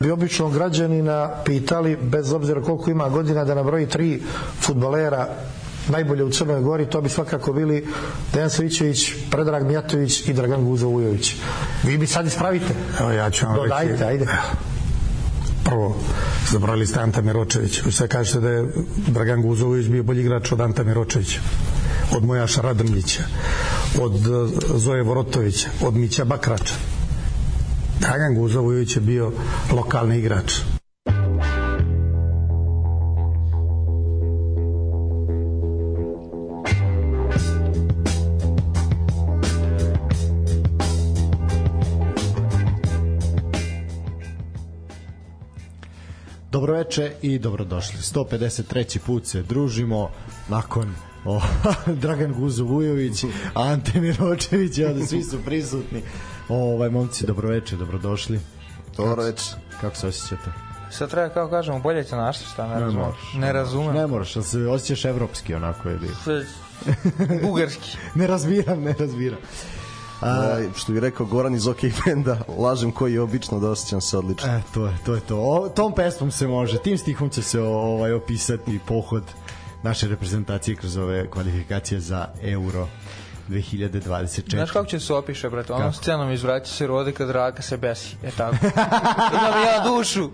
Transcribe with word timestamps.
bi 0.00 0.10
običnog 0.10 0.54
građanina 0.54 1.30
pitali, 1.44 1.96
bez 1.96 2.32
obzira 2.32 2.62
koliko 2.62 2.90
ima 2.90 3.08
godina, 3.08 3.44
da 3.44 3.54
nabroji 3.54 3.86
tri 3.86 4.22
futbolera 4.60 5.28
najbolje 5.88 6.24
u 6.24 6.30
Crnoj 6.30 6.60
Gori, 6.60 6.86
to 6.86 7.00
bi 7.00 7.08
svakako 7.08 7.52
bili 7.52 7.86
Dejan 8.32 8.50
Savićević, 8.50 9.12
Predrag 9.30 9.66
Mijatović 9.66 10.28
i 10.28 10.32
Dragan 10.32 10.64
Guzo 10.64 10.88
Vujović. 10.88 11.34
Vi 11.82 11.98
bi 11.98 12.06
sad 12.06 12.26
ispravite. 12.26 12.74
Evo 13.00 13.10
ja 13.10 13.30
ću 13.30 13.46
vam 13.46 13.56
Dodajte, 13.56 13.92
reći. 13.92 14.04
ajde. 14.04 14.26
Prvo, 15.66 15.96
zabrali 16.50 16.86
ste 16.86 17.00
Anta 17.00 17.20
Miročević. 17.20 17.82
Vi 17.84 17.92
sve 17.92 18.08
kažete 18.08 18.40
da 18.40 18.50
je 18.50 18.68
Dragan 19.06 19.42
Guzović 19.42 19.86
bio 19.86 20.02
bolji 20.02 20.20
igrač 20.20 20.52
od 20.52 20.60
Anta 20.60 20.84
Miročevića 20.84 21.40
od 22.12 22.24
Mojaša 22.24 22.60
Radrnjića, 22.60 23.22
od 24.00 24.14
eh, 24.14 24.78
Zoje 24.78 25.02
Vorotovića, 25.02 25.68
od 25.82 25.94
Mića 25.94 26.24
Bakrača. 26.24 26.74
Dragan 28.00 28.34
Guzović 28.34 28.96
je 28.96 29.00
bio 29.00 29.32
lokalni 29.72 30.18
igrač. 30.18 30.52
Dobroveče 46.56 47.12
i 47.22 47.38
dobrodošli. 47.38 47.98
153. 47.98 48.98
put 48.98 49.26
se 49.26 49.42
družimo 49.42 50.10
nakon 50.48 50.94
o, 51.24 51.40
Dragan 52.02 52.32
Guzo 52.32 52.64
Vujović, 52.64 53.24
Ante 53.54 54.00
Miročević, 54.00 54.78
onda 54.78 55.06
svi 55.06 55.22
su 55.22 55.38
prisutni. 55.44 56.02
Ovaj 56.48 56.90
momci, 56.90 57.26
dobroveče, 57.26 57.76
dobrodošli. 57.76 58.40
Dobro 58.96 59.22
već. 59.22 59.40
Kako 59.80 59.96
se 59.96 60.06
osjećate? 60.06 60.50
Sad 60.90 61.10
treba 61.10 61.28
kao 61.28 61.48
kažemo 61.48 61.78
bolje 61.78 62.04
te 62.04 62.16
našli 62.16 62.46
šta 62.52 62.68
ne, 62.68 62.74
Ne 62.74 62.80
razumem. 62.80 63.04
moraš. 63.04 63.34
Ne 63.34 63.52
razumem. 63.52 63.94
Ne 63.94 64.06
moraš, 64.06 64.36
ali 64.36 64.44
se 64.44 64.58
osjećaš 64.58 65.04
evropski 65.04 65.54
onako 65.54 65.90
ili... 65.90 66.08
Bugarski. 67.42 67.96
Ne 68.14 68.26
razbiram, 68.26 68.82
ne 68.82 68.94
razbiram. 68.98 69.38
A, 70.20 70.60
što 70.74 70.92
bi 70.92 71.00
rekao 71.00 71.26
Goran 71.26 71.54
iz 71.54 71.66
OK 71.66 71.78
Benda, 72.04 72.38
lažem 72.58 72.92
koji 72.92 73.12
je 73.12 73.20
obično 73.20 73.60
da 73.60 73.70
osjećam 73.70 74.00
se 74.00 74.18
odlično. 74.18 74.48
E, 74.48 74.62
to 74.74 74.86
je, 74.86 74.96
to 75.04 75.14
je 75.14 75.20
to. 75.20 75.38
O, 75.38 75.68
tom 75.68 75.94
pesmom 75.94 76.30
se 76.30 76.46
može, 76.46 76.78
tim 76.78 76.98
stihom 76.98 77.28
će 77.30 77.42
se 77.42 77.60
ovaj 77.60 78.12
opisati 78.12 78.80
pohod 78.86 79.24
naše 79.82 80.08
reprezentacije 80.08 80.76
kroz 80.76 80.96
ove 80.96 81.30
kvalifikacije 81.30 82.00
za 82.00 82.28
Euro 82.42 82.88
2024. 83.48 84.50
Znaš 84.50 84.70
kako 84.70 84.86
će 84.86 85.00
se 85.00 85.14
opiše, 85.14 85.50
brate? 85.50 85.72
Onom 85.72 85.92
scenom 85.92 86.32
izvrati 86.32 86.70
se 86.70 86.86
rode 86.86 87.12
kad 87.12 87.30
raka 87.30 87.62
se 87.62 87.76
besi. 87.76 88.16
E 88.22 88.30
tako. 88.30 88.56
Imam 89.36 89.62
ja 89.66 89.84
dušu. 89.84 90.30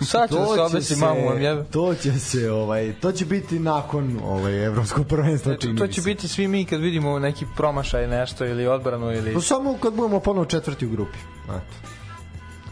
Sad 0.00 0.28
ću 0.28 0.34
da 0.34 0.46
se 0.54 0.60
obesi 0.60 0.96
mamu 0.96 1.28
vam 1.28 1.40
jebe. 1.40 1.64
to 1.64 1.94
će 1.94 2.18
se 2.18 2.50
ovaj 2.50 2.94
to 3.00 3.12
će 3.12 3.24
biti 3.24 3.58
nakon 3.58 4.20
ovaj 4.24 4.64
evropskog 4.66 5.06
prvenstva 5.06 5.56
čini 5.56 5.78
To 5.78 5.86
će 5.86 6.02
se. 6.02 6.10
biti 6.10 6.28
svi 6.28 6.48
mi 6.48 6.64
kad 6.64 6.80
vidimo 6.80 7.18
neki 7.18 7.46
promašaj 7.56 8.06
nešto 8.06 8.46
ili 8.46 8.66
odbranu 8.66 9.12
ili... 9.12 9.34
Pa 9.34 9.40
samo 9.40 9.78
kad 9.82 9.94
budemo 9.94 10.20
ponovo 10.20 10.44
četvrti 10.44 10.86
u 10.86 10.90
grupi. 10.90 11.18
Eto. 11.44 11.88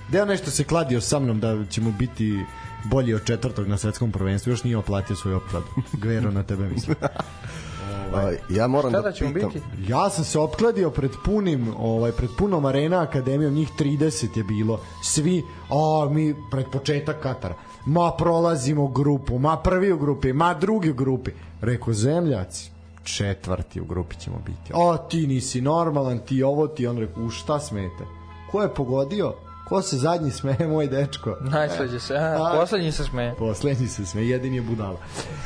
Deo 0.08 0.24
nešto 0.24 0.50
se 0.50 0.64
kladio 0.64 1.00
sa 1.00 1.18
mnom 1.18 1.40
da 1.40 1.64
ćemo 1.70 1.92
biti 1.98 2.44
bolji 2.84 3.14
od 3.14 3.24
četvrtog 3.24 3.68
na 3.68 3.78
svetskom 3.78 4.12
prvenstvu, 4.12 4.50
još 4.50 4.64
nije 4.64 4.76
oplatio 4.76 5.16
svoju 5.16 5.36
opkladu. 5.36 5.66
Gvero 5.92 6.30
na 6.30 6.42
tebe 6.42 6.68
mislim. 6.68 6.96
A, 8.14 8.32
ja 8.48 8.66
moram 8.66 8.90
Šta 8.90 9.00
da 9.02 9.10
da 9.10 9.16
pitam, 9.32 9.50
biti? 9.52 9.62
Ja 9.88 10.10
sam 10.10 10.24
se 10.24 10.38
opkladio 10.38 10.90
pred 10.90 11.10
punim, 11.24 11.74
ovaj 11.78 12.12
pred 12.12 12.30
punom 12.38 12.64
arena 12.64 13.02
akademijom, 13.02 13.54
njih 13.54 13.70
30 13.78 14.36
je 14.38 14.44
bilo. 14.44 14.80
Svi, 15.04 15.42
a 15.70 16.08
mi 16.10 16.34
pred 16.50 16.66
početak 16.72 17.20
Katara. 17.22 17.54
Ma 17.86 18.12
prolazimo 18.18 18.88
grupu, 18.88 19.38
ma 19.38 19.56
prvi 19.56 19.92
u 19.92 19.98
grupi, 19.98 20.32
ma 20.32 20.54
drugi 20.54 20.90
u 20.90 20.94
grupi. 20.94 21.30
Reko 21.60 21.92
zemljaci, 21.92 22.70
četvrti 23.04 23.80
u 23.80 23.84
grupi 23.84 24.16
ćemo 24.16 24.38
biti. 24.46 24.72
A 24.74 24.96
ti 24.96 25.26
nisi 25.26 25.60
normalan, 25.60 26.18
ti 26.18 26.42
ovo, 26.42 26.66
ti 26.68 26.86
on 26.86 26.98
rekao, 26.98 27.22
u 27.22 27.30
šta 27.30 27.60
smete? 27.60 28.04
Ko 28.50 28.62
je 28.62 28.74
pogodio? 28.74 29.34
Ko 29.68 29.82
se 29.82 29.96
zadnji 29.96 30.30
smeje, 30.30 30.68
moj 30.68 30.86
dečko? 30.86 31.36
Najslađe 31.40 32.00
se. 32.00 32.14
A, 32.16 32.52
A- 32.52 32.60
poslednji 32.60 32.92
se 32.92 33.04
smeje. 33.04 33.34
Poslednji 33.38 33.88
se 33.88 34.06
smeje, 34.06 34.28
jedini 34.28 34.56
je 34.56 34.62
budala. 34.62 34.96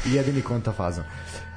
Jedini 0.04 0.42
kontafazon. 0.42 1.04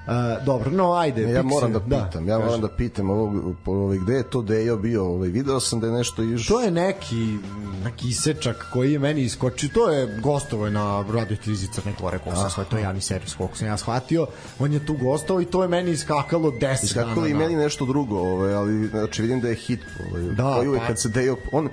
Uh, 0.07 0.13
dobro, 0.45 0.71
no 0.71 0.93
ajde. 0.93 1.25
Ne, 1.25 1.31
ja 1.31 1.43
Pixel, 1.43 1.45
moram 1.45 1.73
da 1.73 1.79
pitam, 1.79 2.27
ja 2.27 2.35
kaži. 2.35 2.45
moram 2.45 2.61
da 2.61 2.69
pitam 2.69 3.09
ovog, 3.09 3.55
ovaj, 3.65 3.97
gde 3.97 4.13
je 4.13 4.23
to 4.23 4.41
Dejo 4.41 4.77
bio, 4.77 5.05
ovaj, 5.05 5.29
video 5.29 5.59
sam 5.59 5.79
da 5.79 5.87
je 5.87 5.93
nešto 5.93 6.23
iš... 6.23 6.47
To 6.47 6.61
je 6.61 6.71
neki 6.71 7.37
neki 7.83 8.07
isečak 8.07 8.67
koji 8.73 8.93
je 8.93 8.99
meni 8.99 9.21
iskočio. 9.21 9.69
To 9.69 9.89
je 9.89 10.19
gostovo 10.19 10.69
na 10.69 11.05
radio 11.13 11.37
televiziji 11.37 11.69
Crne 11.73 11.93
Gore, 12.01 12.19
koliko 12.19 12.49
sam 12.49 12.65
to 12.65 12.77
je 12.77 12.83
javni 12.83 13.01
servis, 13.01 13.33
koliko 13.33 13.57
sam 13.57 13.67
ja 13.67 13.77
shvatio. 13.77 14.27
On 14.59 14.73
je 14.73 14.85
tu 14.85 14.93
gostovao 14.93 15.41
i 15.41 15.45
to 15.45 15.61
je 15.61 15.67
meni 15.67 15.91
iskakalo 15.91 16.51
10 16.51 16.59
dana. 16.59 16.73
Iskakalo 16.73 17.27
i 17.27 17.33
na- 17.33 17.39
meni 17.39 17.55
nešto 17.55 17.85
drugo, 17.85 18.19
ovaj, 18.19 18.53
ali 18.53 18.87
znači 18.87 19.21
vidim 19.21 19.41
da 19.41 19.47
je 19.47 19.55
hit. 19.55 19.79
Ovaj, 20.09 20.21
Da, 20.23 20.33
da, 20.33 20.61
uvek 20.61 20.81
pa- 20.81 20.87
kad 20.87 20.99
se 20.99 21.09
Dejo... 21.09 21.37
On, 21.51 21.69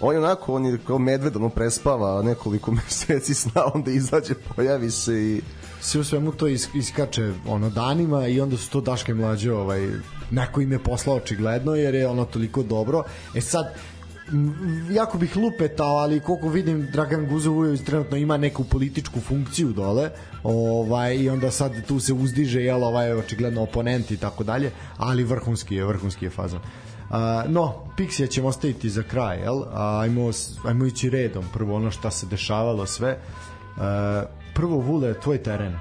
on 0.00 0.14
je 0.14 0.18
onako, 0.18 0.54
on 0.54 0.66
je 0.66 0.78
kao 0.86 0.98
medved, 0.98 1.36
ono 1.36 1.48
prespava 1.48 2.22
nekoliko 2.22 2.70
meseci 2.84 3.34
sna, 3.34 3.64
onda 3.74 3.90
izađe, 3.90 4.34
pojavi 4.34 4.90
se 4.90 5.14
i... 5.14 5.40
sve 5.80 6.00
u 6.00 6.04
svemu 6.04 6.32
to 6.32 6.48
is, 6.48 6.68
iskače 6.74 7.32
ono 7.46 7.70
danima 7.70 8.26
i 8.26 8.40
onda 8.40 8.56
su 8.56 8.70
to 8.70 8.80
Daška 8.80 9.12
i 9.12 9.14
mlađe 9.14 9.52
ovaj, 9.52 9.88
neko 10.30 10.60
im 10.60 10.72
je 10.72 10.78
poslao 10.78 11.16
očigledno 11.16 11.74
jer 11.74 11.94
je 11.94 12.08
ono 12.08 12.24
toliko 12.24 12.62
dobro. 12.62 13.02
E 13.34 13.40
sad 13.40 13.74
jako 14.90 15.18
bih 15.18 15.36
lupetao, 15.36 15.96
ali 15.96 16.20
koliko 16.20 16.48
vidim 16.48 16.88
Dragan 16.92 17.26
Guzovujović 17.26 17.80
trenutno 17.80 18.16
ima 18.16 18.36
neku 18.36 18.64
političku 18.64 19.20
funkciju 19.20 19.72
dole 19.72 20.10
ovaj, 20.42 21.16
i 21.16 21.28
onda 21.28 21.50
sad 21.50 21.86
tu 21.86 22.00
se 22.00 22.12
uzdiže 22.12 22.62
jel, 22.62 22.84
ovaj 22.84 23.12
očigledno 23.12 23.62
oponent 23.62 24.10
i 24.10 24.16
tako 24.16 24.44
dalje 24.44 24.70
ali 24.96 25.24
vrhunski 25.24 25.74
je, 25.74 25.84
vrhunski 25.84 26.24
je 26.24 26.30
fazon. 26.30 26.60
Uh, 26.60 26.83
no, 27.48 27.74
Pixija 27.96 28.30
ćemo 28.30 28.48
ostaviti 28.48 28.90
za 28.90 29.02
kraj, 29.02 29.38
jel? 29.38 29.62
A, 29.72 30.00
ajmo, 30.00 30.30
ajmo 30.66 30.86
ići 30.86 31.10
redom. 31.10 31.44
Prvo 31.52 31.76
ono 31.76 31.90
šta 31.90 32.10
se 32.10 32.26
dešavalo 32.26 32.86
sve. 32.86 33.18
Prvo, 34.54 34.76
Vule, 34.76 35.20
tvoj 35.20 35.42
teren. 35.42 35.78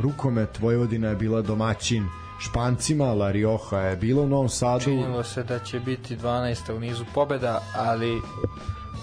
Rukomet, 0.00 0.58
Vojvodina 0.58 1.08
je 1.08 1.16
bila 1.16 1.42
domaćin 1.42 2.06
Špancima, 2.40 3.12
La 3.12 3.30
Rioja 3.30 3.80
je 3.80 3.96
bila 3.96 4.22
u 4.22 4.26
Novom 4.26 4.48
Sadu. 4.48 4.84
Činilo 4.84 5.24
se 5.24 5.42
da 5.42 5.58
će 5.58 5.80
biti 5.80 6.16
12. 6.16 6.76
u 6.76 6.80
nizu 6.80 7.04
pobeda, 7.14 7.62
ali 7.76 8.20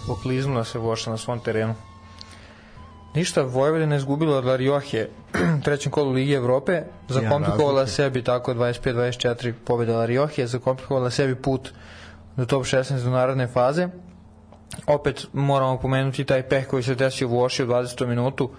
okliznulo 0.09 0.63
se 0.63 0.79
Voša 0.79 1.11
na 1.11 1.17
svom 1.17 1.39
terenu. 1.39 1.75
Ništa, 3.15 3.41
Vojvodina 3.41 3.95
je 3.95 3.97
izgubila 3.97 4.37
od 4.37 4.45
La 4.45 4.55
Rioje 4.55 5.09
trećem 5.63 5.91
kolu 5.91 6.11
Ligi 6.11 6.33
Evrope, 6.33 6.81
zakomplikovala 7.09 7.79
razlike. 7.79 7.95
sebi 7.95 8.23
tako 8.23 8.53
25-24 8.53 9.53
pobeda 9.65 9.97
La 9.97 10.05
Rioje, 10.05 10.47
zakomplikovala 10.47 11.09
sebi 11.09 11.35
put 11.35 11.69
do 12.37 12.45
top 12.45 12.63
16 12.63 13.03
do 13.03 13.09
narodne 13.09 13.47
faze. 13.47 13.87
Opet 14.87 15.27
moramo 15.33 15.77
pomenuti 15.77 16.25
taj 16.25 16.43
peh 16.49 16.67
koji 16.67 16.83
se 16.83 16.95
desio 16.95 17.27
u 17.27 17.31
Voši 17.31 17.63
u 17.63 17.67
20. 17.67 18.07
minutu, 18.07 18.49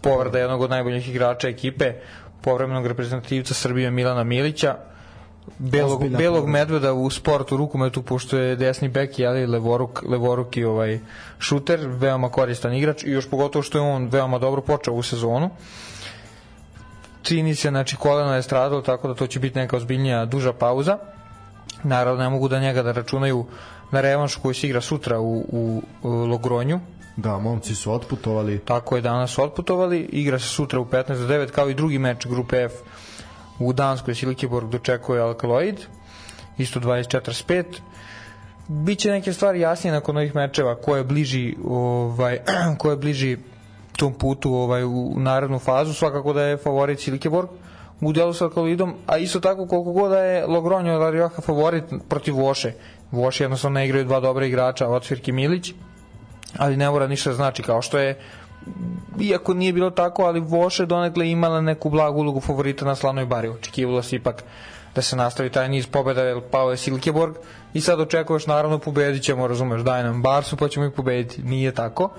povreda 0.00 0.38
jednog 0.38 0.60
od 0.60 0.70
najboljih 0.70 1.08
igrača 1.08 1.48
ekipe, 1.48 1.92
povremenog 2.40 2.86
reprezentativca 2.86 3.54
Srbije 3.54 3.90
Milana 3.90 4.24
Milića, 4.24 4.76
belog, 5.58 5.92
Ozbiljna 5.92 6.18
belog 6.18 6.48
medveda 6.48 6.92
u 6.92 7.10
sportu 7.10 7.56
rukometu 7.56 8.02
pošto 8.02 8.36
je 8.36 8.56
desni 8.56 8.88
bek 8.88 9.10
ali 9.26 9.46
levoruk 9.46 10.02
levoruk 10.08 10.56
i 10.56 10.64
ovaj 10.64 11.00
šuter 11.38 11.80
veoma 11.86 12.28
koristan 12.28 12.74
igrač 12.74 13.04
i 13.04 13.10
još 13.10 13.30
pogotovo 13.30 13.62
što 13.62 13.78
je 13.78 13.82
on 13.82 14.08
veoma 14.08 14.38
dobro 14.38 14.62
počeo 14.62 14.94
u 14.94 15.02
sezonu. 15.02 15.50
Čini 17.22 17.54
se 17.54 17.68
znači 17.68 17.96
koleno 17.96 18.34
je 18.34 18.42
stradalo 18.42 18.82
tako 18.82 19.08
da 19.08 19.14
to 19.14 19.26
će 19.26 19.40
biti 19.40 19.58
neka 19.58 19.76
ozbiljnija 19.76 20.24
duža 20.24 20.52
pauza. 20.52 20.98
Naravno 21.82 22.22
ne 22.22 22.28
mogu 22.28 22.48
da 22.48 22.60
njega 22.60 22.82
da 22.82 22.92
računaju 22.92 23.46
na 23.90 24.00
revanš 24.00 24.36
koji 24.36 24.54
se 24.54 24.66
igra 24.66 24.80
sutra 24.80 25.20
u, 25.20 25.38
u, 25.38 25.82
u 26.02 26.10
Logronju. 26.10 26.80
Da, 27.16 27.38
momci 27.38 27.74
su 27.74 27.92
otputovali. 27.92 28.58
tako 28.58 28.96
je 28.96 29.02
danas 29.02 29.38
otputovali. 29.38 30.00
Igra 30.12 30.38
se 30.38 30.48
sutra 30.48 30.80
u 30.80 30.84
15 30.84 31.06
do 31.06 31.34
9 31.34 31.50
kao 31.50 31.70
i 31.70 31.74
drugi 31.74 31.98
meč 31.98 32.26
grupe 32.26 32.56
F 32.56 32.72
u 33.58 33.72
Danskoj 33.72 34.14
Silkeborg 34.14 34.68
dočekuje 34.68 35.20
Alkaloid 35.20 35.80
isto 36.58 36.80
24-5 36.80 37.64
biće 38.68 39.10
neke 39.10 39.32
stvari 39.32 39.60
jasnije 39.60 39.92
nakon 39.92 40.16
ovih 40.16 40.34
mečeva 40.34 40.74
ko 40.74 40.96
je 40.96 41.04
bliži 41.04 41.56
ovaj 41.64 42.38
ko 42.78 42.90
je 42.90 42.96
bliži 42.96 43.36
tom 43.96 44.14
putu 44.14 44.54
ovaj 44.54 44.84
u 44.84 45.12
narednu 45.16 45.58
fazu. 45.58 45.94
Svakako 45.94 46.32
da 46.32 46.42
je 46.42 46.56
favorit 46.56 47.00
Silkeborg 47.00 47.48
u 48.00 48.12
delu 48.12 48.32
sa 48.32 48.44
Alkaloidom 48.44 48.94
a 49.06 49.18
isto 49.18 49.40
tako 49.40 49.66
koliko 49.66 49.92
god 49.92 50.10
da 50.10 50.18
je 50.18 50.46
Logroño 50.46 50.94
i 50.94 50.98
La 50.98 51.10
Rioja 51.10 51.28
favorit 51.28 51.84
protiv 52.08 52.36
Voše. 52.36 52.72
Voše 53.10 53.44
jednostavno 53.44 53.74
ne 53.74 53.86
igraju 53.86 54.04
dva 54.04 54.20
dobra 54.20 54.46
igrača 54.46 54.88
Ocvirk 54.88 55.28
i 55.28 55.32
Milić 55.32 55.72
ali 56.58 56.76
ne 56.76 56.90
mora 56.90 57.06
ništa 57.06 57.30
da 57.30 57.36
znači 57.36 57.62
kao 57.62 57.82
što 57.82 57.98
je 57.98 58.18
iako 59.20 59.54
nije 59.54 59.72
bilo 59.72 59.90
tako, 59.90 60.22
ali 60.22 60.40
Voše 60.40 60.86
donekle 60.86 61.30
imala 61.30 61.60
neku 61.60 61.90
blagu 61.90 62.20
ulogu 62.20 62.40
favorita 62.40 62.84
na 62.84 62.94
slavnoj 62.94 63.26
bari. 63.26 63.48
Očekivalo 63.48 64.02
se 64.02 64.16
ipak 64.16 64.44
da 64.94 65.02
se 65.02 65.16
nastavi 65.16 65.50
taj 65.50 65.68
niz 65.68 65.86
pobjeda, 65.86 66.22
jer 66.22 66.40
pao 66.50 66.70
je 66.70 66.76
Silkeborg 66.76 67.34
i 67.74 67.80
sad 67.80 68.00
očekuješ 68.00 68.46
naravno 68.46 68.78
pobedit 68.78 69.22
ćemo, 69.22 69.46
razumeš, 69.46 69.82
daj 69.82 70.02
nam 70.02 70.22
Barsu 70.22 70.56
pa 70.56 70.68
ćemo 70.68 70.86
ih 70.86 70.92
pobediti. 70.96 71.42
Nije 71.42 71.72
tako. 71.72 72.10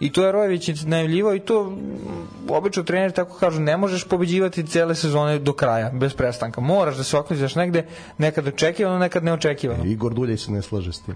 I 0.00 0.12
to 0.12 0.24
je 0.26 0.32
Rojević 0.32 0.70
najavljivao 0.82 1.34
i 1.34 1.40
to 1.40 1.64
mm, 1.64 2.50
obično 2.50 2.82
treneri 2.82 3.12
tako 3.12 3.38
kažu, 3.38 3.60
ne 3.60 3.76
možeš 3.76 4.04
pobeđivati 4.04 4.66
cele 4.66 4.94
sezone 4.94 5.38
do 5.38 5.52
kraja, 5.52 5.90
bez 5.90 6.14
prestanka. 6.14 6.60
Moraš 6.60 6.96
da 6.96 7.04
se 7.04 7.18
oklizaš 7.18 7.54
negde, 7.54 7.86
nekad 8.18 8.46
očekivano, 8.46 8.98
nekad 8.98 9.24
neočekivano. 9.24 9.84
Igor 9.84 10.14
Duljej 10.14 10.36
se 10.36 10.52
ne 10.52 10.62
slaže 10.62 10.92
s 10.92 11.00
tim. 11.00 11.14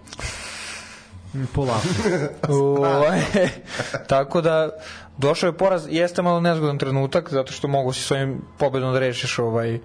Polako. 1.54 1.88
Ovaj, 2.48 3.20
tako 4.08 4.40
da 4.40 4.68
došao 5.18 5.48
je 5.48 5.56
poraz, 5.56 5.86
jeste 5.90 6.22
malo 6.22 6.40
nezgodan 6.40 6.78
trenutak 6.78 7.30
zato 7.30 7.52
što 7.52 7.68
mogu 7.68 7.92
si 7.92 8.02
svojim 8.02 8.42
pobedom 8.58 8.92
da 8.92 8.98
rešiš 8.98 9.38
ovaj 9.38 9.78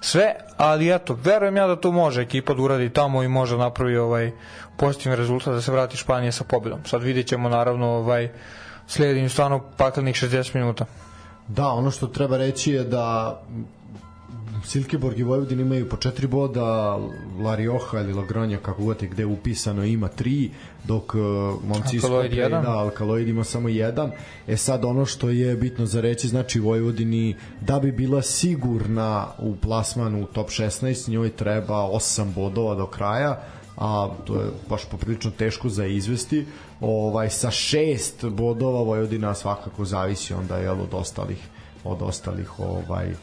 sve, 0.00 0.34
ali 0.56 0.94
eto, 0.94 1.18
verujem 1.24 1.56
ja 1.56 1.66
da 1.66 1.76
to 1.76 1.92
može 1.92 2.22
ekipa 2.22 2.54
da 2.54 2.62
uradi 2.62 2.90
tamo 2.90 3.22
i 3.22 3.28
može 3.28 3.56
napravi 3.56 3.96
ovaj 3.96 4.32
pozitivan 4.76 5.18
rezultat 5.18 5.54
da 5.54 5.60
se 5.60 5.72
vrati 5.72 5.96
Španija 5.96 6.32
sa 6.32 6.44
pobedom. 6.44 6.78
Sad 6.84 7.02
vidjet 7.02 7.26
ćemo 7.26 7.48
naravno 7.48 7.86
ovaj 7.86 8.32
sledi 8.86 9.20
im 9.20 9.28
stvarno 9.28 9.60
paklenih 9.76 10.14
60 10.14 10.54
minuta. 10.54 10.84
Da, 11.48 11.68
ono 11.68 11.90
što 11.90 12.06
treba 12.06 12.36
reći 12.36 12.72
je 12.72 12.84
da 12.84 13.40
Silkeborg 14.66 15.18
i 15.18 15.22
Vojvodin 15.22 15.60
imaju 15.60 15.88
po 15.88 15.96
četiri 15.96 16.26
boda, 16.26 16.96
La 17.40 17.54
Rioja 17.54 18.00
ili 18.00 18.12
Lagronja, 18.12 18.58
kako 18.58 18.84
god 18.84 19.02
je 19.02 19.08
gde 19.08 19.24
upisano, 19.26 19.84
ima 19.84 20.08
tri, 20.08 20.50
dok 20.84 21.14
uh, 21.14 21.20
momci 21.64 21.96
Alkaloid 21.96 22.30
Skopje, 22.30 22.42
jedan. 22.42 22.62
da, 22.62 22.70
Alkaloid 22.70 23.28
ima 23.28 23.44
samo 23.44 23.68
jedan. 23.68 24.10
E 24.46 24.56
sad 24.56 24.84
ono 24.84 25.06
što 25.06 25.30
je 25.30 25.56
bitno 25.56 25.86
za 25.86 26.00
reći, 26.00 26.28
znači 26.28 26.60
Vojvodini 26.60 27.36
da 27.60 27.80
bi 27.80 27.92
bila 27.92 28.22
sigurna 28.22 29.26
u 29.38 29.56
plasmanu 29.56 30.22
u 30.22 30.26
top 30.26 30.48
16, 30.48 31.08
njoj 31.08 31.30
treba 31.30 31.74
8 31.74 32.34
bodova 32.34 32.74
do 32.74 32.86
kraja, 32.86 33.42
a 33.76 34.08
to 34.24 34.34
je 34.34 34.46
baš 34.68 34.84
poprilično 34.90 35.30
teško 35.30 35.68
za 35.68 35.86
izvesti. 35.86 36.46
Ovaj 36.80 37.30
sa 37.30 37.50
šest 37.50 38.24
bodova 38.24 38.82
Vojvodina 38.82 39.34
svakako 39.34 39.84
zavisi 39.84 40.34
onda 40.34 40.56
jel 40.56 40.80
od 40.80 40.94
ostalih 40.94 41.38
od 41.84 42.02
ostalih 42.02 42.60
ovaj 42.60 43.14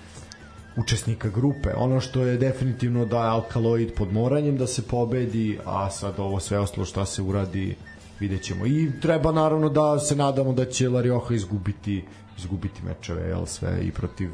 učesnika 0.78 1.30
grupe. 1.30 1.70
Ono 1.75 2.00
što 2.00 2.22
je 2.22 2.38
definitivno 2.38 3.06
da 3.06 3.24
je 3.24 3.30
Alkaloid 3.30 3.94
pod 3.94 4.14
moranjem 4.14 4.58
da 4.58 4.68
se 4.68 4.81
pobedi, 4.81 5.60
a 5.66 5.90
sad 5.90 6.14
ovo 6.18 6.40
sve 6.40 6.60
ostalo 6.60 6.86
šta 6.86 7.06
se 7.06 7.22
uradi 7.22 7.75
vidjet 8.20 8.42
ćemo. 8.42 8.66
I 8.66 8.92
treba 9.02 9.31
naravno 9.31 9.70
da 9.70 10.00
se 10.00 10.16
nadamo 10.16 10.54
da 10.54 10.66
će 10.66 10.90
La 10.90 11.02
Rioja 11.02 11.36
izgubiti 11.36 12.04
izgubiti 12.38 12.81
mečeve, 12.86 13.28
jel 13.28 13.46
sve 13.46 13.80
i 13.81 13.92
protiv 13.92 14.30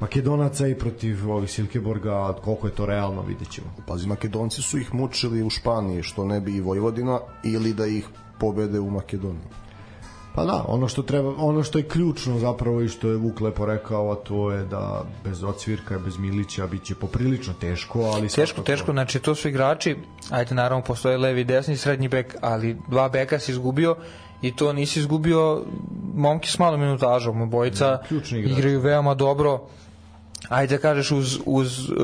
Makedonaca 0.00 0.66
i 0.66 0.74
protiv 0.74 1.30
ovih 1.30 1.50
Silkeborga, 1.50 2.34
koliko 2.44 2.66
je 2.66 2.74
to 2.74 2.86
realno 2.86 3.22
vidjet 3.22 3.50
ćemo. 3.50 3.66
Pazi, 3.86 4.06
Makedonci 4.06 4.62
su 4.62 4.78
ih 4.78 4.94
mučili 4.94 5.42
u 5.42 5.50
Španiji, 5.50 6.02
što 6.02 6.24
ne 6.24 6.40
bi 6.40 6.56
i 6.56 6.60
Vojvodina, 6.60 7.18
ili 7.44 7.74
da 7.74 7.86
ih 7.86 8.08
pobede 8.38 8.80
u 8.80 8.90
Makedoniji. 8.90 9.44
Pa 10.34 10.44
da, 10.44 10.64
ono 10.68 10.88
što 10.88 11.02
treba, 11.02 11.34
ono 11.38 11.62
što 11.62 11.78
je 11.78 11.88
ključno 11.88 12.38
zapravo 12.38 12.80
i 12.82 12.88
što 12.88 13.08
je 13.08 13.16
Vuk 13.16 13.40
lepo 13.40 13.66
rekao, 13.66 14.12
a 14.12 14.14
to 14.14 14.50
je 14.50 14.64
da 14.64 15.02
bez 15.24 15.44
Ocvirka, 15.44 15.98
bez 15.98 16.18
Milića 16.18 16.66
biće 16.66 16.94
poprilično 16.94 17.54
teško, 17.60 18.00
ali 18.00 18.22
Teško, 18.22 18.36
svakako- 18.46 18.62
teško, 18.62 18.92
znači 18.92 19.18
to 19.18 19.34
su 19.34 19.48
igrači, 19.48 19.96
ajde 20.30 20.54
naravno 20.54 20.84
postoje 20.84 21.18
levi 21.18 21.44
desni 21.44 21.76
srednji 21.76 22.08
bek, 22.08 22.36
ali 22.40 22.76
dva 22.88 23.08
beka 23.08 23.38
si 23.38 23.52
izgubio 23.52 23.96
i 24.42 24.56
to 24.56 24.72
nisi 24.72 24.98
izgubio 25.00 25.64
momki 26.14 26.50
s 26.50 26.58
malom 26.58 26.80
minutažom, 26.80 27.42
obojica 27.42 27.98
Da, 28.10 28.36
igraju 28.36 28.80
veoma 28.80 29.14
dobro 29.14 29.60
ajde 30.48 30.76
da 30.76 30.82
kažeš 30.82 31.10
uz, 31.10 31.38
uz 31.46 31.90
uh, 31.90 31.96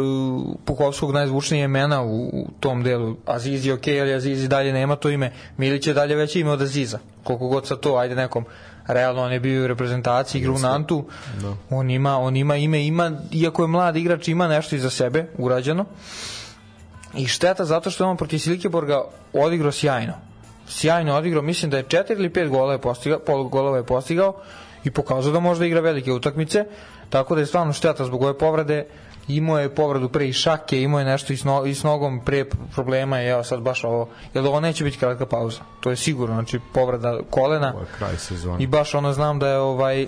Puhovskog 0.65 1.13
najzvučnije 1.13 1.65
imena 1.65 2.03
u, 2.03 2.27
u 2.27 2.49
tom 2.61 2.83
delu. 2.83 3.17
Azizi 3.27 3.73
ok, 3.73 3.87
ali 3.89 4.15
Azizi 4.15 4.49
dalje 4.49 4.73
nema 4.73 4.97
to 4.97 5.11
ime. 5.11 5.33
Milić 5.57 5.87
je 5.87 5.95
dalje 5.95 6.17
veće 6.17 6.41
ime 6.41 6.51
od 6.51 6.63
Aziza. 6.63 6.99
Koliko 7.25 7.49
god 7.49 7.67
sa 7.67 7.77
to, 7.77 7.97
ajde 7.97 8.15
nekom 8.15 8.45
realno 8.87 9.23
on 9.23 9.33
je 9.33 9.41
bio 9.41 9.65
u 9.65 9.67
reprezentaciji, 9.67 10.41
igra 10.41 10.53
u 10.53 10.59
Nantu. 10.59 11.05
Da. 11.43 11.55
on, 11.71 11.91
ima, 11.91 12.19
on 12.19 12.37
ima 12.37 12.57
ime 12.57 12.87
ima, 12.87 13.13
iako 13.33 13.63
je 13.63 13.69
mlad 13.69 13.97
igrač 13.97 14.29
ima 14.29 14.49
nešto 14.49 14.77
iza 14.77 14.91
sebe 14.91 15.27
urađeno. 15.39 15.85
I 17.15 17.27
šteta 17.27 17.65
zato 17.65 17.91
što 17.91 18.05
je 18.05 18.09
on 18.09 18.17
protiv 18.17 18.39
Silkeborga 18.39 19.03
odigrao 19.33 19.73
sjajno. 19.73 20.13
Sjajno 20.69 21.15
odigrao, 21.17 21.43
mislim 21.43 21.71
da 21.71 21.77
je 21.77 21.85
4 21.85 22.13
ili 22.13 22.31
5 22.31 22.49
gola 22.49 22.73
je 22.73 22.81
postigao, 22.81 23.19
pol 23.19 23.45
golova 23.45 23.77
je 23.77 23.87
postigao 23.87 24.35
i 24.85 24.91
pokazao 24.91 25.33
da 25.33 25.41
može 25.41 25.61
da 25.61 25.67
igra 25.67 25.81
velike 25.81 26.13
utakmice, 26.13 26.65
tako 27.11 27.35
da 27.35 27.41
je 27.41 27.47
stvarno 27.47 27.73
šteta 27.73 28.05
zbog 28.05 28.23
ove 28.23 28.39
povrede. 28.39 28.87
Imao 29.29 29.59
je 29.59 29.75
povredu 29.75 30.09
pre 30.09 30.29
i 30.29 30.33
šake, 30.33 30.83
imao 30.83 30.99
je 30.99 31.05
nešto 31.05 31.33
i 31.33 31.37
s, 31.37 31.45
no, 31.45 31.65
i 31.67 31.75
s 31.75 31.83
nogom 31.83 32.21
pre 32.25 32.45
problema. 32.75 33.23
I 33.23 33.27
evo 33.27 33.45
sad 33.45 33.61
baš 33.61 33.85
ovo, 33.85 34.09
jer 34.35 34.47
ovo 34.47 34.61
neće 34.61 34.85
biti 34.85 34.99
kratka 34.99 35.27
pauza, 35.27 35.61
to 35.81 35.91
je 35.91 35.97
sigurno, 35.97 36.35
znači 36.35 36.61
povreda 36.75 37.21
kolena. 37.31 37.73
Ovo 37.75 37.81
je 37.81 37.87
kraj 37.99 38.17
sezone. 38.17 38.63
i 38.63 38.67
baš 38.67 38.95
ono 38.95 39.13
znam 39.13 39.39
da 39.39 39.49
je 39.49 39.59
ovaj 39.59 40.07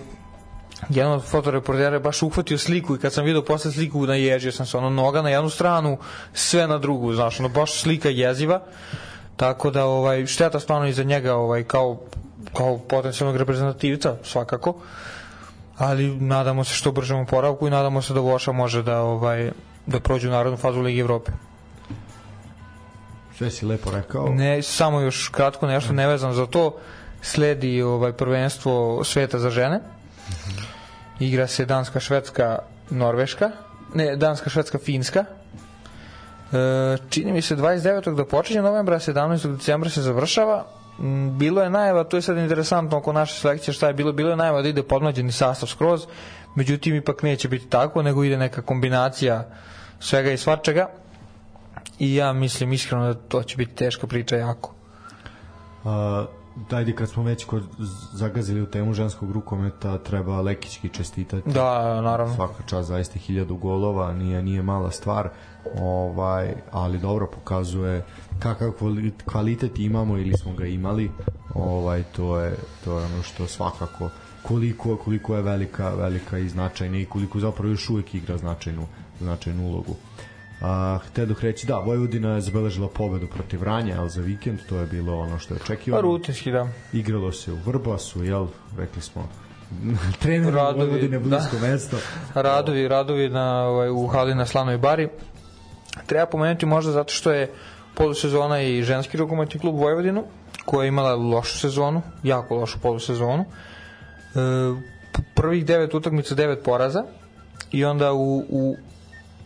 jedan 0.88 1.12
od 1.12 1.24
fotoreportera 1.24 1.96
je 1.96 2.00
baš 2.00 2.22
uhvatio 2.22 2.58
sliku 2.58 2.94
i 2.94 2.98
kad 2.98 3.12
sam 3.12 3.24
video 3.24 3.44
posle 3.44 3.72
sliku 3.72 4.06
naježio 4.06 4.52
sam 4.52 4.66
se 4.66 4.76
ono 4.78 4.90
noga 4.90 5.22
na 5.22 5.30
jednu 5.30 5.50
stranu 5.50 5.98
sve 6.32 6.66
na 6.66 6.78
drugu 6.78 7.14
znaš 7.14 7.40
ono 7.40 7.48
baš 7.48 7.80
slika 7.80 8.08
jeziva. 8.08 8.60
Tako 9.36 9.70
da 9.70 9.84
ovaj 9.84 10.26
šteta 10.26 10.60
stvarno 10.60 10.88
iza 10.88 11.02
njega 11.02 11.34
ovaj 11.34 11.64
kao 11.64 11.98
kao 12.54 12.78
potencijalnog 12.88 13.36
reprezentativca 13.36 14.16
svakako 14.22 14.74
ali 15.78 16.16
nadamo 16.20 16.64
se 16.64 16.74
što 16.74 16.92
bržem 16.92 17.18
oporavku 17.18 17.66
i 17.66 17.70
nadamo 17.70 18.02
se 18.02 18.14
da 18.14 18.20
Voša 18.20 18.52
može 18.52 18.82
da 18.82 19.00
ovaj 19.00 19.50
da 19.86 20.00
prođe 20.00 20.28
u 20.28 20.30
narodnu 20.30 20.56
fazu 20.56 20.80
Ligi 20.80 21.00
Evrope. 21.00 21.32
Sve 23.36 23.50
si 23.50 23.66
lepo 23.66 23.90
rekao. 23.90 24.28
Ne, 24.28 24.62
samo 24.62 25.00
još 25.00 25.28
kratko 25.28 25.66
nešto 25.66 25.92
nevezano 25.92 26.32
za 26.32 26.46
to. 26.46 26.76
Sledi 27.22 27.82
ovaj 27.82 28.12
prvenstvo 28.12 29.04
sveta 29.04 29.38
za 29.38 29.50
žene. 29.50 29.80
Igra 31.20 31.46
se 31.46 31.64
Danska, 31.64 32.00
Švedska, 32.00 32.58
Norveška. 32.90 33.50
Ne, 33.94 34.16
Danska, 34.16 34.50
Švedska, 34.50 34.78
Finska. 34.78 35.24
E, 36.52 36.96
čini 37.10 37.32
mi 37.32 37.42
se 37.42 37.56
29. 37.56 38.14
da 38.14 38.24
počinje 38.24 38.62
novembra, 38.62 38.96
a 38.96 38.98
17. 38.98 39.56
decembra 39.56 39.90
se 39.90 40.02
završava. 40.02 40.77
Mm, 40.98 41.38
Bilo 41.38 41.62
je 41.62 41.70
najava, 41.70 42.04
to 42.04 42.16
je 42.16 42.22
sad 42.22 42.36
interesantno 42.36 42.98
oko 42.98 43.12
naše 43.12 43.40
selekcije 43.40 43.74
šta 43.74 43.86
je 43.86 43.94
bilo, 43.94 44.12
bilo 44.12 44.30
je 44.30 44.36
najava 44.36 44.62
da 44.62 44.68
ide 44.68 44.82
podmlađeni 44.82 45.32
sastav 45.32 45.68
skroz, 45.68 46.06
međutim 46.54 46.94
ipak 46.94 47.22
neće 47.22 47.48
biti 47.48 47.66
tako, 47.68 48.02
nego 48.02 48.24
ide 48.24 48.36
neka 48.36 48.62
kombinacija 48.62 49.48
svega 50.00 50.30
i 50.32 50.36
svačega 50.36 50.88
i 51.98 52.14
ja 52.14 52.32
mislim 52.32 52.72
iskreno 52.72 53.04
da 53.06 53.14
to 53.14 53.42
će 53.42 53.56
biti 53.56 53.74
teška 53.74 54.06
priča 54.06 54.36
jako. 54.36 54.74
A, 55.84 56.24
ajde 56.70 56.94
kad 56.94 57.08
smo 57.08 57.22
već 57.22 57.44
kod 57.44 57.62
zagazili 58.12 58.62
u 58.62 58.66
temu 58.66 58.92
ženskog 58.94 59.30
rukometa 59.32 59.98
treba 59.98 60.40
Lekićki 60.40 60.88
čestitati 60.88 61.50
Da, 61.50 62.00
naravno. 62.00 62.34
svaka 62.34 62.62
čast 62.66 62.88
zaista 62.88 63.18
hiljadu 63.18 63.56
golova 63.56 64.12
nije 64.12 64.42
nije 64.42 64.62
mala 64.62 64.90
stvar 64.90 65.28
ovaj 65.76 66.54
ali 66.70 66.98
dobro 66.98 67.26
pokazuje 67.26 68.04
kakav 68.38 68.70
kvali- 68.70 69.12
kvalitet 69.24 69.78
imamo 69.78 70.16
ili 70.16 70.36
smo 70.36 70.52
ga 70.52 70.66
imali 70.66 71.10
ovaj 71.54 72.02
to 72.02 72.40
je 72.40 72.54
to 72.84 72.98
je 72.98 73.04
ono 73.06 73.22
što 73.22 73.46
svakako 73.46 74.10
koliko 74.42 74.96
koliko 74.96 75.36
je 75.36 75.42
velika 75.42 75.90
velika 75.90 76.38
i 76.38 76.48
značajna 76.48 76.98
i 76.98 77.04
koliko 77.04 77.40
zapravo 77.40 77.70
još 77.70 77.90
uvek 77.90 78.14
igra 78.14 78.36
značajnu 78.38 78.86
značajnu 79.20 79.66
ulogu 79.66 79.94
A, 80.60 80.98
htedoh 81.04 81.42
reći, 81.42 81.66
da, 81.66 81.78
Vojvodina 81.78 82.34
je 82.34 82.40
zabeležila 82.40 82.88
pobedu 82.88 83.26
protiv 83.26 83.60
Vranja, 83.60 84.00
ali 84.00 84.10
za 84.10 84.20
vikend 84.20 84.58
to 84.68 84.76
je 84.76 84.86
bilo 84.86 85.18
ono 85.18 85.38
što 85.38 85.54
je 85.54 85.58
Pa 85.58 85.64
očekivano. 85.64 86.02
rutinski, 86.02 86.50
da. 86.50 86.68
Igralo 86.92 87.32
se 87.32 87.52
u 87.52 87.56
Vrbasu, 87.56 88.24
jel, 88.24 88.46
rekli 88.76 89.02
smo, 89.02 89.28
trener 90.22 90.54
Radovi, 90.54 90.86
Vojvodine 90.86 91.18
blisko 91.18 91.56
da. 91.56 91.66
mesto. 91.66 91.96
Radovi, 92.34 92.88
radovi 92.88 93.28
na, 93.28 93.62
ovaj, 93.62 93.90
u 93.90 94.06
hali 94.06 94.34
na 94.34 94.46
Slanoj 94.46 94.78
bari. 94.78 95.08
Treba 96.06 96.26
pomenuti 96.26 96.66
možda 96.66 96.92
zato 96.92 97.12
što 97.12 97.30
je 97.30 97.52
polusezona 97.94 98.62
i 98.62 98.82
ženski 98.82 99.16
rukometni 99.16 99.60
klub 99.60 99.76
Vojvodinu, 99.76 100.24
koja 100.64 100.84
je 100.84 100.88
imala 100.88 101.14
lošu 101.14 101.58
sezonu, 101.58 102.02
jako 102.22 102.56
lošu 102.56 102.78
polusezonu. 102.82 103.44
E, 103.44 104.38
prvih 105.34 105.66
devet 105.66 105.94
utakmica, 105.94 106.34
devet 106.34 106.62
poraza 106.64 107.04
i 107.72 107.84
onda 107.84 108.12
u, 108.12 108.38
u 108.48 108.76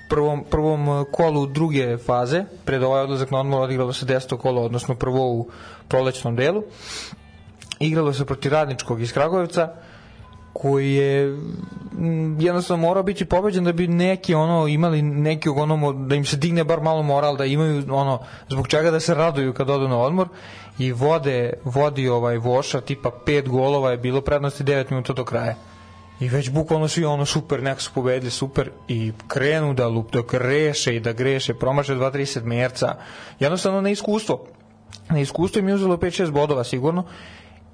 prvom, 0.09 0.44
prvom 0.50 1.06
kolu 1.12 1.47
druge 1.47 1.97
faze, 1.99 2.44
pred 2.64 2.82
ovaj 2.82 3.02
odlazak 3.02 3.30
na 3.30 3.40
odmor 3.40 3.62
odigralo 3.62 3.92
se 3.92 4.06
deseto 4.06 4.37
kolo, 4.37 4.62
odnosno 4.62 4.94
prvo 4.94 5.32
u 5.32 5.49
prolećnom 5.88 6.37
delu. 6.37 6.62
Igralo 7.80 8.12
se 8.12 8.25
protiv 8.25 8.52
radničkog 8.52 9.02
iz 9.02 9.12
Kragujevca, 9.12 9.73
koji 10.52 10.92
je 10.94 11.38
m, 11.99 12.40
jednostavno 12.40 12.87
mora 12.87 13.02
biti 13.02 13.25
pobeđen 13.25 13.64
da 13.64 13.73
bi 13.73 13.88
neki 13.88 14.35
ono 14.35 14.68
imali 14.68 15.02
neki 15.02 15.49
ono 15.49 15.76
mo- 15.76 16.06
da 16.06 16.14
im 16.14 16.25
se 16.25 16.37
digne 16.37 16.64
bar 16.64 16.80
malo 16.80 17.02
moral 17.02 17.37
da 17.37 17.44
imaju 17.44 17.85
ono 17.90 18.18
zbog 18.49 18.68
čega 18.68 18.90
da 18.90 19.00
se 19.00 19.14
raduju 19.14 19.52
kad 19.52 19.71
odu 19.71 19.88
na 19.88 19.99
odmor 19.99 20.28
i 20.78 20.92
vode 20.92 21.52
vodi 21.64 22.09
ovaj 22.09 22.37
Voša 22.38 22.80
tipa 22.80 23.11
pet 23.26 23.49
golova 23.49 23.90
je 23.90 23.97
bilo 23.97 24.21
prednosti 24.21 24.64
9 24.64 24.90
minuta 24.90 25.12
do 25.12 25.25
kraja. 25.25 25.54
I 26.21 26.28
već 26.28 26.50
bukvalno 26.50 26.88
svi 26.88 27.04
ono 27.04 27.26
super, 27.26 27.62
neko 27.62 27.80
su 27.80 27.90
pobedili 27.94 28.30
super 28.30 28.71
i 28.88 29.12
krenu 29.28 29.75
da 29.75 29.88
lup, 29.88 30.12
da 30.12 30.23
greše 30.30 30.97
i 30.97 31.00
da 31.00 31.12
greše, 31.12 31.54
promaše 31.54 31.94
2-3 31.94 32.25
sedmerca. 32.25 32.94
Jednostavno 33.40 33.80
neiskustvo. 33.80 34.47
Neiskustvo 35.11 35.59
im 35.61 35.68
je 35.68 35.75
uzelo 35.75 35.97
5-6 35.97 36.30
bodova 36.30 36.64
sigurno 36.64 37.04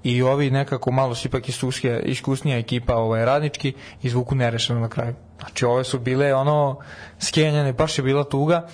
i 0.09 0.23
ovi 0.23 0.51
nekako 0.51 0.91
malo 0.91 1.15
su 1.15 1.29
ipak 1.29 1.49
iskusnija, 1.49 2.01
iskusnija 2.01 2.59
ekipa 2.59 2.97
ovaj, 2.97 3.25
radnički 3.25 3.73
izvuku 4.03 4.35
nerešeno 4.35 4.81
na 4.81 4.89
kraju. 4.89 5.15
Znači 5.39 5.65
ove 5.65 5.85
su 5.85 5.99
bile 5.99 6.35
ono 6.35 6.79
skenjane, 7.19 7.73
baš 7.73 7.99
je 7.99 8.03
bila 8.03 8.25
tuga, 8.25 8.69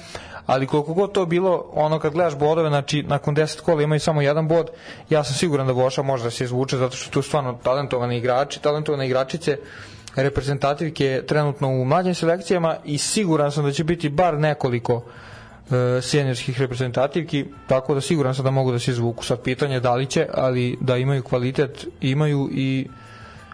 ali 0.46 0.66
koliko 0.66 0.94
god 0.94 1.12
to 1.12 1.26
bilo, 1.26 1.70
ono 1.72 1.98
kad 1.98 2.12
gledaš 2.12 2.38
bodove, 2.38 2.68
znači 2.68 3.02
nakon 3.02 3.36
10 3.36 3.60
kola 3.60 3.82
imaju 3.82 4.00
samo 4.00 4.22
jedan 4.22 4.48
bod, 4.48 4.70
ja 5.10 5.24
sam 5.24 5.34
siguran 5.34 5.66
da 5.66 5.72
Voša 5.72 6.02
može 6.02 6.24
da 6.24 6.30
se 6.30 6.44
izvuče 6.44 6.76
zato 6.76 6.96
što 6.96 7.10
tu 7.10 7.22
stvarno 7.22 7.58
talentovani 7.62 8.16
igrači, 8.16 8.62
talentovane 8.62 9.06
igračice, 9.06 9.58
reprezentativke 10.16 11.22
trenutno 11.26 11.68
u 11.68 11.84
mlađim 11.84 12.14
selekcijama 12.14 12.76
i 12.84 12.98
siguran 12.98 13.52
sam 13.52 13.64
da 13.64 13.72
će 13.72 13.84
biti 13.84 14.08
bar 14.08 14.38
nekoliko 14.38 15.04
e, 15.70 16.02
seniorskih 16.02 16.60
reprezentativki, 16.60 17.44
tako 17.68 17.94
da 17.94 18.00
siguran 18.00 18.34
sam 18.34 18.44
da 18.44 18.50
mogu 18.50 18.72
da 18.72 18.78
se 18.78 18.90
izvuku. 18.90 19.24
Sad 19.24 19.42
pitanje 19.42 19.74
je 19.74 19.80
da 19.80 19.94
li 19.94 20.06
će, 20.06 20.26
ali 20.34 20.78
da 20.80 20.96
imaju 20.96 21.22
kvalitet, 21.22 21.86
imaju 22.00 22.48
i 22.52 22.88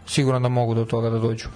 siguran 0.07 0.43
da 0.43 0.49
mogu 0.49 0.75
do 0.75 0.85
toga 0.85 1.11
da 1.11 1.19
dođu. 1.19 1.49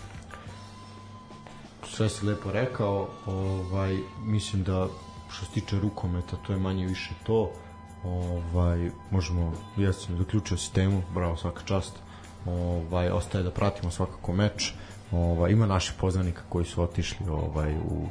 sve 1.86 2.08
si 2.08 2.26
lepo 2.26 2.52
rekao, 2.52 3.08
ovaj, 3.26 3.98
mislim 4.24 4.62
da 4.62 4.88
što 5.30 5.44
se 5.44 5.50
tiče 5.52 5.80
rukometa, 5.80 6.36
to 6.46 6.52
je 6.52 6.58
manje 6.58 6.86
više 6.86 7.10
to. 7.26 7.50
Ovaj, 8.04 8.90
možemo, 9.10 9.52
jesi 9.76 10.16
zaključio 10.16 10.56
si 10.56 10.72
temu, 10.72 11.02
bravo, 11.14 11.36
svaka 11.36 11.62
čast. 11.64 11.92
Ovaj, 12.46 13.08
ostaje 13.08 13.44
da 13.44 13.50
pratimo 13.50 13.90
svakako 13.90 14.32
meč. 14.32 14.72
Ovaj, 15.12 15.52
ima 15.52 15.66
naših 15.66 15.94
poznanika 16.00 16.42
koji 16.48 16.64
su 16.64 16.82
otišli 16.82 17.26
ovaj, 17.28 17.74
u, 17.76 18.06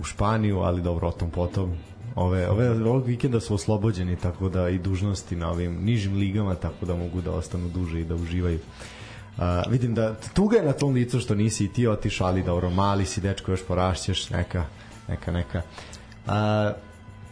u 0.00 0.04
Španiju, 0.04 0.58
ali 0.58 0.82
dobro, 0.82 1.08
o 1.08 1.12
tom 1.12 1.30
potom. 1.30 1.72
Ove, 2.14 2.48
ove, 2.48 2.70
ovog 2.70 3.06
vikenda 3.06 3.40
su 3.40 3.54
oslobođeni, 3.54 4.16
tako 4.16 4.48
da 4.48 4.68
i 4.68 4.78
dužnosti 4.78 5.36
na 5.36 5.50
ovim 5.50 5.84
nižim 5.84 6.16
ligama, 6.16 6.54
tako 6.54 6.86
da 6.86 6.96
mogu 6.96 7.20
da 7.20 7.30
ostanu 7.30 7.68
duže 7.68 8.00
i 8.00 8.04
da 8.04 8.14
uživaju. 8.14 8.58
Uh, 8.58 9.44
vidim 9.70 9.94
da 9.94 10.14
tuga 10.34 10.56
je 10.56 10.62
na 10.62 10.72
tom 10.72 10.94
licu 10.94 11.20
što 11.20 11.34
nisi 11.34 11.64
i 11.64 11.72
ti 11.72 11.86
otišao, 11.86 12.26
ali 12.26 12.42
dobro, 12.42 12.70
mali 12.70 13.06
si 13.06 13.20
dečko, 13.20 13.50
još 13.50 13.64
porašćeš, 13.66 14.30
neka, 14.30 14.64
neka, 15.08 15.32
neka. 15.32 15.62
Uh, 16.26 16.32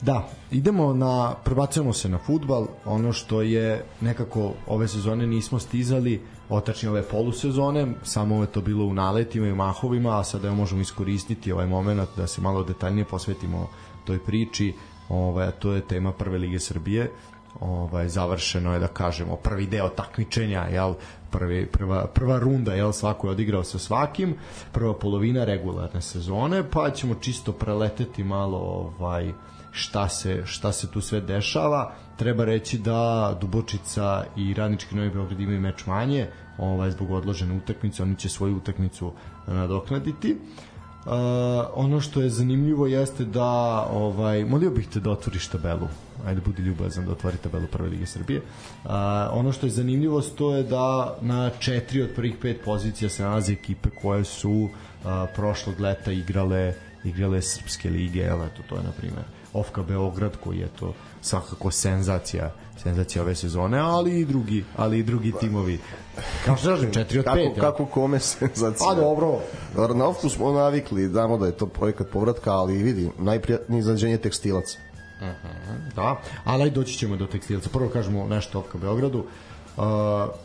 da, 0.03 0.29
idemo 0.51 0.95
na, 0.95 1.35
prebacujemo 1.45 1.93
se 1.93 2.09
na 2.09 2.19
futbal, 2.19 2.67
ono 2.85 3.13
što 3.13 3.43
je 3.43 3.85
nekako 4.01 4.53
ove 4.67 4.89
sezone 4.89 5.27
nismo 5.27 5.59
stizali, 5.59 6.21
otačni 6.49 6.89
ove 6.89 7.03
polusezone, 7.03 7.87
samo 8.03 8.41
je 8.41 8.47
to 8.47 8.61
bilo 8.61 8.85
u 8.85 8.95
naletima 8.95 9.47
i 9.47 9.55
mahovima, 9.55 10.21
a 10.21 10.25
sada 10.25 10.53
možemo 10.55 10.81
iskoristiti 10.81 11.53
ovaj 11.53 11.67
moment 11.67 12.09
da 12.17 12.27
se 12.27 12.41
malo 12.41 12.65
detaljnije 12.65 13.05
posvetimo 13.05 13.69
toj 14.05 14.19
priči, 14.19 14.75
ovaj, 15.09 15.47
a 15.47 15.51
to 15.51 15.73
je 15.73 15.81
tema 15.81 16.13
Prve 16.13 16.39
lige 16.39 16.59
Srbije, 16.59 17.11
ovaj 17.61 18.09
završeno 18.09 18.73
je 18.73 18.79
da 18.79 18.89
kažemo 18.89 19.37
prvi 19.37 19.67
deo 19.67 19.89
takmičenja 19.89 20.67
jel? 20.73 20.95
Prvi 21.31 21.67
prva 21.67 22.07
prva 22.07 22.39
runda 22.39 22.75
jel? 22.75 22.93
Svako 22.93 23.27
je 23.27 23.31
odigrao 23.31 23.65
sa 23.65 23.79
svakim. 23.79 24.35
Prva 24.73 24.95
polovina 24.95 25.45
regularne 25.45 26.03
sezone 26.03 26.71
pa 26.71 26.91
ćemo 26.91 27.15
čisto 27.15 27.53
preleteti 27.53 28.25
malo 28.25 28.59
ovaj 28.59 29.33
šta 29.71 30.09
se 30.09 30.43
šta 30.47 30.73
se 30.73 30.91
tu 30.91 31.01
sve 31.01 31.21
dešava. 31.21 31.93
Treba 32.17 32.45
reći 32.45 32.79
da 32.79 33.37
Dubočica 33.41 34.25
i 34.37 34.55
Radnički 34.55 34.95
Novi 34.95 35.11
Beograd 35.11 35.41
imaju 35.41 35.61
meč 35.61 35.87
manje 35.87 36.27
ovaj 36.59 36.91
zbog 36.91 37.11
odložene 37.11 37.57
utakmice 37.57 38.03
oni 38.03 38.17
će 38.17 38.29
svoju 38.29 38.57
utakmicu 38.57 39.13
nadoknaditi. 39.47 40.37
Uh, 41.07 41.15
ono 41.75 42.01
što 42.01 42.21
je 42.21 42.31
zanimljivo 42.31 42.87
jeste 42.87 43.25
da 43.25 43.47
ovaj 43.93 44.45
molio 44.45 44.71
bih 44.71 44.89
te 44.89 45.01
da 45.01 45.11
otvoriš 45.11 45.47
tabelu. 45.47 45.89
Ajde 46.27 46.41
budi 46.41 46.63
ljubazan 46.63 47.07
da 47.07 47.13
otvori 47.13 47.37
tabelu 47.37 47.67
prve 47.67 47.89
lige 47.89 48.07
Srbije. 48.07 48.41
Uh, 48.41 48.91
ono 49.33 49.53
što 49.53 49.67
je 49.67 49.71
zanimljivo 49.71 50.21
to 50.21 50.57
je 50.57 50.63
da 50.63 51.17
na 51.21 51.51
četiri 51.51 52.03
od 52.03 52.11
prvih 52.17 52.37
pet 52.43 52.61
pozicija 52.65 53.09
se 53.09 53.23
nalaze 53.23 53.53
ekipe 53.53 53.89
koje 54.03 54.25
su 54.25 54.51
uh, 54.51 54.71
prošlog 55.35 55.81
leta 55.81 56.13
igrale 56.13 56.75
igrale 57.05 57.43
srpske 57.43 57.91
lige 57.91 58.21
evo 58.21 58.45
eto 58.45 58.63
to 58.69 58.77
je 58.77 58.83
na 58.83 58.93
primer 58.93 59.38
Ofka 59.53 59.83
Beograd 59.83 60.37
koji 60.45 60.59
je 60.59 60.69
to 60.79 60.95
svakako 61.21 61.71
senzacija 61.71 62.53
senzacija 62.83 63.23
ove 63.23 63.35
sezone, 63.35 63.79
ali 63.79 64.21
i 64.21 64.25
drugi, 64.25 64.65
ali 64.77 64.99
i 64.99 65.03
drugi 65.03 65.33
timovi. 65.41 65.79
Kao 66.45 66.57
što 66.57 66.69
kažem, 66.69 66.93
4 66.93 67.19
od 67.19 67.25
5. 67.25 67.25
Kako, 67.25 67.61
kako 67.61 67.87
kome 67.87 68.21
senzacija? 68.21 68.91
A 68.91 68.95
dobro. 68.95 69.41
Dobro, 69.77 69.95
na 69.95 70.07
Ofku 70.07 70.29
smo 70.29 70.53
navikli, 70.53 71.09
znamo 71.09 71.39
da 71.39 71.47
je 71.47 71.57
to 71.57 71.67
projekat 71.67 72.07
povratka, 72.13 72.53
ali 72.53 72.83
vidi, 72.83 73.11
najprijatnije 73.19 73.81
iznenađenje 73.81 74.19
tekstilaca. 74.19 74.79
Da, 75.97 76.21
ali 76.45 76.71
doći 76.71 76.99
ćemo 76.99 77.17
do 77.17 77.27
tekstilca. 77.27 77.69
Prvo 77.73 77.89
kažemo 77.89 78.27
nešto 78.27 78.59
o 78.75 78.79
Beogradu. 78.79 79.19
Uh, 79.19 79.25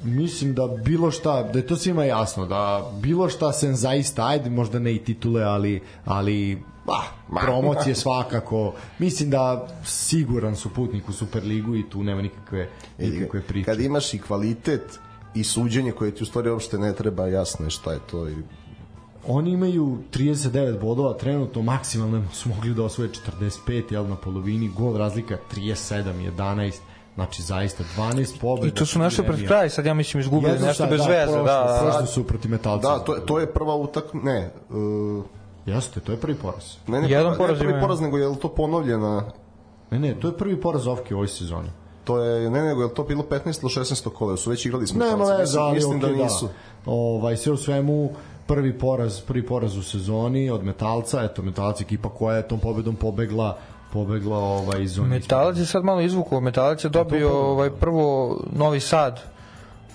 mislim 0.04 0.54
da 0.54 0.68
bilo 0.68 1.12
šta, 1.12 1.44
da 1.44 1.60
je 1.60 1.68
to 1.68 1.75
svima 1.75 2.06
jasno, 2.06 2.46
da 2.46 2.92
bilo 3.02 3.30
šta 3.30 3.54
se 3.54 3.74
zaista, 3.74 4.28
ajde 4.28 4.50
možda 4.50 4.80
ne 4.80 4.94
i 4.94 5.00
titule, 5.00 5.44
ali, 5.44 5.82
ali 6.06 6.63
bah, 6.86 7.04
promocije 7.46 7.96
svakako. 7.96 8.74
Mislim 9.00 9.30
da 9.30 9.68
siguran 9.86 10.56
su 10.56 10.70
putnik 10.70 11.10
u 11.10 11.13
Superligu 11.13 11.75
i 11.75 11.90
tu 11.90 12.04
nema 12.04 12.22
nikakve, 12.22 12.70
nikakve 12.98 13.42
priče. 13.42 13.66
Kad 13.66 13.80
imaš 13.80 14.13
i 14.13 14.20
kvalitet 14.20 15.00
i 15.36 15.44
suđenje 15.44 15.92
koje 15.92 16.16
ti 16.16 16.24
u 16.24 16.25
stvari 16.25 16.50
uopšte 16.50 16.78
ne 16.78 16.94
treba, 16.94 17.28
jasno 17.28 17.66
je 17.66 17.70
šta 17.70 17.94
je 17.94 18.00
to 18.12 18.30
i 18.30 18.36
Oni 19.28 19.52
imaju 19.52 19.98
39 20.13 20.80
bodova, 20.80 21.13
trenutno 21.13 21.62
maksimalno 21.62 22.24
su 22.34 22.50
mogli 22.50 22.74
da 22.74 22.84
osvoje 22.84 23.10
45, 23.10 23.84
jel 23.90 24.08
na 24.08 24.16
polovini, 24.16 24.70
gol 24.70 24.98
razlika 24.98 25.38
37, 25.56 26.32
11, 26.38 26.74
znači 27.15 27.41
zaista 27.41 27.84
12 27.98 28.39
pobeda. 28.39 28.67
I 28.67 28.72
to 28.72 28.86
su 28.86 29.00
naše 29.00 29.24
pred 29.24 29.48
kraj, 29.48 29.70
sad 29.70 29.86
ja 29.86 29.93
mislim 29.93 30.22
izgubili 30.22 30.53
Jesu 30.53 30.65
nešto 30.65 30.84
sad, 30.84 30.89
bez 30.89 31.00
da, 31.00 31.08
veze. 31.08 31.25
prošlo, 31.25 31.43
Da, 31.43 31.77
prošlo 31.82 32.01
da, 32.01 32.08
su 32.08 32.24
protiv 32.24 32.51
metalca. 32.51 32.89
Da, 32.89 33.00
to, 33.00 33.15
je- 33.15 33.25
to 33.25 33.39
je 33.39 33.53
prva 33.53 33.75
utak... 33.75 34.03
Ne, 34.13 34.51
uh, 34.70 35.24
Jeste, 35.65 36.00
to 36.00 36.12
je 36.12 36.17
prvi 36.17 36.36
poraz. 36.36 36.63
ne, 36.88 37.01
ne, 37.01 37.10
Jedan 37.10 37.32
ne 37.32 37.38
poraz 37.38 37.58
prvi 37.60 37.72
ima. 37.72 37.82
poraz, 37.82 38.01
nego 38.01 38.17
je 38.17 38.27
li 38.27 38.36
to 38.36 38.50
ponovljena 38.50 39.24
Ne, 39.91 40.00
ne, 40.00 40.20
to 40.20 40.27
je 40.27 40.34
prvi 40.34 40.62
poraz 40.62 40.88
Ovke 40.88 41.13
u 41.13 41.17
ovoj 41.17 41.27
sezoni. 41.27 41.70
To 42.03 42.20
je, 42.20 42.50
ne, 42.50 42.63
nego 42.63 42.82
je 42.82 42.88
li 42.88 42.93
to 42.93 43.03
bilo 43.03 43.24
15 43.24 43.36
ili 43.63 43.86
16 43.86 44.10
kola, 44.10 44.38
su 44.38 44.50
već 44.50 44.65
igrali 44.65 44.88
smo. 44.88 45.00
Nema 45.00 45.17
talci. 45.17 45.39
veze, 45.41 45.60
ali 45.60 45.74
mislim, 45.74 46.01
okay, 46.01 46.17
da 46.17 46.24
nisu. 46.24 46.46
Da. 46.46 46.51
Ovaj, 46.86 47.38
sve 47.38 47.51
u 47.51 47.58
svemu, 47.58 48.10
prvi 48.48 48.79
poraz, 48.79 49.22
prvi 49.22 49.46
poraz 49.46 49.77
u 49.77 49.84
sezoni 49.84 50.50
od 50.50 50.63
Metalca, 50.63 51.24
eto, 51.24 51.41
Metalac 51.41 51.82
ekipa 51.82 52.10
koja 52.10 52.38
je 52.38 52.48
tom 52.48 52.60
pobedom 52.60 52.96
pobegla 52.96 53.58
pobegla 53.93 54.38
ovaj, 54.38 54.83
iz 54.83 54.91
zone. 54.93 55.07
Metalac 55.07 55.57
je 55.57 55.65
sad 55.65 55.83
malo 55.83 56.01
izvukao, 56.01 56.39
Metalac 56.39 56.83
je 56.83 56.89
dobio 56.89 57.29
pa- 57.29 57.35
ovaj, 57.35 57.69
prvo 57.69 58.38
Novi 58.51 58.79
Sad 58.79 59.19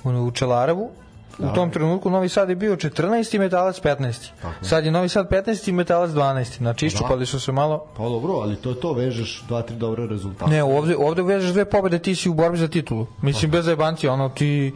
u, 0.04 0.08
u 0.08 0.30
Čelarevu, 0.30 0.90
U 1.38 1.54
tom 1.54 1.70
trenutku 1.70 2.10
Novi 2.10 2.28
Sad 2.28 2.48
je 2.48 2.56
bio 2.56 2.76
14. 2.76 3.34
i 3.34 3.38
Metalac 3.38 3.80
15. 3.80 4.30
Sad 4.62 4.84
je 4.84 4.90
Novi 4.90 5.08
Sad 5.08 5.28
15. 5.30 5.68
i 5.68 5.72
Metalac 5.72 6.10
12. 6.10 6.58
Znači 6.58 6.86
iščupali 6.86 7.26
su 7.26 7.40
se 7.40 7.52
malo. 7.52 7.86
Pa 7.96 8.02
dobro, 8.02 8.32
ali 8.32 8.56
to 8.56 8.70
je 8.70 8.80
to, 8.80 8.92
vežeš 8.92 9.44
dva, 9.48 9.62
tri 9.62 9.76
dobre 9.76 10.06
rezultate. 10.06 10.50
Ne, 10.50 10.62
ovde, 10.64 10.96
ovde 10.96 11.22
vežeš 11.22 11.52
dve 11.52 11.64
pobede, 11.64 11.98
ti 11.98 12.14
si 12.14 12.28
u 12.28 12.34
borbi 12.34 12.58
za 12.58 12.68
titulu. 12.68 13.06
Mislim, 13.22 13.50
bez 13.50 13.64
zajebancija, 13.64 14.12
ono, 14.12 14.28
ti 14.28 14.74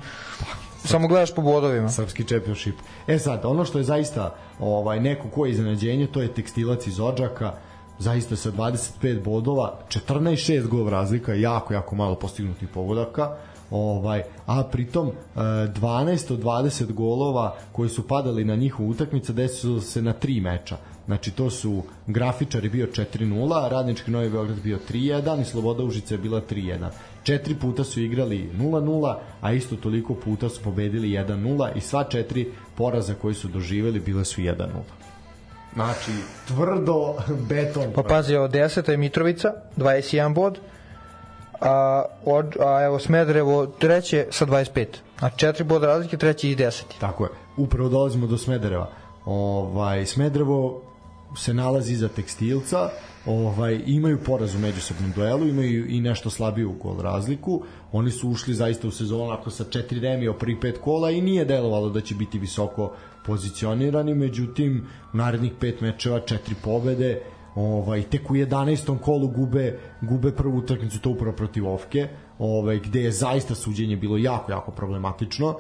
samo 0.85 1.09
gledaš 1.09 1.35
po 1.35 1.43
bodovima. 1.43 1.89
srpski 1.89 2.25
championship. 2.25 2.75
E 3.07 3.19
sad, 3.19 3.45
ono 3.45 3.65
što 3.65 3.79
je 3.79 3.85
zaista 3.85 4.35
ovaj 4.61 5.01
neko 5.01 5.29
ko 5.29 5.47
je 5.47 5.53
iznenađenje, 5.53 6.07
to 6.07 6.23
je 6.23 6.35
tekstilac 6.35 6.87
iz 6.87 7.01
Odžaka, 7.01 7.53
zaista 7.99 8.37
sa 8.37 8.51
25 8.51 9.23
bodova, 9.23 9.79
14-6 9.89 10.69
gol 10.69 10.89
razlika, 10.89 11.35
jako, 11.35 11.75
jako 11.75 11.97
malo 11.97 12.15
postignutih 12.15 12.69
pogodaka, 12.69 13.37
ovaj, 13.71 14.23
a 14.47 14.63
pritom 14.63 15.09
e, 15.09 15.13
12 15.41 16.33
od 16.33 16.43
20 16.43 16.93
golova 16.93 17.57
koji 17.73 17.91
su 17.91 18.09
padali 18.09 18.45
na 18.45 18.57
njihovu 18.57 18.89
utakmicu 18.89 19.33
desilo 19.33 19.81
se 19.81 20.03
na 20.03 20.13
tri 20.13 20.41
meča. 20.41 20.77
Znači 21.07 21.31
to 21.31 21.51
su 21.51 21.83
Grafičar 22.07 22.65
je 22.65 22.71
bio 22.71 22.87
4-0, 22.87 23.69
Radnički 23.69 24.11
Novi 24.11 24.31
Beograd 24.31 24.61
bio 24.61 24.79
3-1 24.91 25.41
i 25.41 25.45
Sloboda 25.45 25.83
Užica 25.85 26.15
je 26.15 26.19
bila 26.19 26.41
3-1. 26.51 26.89
Četiri 27.23 27.55
puta 27.55 27.85
su 27.85 28.01
igrali 28.01 28.51
0-0, 28.59 29.15
a 29.41 29.53
isto 29.53 29.77
toliko 29.77 30.15
puta 30.15 30.49
su 30.49 30.63
pobedili 30.63 31.09
1-0 31.09 31.69
i 31.77 31.81
sva 31.81 32.05
četiri 32.05 32.49
poraza 32.75 33.15
koji 33.15 33.35
su 33.35 33.49
doživeli 33.49 34.01
bile 34.01 34.25
su 34.25 34.41
1-0. 34.41 35.02
Znači, 35.75 36.13
tvrdo 36.49 37.15
beton. 37.49 37.93
Pa 37.95 38.03
pazi, 38.03 38.35
evo, 38.35 38.49
10. 38.49 38.91
je 38.91 38.97
Mitrovica, 38.97 39.53
21 39.77 40.35
bod, 40.35 40.59
a, 41.61 42.05
od, 42.25 42.57
a 42.61 42.83
evo 42.85 42.99
Smederevo 42.99 43.67
treće 43.67 44.27
sa 44.31 44.47
25. 44.47 44.87
A 45.21 45.31
četiri 45.31 45.65
boda 45.65 45.87
razlike, 45.87 46.17
treći 46.17 46.51
i 46.51 46.55
deseti. 46.55 47.01
Tako 47.01 47.25
je. 47.25 47.31
Upravo 47.57 47.89
dolazimo 47.89 48.27
do 48.27 48.39
Smedereva. 48.39 48.91
Ovaj, 49.25 50.07
Smedrevo 50.07 50.83
se 51.37 51.55
nalazi 51.55 51.93
iza 51.93 52.09
tekstilca, 52.09 52.89
ovaj 53.27 53.81
imaju 53.87 54.19
poraz 54.25 54.55
u 54.55 54.59
međusobnom 54.59 55.13
duelu, 55.13 55.47
imaju 55.49 55.87
i 55.89 56.01
nešto 56.01 56.31
slabiju 56.31 56.73
gol 56.83 57.01
razliku. 57.01 57.63
Oni 57.93 58.11
su 58.11 58.29
ušli 58.29 58.55
zaista 58.55 58.89
u 58.89 58.91
sezonu 58.91 59.31
ako 59.31 59.51
sa 59.51 59.65
četiri 59.65 60.01
remija 60.01 60.33
pri 60.33 60.61
pet 60.61 60.79
kola 60.79 61.11
i 61.11 61.21
nije 61.21 61.45
delovalo 61.45 61.89
da 61.89 62.01
će 62.01 62.15
biti 62.15 62.39
visoko 62.39 62.93
pozicionirani, 63.27 64.15
međutim 64.15 64.87
u 65.13 65.17
narednih 65.17 65.53
pet 65.61 65.81
mečeva 65.81 66.21
četiri 66.21 66.55
pobede, 66.65 67.21
ovaj 67.55 68.03
tek 68.03 68.31
u 68.31 68.35
11. 68.35 68.99
kolu 68.99 69.29
gube 69.29 69.79
gube 70.01 70.33
prvu 70.33 70.59
utakmicu 70.59 71.01
to 71.01 71.11
upravo 71.11 71.37
protiv 71.37 71.69
Ofke, 71.69 72.09
ovaj 72.39 72.79
gde 72.79 73.03
je 73.03 73.13
zaista 73.13 73.55
suđenje 73.55 73.97
bilo 73.97 74.17
jako 74.17 74.53
jako 74.53 74.71
problematično. 74.71 75.57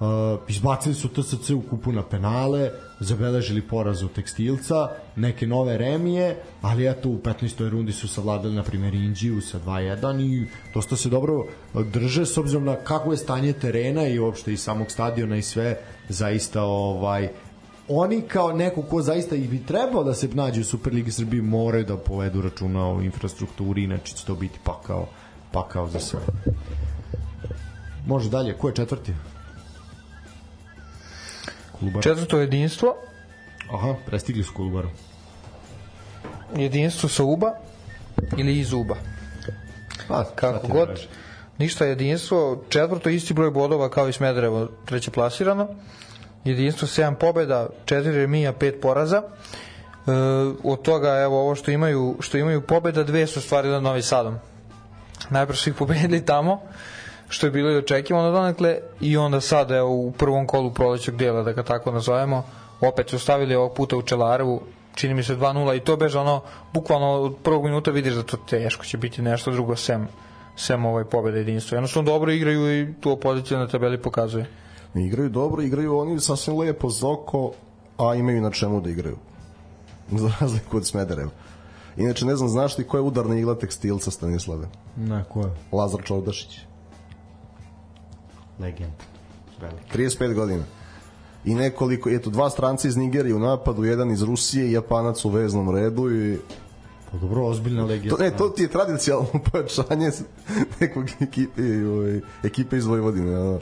Uh, 0.00 0.40
izbacili 0.48 0.94
su 0.94 1.08
TSC 1.08 1.50
u 1.50 1.62
kupu 1.70 1.92
na 1.92 2.02
penale, 2.02 2.70
zabeležili 3.00 3.62
poraz 3.62 4.02
od 4.02 4.12
tekstilca, 4.12 4.88
neke 5.16 5.46
nove 5.46 5.78
remije, 5.78 6.36
ali 6.62 6.88
eto 6.88 7.08
u 7.08 7.18
15. 7.18 7.68
rundi 7.68 7.92
su 7.92 8.08
savladali 8.08 8.54
na 8.54 8.62
primjer 8.62 8.94
Indiju 8.94 9.40
sa 9.40 9.58
2-1 9.58 10.20
i 10.20 10.46
dosta 10.74 10.96
se 10.96 11.08
dobro 11.08 11.44
drže 11.92 12.26
s 12.26 12.38
obzirom 12.38 12.64
na 12.64 12.76
kako 12.76 13.12
je 13.12 13.16
stanje 13.16 13.52
terena 13.52 14.06
i 14.06 14.18
uopšte 14.18 14.52
i 14.52 14.56
samog 14.56 14.90
stadiona 14.90 15.36
i 15.36 15.42
sve 15.42 15.76
zaista 16.08 16.62
ovaj 16.62 17.28
oni 17.88 18.22
kao 18.22 18.52
neko 18.52 18.82
ko 18.82 19.02
zaista 19.02 19.36
i 19.36 19.48
bi 19.48 19.66
trebao 19.66 20.04
da 20.04 20.14
se 20.14 20.28
nađe 20.28 20.60
u 20.60 20.64
Superligi 20.64 21.12
Srbije 21.12 21.42
moraju 21.42 21.84
da 21.84 21.96
povedu 21.96 22.42
računa 22.42 22.88
o 22.88 23.00
infrastrukturi, 23.00 23.82
inače 23.82 24.14
će 24.14 24.24
to 24.24 24.34
biti 24.34 24.58
pakao, 24.64 25.08
pakao 25.52 25.88
za 25.88 26.00
sve. 26.00 26.20
Može 28.06 28.30
dalje, 28.30 28.58
ko 28.58 28.68
je 28.68 28.74
četvrti? 28.74 29.12
Kolubar. 31.78 32.02
Četvrto 32.02 32.38
jedinstvo. 32.38 32.94
Aha, 33.72 33.94
prestigli 34.06 34.42
su 34.42 34.52
Kolubaru. 34.54 34.88
Jedinstvo 36.56 37.08
sa 37.08 37.24
Uba 37.24 37.54
ili 38.36 38.58
iz 38.58 38.72
Uba. 38.72 38.96
Pa, 40.08 40.24
Kako 40.34 40.68
god. 40.68 40.88
Reći. 40.88 41.08
Ništa 41.58 41.84
jedinstvo, 41.84 42.62
četvrto 42.68 43.08
isti 43.08 43.34
broj 43.34 43.50
bodova 43.50 43.88
kao 43.88 44.08
i 44.08 44.12
Smederevo, 44.12 44.68
treće 44.84 45.10
plasirano. 45.10 45.68
Jedinstvo 46.44 46.88
7 46.88 47.14
pobeda, 47.14 47.68
4 47.84 48.12
remija, 48.12 48.52
5 48.52 48.80
poraza. 48.80 49.22
E, 49.22 50.10
od 50.64 50.82
toga 50.82 51.08
evo 51.08 51.40
ovo 51.40 51.54
što 51.54 51.70
imaju 51.70 52.16
što 52.20 52.38
imaju 52.38 52.60
pobeda, 52.60 53.02
dve 53.02 53.26
su 53.26 53.40
stvari 53.40 53.68
na 53.68 53.80
Novi 53.80 54.02
Sadom. 54.02 54.38
Najprve 55.30 55.56
su 55.56 55.70
ih 55.70 55.76
pobedili 55.76 56.24
tamo, 56.24 56.60
što 57.28 57.46
je 57.46 57.50
bilo 57.50 57.70
i 57.70 57.76
očekivano 57.76 58.30
donekle 58.30 58.78
i 59.00 59.16
onda 59.16 59.40
sad 59.40 59.70
evo, 59.70 59.90
u 59.90 60.12
prvom 60.12 60.46
kolu 60.46 60.74
prolećog 60.74 61.16
dijela 61.16 61.42
da 61.42 61.52
ga 61.52 61.62
tako 61.62 61.92
nazovemo 61.92 62.44
opet 62.80 63.10
su 63.10 63.18
stavili 63.18 63.54
ovog 63.54 63.74
puta 63.74 63.96
u 63.96 64.02
Čelarevu 64.02 64.62
čini 64.94 65.14
mi 65.14 65.22
se 65.22 65.36
2-0 65.36 65.76
i 65.76 65.80
to 65.80 65.96
beže 65.96 66.18
ono 66.18 66.42
bukvalno 66.72 67.10
od 67.10 67.36
prvog 67.42 67.64
minuta 67.64 67.90
vidiš 67.90 68.14
da 68.14 68.22
to 68.22 68.36
teško 68.36 68.84
će 68.84 68.98
biti 68.98 69.22
nešto 69.22 69.50
drugo 69.50 69.76
sem 69.76 70.08
sem 70.56 70.84
ovaj 70.84 71.04
pobeda 71.04 71.38
jedinstva. 71.38 71.76
Jednostavno 71.76 72.12
dobro 72.12 72.32
igraju 72.32 72.82
i 72.82 72.94
tu 73.00 73.10
opoziciju 73.10 73.58
na 73.58 73.68
tabeli 73.68 74.02
pokazuje. 74.02 74.46
Igraju 74.94 75.28
dobro, 75.28 75.62
igraju 75.62 75.98
oni 75.98 76.20
sasvim 76.20 76.58
lepo 76.58 76.90
za 76.90 77.08
oko, 77.08 77.52
a 77.98 78.14
imaju 78.14 78.40
na 78.40 78.50
čemu 78.50 78.80
da 78.80 78.90
igraju. 78.90 79.16
Za 80.22 80.32
razliku 80.40 80.76
od 80.76 80.86
Smedereva. 80.86 81.30
Inače, 81.96 82.26
ne 82.26 82.36
znam, 82.36 82.48
znaš 82.48 82.76
ti 82.76 82.84
ko 82.84 82.96
je 82.96 83.00
udarna 83.00 83.38
igla 83.38 83.54
tekstilca 83.54 84.10
Stanislave? 84.10 84.68
Ne, 84.96 85.24
ko 85.28 85.40
je? 85.40 85.50
Lazar 85.72 86.00
Čaudašić 86.04 86.66
legend. 88.58 88.92
Veliki. 89.60 89.98
35 89.98 90.34
godina. 90.34 90.64
I 91.44 91.54
nekoliko, 91.54 92.10
eto, 92.10 92.30
dva 92.30 92.50
stranca 92.50 92.88
iz 92.88 92.96
Nigerije 92.96 93.34
u 93.34 93.38
napadu, 93.38 93.84
jedan 93.84 94.10
iz 94.10 94.22
Rusije 94.22 94.68
i 94.68 94.72
Japanac 94.72 95.24
u 95.24 95.28
veznom 95.28 95.70
redu 95.70 96.10
i 96.10 96.38
Pa 97.12 97.18
dobro, 97.18 97.46
ozbiljna 97.46 97.84
legenda. 97.84 98.16
To, 98.16 98.22
ne, 98.22 98.30
to 98.30 98.48
ti 98.48 98.62
je 98.62 98.68
tradicionalno 98.68 99.40
pojačanje 99.52 100.10
nekog 100.80 101.04
ekipe, 101.20 101.62
ovaj, 101.86 102.20
ekipe 102.42 102.76
iz 102.76 102.86
Vojvodine. 102.86 103.32
Ja. 103.32 103.58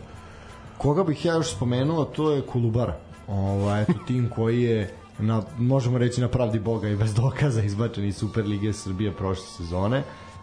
Koga 0.78 1.04
bih 1.04 1.24
ja 1.24 1.34
još 1.34 1.54
spomenuo, 1.56 2.04
to 2.04 2.32
je 2.32 2.42
Kolubara. 2.42 2.96
Ovaj, 3.28 3.82
eto, 3.82 3.92
tim 4.06 4.30
koji 4.34 4.62
je 4.62 4.94
na, 5.18 5.42
možemo 5.58 5.98
reći 5.98 6.20
na 6.20 6.28
pravdi 6.28 6.58
Boga 6.58 6.88
i 6.88 6.96
bez 6.96 7.14
dokaza 7.14 7.62
izbačeni 7.62 8.08
iz 8.08 8.16
Superlige 8.16 8.72
Srbije 8.72 9.12
prošle 9.12 9.46
sezone. 9.46 10.02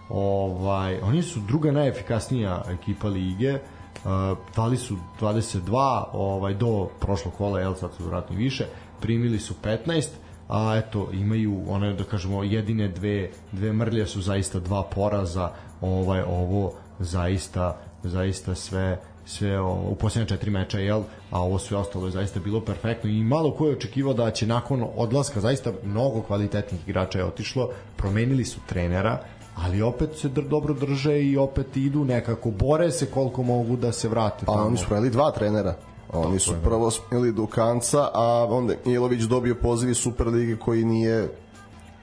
Ovaj, 0.09 0.99
oni 1.01 1.23
su 1.23 1.39
druga 1.47 1.71
najefikasnija 1.71 2.63
ekipa 2.69 3.07
lige 3.07 3.59
Uh, 4.05 4.37
dali 4.55 4.77
su 4.77 4.95
22 5.19 6.03
ovaj 6.13 6.53
do 6.53 6.89
prošlog 6.99 7.33
kola 7.33 7.59
jel 7.59 7.75
sad 7.75 7.93
su 7.97 8.05
vratno 8.05 8.35
više 8.35 8.65
primili 9.01 9.39
su 9.39 9.53
15 9.63 10.07
a 10.51 10.77
eto 10.77 11.09
imaju 11.13 11.63
one 11.67 11.93
da 11.93 12.03
kažemo 12.03 12.43
jedine 12.43 12.87
dve 12.87 13.29
dve 13.51 13.73
mrlje 13.73 14.05
su 14.07 14.21
zaista 14.21 14.59
dva 14.59 14.83
poraza 14.83 15.51
ovaj 15.81 16.21
ovo 16.21 16.73
zaista 16.99 17.77
zaista 18.03 18.55
sve 18.55 18.99
sve 19.25 19.59
o, 19.59 19.73
u 19.89 19.95
poslednje 19.95 20.27
četiri 20.27 20.51
meča 20.51 20.79
jel 20.79 21.03
a 21.31 21.41
ovo 21.41 21.59
sve 21.59 21.77
ostalo 21.77 22.05
je 22.05 22.11
zaista 22.11 22.39
bilo 22.39 22.61
perfektno 22.61 23.09
i 23.09 23.23
malo 23.23 23.51
ko 23.51 23.67
je 23.67 23.75
očekivao 23.75 24.13
da 24.13 24.31
će 24.31 24.47
nakon 24.47 24.85
odlaska 24.95 25.39
zaista 25.39 25.71
mnogo 25.83 26.21
kvalitetnih 26.21 26.81
igrača 26.87 27.19
je 27.19 27.25
otišlo 27.25 27.69
promenili 27.97 28.45
su 28.45 28.59
trenera 28.67 29.19
ali 29.55 29.81
opet 29.81 30.09
se 30.17 30.29
dr 30.29 30.43
dobro 30.43 30.73
drže 30.73 31.23
i 31.23 31.37
opet 31.37 31.77
idu 31.77 32.05
nekako, 32.05 32.51
bore 32.51 32.91
se 32.91 33.05
koliko 33.05 33.43
mogu 33.43 33.75
da 33.75 33.91
se 33.91 34.09
vrate. 34.09 34.45
A 34.47 34.51
oni 34.51 34.77
su 34.77 34.85
pravili 34.87 35.09
dva 35.09 35.31
trenera. 35.31 35.75
Oni 36.13 36.39
su 36.39 36.53
prvo 36.63 36.91
smili 36.91 37.31
Dukanca, 37.31 38.09
a 38.13 38.47
onda 38.49 38.73
Milović 38.85 39.21
dobio 39.21 39.55
poziv 39.55 39.89
iz 39.89 39.97
Superlige 39.97 40.57
koji 40.57 40.85
nije 40.85 41.29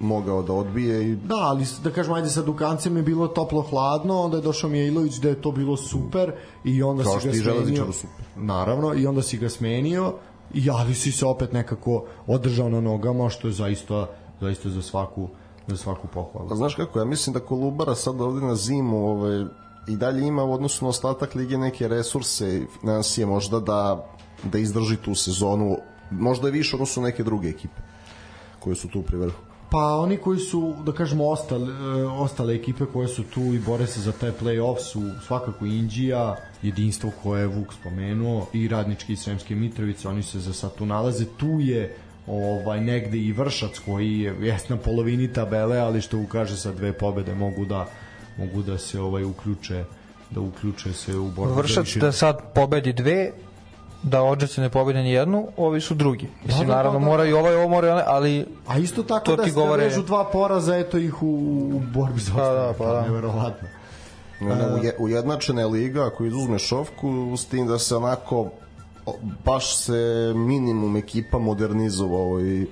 mogao 0.00 0.42
da 0.42 0.52
odbije 0.52 1.10
i... 1.10 1.16
Da, 1.16 1.36
ali 1.36 1.64
da 1.84 1.90
kažem, 1.90 2.12
ajde 2.12 2.28
sa 2.30 2.42
Dukancem 2.42 2.96
je 2.96 3.02
bilo 3.02 3.28
toplo 3.28 3.62
hladno, 3.62 4.20
onda 4.20 4.36
je 4.36 4.42
došao 4.42 4.70
Mijailović 4.70 5.14
da 5.14 5.28
je 5.28 5.42
to 5.42 5.52
bilo 5.52 5.76
super 5.76 6.32
i 6.64 6.82
onda 6.82 7.02
Kao 7.02 7.20
si 7.20 7.28
ga 7.28 7.34
smenio. 7.34 7.92
Super. 7.92 8.24
Naravno, 8.36 8.94
i 8.94 9.06
onda 9.06 9.22
si 9.22 9.38
ga 9.38 9.48
smenio 9.48 10.12
i 10.54 10.70
ali 10.70 10.94
si 10.94 11.12
se 11.12 11.26
opet 11.26 11.52
nekako 11.52 12.04
održao 12.26 12.68
na 12.68 12.80
nogama, 12.80 13.28
što 13.28 13.48
je 13.48 13.52
zaista, 13.52 14.06
zaista 14.40 14.70
za 14.70 14.82
svaku 14.82 15.28
za 15.68 15.76
svaku 15.76 16.06
pohvalu. 16.14 16.48
A 16.52 16.56
znaš 16.56 16.74
kako, 16.74 16.98
ja 16.98 17.04
mislim 17.04 17.34
da 17.34 17.40
Kolubara 17.40 17.94
sad 17.94 18.20
ovde 18.20 18.46
na 18.46 18.54
zimu 18.54 19.08
ovaj, 19.08 19.44
i 19.88 19.96
dalje 19.96 20.26
ima 20.26 20.44
u 20.44 20.52
odnosu 20.52 20.84
na 20.84 20.88
ostatak 20.88 21.34
lige 21.34 21.58
neke 21.58 21.88
resurse 21.88 22.56
i 22.56 22.66
financije 22.80 23.26
možda 23.26 23.60
da, 23.60 24.06
da 24.44 24.58
izdrži 24.58 24.96
tu 24.96 25.14
sezonu, 25.14 25.76
možda 26.10 26.48
je 26.48 26.52
više 26.52 26.76
odnosu 26.76 27.02
neke 27.02 27.24
druge 27.24 27.48
ekipe 27.48 27.80
koje 28.58 28.76
su 28.76 28.88
tu 28.88 29.02
pri 29.02 29.16
vrhu. 29.16 29.48
Pa 29.70 29.96
oni 29.96 30.16
koji 30.16 30.38
su, 30.38 30.74
da 30.86 30.92
kažemo, 30.92 31.28
ostale, 31.28 31.74
ostale 32.06 32.54
ekipe 32.54 32.84
koje 32.92 33.08
su 33.08 33.22
tu 33.22 33.40
i 33.40 33.58
bore 33.58 33.86
se 33.86 34.00
za 34.00 34.12
taj 34.12 34.32
play-off 34.40 34.78
su 34.78 35.02
svakako 35.26 35.66
Indija, 35.66 36.36
jedinstvo 36.62 37.10
koje 37.22 37.40
je 37.40 37.46
Vuk 37.46 37.74
spomenuo 37.74 38.46
i 38.52 38.68
radnički 38.68 39.12
i 39.12 39.16
Sremske 39.16 39.54
Mitrovice, 39.54 40.08
oni 40.08 40.22
se 40.22 40.40
za 40.40 40.52
sad 40.52 40.74
tu 40.74 40.86
nalaze. 40.86 41.24
Tu 41.24 41.60
je 41.60 41.96
ovaj 42.26 42.80
negde 42.80 43.18
i 43.18 43.32
Vršac 43.32 43.78
koji 43.78 44.20
je 44.20 44.36
jest 44.40 44.68
na 44.68 44.76
polovini 44.76 45.32
tabele, 45.32 45.78
ali 45.78 46.00
što 46.00 46.18
ukaže 46.18 46.56
sa 46.56 46.72
dve 46.72 46.92
pobede 46.92 47.34
mogu 47.34 47.64
da 47.64 47.86
mogu 48.38 48.62
da 48.62 48.78
se 48.78 49.00
ovaj 49.00 49.24
uključe 49.24 49.84
da 50.30 50.40
uključe 50.40 50.92
se 50.92 51.16
u 51.16 51.28
borbu 51.30 51.54
Vršac 51.54 51.96
da 51.96 52.12
sad 52.12 52.52
pobedi 52.54 52.92
dve 52.92 53.32
da 54.02 54.22
Odžaci 54.22 54.60
ne 54.60 54.70
pobede 54.70 55.02
ni 55.02 55.10
jednu, 55.10 55.48
ovi 55.56 55.80
su 55.80 55.94
drugi. 55.94 56.28
Mislim, 56.44 56.66
da, 56.66 56.72
da, 56.72 56.76
naravno, 56.76 56.98
da, 56.98 57.04
da. 57.04 57.10
mora 57.10 57.24
i 57.24 57.32
ovaj, 57.32 57.54
ovo 57.54 57.68
mora 57.68 57.88
i 57.88 58.02
ali... 58.06 58.46
A 58.66 58.78
isto 58.78 59.02
tako 59.02 59.36
da 59.36 59.42
ste 59.42 59.52
govore... 59.52 59.84
režu 59.84 60.02
dva 60.02 60.24
poraza, 60.24 60.76
eto 60.76 60.98
ih 60.98 61.22
u, 61.22 61.26
u 61.74 61.82
borbi 61.94 62.20
za 62.20 62.32
pa, 62.34 62.52
da, 62.52 62.74
pa, 62.78 62.92
da. 62.92 63.02
neverovatno. 63.02 63.68
Ne, 64.40 64.56
ne, 64.56 64.92
ujednačena 64.98 65.60
je 65.60 65.66
liga, 65.66 66.06
ako 66.06 66.24
izuzmeš 66.24 66.62
šovku, 66.62 67.36
s 67.36 67.44
tim 67.44 67.66
da 67.66 67.78
se 67.78 67.96
onako 67.96 68.50
baš 69.44 69.76
se 69.76 70.32
minimum 70.36 70.96
ekipa 70.96 71.38
modernizovao 71.38 72.40
i 72.40 72.66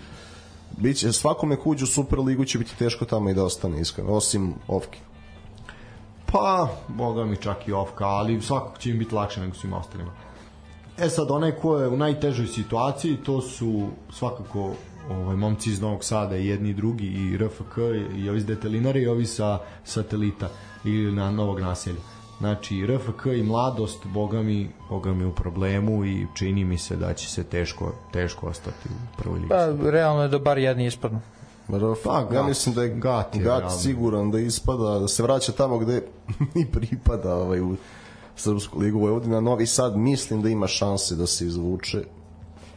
biće, 0.76 1.12
svakome 1.12 1.56
ko 1.56 1.70
uđe 1.70 1.84
u 1.84 1.86
Superligu 1.86 2.44
će 2.44 2.58
biti 2.58 2.76
teško 2.76 3.04
tamo 3.04 3.30
i 3.30 3.34
da 3.34 3.44
ostane 3.44 3.80
iskreno, 3.80 4.12
osim 4.12 4.54
Ovki. 4.68 4.98
Pa, 6.32 6.68
boga 6.88 7.24
mi 7.24 7.36
čak 7.36 7.68
i 7.68 7.72
Ovka, 7.72 8.04
ali 8.04 8.42
svakako 8.42 8.78
će 8.78 8.90
im 8.90 8.98
biti 8.98 9.14
lakše 9.14 9.40
nego 9.40 9.54
svim 9.54 9.72
ostalima. 9.72 10.10
E 10.98 11.08
sad, 11.08 11.30
onaj 11.30 11.52
ko 11.52 11.78
je 11.78 11.88
u 11.88 11.96
najtežoj 11.96 12.46
situaciji, 12.46 13.16
to 13.16 13.40
su 13.40 13.88
svakako 14.10 14.72
ovaj, 15.10 15.36
momci 15.36 15.70
iz 15.70 15.80
Novog 15.80 16.04
Sada, 16.04 16.36
jedni 16.36 16.70
i 16.70 16.74
drugi, 16.74 17.06
i 17.06 17.36
RFK, 17.36 17.78
i 18.16 18.28
ovi 18.28 18.38
iz 18.38 18.46
Detelinara 18.46 18.98
i 18.98 19.06
ovi 19.06 19.26
sa 19.26 19.58
satelita 19.84 20.48
ili 20.84 21.12
na 21.12 21.30
Novog 21.30 21.60
naselja 21.60 22.00
Znači, 22.38 22.86
RFK 22.86 23.26
i 23.26 23.42
mladost, 23.42 24.06
boga 24.06 24.42
mi, 24.42 24.70
boga 24.90 25.12
mi 25.14 25.24
u 25.24 25.32
problemu 25.32 26.04
i 26.04 26.26
čini 26.34 26.64
mi 26.64 26.78
se 26.78 26.96
da 26.96 27.14
će 27.14 27.28
se 27.28 27.44
teško, 27.44 27.92
teško 28.12 28.46
ostati 28.46 28.88
u 28.88 29.22
prvoj 29.22 29.38
ligi. 29.38 29.48
Pa, 29.48 29.90
realno 29.90 30.22
je 30.22 30.28
da 30.28 30.38
bar 30.38 30.58
jedni 30.58 30.86
ispadnu. 30.86 31.20
Pa, 32.04 32.22
gat, 32.22 32.32
ja 32.34 32.42
mislim 32.42 32.74
da 32.74 32.82
je 32.82 32.88
Gat, 32.88 33.36
je 33.36 33.42
gat 33.42 33.72
siguran 33.80 34.30
da 34.30 34.38
ispada, 34.38 34.98
da 34.98 35.08
se 35.08 35.22
vraća 35.22 35.52
tamo 35.52 35.78
gde 35.78 36.02
i 36.62 36.66
pripada 36.66 37.36
ovaj, 37.36 37.60
u 37.60 37.76
Srpsku 38.36 38.78
ligu 38.78 38.98
Vojvodina. 38.98 39.40
Novi 39.40 39.66
Sad 39.66 39.96
mislim 39.96 40.42
da 40.42 40.48
ima 40.48 40.66
šanse 40.66 41.14
da 41.14 41.26
se 41.26 41.46
izvuče, 41.46 42.04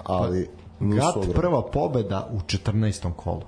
ali... 0.03 0.49
Nisu 0.79 1.05
Gat 1.05 1.15
ogromni. 1.15 1.33
prva 1.33 1.61
pobeda 1.61 2.29
u 2.33 2.39
14. 2.39 3.13
kolu. 3.15 3.41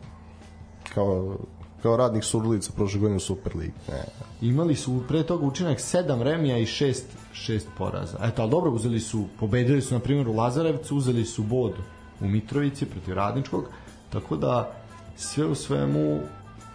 Kao, 0.93 1.37
kao 1.81 1.97
radnik 1.97 2.23
Surlica 2.23 2.71
prošle 2.75 2.99
godine 2.99 3.15
u 3.15 3.19
Superligi. 3.19 3.73
Ne. 3.89 4.03
Imali 4.41 4.75
su 4.75 5.03
pre 5.07 5.23
toga 5.23 5.45
učinak 5.45 5.79
7 5.79 6.21
remija 6.21 6.57
i 6.57 6.65
6 6.65 7.01
šest 7.33 7.67
poraza. 7.77 8.17
Eto, 8.23 8.41
ali 8.41 8.51
dobro, 8.51 8.71
uzeli 8.71 8.99
su, 8.99 9.25
pobedili 9.39 9.81
su 9.81 9.93
na 9.93 9.99
primjer 9.99 10.27
u 10.27 10.33
Lazarevcu, 10.33 10.97
uzeli 10.97 11.25
su 11.25 11.43
bod 11.43 11.73
u 12.21 12.27
Mitrovici 12.27 12.85
protiv 12.85 13.13
Radničkog, 13.13 13.65
tako 14.09 14.35
da 14.35 14.80
sve 15.15 15.45
u 15.45 15.55
svemu 15.55 16.19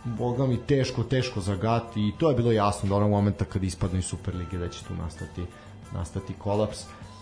boga 0.05 0.46
mi 0.46 0.57
teško, 0.59 1.03
teško 1.03 1.40
zagati 1.40 2.01
i 2.01 2.12
to 2.18 2.31
je 2.31 2.37
bilo 2.37 2.53
jasno 2.53 2.88
do 2.88 2.96
onog 2.96 3.11
momenta 3.11 3.44
kad 3.44 3.64
ispadnu 3.64 3.99
iz 3.99 4.05
Superlige 4.05 4.59
da 4.59 4.68
će 4.68 4.85
tu 4.85 4.94
nastati, 4.94 5.46
nastati 5.92 6.33
kolaps. 6.35 6.79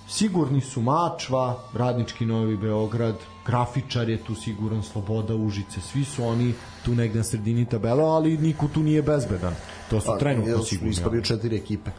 Sigurni 0.08 0.60
su 0.60 0.82
Mačva, 0.82 1.58
Radnički 1.74 2.26
Novi 2.26 2.56
Beograd, 2.56 3.14
Grafičar 3.46 4.08
je 4.08 4.18
tu 4.18 4.34
siguran, 4.34 4.82
Sloboda 4.82 5.34
Užice, 5.34 5.80
svi 5.82 6.04
su 6.04 6.24
oni 6.24 6.54
tu 6.84 6.94
negde 6.94 7.18
na 7.18 7.24
sredini 7.24 7.64
tabela, 7.64 8.04
ali 8.06 8.38
niko 8.38 8.68
tu 8.68 8.80
nije 8.82 9.02
bezbedan. 9.02 9.54
To 9.90 10.00
su 10.00 10.10
trenutno 10.18 10.50
Jel 10.50 10.58
su 10.58 10.64
sigurni. 10.64 10.90
Ispadaju 10.90 11.22
četiri 11.22 11.56
ekipe. 11.56 11.90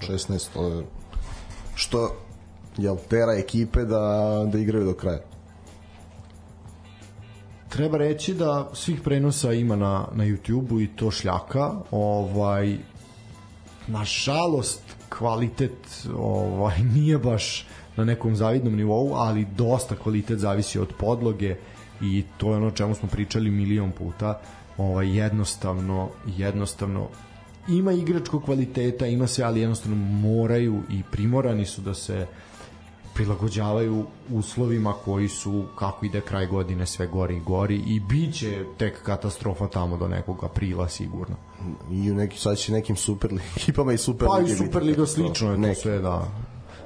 16. 0.00 0.48
to 0.54 0.68
je- 0.68 0.84
Što 1.74 2.10
jel 2.76 2.96
tera 3.08 3.32
ekipe 3.34 3.84
da, 3.84 3.98
da 4.52 4.58
igraju 4.58 4.84
do 4.84 4.94
kraja. 4.94 5.20
Treba 7.68 7.98
reći 7.98 8.34
da 8.34 8.70
svih 8.74 9.00
prenosa 9.00 9.52
ima 9.52 9.76
na, 9.76 10.08
na 10.14 10.24
YouTube-u 10.24 10.80
i 10.80 10.86
to 10.86 11.10
šljaka. 11.10 11.72
Ovaj, 11.90 12.76
nažalost, 13.86 14.82
kvalitet 15.08 16.06
ovaj, 16.16 16.78
nije 16.94 17.18
baš 17.18 17.66
na 17.96 18.04
nekom 18.04 18.36
zavidnom 18.36 18.76
nivou, 18.76 19.14
ali 19.14 19.46
dosta 19.56 19.96
kvalitet 19.96 20.38
zavisi 20.38 20.78
od 20.78 20.92
podloge 20.98 21.56
i 22.00 22.24
to 22.36 22.50
je 22.50 22.56
ono 22.56 22.70
čemu 22.70 22.94
smo 22.94 23.08
pričali 23.08 23.50
milion 23.50 23.92
puta. 23.92 24.40
Ovaj, 24.78 25.16
jednostavno, 25.16 26.08
jednostavno 26.26 27.08
ima 27.68 27.92
igračkog 27.92 28.44
kvaliteta, 28.44 29.06
ima 29.06 29.26
se, 29.26 29.44
ali 29.44 29.60
jednostavno 29.60 29.96
moraju 29.96 30.82
i 30.90 31.02
primorani 31.12 31.66
su 31.66 31.80
da 31.80 31.94
se 31.94 32.26
prilagođavaju 33.16 34.04
uslovima 34.30 34.92
koji 35.04 35.28
su 35.28 35.64
kako 35.78 36.06
ide 36.06 36.20
kraj 36.20 36.46
godine 36.46 36.86
sve 36.86 37.06
gori 37.06 37.36
i 37.36 37.40
gori 37.40 37.76
i 37.86 38.00
bit 38.00 38.34
će 38.34 38.64
tek 38.78 39.02
katastrofa 39.02 39.68
tamo 39.68 39.96
do 39.96 40.08
nekog 40.08 40.44
aprila 40.44 40.88
sigurno. 40.88 41.36
I 41.92 42.10
u 42.10 42.14
neki, 42.14 42.38
sad 42.38 42.58
će 42.58 42.72
nekim 42.72 42.96
super 42.96 43.30
ekipama 43.56 43.92
i 43.92 43.98
super 43.98 44.28
Pa 44.28 44.40
i 44.40 44.48
Superliga 44.48 44.96
katastrofa. 44.96 45.28
slično 45.28 45.50
je 45.50 45.54
to 45.54 45.60
Neki. 45.60 45.80
sve, 45.80 45.98
da. 45.98 46.28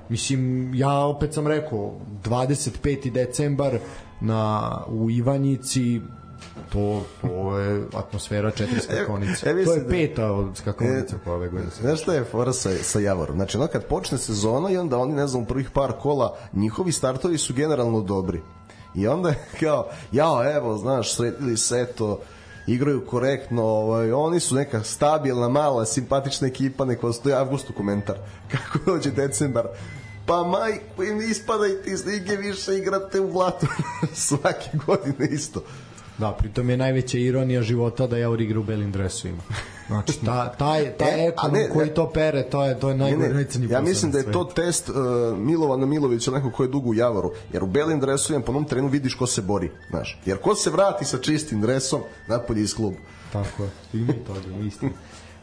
Mislim, 0.08 0.74
ja 0.74 0.98
opet 0.98 1.34
sam 1.34 1.46
rekao, 1.46 1.92
25. 2.24 3.10
decembar 3.10 3.78
na, 4.20 4.70
u 4.88 5.10
Ivanjici, 5.10 6.00
to, 6.72 7.02
to 7.20 7.58
je 7.58 7.84
atmosfera 7.94 8.50
četiri 8.50 8.80
skakonice. 8.80 9.46
e, 9.46 9.50
to 9.50 9.56
mislim 9.56 9.76
je 9.76 9.88
peta 9.88 10.32
od 10.32 10.56
skakonica 10.56 11.16
koja 11.24 11.34
ove 11.34 11.48
godine. 11.48 11.70
se- 11.70 11.82
Znaš 11.82 12.02
šta 12.02 12.14
je 12.14 12.24
fora 12.24 12.52
sa, 12.52 12.70
sa 12.74 12.98
Javorom? 13.00 13.36
Znači, 13.36 13.56
ono 13.56 13.66
kad 13.66 13.84
počne 13.84 14.18
sezona 14.18 14.70
i 14.70 14.76
onda 14.78 14.98
oni, 14.98 15.12
ne 15.12 15.26
znam, 15.26 15.42
u 15.42 15.46
prvih 15.46 15.70
par 15.70 15.92
kola, 15.92 16.36
njihovi 16.52 16.92
startovi 16.92 17.38
su 17.38 17.54
generalno 17.54 18.00
dobri. 18.00 18.40
I 18.94 19.06
onda 19.08 19.28
je 19.28 19.38
kao, 19.60 19.86
jao, 20.12 20.52
evo, 20.52 20.76
znaš, 20.76 21.14
sredili 21.14 21.56
se, 21.56 21.80
eto, 21.80 22.20
igraju 22.66 23.06
korektno, 23.06 23.62
ovaj, 23.64 24.12
oni 24.12 24.40
su 24.40 24.54
neka 24.54 24.82
stabilna, 24.82 25.48
mala, 25.48 25.86
simpatična 25.86 26.46
ekipa, 26.48 26.84
nek 26.84 27.02
vas 27.02 27.20
to 27.20 27.28
je 27.28 27.34
avgustu 27.36 27.72
komentar. 27.72 28.16
Kako 28.52 28.78
dođe 28.86 29.10
decembar, 29.10 29.66
pa 30.26 30.42
majko 30.42 31.02
im 31.02 31.20
ispadajte 31.20 31.90
iz 31.90 32.06
lige, 32.06 32.36
više 32.36 32.78
igrate 32.78 33.20
u 33.20 33.32
blatu. 33.32 33.66
Svake 34.14 34.70
godine 34.86 35.28
isto. 35.30 35.62
Da, 36.20 36.32
pritom 36.38 36.70
je 36.70 36.76
najveća 36.76 37.18
ironija 37.18 37.62
života 37.62 38.06
da 38.06 38.18
Javor 38.18 38.40
igra 38.40 38.60
u 38.60 38.62
belim 38.62 38.92
dresovima. 38.92 39.42
Znači, 39.86 40.24
ta, 40.24 40.52
taj, 40.52 40.90
taj 40.90 41.08
E, 41.24 41.28
ekonom 41.28 41.56
ne, 41.56 41.68
koji 41.68 41.86
ne. 41.86 41.94
to 41.94 42.10
pere, 42.10 42.42
to 42.42 42.64
je, 42.64 42.80
to 42.80 42.88
je 42.88 42.94
najgore, 42.94 43.28
ne, 43.28 43.34
najcrniji 43.34 43.70
ja 43.70 43.80
mislim 43.80 44.12
da 44.12 44.18
je 44.18 44.32
to 44.32 44.44
test 44.44 44.88
uh, 44.88 44.96
Milovana 45.38 45.86
Milovića, 45.86 46.30
neko 46.30 46.50
ko 46.50 46.62
je 46.62 46.68
dugo 46.68 46.90
u 46.90 46.94
Javoru, 46.94 47.32
jer 47.52 47.64
u 47.64 47.66
belim 47.66 48.00
dresovima 48.00 48.44
po 48.44 48.52
onom 48.52 48.64
trenu 48.64 48.88
vidiš 48.88 49.14
ko 49.14 49.26
se 49.26 49.42
bori, 49.42 49.70
znaš. 49.90 50.20
Jer 50.26 50.38
ko 50.38 50.54
se 50.54 50.70
vrati 50.70 51.04
sa 51.04 51.18
čistim 51.18 51.60
dresom, 51.60 52.00
napolje 52.28 52.62
iz 52.62 52.74
kluba. 52.74 52.96
Tako 53.32 53.62
je, 53.62 53.70
ima 53.92 54.12
i 54.12 54.24
toga, 54.26 54.66
istina. 54.66 54.92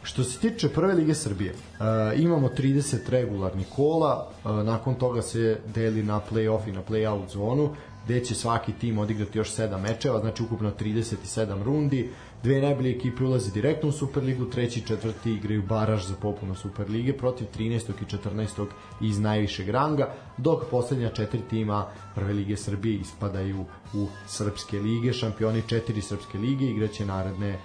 Što 0.03 0.23
se 0.23 0.39
tiče 0.39 0.69
prve 0.69 0.93
lige 0.93 1.15
Srbije, 1.15 1.53
uh, 1.53 2.19
imamo 2.19 2.49
30 2.57 3.09
regularnih 3.09 3.67
kola, 3.75 4.29
uh, 4.43 4.51
nakon 4.51 4.95
toga 4.95 5.21
se 5.21 5.59
deli 5.65 6.03
na 6.03 6.21
play-off 6.31 6.67
i 6.67 6.71
na 6.71 6.81
play-out 6.89 7.33
zonu, 7.33 7.69
gde 8.07 8.25
će 8.25 8.35
svaki 8.35 8.71
tim 8.73 8.97
odigrati 8.97 9.37
još 9.37 9.55
7 9.55 9.81
mečeva, 9.81 10.19
znači 10.19 10.43
ukupno 10.43 10.71
37 10.79 11.63
rundi. 11.63 12.09
Dve 12.43 12.61
najbolje 12.61 12.91
ekipe 12.91 13.23
ulaze 13.23 13.51
direktno 13.51 13.89
u 13.89 13.91
Superligu, 13.91 14.45
treći 14.45 14.79
i 14.79 14.83
četvrti 14.87 15.33
igraju 15.33 15.63
baraž 15.63 16.05
za 16.05 16.15
popunu 16.21 16.55
Superlige 16.55 17.13
protiv 17.13 17.47
13. 17.57 17.73
i 17.73 18.17
14. 18.17 18.65
iz 19.01 19.19
najvišeg 19.19 19.69
ranga, 19.69 20.13
dok 20.37 20.69
poslednja 20.71 21.09
četiri 21.09 21.41
tima 21.49 21.85
prve 22.15 22.33
lige 22.33 22.57
Srbije 22.57 22.99
ispadaju 22.99 23.65
u 23.93 24.07
srpske 24.27 24.79
lige, 24.79 25.13
šampioni 25.13 25.61
četiri 25.67 26.01
srpske 26.01 26.37
lige 26.37 26.65
igraće 26.65 27.05
naredne 27.05 27.59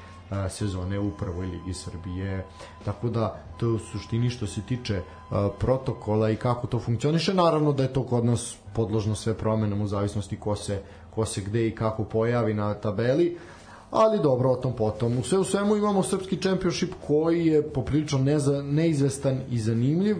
sezone 0.48 0.98
u 0.98 1.10
prvoj 1.10 1.46
ligi 1.46 1.74
Srbije. 1.74 2.44
Tako 2.84 3.08
da 3.08 3.42
to 3.56 3.66
je 3.66 3.72
u 3.72 3.78
suštini 3.78 4.30
što 4.30 4.46
se 4.46 4.62
tiče 4.62 5.02
protokola 5.58 6.30
i 6.30 6.36
kako 6.36 6.66
to 6.66 6.78
funkcioniše. 6.78 7.34
Naravno 7.34 7.72
da 7.72 7.82
je 7.82 7.92
to 7.92 8.02
kod 8.06 8.24
nas 8.24 8.56
podložno 8.74 9.14
sve 9.14 9.34
promenom 9.34 9.80
u 9.80 9.86
zavisnosti 9.86 10.36
ko 10.36 10.56
se, 10.56 10.82
ko 11.14 11.26
se 11.26 11.40
gde 11.40 11.68
i 11.68 11.74
kako 11.74 12.04
pojavi 12.04 12.54
na 12.54 12.74
tabeli. 12.74 13.38
Ali 13.90 14.22
dobro, 14.22 14.50
o 14.50 14.56
tom 14.56 14.72
potom. 14.76 15.18
U 15.18 15.22
sve 15.22 15.38
u 15.38 15.44
svemu 15.44 15.76
imamo 15.76 16.02
srpski 16.02 16.36
championship 16.36 16.92
koji 17.06 17.46
je 17.46 17.62
poprilično 17.62 18.18
neza, 18.18 18.62
neizvestan 18.62 19.40
i 19.50 19.58
zanimljiv. 19.58 20.16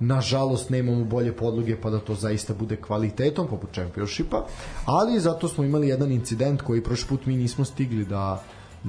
Nažalost 0.00 0.70
nemamo 0.70 1.04
bolje 1.04 1.32
podloge 1.36 1.76
pa 1.80 1.90
da 1.90 1.98
to 1.98 2.14
zaista 2.14 2.54
bude 2.54 2.76
kvalitetom 2.76 3.46
poput 3.48 3.72
čempiošipa, 3.72 4.46
ali 4.84 5.20
zato 5.20 5.48
smo 5.48 5.64
imali 5.64 5.88
jedan 5.88 6.12
incident 6.12 6.62
koji 6.62 6.82
prošli 6.82 7.08
put 7.08 7.26
mi 7.26 7.36
nismo 7.36 7.64
stigli 7.64 8.04
da 8.04 8.42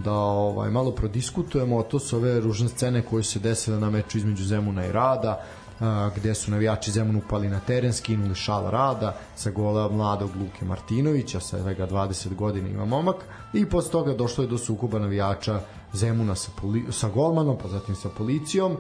da 0.04 0.14
ovaj 0.14 0.70
malo 0.70 0.92
prodiskutujemo, 0.92 1.84
to 1.84 2.00
su 2.00 2.18
ove 2.18 2.40
ružne 2.40 2.70
scene 2.70 3.02
koje 3.02 3.24
se 3.24 3.40
desile 3.40 3.80
na 3.80 3.90
meču 3.90 4.18
između 4.18 4.44
Zemuna 4.44 4.86
i 4.86 4.92
Rada, 4.92 5.42
a, 5.80 6.10
gde 6.16 6.36
su 6.36 6.52
navijači 6.52 6.92
Zemunu 6.92 7.22
upali 7.26 7.50
na 7.50 7.60
teren, 7.60 7.94
skinuli 7.94 8.36
šal 8.36 8.70
Rada 8.72 9.18
sa 9.36 9.52
gola 9.52 9.90
mladog 9.90 10.30
Luke 10.40 10.66
Martinovića, 10.66 11.40
sa 11.40 11.58
svega 11.62 11.88
20 11.88 12.36
godina 12.36 12.70
ima 12.70 12.86
momak, 12.86 13.16
i 13.54 13.66
posle 13.66 13.92
toga 13.92 14.14
došlo 14.14 14.44
je 14.44 14.48
do 14.48 14.58
sukoba 14.58 15.00
navijača 15.00 15.60
Zemuna 15.94 16.36
sa, 16.36 16.52
poli, 16.62 16.84
sa 16.92 17.10
golmanom, 17.10 17.58
pa 17.58 17.68
zatim 17.68 17.96
sa 17.96 18.10
policijom. 18.10 18.78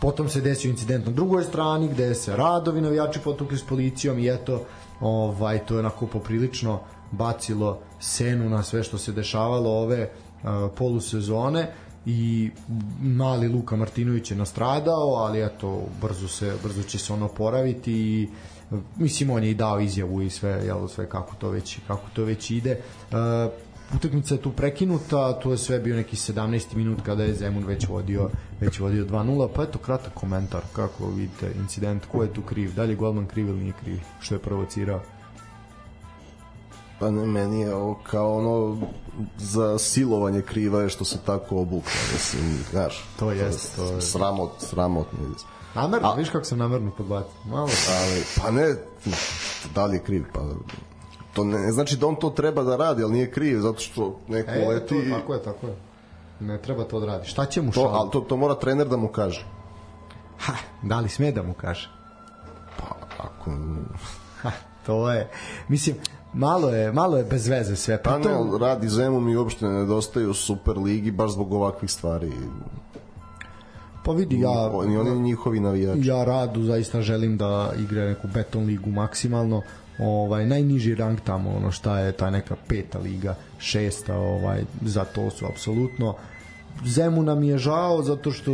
Potom 0.00 0.28
se 0.28 0.40
desio 0.40 0.70
incident 0.70 1.06
na 1.06 1.12
drugoj 1.12 1.44
strani 1.44 1.88
gde 1.88 2.14
se 2.14 2.36
Radovi 2.36 2.80
navijači 2.80 3.20
potukli 3.24 3.58
s 3.58 3.66
policijom 3.66 4.18
i 4.18 4.28
eto, 4.28 4.62
ovaj, 5.00 5.66
to 5.66 5.74
je 5.74 5.80
onako 5.80 6.06
poprilično 6.06 6.80
bacilo 7.10 7.78
senu 8.00 8.48
na 8.48 8.62
sve 8.62 8.82
što 8.82 8.98
se 8.98 9.12
dešavalo 9.12 9.70
ove 9.70 10.10
polusezone 10.76 11.70
i 12.06 12.50
mali 13.02 13.48
Luka 13.48 13.76
Martinović 13.76 14.30
je 14.30 14.36
nastradao, 14.36 15.14
ali 15.14 15.44
eto 15.44 15.82
brzo 16.02 16.28
se 16.28 16.54
brzo 16.62 16.82
će 16.82 16.98
se 16.98 17.12
ono 17.12 17.26
oporaviti 17.26 17.92
i 17.92 18.28
mislim 18.96 19.30
on 19.30 19.44
je 19.44 19.50
i 19.50 19.54
dao 19.54 19.80
izjavu 19.80 20.22
i 20.22 20.30
sve 20.30 20.50
jel 20.50 20.88
sve 20.88 21.08
kako 21.08 21.34
to 21.34 21.50
već 21.50 21.78
kako 21.86 22.02
to 22.12 22.24
već 22.24 22.50
ide. 22.50 22.80
Uh, 23.10 23.16
utakmica 23.96 24.34
je 24.34 24.40
tu 24.40 24.52
prekinuta, 24.52 25.40
tu 25.40 25.50
je 25.50 25.58
sve 25.58 25.78
bio 25.78 25.96
neki 25.96 26.16
17. 26.16 26.76
minut 26.76 26.98
kada 27.06 27.24
je 27.24 27.34
Zemun 27.34 27.64
već 27.64 27.88
vodio 27.88 28.30
već 28.60 28.80
vodio 28.80 29.04
2:0, 29.04 29.48
pa 29.54 29.62
eto 29.62 29.78
kratak 29.78 30.14
komentar 30.14 30.62
kako 30.72 31.06
vidite 31.06 31.52
incident, 31.60 32.04
ko 32.04 32.22
je 32.22 32.32
tu 32.32 32.42
kriv, 32.42 32.74
da 32.74 32.82
li 32.82 32.92
je 32.92 32.96
golman 32.96 33.26
kriv 33.26 33.48
ili 33.48 33.60
nije 33.60 33.72
kriv, 33.82 34.00
što 34.20 34.34
je 34.34 34.38
provocirao. 34.38 35.00
Pa 37.00 37.10
ne, 37.10 37.26
meni 37.26 37.60
je 37.60 37.74
ovo 37.74 37.98
kao 38.02 38.36
ono 38.36 38.78
za 39.38 39.78
silovanje 39.78 40.42
kriva 40.42 40.82
je 40.82 40.88
što 40.88 41.04
se 41.04 41.18
tako 41.18 41.56
obukla, 41.56 41.90
mislim, 42.12 42.42
znaš. 42.70 43.04
To 43.18 43.30
jest, 43.30 43.76
to 43.76 43.84
je- 43.84 44.00
Sramot, 44.02 44.50
sramotno. 44.58 45.18
Namerno, 45.74 46.08
A- 46.08 46.14
viš 46.14 46.30
kako 46.30 46.44
sam 46.44 46.58
namerno 46.58 46.90
podbacio. 46.90 47.30
Malo. 47.44 47.68
Ali, 47.92 48.22
pa 48.36 48.50
ne, 48.50 48.74
da 49.74 49.86
li 49.86 49.96
je 49.96 50.02
kriv, 50.02 50.24
pa 50.32 50.40
to 51.34 51.44
ne, 51.44 51.58
ne 51.58 51.72
znači 51.72 51.96
da 51.96 52.06
on 52.06 52.16
to 52.16 52.30
treba 52.30 52.62
da 52.62 52.76
radi, 52.76 53.02
ali 53.02 53.12
nije 53.12 53.30
kriv, 53.30 53.60
zato 53.60 53.80
što 53.80 54.20
neko 54.28 54.50
E, 54.50 54.68
leti... 54.68 54.88
to, 55.04 55.16
tako 55.16 55.34
je, 55.34 55.42
tako 55.42 55.66
je. 55.66 55.76
Ne 56.40 56.58
treba 56.58 56.84
to 56.84 56.96
odradi. 56.96 57.26
Šta 57.26 57.46
će 57.46 57.62
mu 57.62 57.72
to, 57.72 57.80
šal? 57.80 57.94
ali 57.94 58.10
to, 58.10 58.20
to 58.20 58.36
mora 58.36 58.54
trener 58.54 58.88
da 58.88 58.96
mu 58.96 59.08
kaže. 59.08 59.46
Ha, 60.38 60.52
da 60.82 61.00
li 61.00 61.08
sme 61.08 61.32
da 61.32 61.42
mu 61.42 61.54
kaže? 61.54 61.90
Pa, 62.78 62.84
ako... 63.18 63.50
Ha, 64.42 64.50
to 64.86 65.10
je, 65.12 65.30
mislim, 65.68 65.96
malo 66.32 66.68
je, 66.68 66.92
malo 66.92 67.16
je 67.16 67.24
bez 67.24 67.48
veze 67.48 67.76
sve. 67.76 68.02
Pa 68.02 68.10
ali 68.10 68.58
radi 68.60 68.88
Zemun 68.88 69.30
i 69.30 69.36
uopšte 69.36 69.64
ne 69.66 69.72
nedostaju 69.72 70.30
u 70.30 70.34
Super 70.34 70.78
ligi 70.78 71.10
baš 71.10 71.32
zbog 71.32 71.52
ovakvih 71.52 71.90
stvari. 71.90 72.32
pa 74.04 74.12
vidi, 74.12 74.40
ja, 74.40 74.50
Oni, 74.50 74.96
oni 74.96 75.20
njihovi 75.20 75.60
navijači. 75.60 76.00
ja 76.04 76.24
radu 76.24 76.62
zaista 76.62 77.02
želim 77.02 77.36
da 77.36 77.72
igra 77.78 78.04
neku 78.04 78.28
beton 78.34 78.64
ligu 78.64 78.90
maksimalno 78.90 79.62
ovaj 79.98 80.46
najniži 80.46 80.94
rang 80.94 81.20
tamo 81.24 81.50
ono 81.56 81.70
šta 81.70 81.98
je 81.98 82.12
ta 82.12 82.30
neka 82.30 82.56
peta 82.68 82.98
liga 82.98 83.34
šesta 83.58 84.16
ovaj 84.16 84.64
za 84.82 85.04
to 85.04 85.30
su 85.30 85.46
apsolutno 85.46 86.14
Zemun 86.86 87.24
nam 87.24 87.42
je 87.42 87.58
žao 87.58 88.02
zato 88.02 88.32
što 88.32 88.52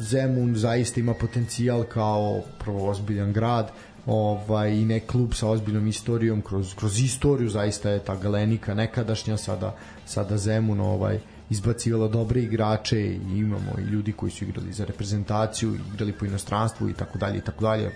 Zemun 0.00 0.56
zaista 0.56 1.00
ima 1.00 1.14
potencijal 1.14 1.84
kao 1.84 2.40
prvo 2.64 2.90
ozbiljan 2.90 3.32
grad 3.32 3.70
ovaj 4.06 4.70
i 4.70 4.84
ne 4.84 5.00
klub 5.00 5.34
sa 5.34 5.48
ozbiljnom 5.48 5.86
istorijom 5.86 6.42
kroz 6.42 6.74
kroz 6.74 7.00
istoriju 7.00 7.50
zaista 7.50 7.90
je 7.90 8.04
ta 8.04 8.16
Galenika 8.16 8.74
nekadašnja 8.74 9.36
sada 9.36 9.76
sada 10.06 10.38
Zemun 10.38 10.80
ovaj 10.80 11.18
izbacivala 11.50 12.08
dobre 12.08 12.40
igrače 12.40 13.00
i 13.00 13.18
imamo 13.34 13.72
i 13.78 13.82
ljudi 13.82 14.12
koji 14.12 14.32
su 14.32 14.44
igrali 14.44 14.72
za 14.72 14.84
reprezentaciju, 14.84 15.76
igrali 15.94 16.12
po 16.12 16.24
inostranstvu 16.24 16.90
i 16.90 16.94
tako 16.94 17.18
dalje 17.18 17.38
i 17.38 17.40
tako 17.40 17.64
dalje. 17.64 17.90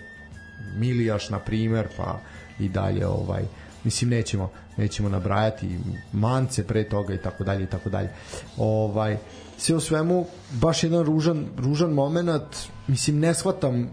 Milijaš 0.76 1.30
na 1.30 1.38
primer, 1.38 1.88
pa 1.96 2.20
i 2.58 2.68
dalje 2.68 3.06
ovaj 3.06 3.42
mislim 3.84 4.10
nećemo 4.10 4.50
nećemo 4.76 5.08
nabrajati 5.08 5.78
mance 6.12 6.66
pre 6.66 6.88
toga 6.88 7.14
i 7.14 7.18
tako 7.18 7.44
dalje 7.44 7.64
i 7.64 7.66
tako 7.66 7.90
dalje. 7.90 8.08
Ovaj 8.56 9.16
sve 9.58 9.76
u 9.76 9.80
svemu 9.80 10.26
baš 10.50 10.84
jedan 10.84 11.04
ružan 11.04 11.46
ružan 11.56 11.90
momenat, 11.90 12.56
mislim 12.86 13.18
ne 13.18 13.34
shvatam 13.34 13.90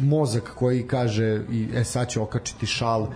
mozak 0.00 0.52
koji 0.54 0.86
kaže 0.86 1.44
i 1.50 1.68
e 1.74 1.84
sad 1.84 2.08
će 2.08 2.20
okačiti 2.20 2.66
šal 2.66 3.06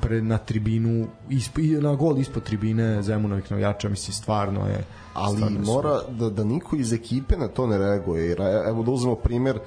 pred 0.00 0.24
na 0.24 0.38
tribinu 0.38 1.06
isp, 1.30 1.58
na 1.80 1.94
gol 1.94 2.18
ispod 2.18 2.42
tribine 2.42 3.02
Zemunovih 3.02 3.50
navijača 3.50 3.88
mislim 3.88 4.14
stvarno 4.14 4.66
je 4.66 4.84
ali 5.14 5.36
stvarno 5.36 5.58
je 5.58 5.64
mora 5.64 6.00
da, 6.08 6.30
da 6.30 6.44
niko 6.44 6.76
iz 6.76 6.92
ekipe 6.92 7.36
na 7.36 7.48
to 7.48 7.66
ne 7.66 7.78
reaguje 7.78 8.28
jer 8.28 8.40
e, 8.40 8.62
evo 8.68 8.82
da 8.82 8.90
uzmemo 8.90 9.16
primer 9.16 9.56
e, 9.56 9.60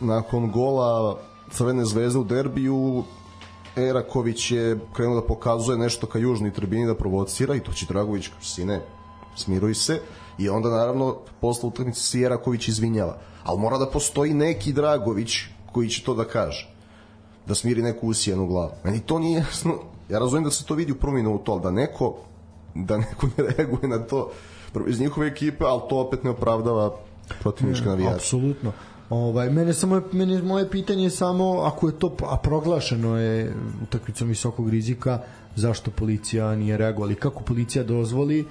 nakon 0.00 0.50
gola 0.50 1.18
Crvene 1.50 1.84
zvezde 1.84 2.18
u 2.18 2.24
derbiju 2.24 3.04
Eraković 3.76 4.50
je 4.50 4.78
krenuo 4.92 5.20
da 5.20 5.26
pokazuje 5.26 5.78
nešto 5.78 6.06
ka 6.06 6.18
južnoj 6.18 6.52
tribini 6.52 6.86
da 6.86 6.94
provocira 6.94 7.54
i 7.54 7.60
to 7.60 7.72
će 7.72 7.86
Dragović 7.86 8.30
sine 8.40 8.80
smiruj 9.36 9.74
se 9.74 10.00
i 10.38 10.48
onda 10.48 10.70
naravno 10.70 11.16
posle 11.40 11.68
utakmice 11.68 12.00
se 12.00 12.20
Eraković 12.20 12.68
izvinjava. 12.68 13.18
Ali 13.44 13.60
mora 13.60 13.78
da 13.78 13.86
postoji 13.86 14.34
neki 14.34 14.72
Dragović 14.72 15.38
koji 15.76 15.88
će 15.88 16.02
to 16.04 16.14
da 16.14 16.24
kaže 16.24 16.68
da 17.46 17.54
smiri 17.54 17.82
neku 17.82 18.08
usijenu 18.08 18.46
glavu. 18.46 18.70
Meni 18.84 19.00
to 19.00 19.18
nije 19.18 19.38
jasno. 19.40 19.74
Ja 20.08 20.18
razumijem 20.18 20.44
da 20.44 20.50
se 20.50 20.64
to 20.64 20.74
vidi 20.74 20.92
u 20.92 20.96
prvom 20.96 21.16
minutu 21.16 21.52
ali 21.52 21.62
da 21.62 21.70
neko 21.70 22.16
da 22.74 22.96
neko 22.98 23.26
ne 23.26 23.44
reaguje 23.44 23.88
na 23.88 23.98
to 23.98 24.30
iz 24.88 25.00
njihove 25.00 25.26
ekipe 25.26 25.64
ali 25.64 25.80
to 25.88 25.98
opet 25.98 26.24
ne 26.24 26.30
opravdava 26.30 26.96
protivnička 27.40 27.88
navijača. 27.88 28.14
Apsolutno. 28.14 28.72
Ovaj 29.10 29.50
mene 29.50 29.74
samo 29.74 30.00
mene 30.12 30.42
moje 30.42 30.70
pitanje 30.70 31.04
je 31.04 31.10
samo 31.10 31.60
ako 31.60 31.88
je 31.88 31.98
to 31.98 32.16
a 32.22 32.36
proglašeno 32.36 33.18
je 33.18 33.54
utakmicom 33.82 34.28
visokog 34.28 34.70
rizika 34.70 35.20
zašto 35.56 35.90
policija 35.90 36.54
nije 36.54 36.76
reagovala? 36.76 37.12
I 37.12 37.20
kako 37.20 37.42
policija 37.42 37.84
dozvoli? 37.84 38.46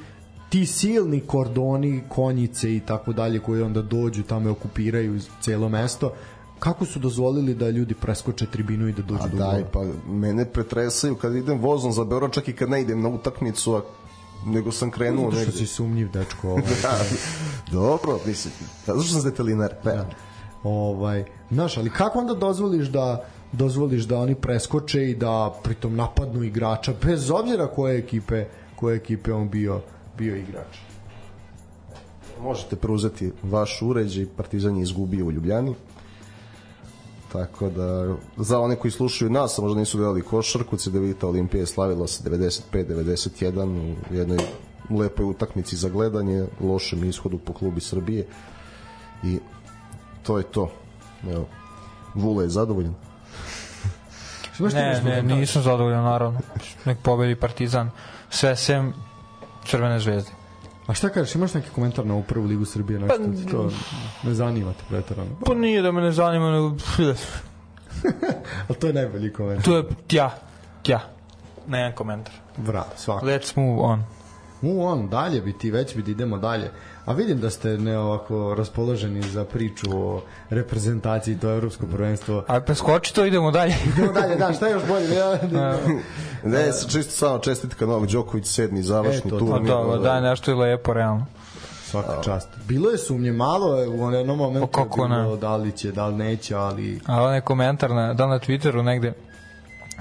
Ti 0.49 0.65
silni 0.65 1.19
kordoni, 1.19 2.03
konjice 2.09 2.75
i 2.75 2.79
tako 2.79 3.13
dalje 3.13 3.39
koji 3.39 3.61
onda 3.61 3.81
dođu 3.81 4.23
tamo 4.23 4.49
i 4.49 4.51
okupiraju 4.51 5.19
celo 5.41 5.69
mesto 5.69 6.11
kako 6.59 6.85
su 6.85 6.99
dozvolili 6.99 7.53
da 7.55 7.69
ljudi 7.69 7.93
preskoče 7.93 8.45
tribinu 8.45 8.87
i 8.87 8.93
da 8.93 9.01
dođu 9.01 9.23
A 9.23 9.27
do 9.27 9.37
daj, 9.37 9.61
gola? 9.61 9.67
pa 9.71 10.11
mene 10.11 10.45
pretresaju 10.45 11.15
kad 11.15 11.35
idem 11.35 11.59
vozom 11.59 11.91
za 11.91 12.03
Beograd, 12.03 12.31
čak 12.31 12.47
i 12.47 12.53
kad 12.53 12.69
ne 12.69 12.81
idem 12.81 13.01
na 13.01 13.09
utakmicu, 13.09 13.75
a 13.75 13.81
nego 14.45 14.71
sam 14.71 14.91
krenuo 14.91 15.23
Zato 15.31 15.35
što 15.35 15.39
negde. 15.45 15.57
si 15.57 15.67
sumnjiv 15.67 16.11
dečko. 16.11 16.49
Ovaj. 16.49 16.63
Da, 16.81 16.97
dobro, 17.71 18.19
mislim, 18.25 18.53
zato 18.85 18.99
što 19.01 19.13
sam 19.13 19.23
detelinар. 19.31 19.73
Da. 19.83 20.09
ovaj, 20.63 21.23
znaš, 21.51 21.77
ali 21.77 21.89
kako 21.89 22.19
onda 22.19 22.33
dozvoliš 22.33 22.87
da 22.87 23.25
dozvoliš 23.51 24.03
da 24.03 24.17
oni 24.19 24.35
preskoče 24.35 25.09
i 25.09 25.15
da 25.15 25.53
pritom 25.63 25.95
napadnu 25.95 26.43
igrača 26.43 26.93
bez 27.03 27.31
obzira 27.31 27.67
koje 27.67 27.97
ekipe 27.99 28.45
koje 28.75 28.95
ekipe 28.95 29.33
on 29.33 29.49
bio 29.49 29.81
bio 30.17 30.35
igrač. 30.35 30.77
Možete 32.41 32.75
preuzeti 32.75 33.31
vaš 33.43 33.81
uređaj, 33.81 34.25
Partizan 34.37 34.77
je 34.77 34.83
izgubio 34.83 35.25
u 35.25 35.31
Ljubljani. 35.31 35.75
Tako 37.35 37.69
da, 37.69 38.15
za 38.37 38.59
one 38.59 38.75
koji 38.75 38.91
slušaju 38.91 39.31
nas, 39.31 39.59
a 39.59 39.61
možda 39.61 39.79
nisu 39.79 39.97
gledali 39.97 40.21
košarku, 40.21 40.77
Cedevita 40.77 41.27
Olimpija 41.27 41.61
je 41.61 41.65
slavila 41.65 42.07
se 42.07 42.29
95-91 42.29 43.95
u 44.11 44.15
jednoj 44.15 44.37
lepoj 44.89 45.25
utakmici 45.25 45.75
za 45.75 45.89
gledanje, 45.89 46.45
lošem 46.61 47.03
ishodu 47.03 47.37
po 47.37 47.53
klubi 47.53 47.81
Srbije 47.81 48.27
i 49.23 49.39
to 50.23 50.37
je 50.37 50.43
to. 50.43 50.71
Evo, 51.31 51.47
Vule 52.13 52.43
je 52.43 52.49
zadovoljan. 52.49 52.95
Ne, 54.59 55.01
ne, 55.03 55.21
nisam 55.21 55.61
zadovoljan 55.61 56.03
naravno. 56.03 56.39
Nek 56.85 56.97
pobedi 57.03 57.35
Partizan. 57.35 57.91
Sve 58.29 58.55
sem 58.55 58.93
Crvene 59.65 59.99
zvezde. 59.99 60.31
A 60.87 60.93
šta 60.93 61.09
kažeš, 61.09 61.35
imaš 61.35 61.53
neki 61.53 61.69
komentar 61.69 62.05
na 62.05 62.13
ovu 62.13 62.23
prvu 62.23 62.45
ligu 62.45 62.65
Srbije? 62.65 62.99
Nešto, 62.99 63.17
Pa, 63.17 63.51
to 63.51 63.71
ne 64.23 64.33
zanima 64.33 64.73
te 64.73 64.83
pretarano. 64.89 65.29
Pa 65.45 65.53
nije 65.53 65.81
da 65.81 65.91
me 65.91 66.01
ne 66.01 66.11
zanima, 66.11 66.51
nego... 66.51 66.75
Ali 68.67 68.79
to 68.79 68.87
je 68.87 68.93
najbolji 68.93 69.33
komentar. 69.33 69.65
To 69.65 69.77
je 69.77 69.83
tja, 70.07 70.29
tja. 70.83 70.99
Ne 71.67 71.79
jedan 71.79 71.95
komentar. 71.95 72.33
Bravo, 72.57 72.87
svako. 72.95 73.25
Let's 73.25 73.57
move 73.57 73.81
on. 73.81 74.03
Mu 74.65 74.85
on, 74.85 75.09
dalje 75.09 75.41
bi 75.41 75.53
ti, 75.53 75.71
već 75.71 75.95
bi 75.95 76.03
da 76.03 76.11
idemo 76.11 76.37
dalje. 76.37 76.71
A 77.05 77.13
vidim 77.13 77.39
da 77.39 77.49
ste 77.49 77.77
ne 77.77 77.97
ovako 77.97 78.55
raspoloženi 78.57 79.21
za 79.21 79.43
priču 79.43 79.85
o 79.93 80.21
reprezentaciji 80.49 81.37
to 81.39 81.51
evropsko 81.51 81.85
prvenstvo. 81.87 82.43
A 82.47 82.59
preskoči 82.59 83.13
to, 83.13 83.25
idemo 83.25 83.51
dalje. 83.51 83.75
Idemo 83.93 84.11
dalje, 84.11 84.35
da, 84.35 84.53
šta 84.53 84.67
je 84.67 84.73
još 84.73 84.83
bolje? 84.87 85.15
Ja, 85.15 85.39
Ne, 86.43 86.71
čisto 86.89 87.11
samo 87.11 87.39
čestitka 87.39 87.85
Novak 87.85 88.09
Đoković, 88.09 88.45
sedmi 88.47 88.83
završni 88.83 89.27
E, 89.27 89.29
to, 89.29 89.39
tur. 89.39 89.49
Pa 89.49 89.59
da, 89.59 89.97
daj 89.97 90.21
nešto 90.21 90.51
je 90.51 90.55
lepo, 90.57 90.93
realno. 90.93 91.25
Svaka 91.83 92.21
čast. 92.23 92.49
Bilo 92.67 92.89
je 92.89 92.97
sumnje 92.97 93.31
malo 93.31 93.75
je 93.75 93.89
u 93.89 94.11
jednom 94.11 94.37
momentu 94.37 94.67
Pa 94.67 94.83
kako 94.83 95.03
je 95.03 95.07
bilo 95.09 95.35
ne? 95.35 95.37
da 95.37 95.55
li 95.55 95.71
će, 95.71 95.91
da 95.91 96.07
li 96.07 96.15
neće, 96.15 96.55
ali 96.55 96.99
A 97.05 97.23
onaj 97.23 97.41
komentar 97.41 97.91
na, 97.91 98.13
da 98.13 98.27
na 98.27 98.39
Twitteru 98.39 98.83
negde 98.83 99.13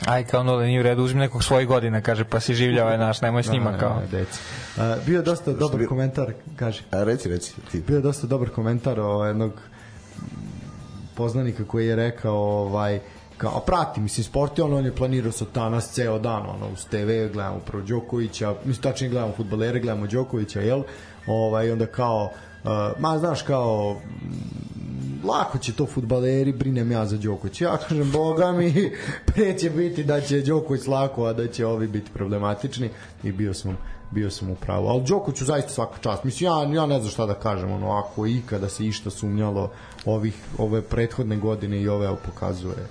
Aj 0.06 0.24
kao 0.24 0.40
ono 0.40 0.56
da 0.56 0.64
nije 0.64 0.80
u 0.80 0.82
redu, 0.82 1.02
uzmi 1.02 1.20
nekog 1.20 1.44
svojih 1.44 1.68
godina, 1.68 2.00
kaže, 2.00 2.24
pa 2.24 2.40
si 2.40 2.54
življava 2.54 2.96
naš, 2.96 3.20
nemoj 3.20 3.42
s 3.42 3.50
njima 3.50 3.70
Ne, 3.70 3.78
kao. 3.78 4.00
ne, 4.00 4.18
deci. 4.18 4.38
A, 4.78 4.96
bio 5.06 5.16
je 5.16 5.22
dosta 5.22 5.52
dobar 5.52 5.78
bi- 5.78 5.86
komentar, 5.86 6.32
kaže. 6.56 6.82
A 6.90 7.04
reci, 7.04 7.28
reci, 7.28 7.52
ti. 7.72 7.80
Bio 7.80 7.96
je 7.96 8.02
dosta 8.02 8.26
dobar 8.26 8.48
komentar 8.48 9.00
o 9.00 9.24
jednog 9.24 9.52
poznanika 11.14 11.64
koji 11.64 11.86
je 11.86 11.96
rekao 11.96 12.34
ovaj 12.36 13.00
kao 13.36 13.60
prati 13.60 14.00
mislim 14.00 14.24
sport 14.24 14.58
je 14.58 14.64
on, 14.64 14.72
on 14.74 14.84
je 14.84 14.94
planirao 14.94 15.32
sa 15.32 15.44
danas 15.54 15.92
ceo 15.92 16.18
dan 16.18 16.42
ono 16.42 16.68
uz 16.72 16.84
TV 16.84 17.32
gledamo 17.32 17.58
prvo 17.58 17.82
Đokovića 17.82 18.54
mislim 18.64 18.82
tačnije 18.82 19.10
gledamo 19.10 19.32
fudbalere 19.36 19.80
gledamo 19.80 20.06
Đokovića 20.06 20.60
jel 20.60 20.82
ovaj 21.26 21.72
onda 21.72 21.86
kao 21.86 22.32
uh, 22.64 22.70
ma 22.98 23.18
znaš 23.18 23.42
kao 23.42 23.96
lako 25.24 25.58
će 25.58 25.72
to 25.72 25.86
fudbaleri, 25.86 26.52
brinem 26.52 26.92
ja 26.92 27.06
za 27.06 27.16
Đoković. 27.16 27.60
Ja 27.60 27.76
kažem, 27.76 28.10
boga 28.12 28.52
mi, 28.52 28.92
pre 29.34 29.58
će 29.58 29.70
biti 29.70 30.04
da 30.04 30.20
će 30.20 30.40
Đoković 30.40 30.86
lako, 30.86 31.24
a 31.24 31.32
da 31.32 31.48
će 31.48 31.66
ovi 31.66 31.88
biti 31.88 32.10
problematični 32.10 32.90
i 33.22 33.32
bio 33.32 33.54
sam 33.54 33.76
bio 34.10 34.30
sam 34.30 34.50
u 34.50 34.54
pravu. 34.54 34.88
Ali 34.88 35.04
Đokoviću 35.04 35.44
zaista 35.44 35.70
svaka 35.70 35.98
čast. 36.00 36.24
Mislim, 36.24 36.50
ja, 36.50 36.74
ja 36.74 36.86
ne 36.86 36.98
znam 36.98 37.10
šta 37.10 37.26
da 37.26 37.34
kažem, 37.34 37.72
ono, 37.72 37.90
ako 37.90 38.26
ikada 38.26 38.68
se 38.68 38.86
išta 38.86 39.10
sumnjalo 39.10 39.70
ovih, 40.04 40.34
ove 40.58 40.82
prethodne 40.82 41.36
godine 41.36 41.80
i 41.80 41.88
ove 41.88 42.16
pokazuje 42.26 42.86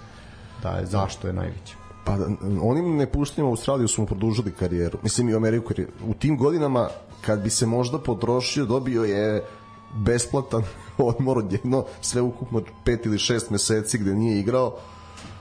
da 0.64 0.70
je 0.70 0.86
zašto 0.86 1.28
je 1.28 1.34
najveći. 1.34 1.76
Pa 2.06 2.18
onim 2.62 2.98
nepuštenjima 2.98 3.50
u 3.50 3.52
Australiju 3.52 3.88
su 3.88 4.02
mu 4.02 4.08
produžili 4.08 4.52
karijeru. 4.52 4.98
Mislim 5.04 5.30
i 5.30 5.34
u 5.34 5.38
Ameriku. 5.38 5.74
U 6.08 6.14
tim 6.14 6.38
godinama 6.38 6.90
kad 7.22 7.42
bi 7.42 7.50
se 7.50 7.66
možda 7.66 8.00
potrošio, 8.00 8.66
dobio 8.66 9.04
je 9.04 9.44
besplatan 9.96 10.64
odmor 10.98 11.38
od 11.38 11.52
jedno 11.52 11.86
sve 12.02 12.22
ukupno 12.22 12.62
pet 12.86 13.06
ili 13.06 13.20
šest 13.20 13.50
meseci 13.50 13.98
gde 13.98 14.14
nije 14.14 14.40
igrao. 14.40 14.78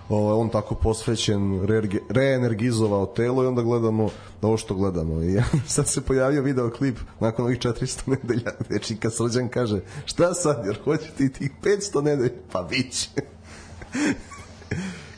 O, 0.09 0.41
on 0.41 0.49
tako 0.49 0.75
posvećen 0.75 1.67
reenergizovao 2.09 3.07
telo 3.07 3.45
i 3.45 3.47
onda 3.47 3.63
gledamo 3.63 4.09
ovo 4.43 4.57
što 4.57 4.75
gledamo. 4.75 5.23
I 5.23 5.33
ja, 5.39 5.45
sad 5.67 5.89
se 5.89 6.01
pojavio 6.01 6.43
video 6.43 6.71
klip 6.71 6.99
nakon 7.21 7.45
ovih 7.45 7.59
400 7.59 8.01
nedelja. 8.07 8.51
Gde 8.69 8.79
Čika 8.79 9.11
Srđan 9.11 9.49
kaže 9.49 9.81
šta 10.05 10.35
sad 10.35 10.67
jer 10.67 10.79
hoće 10.85 11.11
ti 11.17 11.33
tih 11.33 11.51
500 11.63 12.03
nedelja? 12.03 12.41
Pa 12.53 12.63
biće 12.63 13.09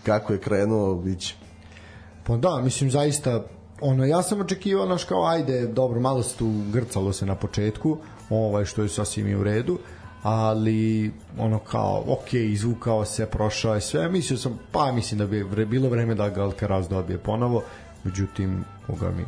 kako 0.07 0.33
je 0.33 0.41
krenuo 0.41 0.95
biće 0.95 1.35
Pa 2.27 2.37
da, 2.37 2.61
mislim 2.61 2.91
zaista 2.91 3.45
ono 3.81 4.05
ja 4.05 4.23
sam 4.23 4.41
očekivao 4.41 4.87
naš 4.87 5.05
kao 5.05 5.27
ajde, 5.27 5.67
dobro, 5.67 6.01
malo 6.01 6.23
se 6.23 6.37
tu 6.37 6.53
grcalo 6.73 7.13
se 7.13 7.27
na 7.27 7.35
početku, 7.35 7.99
ovaj 8.31 8.65
što 8.65 8.83
je 8.83 8.89
sasvim 8.89 9.29
i 9.29 9.35
u 9.35 9.43
redu, 9.45 9.79
ali 10.23 11.13
ono 11.39 11.59
kao, 11.59 12.05
ok, 12.09 12.33
izvukao 12.35 13.05
se, 13.05 13.27
prošao 13.27 13.75
je 13.75 13.81
sve, 13.81 14.09
mislio 14.09 14.39
sam, 14.39 14.59
pa 14.73 14.93
mislim 14.93 15.19
da 15.19 15.27
bi 15.27 15.43
vre- 15.43 15.65
bilo 15.65 15.89
vreme 15.89 16.15
da 16.15 16.29
ga 16.29 16.43
Alcaraz 16.43 16.89
dobije 16.89 17.19
ponovo, 17.19 17.63
međutim, 18.05 18.65
koga 18.87 19.11
mi 19.11 19.25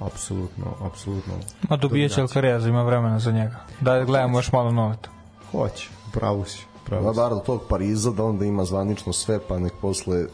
apsolutno, 0.00 0.64
apsolutno 0.80 1.32
Ma 1.68 1.76
dobije 1.76 2.08
će 2.08 2.20
Alcarez, 2.20 2.66
ima 2.66 2.82
vremena 2.82 3.18
za 3.18 3.32
njega. 3.32 3.56
Da 3.80 4.04
gledamo 4.04 4.38
još 4.38 4.52
malo 4.52 4.70
noveta. 4.70 5.10
hoće, 5.50 5.88
pravu 6.12 6.44
si, 6.44 6.66
pravu 6.86 7.04
Da, 7.04 7.12
bar 7.12 7.30
do 7.30 7.38
tog 7.46 7.62
Pariza 7.68 8.10
da 8.10 8.24
onda 8.24 8.44
ima 8.44 8.64
zvanično 8.64 9.12
sve, 9.12 9.38
pa 9.48 9.58
nek 9.58 9.72
posle 9.80 10.24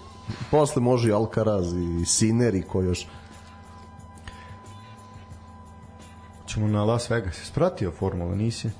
Posle 0.50 0.82
može 0.82 1.08
i 1.08 1.12
Alcaraz 1.12 1.72
i 1.74 2.04
Siner 2.04 2.54
i 2.54 2.62
ko 2.62 2.82
još. 2.82 3.06
Ćemo 6.48 6.68
na 6.68 6.84
Las 6.84 7.10
Vegas. 7.10 7.38
Jesi 7.38 7.52
pratio 7.54 7.90
formulu, 7.90 8.34
nisi? 8.34 8.70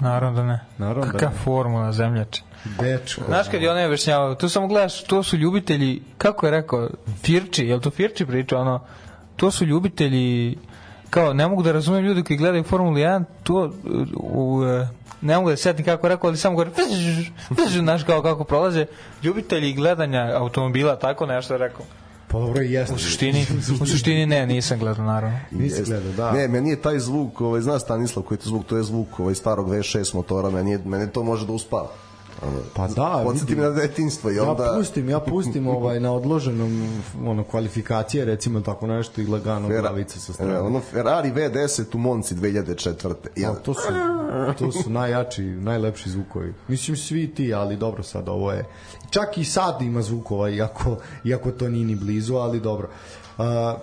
Naravno 0.00 0.36
da 0.36 0.46
ne. 0.46 0.60
Naravno 0.78 1.04
da 1.04 1.12
Kaka 1.12 1.28
ne. 1.28 1.36
formula 1.44 1.92
zemljače. 1.92 2.42
Dečko. 2.80 3.22
Znaš 3.26 3.48
kad 3.48 3.62
je 3.62 3.70
ona 3.70 3.84
objašnjavao, 3.84 4.34
tu 4.34 4.48
samo 4.48 4.66
gledaš, 4.66 5.04
to 5.04 5.22
su 5.22 5.36
ljubitelji, 5.36 6.02
kako 6.18 6.46
je 6.46 6.50
rekao, 6.50 6.88
Firči, 7.22 7.66
je 7.66 7.74
li 7.74 7.80
to 7.80 7.90
Firči 7.90 8.26
priča, 8.26 8.58
ono, 8.58 8.80
to 9.36 9.50
su 9.50 9.64
ljubitelji, 9.64 10.58
kao, 11.10 11.32
ne 11.32 11.48
mogu 11.48 11.62
da 11.62 11.72
razumem 11.72 12.04
ljudi 12.04 12.22
koji 12.22 12.36
gledaju 12.36 12.64
Formulu 12.64 12.96
1, 12.96 13.24
to, 13.42 13.72
u, 14.16 14.64
e, 14.64 14.88
ne 15.20 15.36
mogu 15.36 15.50
da 15.50 15.56
se 15.56 15.62
setim 15.62 15.84
kako 15.84 16.06
je 16.06 16.14
rekao, 16.14 16.28
ali 16.28 16.36
samo 16.36 16.56
gore, 16.56 16.70
znaš 17.82 18.04
kao 18.04 18.22
kako 18.22 18.44
prolaze, 18.44 18.86
ljubitelji 19.22 19.72
gledanja 19.72 20.32
automobila, 20.36 20.96
tako 20.96 21.26
nešto 21.26 21.54
je 21.54 21.58
rekao. 21.58 21.84
Pa 22.34 22.40
dobro 22.40 22.62
jeste. 22.62 22.94
U 22.94 22.98
suštini, 22.98 23.46
u 23.82 23.86
suštini 23.86 24.26
ne, 24.26 24.46
nisam 24.46 24.78
gledao, 24.78 25.04
naravno. 25.04 25.38
Nisi 25.50 25.76
Jeste. 25.76 25.84
gledao, 25.84 26.12
da. 26.12 26.32
Ne, 26.32 26.48
meni 26.48 26.70
je 26.70 26.82
taj 26.82 26.98
zvuk, 26.98 27.40
ovaj, 27.40 27.60
zna 27.60 27.78
Stanislav 27.78 28.24
koji 28.24 28.36
je 28.36 28.40
to 28.40 28.48
zvuk, 28.48 28.66
to 28.66 28.76
je 28.76 28.82
zvuk 28.82 29.20
ovaj, 29.20 29.34
starog 29.34 29.68
V6 29.68 30.14
motora, 30.14 30.50
meni, 30.50 30.70
je, 30.70 30.78
meni 30.84 31.10
to 31.12 31.22
može 31.22 31.46
da 31.46 31.52
uspava. 31.52 31.88
Ono, 32.46 32.58
Pa 32.74 32.88
da, 32.88 33.20
Podsjeti 33.24 33.56
na 33.56 33.70
detinstvo 33.70 34.30
i 34.30 34.36
Ja 34.36 34.44
onda... 34.44 34.74
pustim, 34.78 35.08
ja 35.08 35.20
pustim 35.20 35.66
ovaj 35.78 36.00
na 36.00 36.12
odloženom 36.12 36.88
ono 37.24 37.44
kvalifikacije 37.44 38.24
recimo 38.24 38.60
tako 38.60 38.86
nešto 38.86 39.20
i 39.20 39.26
lagano 39.26 39.68
Fera- 39.68 39.80
glavica 39.80 40.18
sa 40.18 40.32
e, 40.32 40.34
strane. 40.34 40.58
ono 40.58 40.80
Ferrari 40.80 41.30
V10 41.30 41.94
u 41.94 41.98
Monci 41.98 42.34
2004. 42.34 43.14
Ja, 43.36 43.42
Ja, 43.42 43.54
to 43.54 43.74
su 43.74 43.80
to 44.58 44.72
su 44.72 44.90
najjači, 44.90 45.42
najlepši 45.42 46.10
zvukovi. 46.10 46.54
Mislim 46.68 46.96
svi 46.96 47.34
ti, 47.34 47.54
ali 47.54 47.76
dobro 47.76 48.02
sad 48.02 48.28
ovo 48.28 48.52
je. 48.52 48.64
Čak 49.10 49.38
i 49.38 49.44
sad 49.44 49.82
ima 49.82 50.02
zvukova 50.02 50.50
iako 50.50 50.96
iako 51.24 51.50
to 51.50 51.68
nije 51.68 51.86
ni 51.86 51.94
blizu, 51.94 52.34
ali 52.34 52.60
dobro. 52.60 52.88
Uh, 52.88 53.23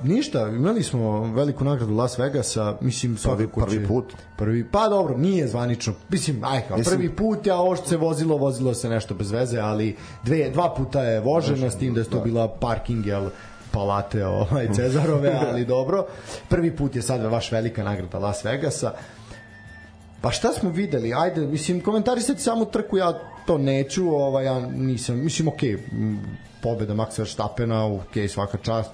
ništa, 0.03 0.47
imali 0.47 0.83
smo 0.83 1.33
veliku 1.33 1.63
nagradu 1.63 1.95
Las 1.95 2.17
Vegasa, 2.17 2.77
mislim 2.81 3.17
prvi 3.65 3.81
će- 3.81 3.87
put. 3.87 4.13
Prvi, 4.37 4.67
pa 4.71 4.89
dobro, 4.89 5.17
nije 5.17 5.47
zvanično. 5.47 5.93
Mislim, 6.09 6.43
aj 6.43 6.61
kao, 6.67 6.77
Mislim- 6.77 6.97
prvi 6.97 7.15
put, 7.15 7.47
a 7.47 7.55
ovo 7.55 7.75
što 7.75 7.87
se 7.87 7.97
vozilo, 7.97 8.37
vozilo 8.37 8.73
se 8.73 8.89
nešto 8.89 9.13
bez 9.13 9.31
veze, 9.31 9.59
ali 9.59 9.95
dve, 10.23 10.49
dva 10.49 10.73
puta 10.77 11.03
je 11.03 11.19
vožena 11.19 11.69
s 11.69 11.77
tim 11.77 11.93
da 11.93 11.99
je 11.99 12.09
to 12.09 12.19
bila 12.19 12.47
parking, 12.47 13.05
jel, 13.05 13.29
palate 13.71 14.25
ovaj, 14.25 14.67
Cezarove, 14.73 15.39
ali 15.49 15.65
dobro. 15.65 16.05
Prvi 16.49 16.75
put 16.75 16.95
je 16.95 17.01
sad 17.01 17.21
vaš 17.21 17.51
velika 17.51 17.83
nagrada 17.83 18.19
Las 18.19 18.45
Vegasa. 18.45 18.93
Pa 20.21 20.31
šta 20.31 20.53
smo 20.53 20.69
videli? 20.69 21.13
Ajde, 21.13 21.41
mislim, 21.41 21.81
komentarisati 21.81 22.41
samo 22.41 22.65
trku, 22.65 22.97
ja 22.97 23.19
to 23.45 23.57
neću, 23.57 24.15
ovaj, 24.15 24.45
ja 24.45 24.59
nisam, 24.59 25.19
mislim, 25.23 25.47
okej, 25.47 25.77
okay, 25.77 26.17
pobeda 26.61 26.93
Maxa 26.93 27.19
Verstappena, 27.19 27.85
okej, 27.85 28.23
okay, 28.23 28.27
svaka 28.27 28.57
čast, 28.57 28.91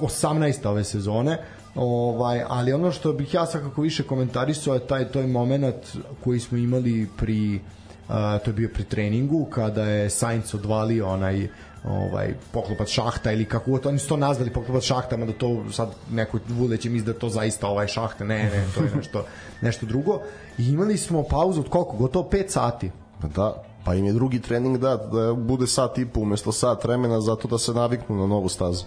18. 0.00 0.66
ove 0.68 0.84
sezone, 0.84 1.38
ovaj, 1.74 2.42
ali 2.48 2.72
ono 2.72 2.92
što 2.92 3.12
bih 3.12 3.34
ja 3.34 3.46
svakako 3.46 3.82
više 3.82 4.02
komentarisao 4.02 4.74
je 4.74 4.86
taj, 4.86 5.12
taj 5.12 5.26
moment 5.26 5.96
koji 6.24 6.40
smo 6.40 6.58
imali 6.58 7.08
pri 7.16 7.60
Uh, 8.08 8.14
to 8.14 8.50
je 8.50 8.54
bio 8.54 8.68
pri 8.74 8.84
treningu 8.84 9.44
kada 9.44 9.84
je 9.84 10.10
Sainz 10.10 10.54
odvalio 10.54 11.08
onaj 11.08 11.48
ovaj 11.84 12.34
poklopac 12.52 12.88
šahta 12.88 13.32
ili 13.32 13.44
kako 13.44 13.70
god 13.70 13.86
oni 13.86 13.98
su 13.98 14.08
to 14.08 14.16
nazvali 14.16 14.52
poklopac 14.52 14.84
šahta 14.84 15.16
mada 15.16 15.32
to 15.32 15.64
sad 15.72 15.88
neko 16.10 16.38
vule 16.48 16.76
će 16.76 16.90
misli 16.90 17.12
da 17.12 17.18
to 17.18 17.28
zaista 17.28 17.68
ovaj 17.68 17.86
šahta 17.86 18.24
ne 18.24 18.44
ne 18.44 18.64
to 18.74 18.84
je 18.84 18.90
nešto 18.96 19.24
nešto 19.60 19.86
drugo 19.86 20.20
i 20.58 20.68
imali 20.68 20.96
smo 20.96 21.22
pauzu 21.22 21.60
od 21.60 21.68
koliko 21.68 21.96
gotovo 21.96 22.28
5 22.30 22.48
sati 22.48 22.90
Da, 23.22 23.62
pa 23.84 23.94
im 23.94 24.04
je 24.04 24.12
drugi 24.12 24.40
trening 24.40 24.78
da, 24.78 24.96
da 24.96 25.34
bude 25.34 25.66
sat 25.66 25.98
i 25.98 26.06
po 26.06 26.20
umesto 26.20 26.52
sat 26.52 26.84
vremena 26.84 27.20
zato 27.20 27.48
da 27.48 27.58
se 27.58 27.72
naviknu 27.72 28.16
na 28.16 28.26
novu 28.26 28.48
stazu. 28.48 28.84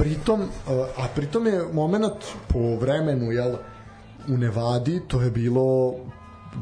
Pritom 0.00 0.40
a 0.96 1.06
pritom 1.14 1.46
je 1.46 1.64
moment 1.72 2.24
po 2.48 2.76
vremenu 2.80 3.32
jel 3.32 3.54
u 4.28 4.36
Nevadi 4.36 5.00
to 5.08 5.20
je 5.20 5.30
bilo 5.30 5.94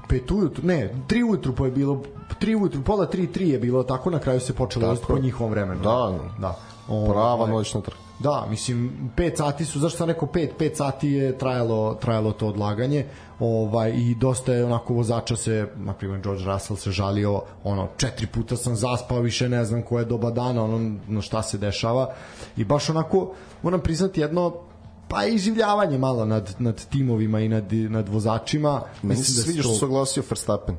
pet 0.09 0.31
ujutru, 0.31 0.67
ne, 0.67 0.95
tri 1.07 1.23
ujutru 1.23 1.55
pa 1.55 1.65
je 1.65 1.71
bilo, 1.71 2.03
tri 2.39 2.55
ujutru, 2.55 2.83
pola 2.83 3.07
tri, 3.07 3.27
tri 3.27 3.49
je 3.49 3.59
bilo, 3.59 3.83
tako 3.83 4.11
na 4.11 4.19
kraju 4.19 4.41
se 4.41 4.55
počelo 4.55 4.89
voziti 4.89 5.07
po 5.09 5.19
njihovom 5.19 5.51
vremenu. 5.51 5.81
Da, 5.83 6.19
da. 6.39 6.57
Prava 6.87 7.35
Ovaj, 7.35 7.51
noćna 7.51 7.81
trka. 7.81 8.08
Da, 8.19 8.47
mislim, 8.51 9.11
5 9.17 9.37
sati 9.37 9.65
su, 9.65 9.79
zašto 9.79 9.99
sam 9.99 10.09
rekao 10.09 10.29
5, 10.29 10.49
5 10.59 10.75
sati 10.75 11.09
je 11.09 11.39
trajalo, 11.39 11.95
trajalo 11.95 12.33
to 12.33 12.47
odlaganje 12.47 13.07
ovaj, 13.41 13.91
i 13.91 14.15
dosta 14.15 14.53
je 14.53 14.65
onako 14.65 14.95
vozača 14.95 15.37
se, 15.37 15.69
na 15.77 15.93
primjer 15.93 16.21
George 16.21 16.45
Russell 16.45 16.77
se 16.77 16.91
žalio, 16.91 17.43
ono, 17.65 17.89
četiri 17.97 18.27
puta 18.27 18.57
sam 18.57 18.77
zaspao, 18.77 19.21
više 19.21 19.49
ne 19.49 19.65
znam 19.65 19.83
koje 19.83 20.05
doba 20.05 20.31
dana, 20.31 20.65
ono, 20.65 20.97
no 21.09 21.23
šta 21.23 21.43
se 21.43 21.59
dešava 21.59 22.15
i 22.57 22.65
baš 22.65 22.91
onako, 22.91 23.33
moram 23.63 23.81
priznati 23.81 24.21
jedno 24.21 24.55
pa 25.09 25.27
i 25.27 25.39
življavanje 25.39 25.99
malo 25.99 26.25
nad, 26.25 26.55
nad 26.59 26.89
timovima 26.89 27.41
i 27.41 27.49
nad, 27.49 27.73
nad 27.73 28.09
vozačima. 28.09 28.83
Meni 29.03 29.23
se 29.23 29.41
da 29.41 29.43
sviđa 29.43 29.63
što 29.63 29.75
se 29.75 29.85
oglasio 29.85 30.23
Verstappen. 30.31 30.77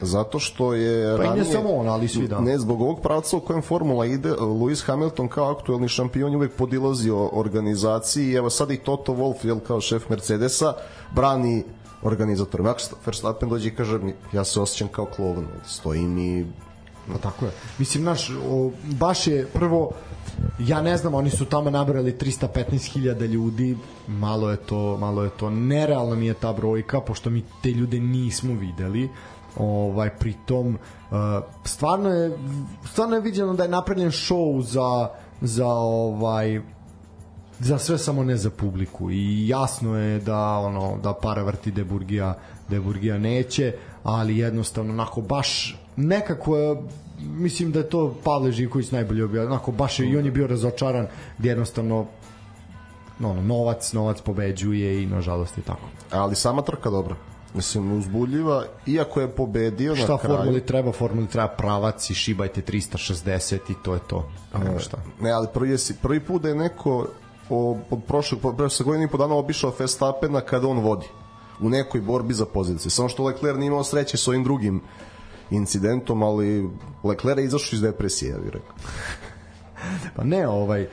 Zato 0.00 0.38
što 0.38 0.74
je 0.74 1.16
Pa 1.16 1.24
i 1.24 1.26
ne 1.26 1.34
ranije, 1.34 1.52
samo 1.52 1.70
on, 1.70 1.88
ali 1.88 2.08
svi 2.08 2.28
da. 2.28 2.40
Ne, 2.40 2.58
zbog 2.58 2.80
ovog 2.80 3.00
pravca 3.00 3.36
u 3.36 3.40
kojem 3.40 3.62
formula 3.62 4.06
ide, 4.06 4.32
Lewis 4.32 4.86
Hamilton 4.86 5.28
kao 5.28 5.50
aktuelni 5.50 5.88
šampion 5.88 6.34
uvek 6.34 6.52
podilazio 6.52 7.30
organizaciji 7.32 8.28
i 8.28 8.34
evo 8.34 8.50
sad 8.50 8.70
i 8.70 8.76
Toto 8.76 9.12
Wolff, 9.12 9.46
jel, 9.46 9.60
kao 9.60 9.80
šef 9.80 10.08
Mercedesa, 10.08 10.72
brani 11.14 11.64
organizator. 12.02 12.62
Max 12.62 12.92
Verstappen 13.06 13.48
dođe 13.48 13.68
i 13.68 13.74
kaže 13.74 13.98
mi, 13.98 14.14
ja 14.32 14.44
se 14.44 14.60
osjećam 14.60 14.88
kao 14.88 15.06
klovan, 15.06 15.46
stojim 15.66 16.18
i 16.18 16.46
Pa 17.12 17.18
tako 17.18 17.44
je. 17.44 17.50
Mislim, 17.78 18.04
naš, 18.04 18.30
o, 18.30 18.70
baš 18.84 19.26
je 19.26 19.46
prvo, 19.46 19.90
ja 20.58 20.82
ne 20.82 20.96
znam, 20.96 21.14
oni 21.14 21.30
su 21.30 21.44
tamo 21.44 21.70
nabrali 21.70 22.12
315.000 22.12 23.26
ljudi, 23.26 23.76
malo 24.06 24.50
je 24.50 24.56
to, 24.56 24.96
malo 24.96 25.24
je 25.24 25.30
to, 25.30 25.50
nerealna 25.50 26.16
mi 26.16 26.26
je 26.26 26.34
ta 26.34 26.52
brojka, 26.52 27.00
pošto 27.00 27.30
mi 27.30 27.44
te 27.62 27.70
ljude 27.70 28.00
nismo 28.00 28.54
videli, 28.54 29.08
ovaj 29.56 30.10
pritom 30.10 30.78
uh, 31.10 31.16
stvarno 31.64 32.10
je 32.10 32.38
stvarno 32.84 33.16
je 33.16 33.22
viđeno 33.22 33.54
da 33.54 33.62
je 33.62 33.68
napravljen 33.68 34.10
show 34.10 34.62
za 34.62 35.08
za 35.40 35.68
ovaj 35.68 36.60
za 37.58 37.78
sve 37.78 37.98
samo 37.98 38.24
ne 38.24 38.36
za 38.36 38.50
publiku 38.50 39.10
i 39.10 39.48
jasno 39.48 39.98
je 39.98 40.20
da 40.20 40.58
ono 40.58 40.98
da 41.02 41.12
para 41.12 41.42
vrti 41.42 41.70
Deburgija 41.70 42.34
Deburgija 42.68 43.18
neće 43.18 43.74
ali 44.02 44.38
jednostavno 44.38 44.92
onako 44.92 45.20
baš 45.20 45.80
nekako 45.96 46.56
je 46.56 46.76
mislim 47.20 47.72
da 47.72 47.78
je 47.78 47.88
to 47.88 48.14
Pavle 48.24 48.52
Živković 48.52 48.90
najbolje 48.90 49.24
objavio 49.24 49.50
onako 49.50 49.72
baš 49.72 50.00
je, 50.00 50.08
i 50.08 50.16
on 50.16 50.24
je 50.24 50.30
bio 50.30 50.46
razočaran 50.46 51.06
gdje 51.38 51.48
jednostavno 51.48 52.06
no, 53.18 53.42
novac, 53.42 53.92
novac 53.92 54.20
pobeđuje 54.20 55.02
i 55.02 55.06
nažalost 55.06 55.58
je 55.58 55.64
tako. 55.64 55.88
ali 56.10 56.34
sama 56.34 56.62
trka 56.62 56.90
dobra. 56.90 57.16
Mislim, 57.56 57.98
uzbudljiva, 57.98 58.64
iako 58.86 59.20
je 59.20 59.28
pobedio 59.28 59.96
Šta 59.96 60.12
na 60.12 60.18
kraju. 60.18 60.36
formuli 60.36 60.60
treba? 60.60 60.92
Formuli 60.92 61.26
treba 61.26 61.48
pravac 61.48 62.10
i 62.10 62.14
šibajte 62.14 62.62
360 62.62 63.58
i 63.70 63.74
to 63.82 63.94
je 63.94 64.00
to. 64.06 64.28
Nema 64.64 64.78
šta. 64.78 64.96
Ne, 65.20 65.30
ali 65.30 65.46
prvi, 65.54 65.70
je, 65.70 65.76
prvi 66.02 66.20
put 66.20 66.42
da 66.42 66.48
je 66.48 66.54
neko 66.54 67.06
o, 67.50 67.78
od 67.90 68.04
prošlog, 68.06 68.56
prošle 68.56 68.84
godine 68.84 69.04
i 69.04 69.08
po 69.08 69.16
dana 69.18 69.34
obišao 69.34 69.72
Verstappena 69.78 70.40
kada 70.40 70.68
on 70.68 70.78
vodi 70.78 71.06
u 71.60 71.68
nekoj 71.68 72.00
borbi 72.00 72.34
za 72.34 72.46
pozicije. 72.46 72.90
Samo 72.90 73.08
što 73.08 73.24
Leclerc 73.24 73.58
nije 73.58 73.66
imao 73.66 73.84
sreće 73.84 74.16
s 74.16 74.28
ovim 74.28 74.44
drugim 74.44 74.80
incidentom, 75.50 76.22
ali 76.22 76.70
Leclerc 77.04 77.38
je 77.38 77.44
izašao 77.44 77.76
iz 77.76 77.82
depresije, 77.82 78.30
ja 78.30 78.38
bih 78.38 78.50
rekao. 78.52 78.74
Pa 80.16 80.24
ne, 80.24 80.48
ovaj 80.48 80.88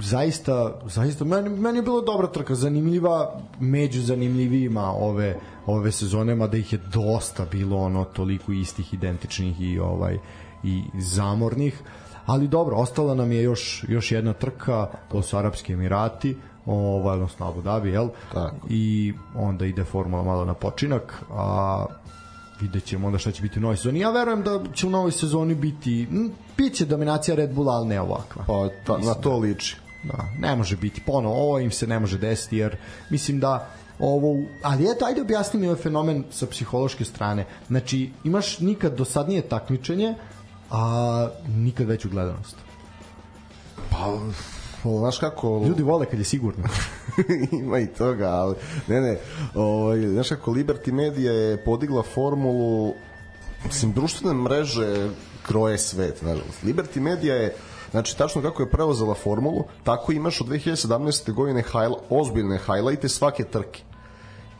zaista, 0.00 0.80
zaista 0.86 1.24
meni, 1.24 1.48
meni 1.48 1.78
je 1.78 1.82
bilo 1.82 2.00
dobra 2.00 2.26
trka, 2.26 2.54
zanimljiva 2.54 3.40
među 3.60 4.02
zanimljivijima 4.02 4.92
ove 4.92 5.36
ove 5.66 5.92
sezone, 5.92 6.34
mada 6.34 6.56
ih 6.56 6.72
je 6.72 6.78
dosta 6.92 7.44
bilo 7.50 7.76
ono 7.76 8.04
toliko 8.04 8.52
istih, 8.52 8.94
identičnih 8.94 9.60
i 9.60 9.78
ovaj 9.78 10.18
i 10.62 10.82
zamornih. 10.98 11.82
Ali 12.26 12.48
dobro, 12.48 12.76
ostala 12.76 13.14
nam 13.14 13.32
je 13.32 13.42
još 13.42 13.84
još 13.88 14.12
jedna 14.12 14.32
trka, 14.32 14.86
to 15.10 15.22
su 15.22 15.36
Arapski 15.36 15.72
Emirati, 15.72 16.36
ovaj 16.66 17.14
odnosno 17.14 17.48
Abu 17.48 17.62
Dhabi, 17.62 17.90
jel? 17.90 18.08
Tako. 18.32 18.66
I 18.70 19.14
onda 19.34 19.66
ide 19.66 19.84
formula 19.84 20.22
malo 20.22 20.44
na 20.44 20.54
počinak, 20.54 21.22
a 21.30 21.86
vidjet 22.60 22.84
ćemo 22.84 23.06
onda 23.06 23.18
šta 23.18 23.32
će 23.32 23.42
biti 23.42 23.58
u 23.58 23.62
novoj 23.62 23.76
sezoni. 23.76 24.00
Ja 24.00 24.10
verujem 24.10 24.42
da 24.42 24.60
će 24.74 24.86
u 24.86 24.90
novoj 24.90 25.12
sezoni 25.12 25.54
biti, 25.54 26.06
m, 26.10 26.30
bit 26.56 26.74
će 26.74 26.84
dominacija 26.84 27.34
Red 27.34 27.54
Bulla, 27.54 27.72
ali 27.72 27.88
ne 27.88 28.00
ovakva. 28.00 28.44
Pa 28.46 28.68
ta, 28.86 28.98
na 28.98 29.14
to 29.14 29.38
liči. 29.38 29.76
Da, 30.04 30.24
ne 30.38 30.56
može 30.56 30.76
biti 30.76 31.00
ponovo, 31.06 31.34
ovo 31.34 31.58
im 31.58 31.70
se 31.70 31.86
ne 31.86 32.00
može 32.00 32.18
desiti 32.18 32.56
jer 32.56 32.76
mislim 33.10 33.40
da 33.40 33.68
ovo, 33.98 34.42
ali 34.62 34.90
eto, 34.90 35.04
ajde 35.04 35.20
objasni 35.20 35.60
mi 35.60 35.66
ovaj 35.66 35.82
fenomen 35.82 36.24
sa 36.30 36.46
psihološke 36.46 37.04
strane. 37.04 37.46
Znači, 37.68 38.10
imaš 38.24 38.58
nikad 38.58 38.96
dosadnije 38.96 39.48
takmičenje, 39.48 40.14
a 40.70 41.28
nikad 41.48 41.86
veću 41.86 42.08
gledanost. 42.10 42.56
Pa, 43.90 44.18
znaš 44.98 45.18
kako... 45.18 45.62
Ljudi 45.68 45.82
vole 45.82 46.06
kad 46.06 46.18
je 46.18 46.24
sigurno. 46.24 46.64
ima 47.62 47.78
i 47.78 47.86
toga, 47.86 48.28
ali 48.28 48.54
ne, 48.88 49.00
ne, 49.00 49.18
ovaj, 49.54 49.98
znaš 50.00 50.28
kako 50.28 50.50
Liberty 50.50 50.92
Media 50.92 51.32
je 51.32 51.64
podigla 51.64 52.02
formulu 52.02 52.94
mislim, 53.66 53.92
društvene 53.92 54.34
mreže 54.34 55.08
kroje 55.42 55.78
svet, 55.78 56.22
nažalost. 56.22 56.64
Liberty 56.64 57.00
Media 57.00 57.34
je 57.34 57.54
Znači, 57.94 58.18
tačno 58.18 58.42
kako 58.42 58.62
je 58.62 58.70
preuzela 58.70 59.14
formulu, 59.14 59.64
tako 59.84 60.12
imaš 60.12 60.40
od 60.40 60.46
2017. 60.46 61.32
godine 61.32 61.62
hajla, 61.62 61.96
ozbiljne 62.10 62.58
hajlajte 62.58 63.08
svake 63.08 63.44
trke 63.44 63.82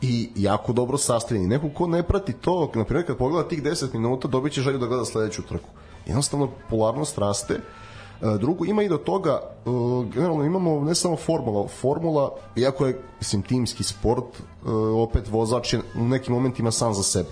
i 0.01 0.29
jako 0.35 0.73
dobro 0.73 0.97
sastavljeni. 0.97 1.47
Neko 1.47 1.69
ko 1.69 1.87
ne 1.87 2.03
prati 2.03 2.33
to, 2.33 2.71
na 2.75 2.83
primjer 2.83 3.07
kad 3.07 3.17
pogleda 3.17 3.47
tih 3.47 3.63
10 3.63 3.93
minuta, 3.93 4.27
dobit 4.27 4.53
će 4.53 4.61
želju 4.61 4.77
da 4.77 4.87
gleda 4.87 5.05
sledeću 5.05 5.41
trku. 5.41 5.69
Jednostavno, 6.05 6.47
popularnost 6.47 7.17
raste. 7.17 7.53
E, 7.53 7.59
drugo, 8.39 8.65
ima 8.65 8.83
i 8.83 8.89
do 8.89 8.97
toga, 8.97 9.41
e, 9.41 9.69
generalno 10.13 10.43
imamo 10.43 10.81
ne 10.81 10.95
samo 10.95 11.15
formula, 11.15 11.67
formula, 11.67 12.31
iako 12.55 12.85
je, 12.85 13.01
mislim, 13.19 13.41
timski 13.41 13.83
sport, 13.83 14.39
e, 14.39 14.69
opet 14.95 15.29
vozač 15.31 15.73
je 15.73 15.81
u 15.99 16.03
nekim 16.03 16.33
momentima 16.33 16.71
sam 16.71 16.93
za 16.93 17.03
sebe. 17.03 17.29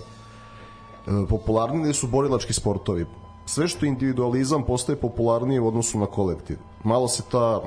Popularniji 1.28 1.94
su 1.94 2.06
borilački 2.06 2.52
sportovi. 2.52 3.06
Sve 3.46 3.68
što 3.68 3.86
individualizam 3.86 4.64
postaje 4.64 4.96
popularnije 4.96 5.60
u 5.60 5.68
odnosu 5.68 5.98
na 5.98 6.06
kolektiv. 6.06 6.58
Malo 6.84 7.08
se 7.08 7.22
ta 7.30 7.60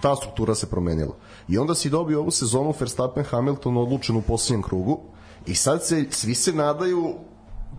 ta 0.00 0.16
struktura 0.16 0.54
se 0.54 0.66
promenila. 0.66 1.14
I 1.48 1.58
onda 1.58 1.74
si 1.74 1.90
dobio 1.90 2.20
ovu 2.20 2.30
sezonu 2.30 2.74
Verstappen 2.80 3.24
Hamilton 3.24 3.76
odlučen 3.76 4.16
u 4.16 4.22
posljednjem 4.22 4.62
krugu 4.62 5.00
i 5.46 5.54
sad 5.54 5.86
se, 5.86 6.04
svi 6.10 6.34
se 6.34 6.52
nadaju 6.52 7.14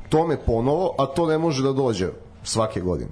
tome 0.09 0.45
ponovo, 0.45 0.95
a 0.97 1.05
to 1.05 1.25
ne 1.25 1.37
može 1.37 1.63
da 1.63 1.73
dođe 1.73 2.09
svake 2.43 2.81
godine. 2.81 3.11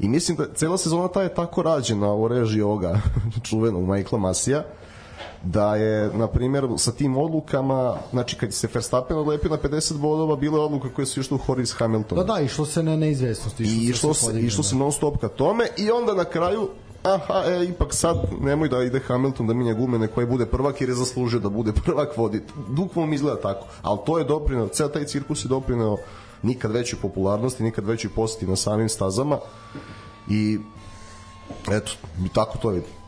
I 0.00 0.08
mislim 0.08 0.36
da 0.36 0.54
cela 0.54 0.78
sezona 0.78 1.08
ta 1.08 1.22
je 1.22 1.34
tako 1.34 1.62
rađena 1.62 2.14
u 2.14 2.28
režiji 2.28 2.62
ovoga 2.62 3.00
čuvenog 3.48 3.82
Michaela 3.82 4.18
Masija, 4.18 4.64
da 5.44 5.76
je, 5.76 6.10
na 6.14 6.26
primjer, 6.26 6.68
sa 6.76 6.92
tim 6.92 7.16
odlukama, 7.16 7.96
znači 8.10 8.36
kad 8.36 8.52
se 8.54 8.68
Verstappen 8.74 9.16
odlepio 9.16 9.50
na 9.50 9.58
50 9.58 9.96
bodova, 9.98 10.36
bile 10.36 10.60
odluke 10.60 10.88
koje 10.88 11.06
su 11.06 11.20
išle 11.20 11.34
u 11.34 11.38
Horis 11.38 11.72
Hamilton. 11.72 12.18
Da, 12.18 12.24
da, 12.24 12.40
išlo 12.40 12.66
se 12.66 12.82
na 12.82 12.96
neizvestnost. 12.96 13.60
Išlo 13.60 13.74
I 13.74 13.88
išlo 13.88 14.14
se, 14.14 14.40
išlo 14.40 14.64
se 14.64 14.76
non 14.76 14.92
stop 14.92 15.20
ka 15.20 15.28
tome 15.28 15.64
i 15.76 15.90
onda 15.90 16.14
na 16.14 16.24
kraju 16.24 16.68
aha, 17.02 17.42
e, 17.46 17.64
ipak 17.64 17.94
sad 17.94 18.16
nemoj 18.40 18.68
da 18.68 18.82
ide 18.82 19.00
Hamilton 19.00 19.46
da 19.46 19.54
minja 19.54 19.74
gume, 19.74 19.98
neko 19.98 20.20
je 20.20 20.26
bude 20.26 20.46
prvak 20.46 20.80
jer 20.80 20.90
je 20.90 20.94
zaslužio 20.94 21.40
da 21.40 21.48
bude 21.48 21.72
prvak 21.84 22.16
vodi. 22.16 22.42
Bukvalno 22.68 23.14
izgleda 23.14 23.40
tako. 23.40 23.66
Ali 23.82 23.98
to 24.06 24.18
je 24.18 24.24
doprineo, 24.24 24.68
ceo 24.68 24.88
taj 24.88 25.04
cirkus 25.04 25.44
je 25.44 25.48
doprineo 25.48 25.96
nikad 26.42 26.72
većoj 26.72 26.98
popularnosti, 27.02 27.62
nikad 27.62 27.86
većoj 27.86 28.10
poseti 28.10 28.46
na 28.46 28.56
samim 28.56 28.88
stazama 28.88 29.38
i 30.28 30.58
eto, 31.70 31.92
tako 32.32 32.58
to 32.58 32.68
vidi. 32.68 33.01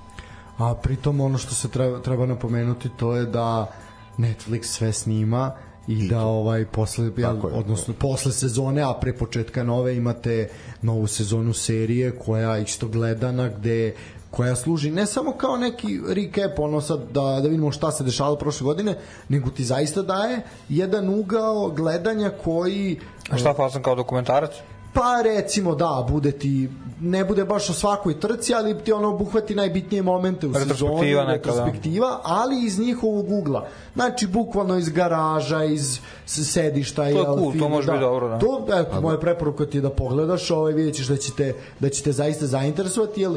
A 0.58 0.74
pritom 0.74 1.20
ono 1.20 1.38
što 1.38 1.54
se 1.54 1.68
treba, 1.68 2.00
treba 2.02 2.26
napomenuti 2.26 2.88
to 2.96 3.16
je 3.16 3.26
da 3.26 3.72
Netflix 4.18 4.62
sve 4.62 4.92
snima 4.92 5.52
i 5.86 6.08
da 6.08 6.20
ovaj 6.24 6.64
posle 6.64 7.10
ja, 7.16 7.28
je, 7.28 7.36
odnosno 7.52 7.94
posle 7.94 8.32
sezone 8.32 8.82
a 8.82 8.94
pre 9.00 9.12
početka 9.12 9.62
nove 9.62 9.96
imate 9.96 10.48
novu 10.82 11.06
sezonu 11.06 11.52
serije 11.52 12.18
koja 12.18 12.58
isto 12.58 12.88
gledana 12.88 13.48
gde 13.48 13.94
koja 14.30 14.56
služi 14.56 14.90
ne 14.90 15.06
samo 15.06 15.32
kao 15.32 15.56
neki 15.56 16.00
recap 16.08 16.58
ono 16.58 16.80
sad 16.80 17.00
da, 17.12 17.20
da 17.20 17.48
vidimo 17.48 17.72
šta 17.72 17.92
se 17.92 18.04
dešavalo 18.04 18.36
prošle 18.36 18.64
godine 18.64 18.98
nego 19.28 19.50
ti 19.50 19.64
zaista 19.64 20.02
daje 20.02 20.40
jedan 20.68 21.08
ugao 21.08 21.70
gledanja 21.70 22.30
koji 22.44 23.00
A 23.30 23.38
šta 23.38 23.54
fazan 23.54 23.82
kao 23.82 23.94
dokumentarac? 23.94 24.50
Pa 24.94 25.22
recimo 25.22 25.74
da, 25.74 26.06
bude 26.08 26.32
ti 26.32 26.68
ne 27.00 27.24
bude 27.24 27.44
baš 27.44 27.70
o 27.70 27.72
svakoj 27.72 28.20
trci, 28.20 28.54
ali 28.54 28.78
ti 28.78 28.92
ono 28.92 29.08
obuhvati 29.08 29.54
najbitnije 29.54 30.02
momente 30.02 30.46
u 30.46 30.54
sezoni, 30.54 31.14
retrospektiva, 31.26 32.08
da. 32.08 32.20
ali 32.24 32.64
iz 32.64 32.78
njihovog 32.78 33.32
ugla. 33.32 33.66
Znači, 33.94 34.26
bukvalno 34.26 34.78
iz 34.78 34.88
garaža, 34.88 35.64
iz 35.64 35.98
sedišta. 36.26 37.02
To 37.02 37.08
je 37.08 37.24
cool, 37.24 37.52
to 37.58 37.68
može 37.68 37.86
da. 37.86 37.92
biti 37.92 38.04
dobro. 38.04 38.28
Da. 38.28 38.38
To, 38.38 38.66
eto, 38.68 39.00
moja 39.00 39.18
preporuka 39.18 39.66
ti 39.66 39.78
je 39.78 39.82
da 39.82 39.90
pogledaš, 39.90 40.50
ovaj, 40.50 40.72
vidjet 40.72 40.94
ćeš 40.94 41.06
da 41.06 41.16
će 41.16 41.32
te, 41.36 41.54
da 41.80 41.88
će 41.88 42.02
te 42.02 42.12
zaista 42.12 42.46
zainteresovati, 42.46 43.20
jer 43.20 43.32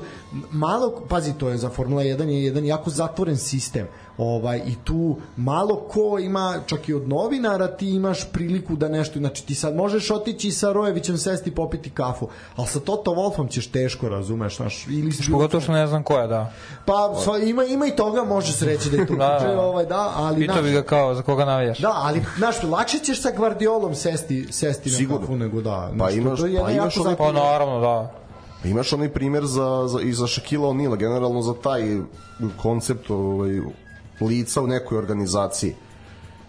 malo, 0.51 1.03
pazi, 1.10 1.34
to 1.38 1.49
je 1.49 1.58
za 1.58 1.70
Formula 1.70 2.03
1 2.03 2.28
je 2.28 2.43
jedan 2.43 2.66
jako 2.66 2.89
zatvoren 2.89 3.38
sistem 3.38 3.88
ovaj 4.18 4.61
i 4.68 4.76
tu 4.84 5.15
malo 5.36 5.76
ko 5.76 6.20
ima 6.20 6.59
čak 6.65 6.89
i 6.89 6.93
od 6.93 7.07
novinara 7.07 7.68
ti 7.68 7.89
imaš 7.89 8.32
priliku 8.32 8.76
da 8.76 8.89
nešto 8.89 9.20
znači 9.20 9.45
ti 9.45 9.55
sad 9.55 9.76
možeš 9.76 10.11
otići 10.11 10.51
sa 10.51 10.72
Rojevićem 10.72 11.18
sesti 11.18 11.55
popiti 11.55 11.89
kafu 11.89 12.28
al 12.55 12.65
sa 12.65 12.80
Toto 12.80 13.11
Wolfom 13.11 13.49
ćeš 13.49 13.68
teško 13.68 14.09
razumeš 14.09 14.59
naš 14.59 14.88
ili 14.88 15.11
pogotovo 15.32 15.61
što 15.61 15.72
ne 15.72 15.88
znam 15.88 16.03
ko 16.03 16.20
je 16.20 16.28
da. 16.28 16.51
Pa 16.86 17.15
sva, 17.24 17.38
ima 17.38 17.63
ima 17.63 17.88
i 17.88 17.95
toga 17.95 18.24
može 18.24 18.53
se 18.53 18.65
reći 18.65 18.89
da 18.89 18.97
je 18.97 19.07
to 19.07 19.15
da, 19.26 19.39
da. 19.55 19.61
ovaj 19.61 19.86
da 19.86 20.11
ali 20.15 20.47
Pitao 20.47 20.61
bi 20.61 20.72
ga 20.72 20.82
kao 20.82 21.15
za 21.15 21.22
koga 21.22 21.45
navijaš. 21.45 21.80
Da 21.80 21.91
ali 21.95 22.22
znaš 22.38 22.63
lakše 22.63 22.99
ćeš 22.99 23.22
sa 23.22 23.32
Guardiolom 23.38 23.95
sesti 23.95 24.47
sesti 24.51 24.89
Sigurno. 24.89 25.20
na 25.20 25.22
kafu 25.22 25.38
nego 25.38 25.61
da 25.61 25.91
pa 25.99 26.09
imaš 26.09 26.39
pa 26.65 26.72
imaš 26.72 26.97
onaj 26.97 27.15
pa 27.15 27.32
naravno 27.32 27.80
da. 27.80 28.13
Imaš 28.63 28.93
onaj 28.93 29.09
primer 29.09 29.45
za, 29.45 29.88
za, 29.88 30.01
i 30.01 30.13
za 30.13 30.26
Shaquille 30.26 30.65
O'Neal, 30.65 30.97
generalno 30.97 31.41
za 31.41 31.53
taj 31.53 31.97
koncept 32.57 33.09
ovaj, 33.09 33.59
lica 34.22 34.61
u 34.61 34.68
nekoj 34.68 34.97
organizaciji. 34.97 35.76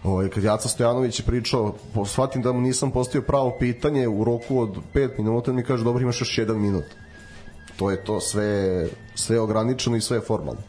Ovaj, 0.03 0.29
kad 0.29 0.43
Jaca 0.43 0.69
Stojanović 0.69 1.19
je 1.19 1.25
pričao, 1.25 1.75
shvatim 2.05 2.41
da 2.41 2.51
mu 2.51 2.61
nisam 2.61 2.91
postavio 2.91 3.27
pravo 3.27 3.55
pitanje, 3.59 4.07
u 4.07 4.23
roku 4.23 4.59
od 4.59 4.77
5 4.93 5.09
minuta 5.17 5.53
mi 5.53 5.63
kaže, 5.63 5.83
dobro, 5.83 6.01
imaš 6.01 6.21
još 6.21 6.37
jedan 6.37 6.59
minut. 6.61 6.85
To 7.77 7.91
je 7.91 8.03
to, 8.03 8.19
sve, 8.19 8.87
sve 9.15 9.39
ograničeno 9.39 9.95
i 9.95 10.01
sve 10.01 10.19
formalno. 10.21 10.61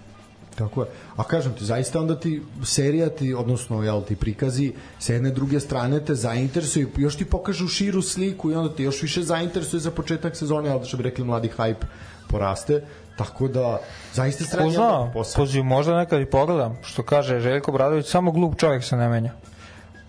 Tako 0.55 0.83
je. 0.83 0.89
A 1.17 1.25
kažem 1.25 1.53
ti, 1.53 1.65
zaista 1.65 2.01
onda 2.01 2.21
ti 2.21 2.43
serija 2.65 3.09
ti, 3.09 3.35
odnosno 3.35 3.83
jel, 3.83 4.03
ti 4.05 4.17
prikazi 4.17 4.73
sa 4.99 5.13
jedne 5.13 5.31
druge 5.31 5.61
strane 5.61 6.05
te 6.05 6.15
zainteresuju, 6.15 6.89
još 6.97 7.17
ti 7.17 7.25
pokažu 7.25 7.69
širu 7.69 8.03
sliku 8.03 8.51
i 8.51 8.55
onda 8.55 8.75
ti 8.75 8.83
još 8.83 9.03
više 9.03 9.23
zainteresuje 9.23 9.81
za 9.81 9.91
početak 9.91 10.37
sezone, 10.37 10.71
ali 10.71 10.87
što 10.87 10.97
bi 10.97 11.03
rekli 11.03 11.25
mladi 11.25 11.51
hype 11.59 11.85
poraste. 12.29 12.83
Tako 13.25 13.49
da, 13.49 13.79
zaista 14.13 14.45
srednja 14.45 14.73
zna, 14.73 15.11
posao. 15.13 15.43
Poziv, 15.43 15.65
možda 15.65 15.97
nekad 15.97 16.21
i 16.21 16.27
pogledam, 16.27 16.79
što 16.83 17.03
kaže 17.03 17.41
Željko 17.41 17.73
Bradović, 17.73 18.07
samo 18.07 18.33
glup 18.33 18.57
čovjek 18.57 18.85
se 18.85 18.97
ne 18.97 19.09
menja. 19.09 19.33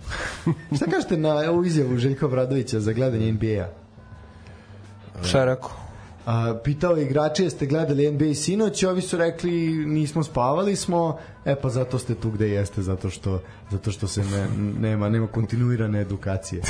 Šta 0.76 0.86
kažete 0.86 1.18
na 1.18 1.36
ovu 1.50 1.66
izjavu 1.66 1.98
Željko 1.98 2.28
Bradovića 2.28 2.80
za 2.80 2.94
gledanje 2.94 3.32
NBA-a? 3.32 3.68
Šta 5.24 5.40
je 5.40 5.46
rekao? 5.46 5.72
A, 6.26 6.54
pitao 6.64 6.98
igrače 6.98 7.44
jeste 7.44 7.66
gledali 7.66 8.12
NBA 8.12 8.34
sinoć, 8.34 8.84
ovi 8.84 9.02
su 9.02 9.18
rekli 9.18 9.52
nismo 9.86 10.24
spavali 10.24 10.76
smo, 10.76 11.18
e 11.46 11.56
pa 11.56 11.70
zato 11.70 12.00
ste 12.00 12.16
tu 12.16 12.32
gde 12.32 12.50
jeste, 12.50 12.82
zato 12.82 13.10
što, 13.10 13.42
zato 13.72 13.92
što 13.92 14.08
se 14.08 14.24
ne, 14.24 14.48
nema, 14.80 15.10
nema 15.10 15.28
kontinuirane 15.28 16.02
edukacije. 16.02 16.62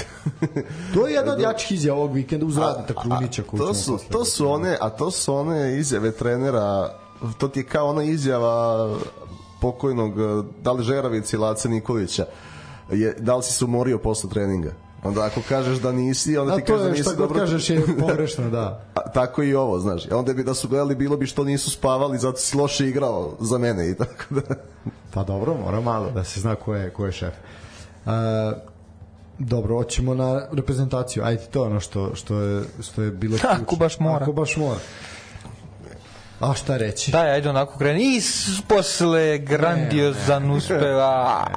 to 0.93 1.07
je 1.07 1.13
jedna 1.13 1.33
od 1.33 1.39
jačih 1.39 1.71
izjava 1.71 1.99
ovog 1.99 2.13
vikenda 2.13 2.45
uz 2.45 2.57
Radita 2.57 2.93
Krunića. 3.01 3.43
To, 3.57 3.73
su, 3.73 3.99
to 4.11 4.25
su 4.25 4.51
one, 4.51 4.77
a 4.81 4.89
to 4.89 5.11
su 5.11 5.35
one 5.35 5.77
izjave 5.77 6.11
trenera, 6.11 6.89
to 7.37 7.47
ti 7.47 7.59
je 7.59 7.63
kao 7.63 7.87
ona 7.87 8.03
izjava 8.03 8.89
pokojnog 9.61 10.13
da 10.63 10.71
li 10.71 10.83
Žeravica 10.83 11.37
ili 11.37 11.43
Laca 11.43 11.69
Nikolića 11.69 12.25
je, 12.91 13.15
da 13.19 13.35
li 13.35 13.43
si 13.43 13.53
se 13.53 13.65
umorio 13.65 13.97
posle 13.97 14.29
treninga 14.29 14.73
Onda 15.03 15.25
ako 15.25 15.41
kažeš 15.49 15.77
da 15.77 15.91
nisi, 15.91 16.37
onda 16.37 16.55
ti 16.55 16.61
kažeš 16.61 16.83
da 16.83 16.91
nisi 16.91 17.03
dobro. 17.17 17.25
A 17.25 17.27
to 17.27 17.41
je 17.41 17.47
šta 17.47 17.57
god 17.57 17.61
kažeš 17.61 17.69
je 17.69 17.97
pogrešno, 18.07 18.49
da. 18.49 18.83
A, 18.95 19.11
tako 19.11 19.43
i 19.43 19.55
ovo, 19.55 19.79
znaš. 19.79 20.11
A 20.11 20.17
onda 20.17 20.33
bi 20.33 20.43
da 20.43 20.53
su 20.53 20.67
gledali 20.67 20.95
bilo 20.95 21.17
bi 21.17 21.27
što 21.27 21.43
nisu 21.43 21.71
spavali, 21.71 22.17
zato 22.17 22.37
si 22.37 22.57
loše 22.57 22.87
igrao 22.87 23.35
za 23.39 23.57
mene 23.57 23.89
i 23.89 23.95
tako 23.95 24.23
da. 24.29 24.55
Pa 25.13 25.23
dobro, 25.23 25.57
mora 25.65 25.81
malo 25.81 26.11
da 26.11 26.23
se 26.23 26.39
zna 26.39 26.55
ko 26.55 26.75
je, 26.75 26.89
ko 26.89 27.05
je 27.05 27.11
šef. 27.11 27.33
Uh, 28.05 28.11
dobro, 29.39 29.75
hoćemo 29.75 30.13
na 30.13 30.47
reprezentaciju. 30.51 31.23
Ajde, 31.23 31.43
to 31.51 31.63
je 31.63 31.69
ono 31.69 31.79
što, 31.79 32.15
što, 32.15 32.39
je, 32.41 32.63
što 32.81 33.01
je 33.01 33.11
bilo 33.11 33.37
ključno. 33.37 33.59
Ako 33.63 33.75
baš 33.75 33.99
mora. 33.99 34.23
Ako 34.23 34.33
baš 34.33 34.57
mora. 34.57 34.79
A 36.41 36.53
šta 36.53 36.77
reći? 36.77 37.11
Daj, 37.11 37.31
ajde 37.31 37.49
onako 37.49 37.77
kreni. 37.77 38.17
I 38.17 38.21
posle 38.67 39.37
grandiozan 39.37 40.51
uspeva. 40.51 41.47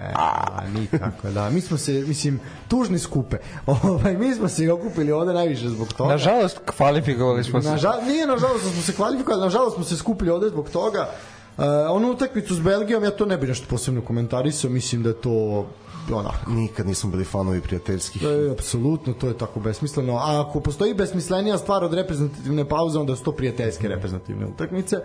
Ne, 0.62 0.80
nikako, 0.80 1.30
da. 1.30 1.50
Mi 1.50 1.60
smo 1.60 1.78
se, 1.78 1.92
mislim, 1.92 2.40
tužni 2.68 2.98
skupe. 2.98 3.36
Ovaj, 3.66 4.14
mi 4.14 4.34
smo 4.34 4.48
se 4.48 4.72
okupili 4.72 5.12
ovde 5.12 5.32
najviše 5.32 5.68
zbog 5.68 5.92
toga. 5.92 6.10
Nažalost, 6.10 6.58
kvalifikovali 6.76 7.44
smo 7.44 7.62
se. 7.62 7.68
Nažal, 7.68 8.04
nije 8.06 8.26
nažalost 8.26 8.64
da 8.64 8.70
smo 8.70 8.82
se 8.82 8.92
kvalifikovali, 8.92 9.42
nažalost 9.42 9.74
smo 9.74 9.84
se 9.84 9.96
skupili 9.96 10.30
ovde 10.30 10.48
zbog 10.48 10.70
toga. 10.70 11.08
Uh, 11.56 11.64
onu 11.90 12.10
utakmicu 12.10 12.54
s 12.54 12.60
Belgijom, 12.60 13.04
ja 13.04 13.10
to 13.10 13.26
ne 13.26 13.38
bih 13.38 13.48
nešto 13.48 13.66
posebno 13.70 14.00
komentarisao, 14.00 14.70
mislim 14.70 15.02
da 15.02 15.12
to 15.12 15.66
onako. 16.12 16.50
Nikad 16.50 16.86
nismo 16.86 17.10
bili 17.10 17.24
fanovi 17.24 17.60
prijateljskih. 17.60 18.22
E, 18.22 18.50
apsolutno, 18.52 19.12
to 19.12 19.28
je 19.28 19.38
tako 19.38 19.60
besmisleno. 19.60 20.16
A 20.16 20.44
ako 20.48 20.60
postoji 20.60 20.94
besmislenija 20.94 21.58
stvar 21.58 21.84
od 21.84 21.94
reprezentativne 21.94 22.68
pauze, 22.68 22.98
onda 22.98 23.16
su 23.16 23.24
to 23.24 23.32
prijateljske 23.32 23.88
reprezentativne 23.88 24.46
utakmice. 24.46 24.96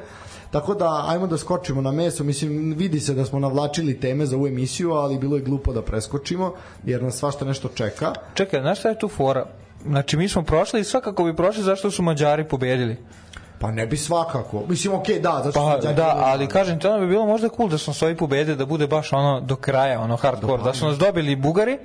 Tako 0.52 0.74
da, 0.74 1.06
ajmo 1.08 1.28
da 1.28 1.38
skočimo 1.38 1.82
na 1.82 1.92
meso. 1.92 2.24
Mislim, 2.24 2.74
vidi 2.78 3.00
se 3.00 3.14
da 3.14 3.26
smo 3.26 3.40
navlačili 3.40 4.00
teme 4.00 4.26
za 4.26 4.36
ovu 4.36 4.48
emisiju, 4.48 4.92
ali 4.92 5.18
bilo 5.18 5.36
je 5.36 5.42
glupo 5.42 5.74
da 5.74 5.82
preskočimo, 5.82 6.54
jer 6.86 7.04
nas 7.04 7.18
svašta 7.18 7.46
nešto 7.46 7.68
čeka. 7.68 8.14
Čekaj, 8.34 8.62
znaš 8.62 8.80
šta 8.80 8.90
je 8.90 9.00
tu 9.00 9.08
fora? 9.08 9.46
Znači, 9.86 10.18
mi 10.18 10.30
smo 10.30 10.44
prošli 10.44 10.80
i 10.80 10.84
svakako 10.84 11.24
bi 11.24 11.36
prošli 11.36 11.64
zašto 11.64 11.92
su 11.92 12.04
Mađari 12.04 12.48
pobedili. 12.48 12.98
Pa 13.60 13.72
ne 13.72 13.86
bi 13.88 13.98
svakako. 13.98 14.64
Mislim, 14.68 14.94
okej, 14.94 15.16
okay, 15.16 15.22
da, 15.22 15.42
zato 15.44 15.60
pa, 15.82 15.92
da, 15.94 16.14
ali 16.18 16.48
kažem 16.48 16.80
ti, 16.80 16.88
ono 16.88 17.00
bi 17.00 17.08
bilo 17.08 17.26
možda 17.26 17.50
cool 17.50 17.70
da 17.70 17.78
smo 17.78 17.94
svoji 17.94 18.18
pobede, 18.18 18.56
da 18.56 18.66
bude 18.66 18.88
baš 18.88 19.14
ono 19.14 19.42
do 19.42 19.56
kraja, 19.56 20.02
ono 20.02 20.16
hardcore, 20.16 20.64
da 20.64 20.74
su 20.74 20.88
nas 20.88 20.98
dobili 20.98 21.36
Bugari, 21.36 21.78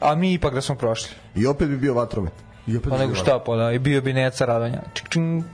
a 0.00 0.14
mi 0.14 0.32
ipak 0.32 0.54
da 0.54 0.60
smo 0.60 0.74
prošli. 0.74 1.10
I 1.34 1.46
opet 1.46 1.68
bi 1.68 1.76
bio 1.76 1.94
vatromet. 1.94 2.32
I 2.66 2.76
opet 2.76 2.90
Pa 2.90 2.98
nego 2.98 3.14
šta 3.14 3.38
pa 3.38 3.56
da, 3.56 3.72
i 3.72 3.78
bio 3.78 4.00
bi 4.02 4.12
Neca 4.12 4.44
Radonja. 4.44 4.82
Čik, 4.94 5.08
čink. 5.08 5.44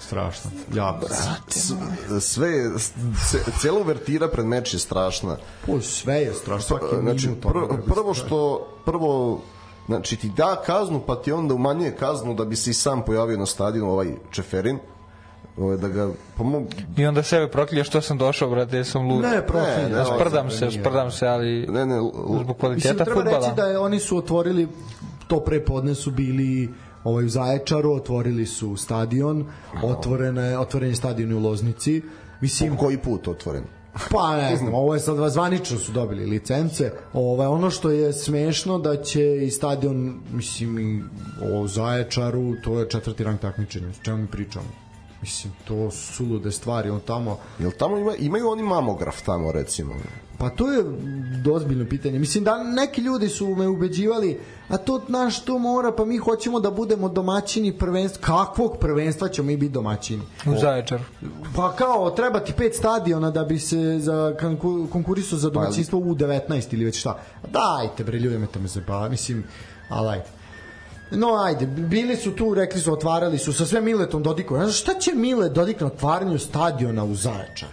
Strašno. 0.00 0.50
Jako. 0.74 1.06
S- 1.48 1.72
sve 2.20 2.48
je- 2.48 2.70
ce, 3.30 3.38
cela 3.60 3.80
uvertira 3.80 4.28
pred 4.28 4.46
meč 4.46 4.74
je 4.74 4.78
strašna 4.78 5.36
Po, 5.66 5.80
sve 5.80 6.14
je 6.14 6.32
strašno. 6.34 6.78
Svaki 6.78 6.96
znači 7.00 7.28
minut. 7.28 7.42
prvo 7.86 8.14
što 8.14 8.68
prvo 8.84 9.40
znači 9.86 10.16
ti 10.16 10.28
da 10.36 10.62
kaznu 10.66 11.00
pa 11.06 11.16
ti 11.16 11.32
onda 11.32 11.54
umanjuje 11.54 11.96
kaznu 11.96 12.34
da 12.34 12.44
bi 12.44 12.56
se 12.56 12.70
i 12.70 12.74
sam 12.74 13.04
pojavio 13.04 13.38
na 13.38 13.46
stadionu 13.46 13.90
ovaj 13.90 14.08
Čeferin 14.30 14.78
ovaj, 15.58 15.76
da 15.76 15.88
ga 15.88 16.10
pa 16.36 16.44
mo, 16.44 16.62
I 16.96 17.06
onda 17.06 17.22
sebe 17.22 17.48
proklije 17.48 17.84
što 17.84 18.00
sam 18.00 18.18
došao, 18.18 18.50
brate, 18.50 18.84
sam 18.84 19.08
lud. 19.08 19.22
Ne, 19.22 19.46
proklinje. 19.46 19.82
Ne, 19.82 19.88
ne, 19.88 19.98
Ja 19.98 20.04
sprdam 20.04 20.50
se, 20.50 20.70
sprdam 20.70 21.10
se, 21.10 21.26
ali 21.26 21.66
ne 21.66 21.86
ne 21.86 21.96
zbog 21.96 22.38
Mislim, 22.38 22.54
kvaliteta 22.54 23.04
treba 23.04 23.20
futbala. 23.20 23.38
reći 23.38 23.56
da 23.56 23.66
je, 23.66 23.78
oni 23.78 24.00
su 24.00 24.16
otvorili 24.16 24.68
to 25.26 25.40
pre 25.40 25.64
podne 25.64 25.94
su 25.94 26.10
bili 26.10 26.74
ovaj 27.04 27.24
u 27.24 27.28
Zaječaru, 27.28 27.92
otvorili 27.92 28.46
su 28.46 28.76
stadion, 28.76 29.46
otvorene, 29.82 30.58
otvoren 30.58 30.88
je 30.88 30.96
stadion 30.96 31.30
i 31.30 31.34
u 31.34 31.38
Loznici. 31.40 32.02
Mislim, 32.40 32.76
koji 32.76 32.98
put 32.98 33.28
otvoren 33.28 33.64
Pa 34.10 34.36
ne 34.36 34.56
znam, 34.56 34.74
ovo 34.74 34.94
je 34.94 35.00
sad 35.00 35.32
zvanično 35.32 35.78
su 35.78 35.92
dobili 35.92 36.26
licence. 36.26 36.92
Ovaj 37.12 37.46
ono 37.46 37.70
što 37.70 37.90
je 37.90 38.12
smešno 38.12 38.78
da 38.78 39.02
će 39.02 39.46
i 39.46 39.50
stadion, 39.50 40.20
mislim 40.32 40.78
i 40.78 41.02
o 41.52 41.68
Zaječaru, 41.68 42.52
to 42.64 42.80
je 42.80 42.88
četvrti 42.88 43.24
rang 43.24 43.40
takmičenja. 43.40 43.88
O 43.88 44.04
čemu 44.04 44.18
mi 44.18 44.26
pričamo? 44.26 44.85
Mislim, 45.26 45.52
to 45.64 45.90
su 45.90 46.12
sulude 46.14 46.52
stvari, 46.52 46.90
on 46.90 47.00
tamo 47.00 47.38
Jel 47.58 47.70
tamo 47.78 47.98
ima, 47.98 48.14
imaju 48.16 48.48
oni 48.48 48.62
mamograf 48.62 49.22
tamo 49.22 49.52
recimo? 49.52 49.94
Pa 50.38 50.50
to 50.50 50.72
je 50.72 50.84
dozbiljno 51.44 51.88
pitanje. 51.88 52.18
Mislim 52.18 52.44
da 52.44 52.62
neki 52.62 53.00
ljudi 53.00 53.28
su 53.28 53.54
me 53.54 53.68
ubeđivali, 53.68 54.40
a 54.68 54.76
to 54.76 55.02
naš 55.08 55.44
to 55.44 55.58
mora, 55.58 55.92
pa 55.92 56.04
mi 56.04 56.16
hoćemo 56.16 56.60
da 56.60 56.70
budemo 56.70 57.08
domaćini 57.08 57.72
prvenstva. 57.72 58.22
Kakvog 58.26 58.76
prvenstva 58.80 59.28
ćemo 59.28 59.46
mi 59.46 59.56
biti 59.56 59.72
domaćini? 59.72 60.22
U 60.46 60.56
Zaječaru. 60.60 61.02
Pa 61.56 61.72
kao, 61.72 62.10
treba 62.10 62.40
ti 62.40 62.52
pet 62.52 62.74
stadiona 62.74 63.30
da 63.30 63.44
bi 63.44 63.58
se 63.58 63.98
za 63.98 64.36
konku- 64.40 64.86
konkurisao 64.92 65.38
za 65.38 65.50
domaćinstvo 65.50 65.98
u 65.98 66.14
19 66.14 66.74
ili 66.74 66.84
već 66.84 67.00
šta. 67.00 67.18
Dajte 67.52 68.04
bre, 68.04 68.18
ljudi 68.18 68.38
me 68.38 68.46
me 68.54 68.86
pa 68.86 69.08
mislim, 69.08 69.44
ali 69.88 70.08
ajde. 70.08 70.35
No 71.10 71.34
ajde, 71.44 71.66
bili 71.66 72.16
su 72.16 72.32
tu, 72.32 72.54
rekli 72.54 72.80
su, 72.80 72.92
otvarali 72.92 73.38
su 73.38 73.52
sa 73.52 73.66
sve 73.66 73.80
Miletom 73.80 74.22
Dodikom. 74.22 74.62
Znaš, 74.62 74.80
šta 74.80 74.94
će 74.94 75.14
Mile 75.14 75.48
Dodik 75.48 75.80
na 75.80 75.86
otvaranju 75.86 76.38
stadiona 76.38 77.04
u 77.04 77.14
Zaječaru? 77.14 77.72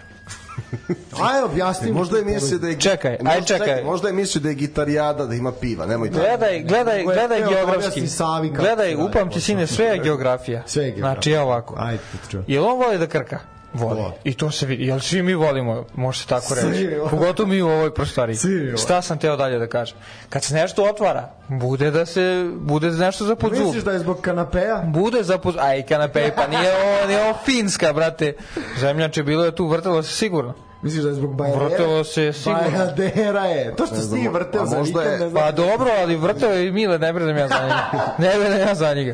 Aj, 1.22 1.44
objasni 1.44 1.92
Možda 1.92 2.18
je 2.18 2.26
mislio 2.26 2.60
da 2.60 2.68
je 2.68 2.80
Čekaj, 2.80 3.18
možda, 3.22 3.32
aj, 3.32 3.42
čekaj. 3.42 3.84
Možda 3.84 4.08
je 4.08 4.14
mislio 4.14 4.42
da 4.42 4.50
je 4.50 4.56
gitarijada, 4.56 5.26
da 5.26 5.36
ima 5.36 5.52
piva, 5.52 5.86
nemoj 5.86 6.12
to. 6.12 6.20
Gledaj, 6.20 6.64
gledaj, 6.64 6.98
je 6.98 7.04
gledaj 7.04 7.42
da 7.42 7.48
geografski. 7.50 8.08
Savi 8.08 8.50
Gledaj, 8.50 8.96
upamti 8.96 9.42
sine, 9.42 9.68
sve 9.68 9.86
je 9.86 10.00
geografija. 10.04 10.64
Sve 10.66 10.84
je 10.84 10.92
geografija. 10.92 11.14
Znači, 11.14 11.32
evo 11.32 11.44
ovako. 11.44 11.76
Ajde, 11.78 12.02
čujem. 12.30 12.46
Jel 12.48 12.66
on 12.66 12.78
voli 12.78 12.98
da 12.98 13.08
krka? 13.08 13.40
Voli. 13.74 14.02
Voli. 14.02 14.14
I 14.24 14.34
to 14.34 14.52
se 14.52 14.66
vidi. 14.66 14.86
Jel 14.86 15.00
svi 15.00 15.22
mi 15.22 15.34
volimo, 15.34 15.86
može 15.96 16.20
se 16.22 16.28
tako 16.28 16.56
Svi 16.56 16.70
reći. 16.70 16.84
volimo. 16.88 17.10
Pogotovo 17.10 17.50
mi 17.50 17.62
u 17.62 17.68
ovoj 17.68 17.94
prostoriji. 17.94 18.36
Svi. 18.36 18.74
Šta 18.78 19.02
sam 19.02 19.18
teo 19.18 19.36
dalje 19.36 19.60
da 19.60 19.68
kažem? 19.68 19.98
Kad 20.30 20.44
se 20.44 20.54
nešto 20.54 20.84
otvara, 20.84 21.30
bude 21.48 21.92
da 21.92 22.06
se, 22.06 22.50
bude 22.56 22.92
nešto 22.92 23.26
za 23.26 23.36
pod 23.36 23.56
zub. 23.56 23.66
Misliš 23.66 23.84
da 23.84 23.92
je 23.92 24.00
zbog 24.00 24.22
kanapeja? 24.22 24.84
Bude 24.86 25.24
za 25.24 25.38
pod... 25.38 25.56
Aj, 25.60 25.86
kanape, 25.86 26.32
pa 26.36 26.48
nije 26.48 26.72
ovo, 26.76 27.08
nije 27.08 27.24
ovo 27.24 27.38
Finska, 27.46 27.94
brate. 27.94 28.34
Zemljače, 28.80 29.24
bilo 29.24 29.46
je 29.46 29.56
tu, 29.56 29.68
vrtelo 29.68 30.04
se 30.04 30.14
sigurno. 30.14 30.54
Misliš 30.84 31.04
da 31.04 31.10
je 31.10 31.16
zbog 31.16 31.36
Bajadera? 31.36 31.66
Vrtelo 31.66 32.04
se 32.04 32.34
sigurno. 32.34 32.62
Bajadera 32.68 33.42
je. 33.42 33.76
To 33.76 33.86
što 33.86 33.96
si 33.96 34.14
ti 34.14 34.28
vrteo 34.30 34.62
a 34.62 34.66
za 34.66 34.78
možda 34.78 35.00
vikend, 35.00 35.14
je- 35.14 35.20
ne 35.20 35.30
znam. 35.30 35.44
Pa 35.44 35.52
dobro, 35.54 35.90
ali 35.94 36.16
vrteo 36.18 36.50
je 36.50 36.68
i 36.68 36.72
Mile, 36.72 37.00
ne 37.00 37.14
bredem 37.14 37.38
ja 37.38 37.48
za 37.48 37.56
njega. 37.56 37.90
Ne 38.20 38.40
bredem 38.40 38.60
ja 38.60 38.76
za 38.76 38.94
njega. 38.94 39.14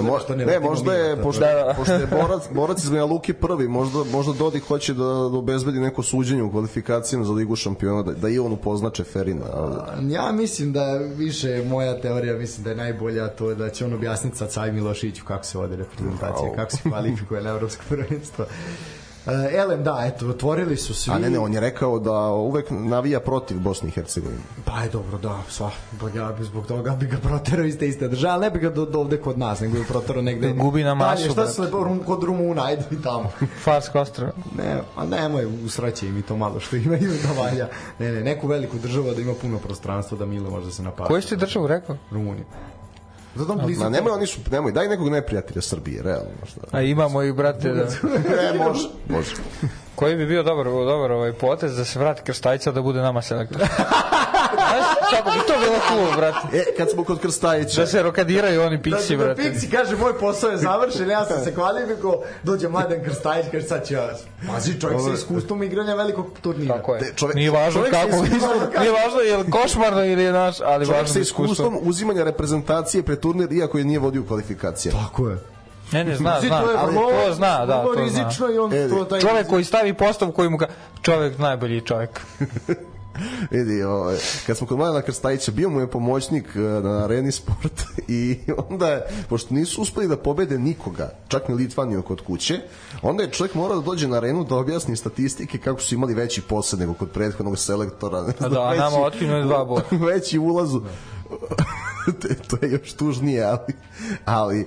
Mo, 0.00 0.18
što 0.18 0.36
ne 0.36 0.46
ne, 0.46 0.60
možda 0.60 0.94
je, 0.94 1.16
pošto, 1.16 1.40
da, 1.40 1.52
da. 1.54 1.74
pošto 1.74 1.92
je 1.94 2.06
borac, 2.08 2.42
borac 2.50 2.78
iz 2.78 2.90
Banja 2.90 3.04
Luke 3.04 3.32
prvi, 3.34 3.68
možda, 3.68 4.04
možda 4.04 4.32
Dodik 4.34 4.64
hoće 4.64 4.94
da, 4.94 5.04
da 5.04 5.10
obezbedi 5.38 5.80
neko 5.80 6.02
suđenje 6.02 6.42
u 6.42 6.50
kvalifikacijama 6.50 7.24
za 7.24 7.32
Ligu 7.32 7.56
šampiona, 7.56 8.02
da, 8.02 8.12
da 8.12 8.28
i 8.28 8.38
on 8.38 8.52
upozna 8.52 8.90
Čeferina. 8.90 9.44
ali- 9.52 9.76
Ja 10.08 10.32
mislim 10.32 10.72
da 10.72 10.82
je 10.82 11.08
više 11.08 11.62
moja 11.64 12.00
teorija, 12.00 12.34
mislim 12.34 12.64
da 12.64 12.70
je 12.70 12.76
najbolja 12.76 13.28
to 13.28 13.48
je 13.48 13.54
da 13.54 13.70
će 13.70 13.84
on 13.84 13.92
objasniti 13.92 14.36
sad 14.36 14.52
Savi 14.52 14.72
Milošiću 14.72 15.24
kako 15.24 15.44
se 15.44 15.58
vode 15.58 15.76
reprezentacije, 15.76 16.52
kako 16.56 16.70
se 16.70 16.78
kvalifikuje 16.82 17.42
na 17.42 17.50
evropsko 17.50 17.82
prvenstvo. 17.88 18.44
Uh, 19.26 19.32
Elem, 19.54 19.84
da, 19.84 20.02
eto, 20.06 20.28
otvorili 20.28 20.76
su 20.76 20.94
svi. 20.94 21.12
A 21.12 21.18
ne, 21.18 21.30
ne, 21.30 21.38
on 21.38 21.52
je 21.52 21.60
rekao 21.60 21.98
da 21.98 22.30
uvek 22.30 22.66
navija 22.70 23.20
protiv 23.20 23.58
Bosne 23.58 23.88
i 23.88 23.92
Hercegovine. 23.92 24.40
Pa 24.64 24.82
je 24.82 24.88
dobro, 24.88 25.18
da, 25.18 25.42
sva, 25.48 25.70
ja 26.14 26.32
bi 26.38 26.44
zbog 26.44 26.66
toga 26.66 26.90
bi 26.90 27.06
ga 27.06 27.16
proterao 27.16 27.64
iz 27.64 27.78
te 27.78 27.88
iste 27.88 28.08
države, 28.08 28.32
ali 28.32 28.40
ne 28.40 28.50
bi 28.50 28.58
ga 28.58 28.70
do, 28.70 28.84
do 28.86 29.00
ovde 29.00 29.20
kod 29.20 29.38
nas, 29.38 29.60
nego 29.60 29.78
bi 29.78 29.84
proterao 29.84 30.22
negde. 30.22 30.52
Gubi 30.52 30.84
na 30.84 30.94
masu, 30.94 31.22
Dalje, 31.22 31.32
šta 31.32 31.46
su 31.46 31.62
lepo, 31.62 31.84
rum, 31.84 31.98
kod 32.06 32.22
Rumuna, 32.22 32.64
ajde 32.64 32.84
mi 32.90 33.02
tamo. 33.02 33.30
Farska 33.64 34.00
ostrava. 34.00 34.32
Ne, 34.56 34.80
a 34.96 35.06
nemoj, 35.06 35.64
usraće 35.64 36.06
im 36.06 36.18
i 36.18 36.22
to 36.22 36.36
malo 36.36 36.60
što 36.60 36.76
imaju 36.76 37.12
da 37.22 37.42
valja. 37.42 37.68
Ne, 37.98 38.12
ne, 38.12 38.20
neku 38.20 38.46
veliku 38.46 38.78
državu 38.78 39.14
da 39.14 39.20
ima 39.20 39.34
puno 39.42 39.58
prostranstva 39.58 40.18
da 40.18 40.26
Milo 40.26 40.50
može 40.50 40.66
da 40.66 40.72
se 40.72 40.82
napada. 40.82 41.08
Koju 41.08 41.22
ste 41.22 41.36
državu 41.36 41.66
rekao? 41.66 41.96
Zato 43.36 43.54
blizu. 43.54 43.82
Ma 43.82 43.88
nemoj, 43.88 44.12
oni 44.12 44.26
su, 44.26 44.40
nemoj, 44.50 44.72
daj 44.72 44.88
nekog 44.88 45.08
neprijatelja 45.08 45.62
Srbije, 45.62 46.02
realno. 46.02 46.46
Šta. 46.46 46.60
A 46.70 46.82
imamo 46.82 47.22
ih, 47.22 47.34
brate, 47.34 47.72
da... 47.72 47.84
Ne, 47.84 48.58
može, 48.64 48.88
može. 49.08 49.34
Koji 49.94 50.16
bi 50.16 50.26
bio 50.26 50.42
dobar, 50.42 50.64
dobar 50.64 51.12
ovaj 51.12 51.32
potez 51.32 51.76
da 51.76 51.84
se 51.84 51.98
vrati 51.98 52.22
Krstajica 52.22 52.72
da 52.72 52.82
bude 52.82 53.00
nama 53.00 53.22
selektor. 53.22 53.60
Znaš, 54.54 54.84
kako 55.10 55.30
bi 55.30 55.38
to 55.38 55.54
bilo 55.60 55.78
cool, 55.88 56.16
brate? 56.16 56.38
E, 56.52 56.64
kad 56.76 56.90
smo 56.90 57.04
kod 57.04 57.20
Krstajića, 57.20 57.80
Da 57.80 57.86
se 57.86 58.02
rokadiraju 58.02 58.62
oni 58.62 58.82
piksi, 58.82 59.08
da, 59.10 59.18
da 59.18 59.24
brate. 59.24 59.42
Pixi 59.42 59.70
kaže 59.70 59.96
moj 59.96 60.18
posao 60.18 60.50
je 60.50 60.56
završen, 60.58 61.10
ja 61.10 61.24
sam 61.24 61.44
se 61.44 61.54
kvalifikao, 61.54 62.14
dođe 62.42 62.68
Mladen 62.68 63.04
Krstajić, 63.04 63.46
kaže 63.52 63.64
sad 63.64 63.86
ću 63.86 63.94
ja, 63.94 64.08
pazi 64.48 64.80
čovjek 64.80 65.00
sa 65.00 65.12
iskustvom 65.14 65.62
igranja 65.62 65.94
velikog 65.94 66.26
turnira. 66.40 66.74
Tako 66.74 66.94
je. 66.94 67.00
Te, 67.00 67.12
čovek- 67.16 67.34
nije 67.34 67.50
važno 67.50 67.80
čovek 67.80 67.94
sa 67.94 68.00
kako, 68.00 68.16
iskustvom- 68.16 68.80
nije 68.80 68.92
važno 68.94 69.20
je 69.20 69.36
li 69.36 69.50
košmarno 69.52 70.04
ili 70.04 70.22
je 70.22 70.32
naš, 70.32 70.60
ali 70.60 70.86
čovjek 70.86 71.00
važno 71.00 71.12
sa 71.12 71.18
je 71.18 71.22
iskustvo. 71.22 71.44
iskustvom 71.44 71.78
uzimanja 71.82 72.24
reprezentacije 72.24 73.02
pre 73.02 73.16
turnir, 73.16 73.52
iako 73.52 73.78
je 73.78 73.84
nije 73.84 73.98
vodio 73.98 74.22
kvalifikacije. 74.22 74.92
Tako 74.94 75.28
je. 75.28 75.36
Ne, 75.92 76.04
ne, 76.04 76.16
zna, 76.16 76.30
Znači, 76.30 76.46
zna, 76.46 76.60
to 76.60 76.70
je 76.70 76.76
ali 76.78 76.94
to 76.94 77.34
zna, 77.34 77.66
da, 77.66 77.84
to 77.84 77.92
zna. 77.94 78.02
rizično 78.02 78.50
i 78.50 78.58
on 78.58 78.72
E, 78.74 78.88
to 78.88 79.04
taj 79.04 79.20
Čovek 79.20 79.46
koji 79.48 79.64
stavi 79.64 79.94
postav 79.94 80.30
koji 80.30 80.48
mu 80.48 80.56
ga... 80.56 80.66
Čovek 81.02 81.38
najbolji 81.38 81.80
čovek. 81.80 82.20
Vidi, 83.50 83.82
ovaj, 83.82 84.16
kad 84.46 84.56
smo 84.56 84.66
kod 84.66 84.78
Mladena 84.78 85.02
Krstajića, 85.02 85.52
bio 85.52 85.70
mu 85.70 85.80
je 85.80 85.90
pomoćnik 85.90 86.44
eh, 86.56 86.58
na 86.60 87.04
areni 87.04 87.32
sport 87.32 87.82
i 88.08 88.38
onda 88.68 89.00
pošto 89.28 89.54
nisu 89.54 89.82
uspeli 89.82 90.08
da 90.08 90.16
pobede 90.16 90.58
nikoga, 90.58 91.10
čak 91.28 91.48
ni 91.48 91.54
Litvaniju 91.54 92.02
kod 92.02 92.20
kuće, 92.20 92.60
onda 93.02 93.22
je 93.22 93.30
čovjek 93.30 93.54
morao 93.54 93.76
da 93.76 93.84
dođe 93.84 94.08
na 94.08 94.16
arenu 94.16 94.44
da 94.44 94.54
objasni 94.56 94.96
statistike 94.96 95.58
kako 95.58 95.80
su 95.80 95.94
imali 95.94 96.14
veći 96.14 96.42
posed 96.42 96.78
nego 96.78 96.94
kod 96.94 97.10
prethodnog 97.10 97.58
selektora. 97.58 98.22
Ne 98.22 98.32
znam, 98.38 98.52
da, 98.52 98.62
a 98.62 98.74
nama 98.74 98.96
veći- 98.96 99.06
otkinuli 99.06 99.44
dva 99.44 99.64
boda. 99.64 99.84
veći 100.12 100.38
ulazu. 100.38 100.80
to 102.48 102.56
je 102.62 102.70
još 102.72 102.92
tužnije, 102.92 103.44
ali, 103.44 103.74
ali 104.24 104.66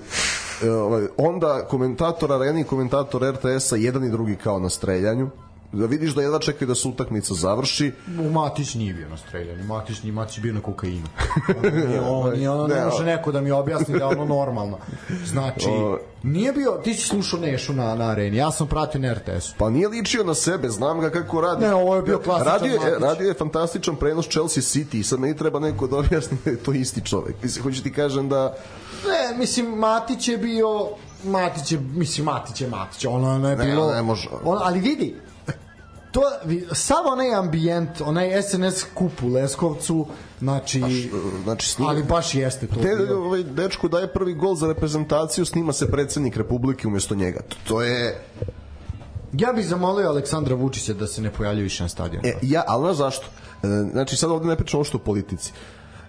e, 0.64 0.70
ovaj, 0.70 1.08
onda 1.18 1.66
komentator 1.70 2.32
areni 2.34 2.62
i 2.62 2.64
komentator 2.64 3.34
RTS-a 3.34 3.76
jedan 3.76 4.04
i 4.04 4.10
drugi 4.10 4.36
kao 4.36 4.60
na 4.60 4.70
streljanju 4.70 5.30
da 5.72 5.86
vidiš 5.86 6.16
da 6.16 6.22
jedva 6.22 6.40
čekaju 6.40 6.68
da 6.68 6.76
se 6.76 6.88
utakmica 6.88 7.34
završi 7.34 7.92
U 8.20 8.32
Matić 8.32 8.74
nije 8.76 8.94
bio 8.94 9.10
na 9.10 9.18
streljanju, 9.18 9.64
Matić 9.64 10.04
nije 10.04 10.14
Matić 10.14 10.38
je 10.38 10.42
bio 10.42 10.54
na 10.54 10.62
kokainu. 10.62 11.08
On 12.10 12.24
on, 12.24 12.34
nije, 12.34 12.50
ono, 12.50 12.68
ne 12.68 12.76
Ne, 12.76 12.86
može 12.86 13.04
neko 13.04 13.32
da 13.32 13.42
mi 13.42 13.52
objasni 13.52 14.00
da 14.00 14.06
je 14.06 14.06
ono 14.06 14.26
normalno. 14.26 14.78
Znači, 15.26 15.70
nije 16.24 16.54
bio, 16.54 16.72
ti 16.84 16.94
si 16.94 17.08
slušao 17.08 17.40
Nešu 17.40 17.74
na, 17.74 17.96
na 17.96 18.10
areni, 18.10 18.38
ja 18.38 18.52
sam 18.52 18.68
pratio 18.68 19.02
na 19.02 19.14
RTS-u. 19.14 19.54
Pa 19.58 19.70
nije 19.70 19.88
ličio 19.88 20.24
na 20.24 20.34
sebe, 20.34 20.70
znam 20.70 21.00
ga 21.00 21.10
kako 21.10 21.42
radi. 21.42 21.66
Ne, 21.66 21.74
ovo 21.74 21.96
je 21.96 22.02
bio 22.02 22.20
klasičan 22.20 22.54
radio 22.54 22.74
je, 22.74 22.80
Matić. 22.80 23.02
radio 23.02 23.28
je 23.28 23.34
fantastičan 23.34 23.96
prenos 23.96 24.28
Chelsea 24.30 24.62
City 24.64 25.00
i 25.00 25.04
sad 25.04 25.20
meni 25.20 25.38
treba 25.38 25.60
neko 25.60 25.88
da 25.88 25.98
objasni 25.98 26.38
da 26.46 26.52
je 26.52 26.58
to 26.58 26.72
isti 26.74 27.02
čovek. 27.06 27.36
Mislim, 27.44 27.64
hoću 27.64 27.84
ti 27.84 27.94
kažem 27.94 28.30
da 28.30 28.58
Ne, 29.08 29.38
mislim, 29.38 29.66
Matić 29.66 30.28
je 30.28 30.38
bio 30.38 30.88
Matić 31.24 31.72
je, 31.72 31.80
mislim, 31.80 32.26
Matić 32.26 32.62
je 32.62 32.68
Matić, 32.68 33.06
ono 33.06 33.38
ne 33.38 33.50
je 33.50 33.56
Ne, 33.56 33.66
bilo... 33.66 33.92
ne 33.94 34.02
može. 34.02 34.30
On, 34.44 34.58
ali 34.62 34.80
vidi, 34.80 35.16
to, 36.12 36.22
sav 36.74 37.08
onaj 37.08 37.34
ambijent, 37.34 38.02
onaj 38.02 38.42
SNS 38.42 38.84
kup 38.94 39.24
u 39.24 39.28
Leskovcu, 39.28 40.06
znači, 40.40 41.10
znači 41.44 41.70
snima, 41.70 41.90
ali 41.90 42.04
baš 42.04 42.36
jeste 42.36 42.68
to 42.68 42.80
bilo. 42.80 43.26
ovaj 43.26 43.44
dečko 43.44 43.88
daje 43.88 44.14
prvi 44.14 44.34
gol 44.34 44.56
za 44.56 44.68
reprezentaciju, 44.68 45.46
snima 45.46 45.74
se 45.74 45.92
predsednik 45.92 46.38
Republike 46.38 46.88
umjesto 46.88 47.16
njega. 47.16 47.40
To, 47.68 47.82
je 47.82 48.22
Ja 49.34 49.54
bih 49.54 49.68
zamolio 49.68 50.10
Aleksandra 50.10 50.56
Vučića 50.56 50.94
da 50.94 51.08
se 51.08 51.22
ne 51.22 51.32
pojavljuje 51.32 51.64
više 51.64 51.84
na 51.84 51.90
stadionu. 51.90 52.28
E, 52.28 52.34
ja, 52.42 52.64
ali 52.68 52.82
znaš 52.82 52.98
zašto? 52.98 53.26
E, 53.64 53.68
znači, 53.92 54.18
sad 54.18 54.32
ovde 54.32 54.48
ne 54.48 54.56
pričamo 54.56 54.84
što 54.84 54.98
o 54.98 55.02
politici. 55.02 55.52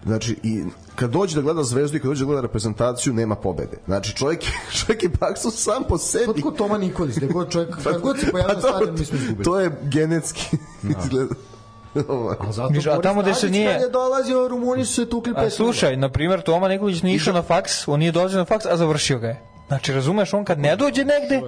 Znači, 0.04 0.36
i 0.42 0.62
kad 0.94 1.10
dođe 1.10 1.34
da 1.34 1.42
gleda 1.42 1.62
zvezdu 1.62 1.96
i 1.96 2.00
kad 2.00 2.08
dođe 2.08 2.20
da 2.20 2.26
gleda 2.26 2.42
reprezentaciju, 2.42 3.12
nema 3.12 3.34
pobede. 3.36 3.76
Znači, 3.86 4.16
čovjek, 4.16 4.44
je- 4.44 4.52
čovjek 4.76 5.02
je 5.02 5.08
baksu 5.10 5.50
sam 5.50 5.84
po 5.84 5.98
sebi. 5.98 6.26
Kod 6.26 6.40
ko 6.40 6.50
Toma 6.50 6.78
Nikolić, 6.78 7.16
da 7.16 7.26
god 7.26 7.50
čovjek, 7.50 7.76
kad 7.76 8.00
god 8.00 8.18
se 8.18 8.26
pojavio 8.28 8.54
Pa 8.54 8.60
stadionu, 8.60 8.92
mi 8.92 9.04
smo 9.04 9.16
izgubili. 9.16 9.44
To 9.44 9.60
je 9.60 9.70
genetski 9.84 10.56
izgleda. 10.96 11.34
A 12.40 12.52
zato 12.52 12.68
Viš, 12.68 12.86
a 12.86 12.90
Boris 12.90 13.02
tamo 13.02 13.22
gde 13.22 13.34
se 13.34 13.40
Tadić 13.40 13.52
nije- 13.52 13.72
Kad 13.72 13.82
je 13.82 13.88
dolazio, 13.90 14.48
Rumuni 14.48 14.84
su 14.84 14.94
se 14.94 15.06
tukli 15.06 15.32
A 15.32 15.34
pet 15.36 15.52
slušaj, 15.52 15.96
na 15.96 16.08
primjer, 16.08 16.42
Toma 16.42 16.68
Nikolić 16.68 17.02
nije 17.02 17.16
išao 17.16 17.34
na 17.34 17.42
faks, 17.42 17.88
on 17.88 17.98
nije 17.98 18.12
dolazio 18.12 18.38
na 18.38 18.44
faks, 18.44 18.66
a 18.66 18.76
završio 18.76 19.18
ga 19.18 19.26
je. 19.26 19.42
Znači, 19.68 19.92
razumeš, 19.92 20.34
on 20.34 20.44
kad 20.44 20.58
ne 20.58 20.76
dođe 20.76 21.04
negde, 21.04 21.40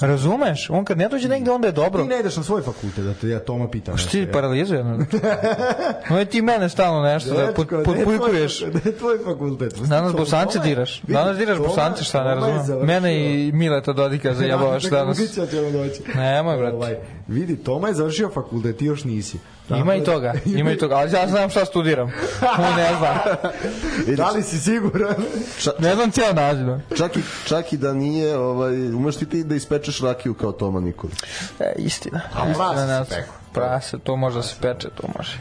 razumeš, 0.00 0.70
on 0.70 0.84
kad 0.84 0.98
ne 0.98 1.08
dođe 1.08 1.28
negde, 1.28 1.50
onda 1.50 1.68
je 1.68 1.72
dobro. 1.72 2.02
Ti 2.02 2.08
ne 2.08 2.20
ideš 2.20 2.36
na 2.36 2.42
svoj 2.42 2.62
fakultet, 2.62 3.04
da 3.04 3.14
te 3.14 3.28
ja 3.28 3.38
Toma 3.40 3.70
pitam. 3.70 3.96
Što 3.96 4.10
ti 4.10 4.28
paralizuje? 4.32 4.84
No 6.10 6.24
ti 6.24 6.42
mene 6.42 6.68
stalno 6.68 7.02
nešto 7.02 7.34
da 7.34 7.52
pod, 7.52 7.68
podpujkuješ. 7.84 8.60
Da 8.72 8.80
je 8.84 8.98
tvoj 8.98 9.18
fakultet. 9.24 9.74
Danas 9.78 10.12
bosance 10.12 10.58
diraš. 10.58 11.02
Danas 11.02 11.38
diraš 11.38 11.58
bosance, 11.58 12.04
šta 12.04 12.24
ne 12.24 12.34
razumem. 12.34 12.86
Mene 12.86 13.16
i 13.16 13.52
Mileta 13.52 13.92
Dodika 13.92 14.34
zajebavaš 14.34 14.84
danas. 14.96 15.18
Nemoj, 16.14 16.56
brate. 16.56 16.76
Ovaj, 16.76 16.96
vidi, 17.28 17.56
Toma 17.56 17.88
je 17.88 17.94
završio 17.94 18.30
fakultet, 18.30 18.76
ti 18.76 18.84
još 18.84 19.04
nisi. 19.04 19.38
Ima 19.70 19.94
i 19.94 20.04
toga, 20.04 20.34
ima 20.44 20.72
i 20.72 20.78
toga, 20.78 20.94
ali 20.94 21.12
ja 21.12 21.28
znam 21.28 21.50
šta 21.50 21.64
studiram. 21.64 22.12
On 22.58 22.76
ne 22.76 22.88
zna. 22.98 23.36
Da 24.16 24.30
li 24.30 24.42
si 24.42 24.58
siguran? 24.58 25.14
Ne 25.78 25.94
znam 25.94 26.10
cijel 26.10 26.34
naziv. 26.34 26.66
Čak 26.96 27.16
i, 27.16 27.20
čak 27.44 27.72
i 27.72 27.76
da 27.76 27.92
nije, 27.92 28.38
ovaj, 28.38 28.94
umeš 28.94 29.16
ti 29.16 29.26
ti 29.26 29.44
da 29.44 29.54
ispečeš 29.54 30.00
rakiju 30.00 30.34
kao 30.34 30.52
Toma 30.52 30.80
Nikolić. 30.80 31.18
E, 31.60 31.72
istina. 31.76 32.20
A 32.34 32.44
prase 32.56 33.04
se 33.04 33.16
peku. 33.16 33.34
Prase, 33.52 33.98
to 33.98 34.16
može 34.16 34.36
da 34.36 34.42
se 34.42 34.54
peče, 34.60 34.88
to 34.88 35.08
može. 35.18 35.38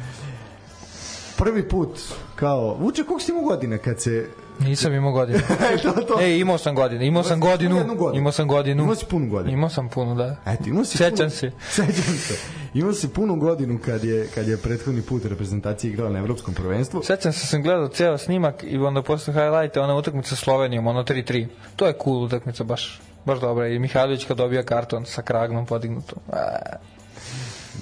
Prvi 1.38 1.69
put, 1.69 1.99
kao, 2.36 2.78
Vuče, 2.80 3.03
koliko 3.03 3.23
si 3.23 3.32
imao 3.32 3.43
godina 3.43 3.78
kad 3.78 4.01
se... 4.01 4.28
Nisam 4.60 4.93
imao 4.93 5.12
godinu. 5.12 5.39
to, 5.84 5.91
to. 5.91 6.22
E, 6.22 6.39
imao 6.39 6.58
sam 6.58 6.76
godinu, 6.76 7.03
imao 7.03 7.24
sam 7.24 7.39
godinu, 7.39 7.76
imao 8.14 8.32
sam 8.32 8.47
godinu. 8.47 8.84
Imao 8.84 8.95
si 8.95 9.06
punu 9.06 9.30
godinu. 9.30 9.53
Imao 9.53 9.70
sam 9.70 9.89
puno, 9.89 10.16
da. 10.16 10.36
Eto, 10.45 10.64
imao 10.68 10.86
si 10.86 10.97
Sećam 10.97 11.18
punu, 11.18 11.30
se. 11.30 11.51
Sećam 11.70 12.18
se. 12.18 12.36
Imao 12.74 12.93
si 12.93 13.08
punu 13.08 13.36
godinu 13.36 13.80
kad 13.86 14.03
je, 14.03 14.28
kad 14.36 14.47
je 14.47 14.58
prethodni 14.58 15.01
put 15.01 15.26
reprezentacija 15.26 15.91
igrala 15.91 16.12
na 16.12 16.20
evropskom 16.20 16.53
prvenstvu. 16.53 17.03
Sećam 17.03 17.34
se, 17.34 17.47
sam 17.47 17.62
gledao 17.62 17.88
ceo 17.88 18.18
snimak 18.18 18.64
i 18.64 18.78
onda 18.78 19.01
posle 19.01 19.34
highlighta 19.34 19.82
ona 19.82 19.95
utakmica 19.95 20.30
sa 20.30 20.36
Slovenijom, 20.36 20.88
ono 20.88 21.03
3-3. 21.03 21.47
To 21.76 21.88
je 21.88 21.93
cool 22.03 22.24
utakmica, 22.24 22.64
baš, 22.64 23.01
baš 23.26 23.39
dobra. 23.39 23.68
I 23.68 23.80
Mihajlović 23.80 24.26
kad 24.26 24.38
dobija 24.38 24.64
karton 24.64 25.06
sa 25.06 25.22
kragnom 25.22 25.66
podignutom. 25.66 26.20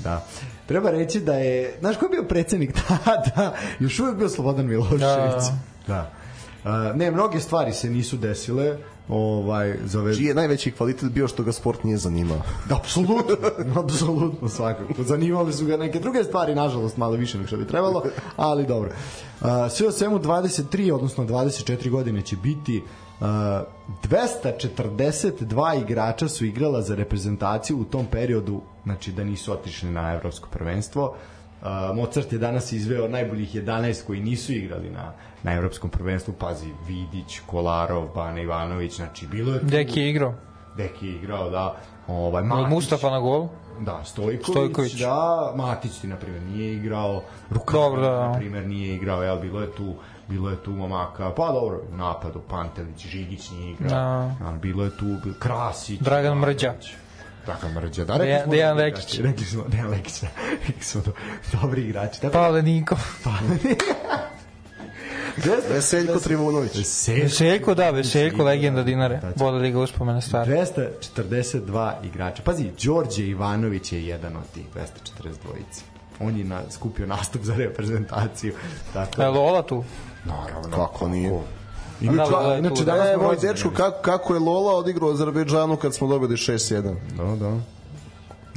Da. 0.03 0.25
Treba 0.65 0.91
reći 0.91 1.19
da 1.19 1.33
je, 1.33 1.75
znaš 1.79 1.97
ko 1.97 2.05
je 2.05 2.09
bio 2.09 2.23
predsednik 2.23 2.73
tada? 3.03 3.53
Još 3.79 3.99
uvek 3.99 4.15
bio 4.15 4.29
Slobodan 4.29 4.67
Milošević. 4.67 4.99
Da. 5.07 5.57
da. 5.87 6.22
Uh, 6.63 6.95
ne, 6.95 7.11
mnoge 7.11 7.39
stvari 7.39 7.73
se 7.73 7.89
nisu 7.89 8.17
desile 8.17 8.77
ovaj, 9.09 9.75
za 9.85 9.99
ove... 9.99 10.15
Čiji 10.15 10.25
je 10.25 10.33
najveći 10.33 10.71
kvalitet 10.71 11.11
bio 11.11 11.27
što 11.27 11.43
ga 11.43 11.51
sport 11.51 11.83
nije 11.83 11.97
zanimao. 11.97 12.41
Da, 12.69 12.75
apsolutno, 12.81 13.35
apsolutno 13.75 14.49
svakako. 14.49 15.03
Zanimale 15.03 15.53
su 15.53 15.65
ga 15.65 15.77
neke 15.77 15.99
druge 15.99 16.23
stvari, 16.23 16.55
nažalost, 16.55 16.97
malo 16.97 17.15
više 17.15 17.37
nego 17.37 17.47
što 17.47 17.57
bi 17.57 17.67
trebalo, 17.67 18.03
ali 18.35 18.67
dobro. 18.67 18.89
Uh, 19.41 19.47
sve 19.69 19.87
o 19.87 19.91
svemu 19.91 20.19
23, 20.19 20.93
odnosno 20.93 21.23
24 21.23 21.89
godine 21.89 22.21
će 22.21 22.35
biti 22.35 22.83
uh, 23.19 23.27
242 24.09 25.81
igrača 25.81 26.27
su 26.27 26.45
igrala 26.45 26.81
za 26.81 26.95
reprezentaciju 26.95 27.77
u 27.79 27.85
tom 27.85 28.05
periodu, 28.05 28.61
znači 28.83 29.11
da 29.11 29.23
nisu 29.23 29.53
otišli 29.53 29.91
na 29.91 30.13
evropsko 30.13 30.49
prvenstvo. 30.51 31.03
Uh, 31.03 31.15
Mozart 31.93 32.33
je 32.33 32.39
danas 32.39 32.71
izveo 32.71 33.07
najboljih 33.07 33.55
11 33.55 34.05
koji 34.07 34.19
nisu 34.19 34.51
igrali 34.53 34.89
na, 34.89 35.11
na 35.43 35.53
evropskom 35.53 35.89
prvenstvu. 35.89 36.33
Pazi, 36.33 36.67
Vidić, 36.87 37.39
Kolarov, 37.45 38.07
Bane 38.15 38.43
Ivanović, 38.43 38.95
znači 38.95 39.27
bilo 39.27 39.53
je 39.53 39.59
tu... 39.59 39.65
Deki 39.65 39.99
je 39.99 40.09
igrao. 40.09 40.33
Deki 40.77 41.07
je 41.07 41.15
igrao, 41.15 41.49
da. 41.49 41.75
Ovaj, 42.07 42.43
Matić, 42.43 42.69
Mustafa 42.69 43.09
na 43.09 43.19
gol. 43.19 43.47
Da, 43.79 44.03
Stojković, 44.03 44.45
Stojković. 44.49 44.93
da, 44.93 45.53
Matić 45.55 45.99
ti 45.99 46.07
na 46.07 46.15
primjer 46.15 46.43
nije 46.43 46.73
igrao, 46.73 47.21
Rukavina 47.49 47.83
Dobro, 47.85 48.01
da. 48.01 48.27
na 48.27 48.33
primjer 48.37 48.67
nije 48.67 48.95
igrao, 48.95 49.23
jel, 49.23 49.39
bilo 49.39 49.61
je 49.61 49.71
tu 49.71 49.93
bilo 50.27 50.49
je 50.49 50.55
tu 50.63 50.71
momaka, 50.71 51.31
pa 51.37 51.51
dobro, 51.51 51.81
u 51.93 51.97
napadu 51.97 52.41
Pantelić, 52.49 53.07
Žigić 53.07 53.51
nije 53.51 53.71
igrao, 53.71 54.31
Da. 54.39 54.51
bilo 54.61 54.83
je 54.83 54.97
tu 54.97 55.05
bil, 55.23 55.33
Krasić, 55.39 55.99
Dragan 55.99 56.37
Mrđa. 56.37 56.73
Dragan 57.45 57.73
Mrđa, 57.73 58.05
da, 58.05 58.17
rekli 58.17 58.27
Dejan- 58.27 58.43
smo 58.43 58.51
Dejan 58.51 58.77
Lekić. 58.77 59.19
Rekli 59.19 59.45
smo, 59.45 59.63
Dejan 59.67 59.89
Lekić, 59.89 60.21
da, 60.21 60.27
rekli 60.67 60.83
smo 60.83 61.01
do, 61.01 61.11
dobri 61.51 61.81
igrači. 61.81 62.21
Tako, 62.21 62.33
Pavle 62.33 62.61
Niko. 62.61 62.95
Veseljko 65.73 66.19
Trivunović. 66.19 66.75
Veseljko, 67.21 67.75
da, 67.75 67.89
Veseljko, 67.89 68.43
legenda 68.43 68.83
Dinare. 68.83 69.21
Vole 69.35 69.59
Liga 69.59 69.79
uspomene 69.79 70.21
stari. 70.21 70.51
242 70.51 71.93
igrača. 72.03 72.43
Pazi, 72.43 72.71
Đorđe 72.83 73.27
Ivanović 73.27 73.91
je 73.91 74.07
jedan 74.07 74.37
od 74.37 74.43
tih 74.53 74.65
242 74.75 75.29
On 76.19 76.37
je 76.37 76.43
na, 76.43 76.61
skupio 76.71 77.07
nastup 77.07 77.43
za 77.43 77.55
reprezentaciju. 77.55 78.53
Tako, 78.93 79.21
Je 79.21 79.27
Lola 79.27 79.63
tu? 79.63 79.83
naravno. 80.25 80.77
Kako 80.77 81.07
nije? 81.07 81.39
Inače, 82.01 82.31
Da, 82.31 82.37
da, 82.37 82.47
da, 82.47 82.57
inače 82.57 82.75
tu, 82.75 82.83
danas 82.83 83.07
E, 83.07 83.13
smo 83.13 83.23
moj 83.23 83.35
dečko, 83.37 83.69
kako, 83.69 84.01
kako 84.01 84.33
je 84.33 84.39
Lola 84.39 84.73
odigrao 84.73 85.09
Azerbejdžanu 85.09 85.75
kad 85.75 85.95
smo 85.95 86.07
dobili 86.07 86.35
6-1? 86.35 86.81
Da, 87.17 87.35
da. 87.37 87.57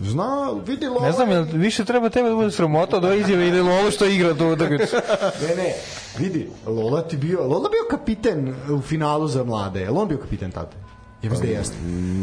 Zna, 0.00 0.26
vidi 0.66 0.86
Lola. 0.86 1.02
Ne 1.02 1.12
znam, 1.12 1.30
jel 1.30 1.44
više 1.44 1.84
treba 1.84 2.08
tebe 2.08 2.28
da 2.28 2.34
bude 2.34 2.50
sramota 2.50 2.96
ove 2.98 3.20
izjave 3.20 3.48
ili 3.48 3.62
Lolo 3.62 3.90
što 3.90 4.06
igra 4.06 4.34
tu 4.34 4.46
utakmicu? 4.46 4.96
Ne, 5.42 5.56
ne, 5.56 5.72
vidi, 6.18 6.50
Lola 6.66 7.02
ti 7.02 7.16
bio, 7.16 7.40
Lola 7.40 7.68
bio 7.70 7.86
kapiten 7.90 8.54
u 8.70 8.80
finalu 8.80 9.28
za 9.28 9.44
mlade. 9.44 9.80
Je 9.80 9.90
li 9.90 9.98
on 9.98 10.08
bio 10.08 10.18
kapiten 10.18 10.50
tada? 10.50 10.70
Ja 11.22 11.30
mislim 11.30 11.48
da 11.48 11.58
jeste. 11.58 11.74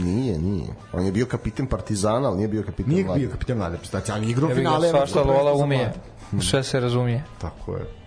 Nije, 0.03 0.37
nije. 0.39 0.67
On 0.93 1.05
je 1.05 1.11
bio 1.11 1.25
kapiten 1.25 1.65
Partizana, 1.65 2.27
ali 2.27 2.37
nije 2.37 2.47
bio 2.47 2.63
kapiten 2.63 2.93
Nije 2.93 3.05
Mlade. 3.05 3.19
bio 3.19 3.29
kapiten 3.29 3.57
mlade 3.57 3.77
ali 4.09 4.25
je 4.25 4.31
igrao 4.31 4.49
Ja 4.49 4.55
bih 4.55 4.63
ga 4.63 4.69
finale. 4.69 4.89
svašta 4.89 5.19
evropskog 5.19 5.45
Lola 5.45 5.53
umije. 5.55 5.93
sve 6.41 6.63
se 6.63 6.79
razumije. 6.79 7.23
Tako 7.37 7.75
je. 7.75 8.02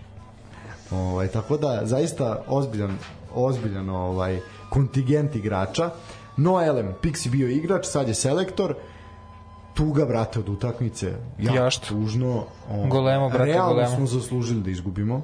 Ovaj, 0.91 1.27
tako 1.27 1.57
da, 1.57 1.81
zaista 1.83 2.43
ozbiljan, 2.47 2.97
ozbiljan 3.35 3.89
ovaj, 3.89 4.39
kontingent 4.69 5.35
igrača. 5.35 5.89
No 6.37 6.61
Elem, 6.65 6.93
Pixi 7.01 7.29
bio 7.29 7.47
igrač, 7.49 7.85
sad 7.85 8.07
je 8.07 8.13
selektor. 8.13 8.75
Tuga, 9.73 10.05
brate, 10.05 10.39
od 10.39 10.49
utakmice. 10.49 11.13
Jako 11.37 11.55
Jašta. 11.57 11.87
tužno. 11.87 12.45
Ovaj, 12.71 12.89
Golemo, 12.89 13.29
brate, 13.29 13.45
Realno 13.45 13.73
golemo. 13.73 13.95
smo 13.95 14.05
zaslužili 14.05 14.61
da 14.61 14.69
izgubimo. 14.69 15.21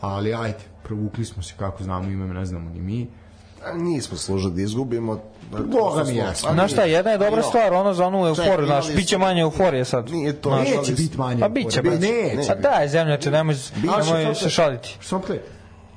Ali 0.00 0.34
ajde, 0.34 0.58
provukli 0.82 1.24
smo 1.24 1.42
se 1.42 1.54
kako 1.58 1.82
znamo 1.84 2.08
ime, 2.10 2.34
ne 2.34 2.46
znamo 2.46 2.70
ni 2.70 2.80
mi. 2.80 3.06
A 3.66 3.72
Nismo 3.74 4.16
služili 4.16 4.54
da 4.54 4.62
izgubimo. 4.62 5.20
Boga 5.50 6.04
mi 6.04 6.16
jesmo. 6.16 6.52
Znaš 6.52 6.72
šta, 6.72 6.82
jedna 6.82 7.10
je 7.10 7.18
dobra 7.18 7.42
stvar, 7.42 7.72
ono 7.72 7.94
za 7.94 8.06
onu 8.06 8.26
euforiju, 8.26 8.66
znaš, 8.66 8.86
smo- 8.86 8.94
biće 8.96 9.18
manje 9.18 9.40
euforije 9.40 9.84
sad. 9.84 10.10
Nije 10.10 10.32
to. 10.32 10.48
Znaš, 10.48 10.68
Neće 10.68 10.78
ali- 10.78 10.92
biti 10.94 11.18
manje. 11.18 11.40
Pa 11.40 11.48
biće, 11.48 11.78
euforije. 11.78 11.98
biće. 11.98 12.36
Neće. 12.36 12.48
Pa 12.48 12.54
daj, 12.54 12.88
zemljače, 12.88 13.30
nemoj, 13.30 13.56
nemoj 13.76 14.34
se 14.34 14.50
šaliti. 14.50 14.98
Samo 15.02 15.22
ple. 15.22 15.38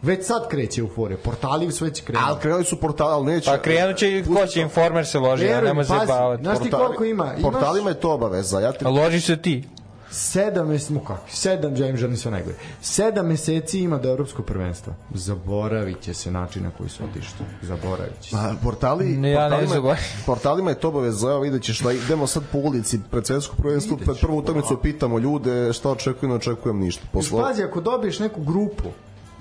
Već 0.02 0.26
sad 0.26 0.48
kreće 0.50 0.82
euforija. 0.82 1.18
Portali 1.18 1.72
su 1.72 1.86
već 1.86 2.02
krenuli. 2.02 2.26
Ali 2.30 2.40
krenuli 2.40 2.64
su 2.64 2.76
portali, 2.76 3.12
ali 3.12 3.26
neće. 3.26 3.46
Pa 3.46 3.58
krenut 3.58 3.98
će 3.98 4.18
i 4.18 4.24
ko 4.26 4.48
će 4.48 4.62
informer 4.62 5.08
se 5.08 5.20
loži, 5.20 5.54
a 5.54 5.62
mi, 5.62 5.68
nemoj 5.68 5.86
se 5.86 5.94
bavati. 6.08 6.44
Znaš 6.44 6.60
ti 6.60 6.72
koliko 6.72 7.04
ima? 7.06 7.32
Portalima 7.42 7.90
je 7.90 8.00
to 8.00 8.14
obaveza. 8.14 8.60
Ja 8.60 8.72
te, 8.72 8.86
A 8.86 8.90
loži 8.90 9.22
se 9.22 9.38
ti. 9.38 9.64
Sedam 10.12 10.68
meseci, 10.68 10.94
mu 10.94 11.00
kako, 11.00 11.30
sedam, 11.30 11.76
ja 11.76 11.88
im 11.88 11.98
želim 11.98 12.18
sve 12.18 12.32
najgore. 12.32 12.56
Sedam 12.82 13.28
meseci 13.28 13.80
ima 13.80 13.98
do 13.98 14.10
evropskog 14.10 14.46
prvenstva. 14.46 14.94
Zaboravit 15.14 16.02
će 16.02 16.14
se 16.14 16.32
način 16.32 16.64
na 16.64 16.72
koji 16.78 16.90
su 16.90 17.04
otišli. 17.04 17.46
Zaboravit 17.62 18.22
će 18.22 18.30
se. 18.30 18.36
A, 18.36 18.54
portali, 18.64 19.06
Ne, 19.18 19.32
ja 19.32 19.44
ne 19.44 19.50
portalima, 19.50 19.74
zagovaram. 19.74 20.04
portalima 20.26 20.70
je 20.70 20.80
to 20.80 20.88
obaveza, 20.88 21.30
evo 21.30 21.40
vidjet 21.40 21.64
ćeš 21.64 21.80
da 21.80 21.92
idemo 21.92 22.28
sad 22.28 22.44
po 22.52 22.58
ulici 22.58 23.00
pred 23.12 23.28
svetsko 23.28 23.56
prvenstvo, 23.56 23.98
pred 23.98 24.18
prvu 24.22 24.38
utakmicu 24.38 24.78
pitamo 24.82 25.20
ljude 25.20 25.74
šta 25.74 25.90
očekuju, 25.90 26.30
ne 26.30 26.36
očekujem 26.36 26.80
ništa. 26.80 27.04
Posle, 27.12 27.44
Pazi, 27.44 27.64
ako 27.64 27.82
dobiješ 27.82 28.20
neku 28.20 28.42
grupu, 28.44 28.90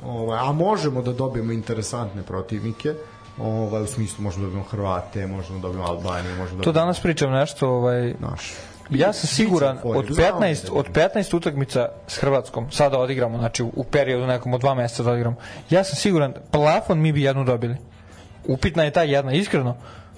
ovaj, 0.05 0.39
a 0.49 0.53
možemo 0.53 1.03
da 1.03 1.12
dobijemo 1.12 1.53
interesantne 1.53 2.23
protivnike, 2.23 2.95
ovaj, 3.39 3.83
u 3.83 3.87
smislu 3.87 4.23
možemo 4.25 4.43
da 4.43 4.47
dobijemo 4.47 4.69
Hrvate, 4.71 5.27
možemo 5.27 5.59
da 5.59 5.62
dobijemo 5.62 5.89
Albaniju, 5.89 6.37
možemo 6.37 6.59
da 6.59 6.64
To 6.64 6.71
dobijemo 6.71 6.85
danas 6.85 7.01
pričam 7.01 7.31
nešto, 7.31 7.69
ovaj, 7.69 8.14
naš. 8.21 8.53
Ja 8.91 9.12
sam 9.12 9.28
siguran 9.28 9.78
od 9.84 10.07
znamo 10.07 10.41
15 10.41 10.66
da 10.66 10.72
od 10.72 10.86
15 10.89 11.36
utakmica 11.36 11.89
s 12.07 12.16
Hrvatskom 12.16 12.70
sada 12.70 12.99
odigramo 12.99 13.39
znači 13.39 13.62
u, 13.64 13.84
periodu 13.84 14.26
nekom 14.26 14.55
od 14.55 14.61
dva 14.61 14.74
meseca 14.74 15.03
da 15.03 15.11
odigramo. 15.11 15.36
Ja 15.70 15.84
sam 15.84 15.97
siguran 15.97 16.34
plafon 16.51 17.01
mi 17.01 17.12
bi 17.12 17.22
jednu 17.22 17.45
dobili. 17.45 17.76
Upitna 18.47 18.84
je 18.84 18.91
ta 18.91 19.03
jedna 19.03 19.32
iskreno 19.32 19.76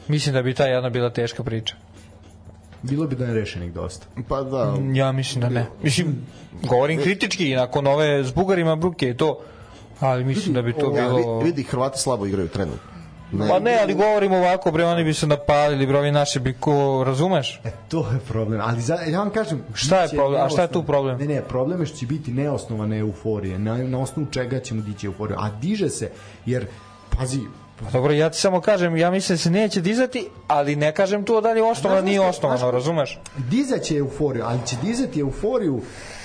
mislim 0.08 0.34
da 0.34 0.42
bi 0.42 0.54
ta 0.54 0.64
jedna 0.64 0.90
bila 0.90 1.10
teška 1.10 1.44
priča. 1.44 1.74
Bilo 2.82 3.06
bi 3.06 3.16
da 3.16 3.24
je 3.24 3.34
rešenih 3.34 3.72
dosta. 3.72 4.06
pa 4.28 4.42
da, 4.42 4.74
ja 4.92 5.12
mislim 5.12 5.40
da 5.40 5.48
ne. 5.48 5.66
Mislim 5.82 6.26
govorim 6.62 7.00
kritički 7.00 7.50
i 7.50 7.54
nakon 7.54 7.86
ove 7.86 8.24
s 8.24 8.32
Bugarima 8.32 8.76
bruke 8.76 9.08
i 9.08 9.16
to 9.16 9.40
ali 10.00 10.24
mislim 10.24 10.54
da 10.54 10.62
bi 10.62 10.72
to 10.72 10.90
bilo 10.90 11.38
vi- 11.38 11.44
vidi, 11.44 11.62
Hrvati 11.62 12.00
slabo 12.00 12.26
igraju 12.26 12.48
trenutno. 12.48 12.89
Ne, 13.32 13.48
Pa 13.48 13.58
ne, 13.58 13.78
ali 13.82 13.94
govorimo 13.94 14.36
ovako, 14.36 14.70
bre, 14.70 14.84
oni 14.84 15.04
bi 15.04 15.14
se 15.14 15.26
napalili, 15.26 15.86
bre, 15.86 15.98
ovi 15.98 16.10
naši 16.10 16.40
bi 16.40 16.52
ko, 16.52 17.04
razumeš? 17.06 17.60
E, 17.64 17.70
to 17.88 18.06
je 18.12 18.18
problem. 18.18 18.60
Ali 18.60 18.80
za, 18.80 18.94
ja 18.94 19.18
vam 19.18 19.30
kažem... 19.30 19.62
Šta 19.74 20.02
je 20.02 20.08
problem? 20.08 20.42
A 20.42 20.48
šta 20.48 20.62
je 20.62 20.68
tu 20.68 20.78
neosnovan- 20.78 20.86
problem? 20.86 21.18
Ne, 21.18 21.26
ne, 21.26 21.42
problem 21.42 21.80
je 21.80 21.86
što 21.86 21.96
će 21.96 22.06
biti 22.06 22.32
neosnovane 22.32 22.98
euforije. 22.98 23.58
Na, 23.58 23.76
na 23.78 23.98
osnovu 23.98 24.28
čega 24.30 24.60
ćemo 24.60 24.82
dići 24.82 25.06
euforiju. 25.06 25.36
A 25.40 25.50
diže 25.50 25.88
se, 25.88 26.10
jer, 26.46 26.66
pazi, 27.18 27.40
Pa 27.84 27.90
dobro, 27.90 28.12
ja 28.12 28.30
ti 28.30 28.38
samo 28.38 28.60
kažem, 28.60 28.96
ja 28.96 29.10
mislim 29.10 29.34
da 29.36 29.42
se 29.42 29.50
neće 29.50 29.80
dizati, 29.80 30.28
ali 30.48 30.76
ne 30.76 30.94
kažem 30.94 31.24
to 31.24 31.40
da 31.40 31.52
li 31.52 31.60
osnovano, 31.60 32.02
nije 32.02 32.20
osnovano, 32.20 32.70
razumeš? 32.70 33.18
Dizaće 33.36 33.96
euforiju, 33.96 34.44
ali 34.46 34.58
će 34.66 34.76
dizati 34.82 35.20
euforiju 35.20 35.82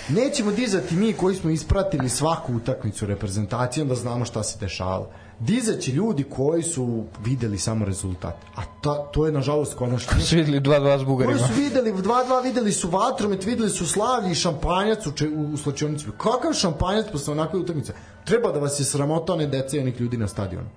nećemo 0.09 0.51
dizati 0.51 0.95
mi 0.95 1.13
koji 1.13 1.35
smo 1.35 1.49
ispratili 1.49 2.09
svaku 2.09 2.53
utakmicu 2.55 3.05
reprezentacije, 3.05 3.81
onda 3.81 3.95
znamo 3.95 4.25
šta 4.25 4.43
se 4.43 4.59
dešava. 4.59 5.07
Dizaće 5.39 5.91
ljudi 5.91 6.23
koji 6.23 6.63
su 6.63 7.03
videli 7.25 7.57
samo 7.57 7.85
rezultat. 7.85 8.35
A 8.55 8.61
ta, 8.81 9.03
to 9.11 9.25
je 9.25 9.31
nažalost 9.31 9.75
konačno. 9.75 10.21
Su 10.21 10.35
videli 10.35 10.59
2-2 10.59 10.93
s 10.93 10.95
Koji 10.95 11.05
Bugarima. 11.05 11.39
su 11.39 11.53
videli 11.53 11.93
2-2, 11.93 12.43
videli 12.43 12.71
su 12.71 12.89
vatromet, 12.89 13.45
videli 13.45 13.69
su 13.69 13.87
slavlji 13.87 14.31
i 14.31 14.35
šampanjac 14.35 15.07
u, 15.07 15.11
če, 15.11 15.29
u, 15.29 15.53
u 15.53 15.57
slačionici. 15.57 16.05
Kakav 16.17 16.53
šampanjac 16.53 17.05
posle 17.11 17.31
onakve 17.33 17.59
utakmice? 17.59 17.93
Treba 18.25 18.51
da 18.51 18.59
vas 18.59 18.79
je 18.79 18.85
sramota 18.85 19.33
one 19.33 19.47
dece 19.47 19.77
i 19.77 19.79
onih 19.79 20.01
ljudi 20.01 20.17
na 20.17 20.27
stadionu. 20.27 20.67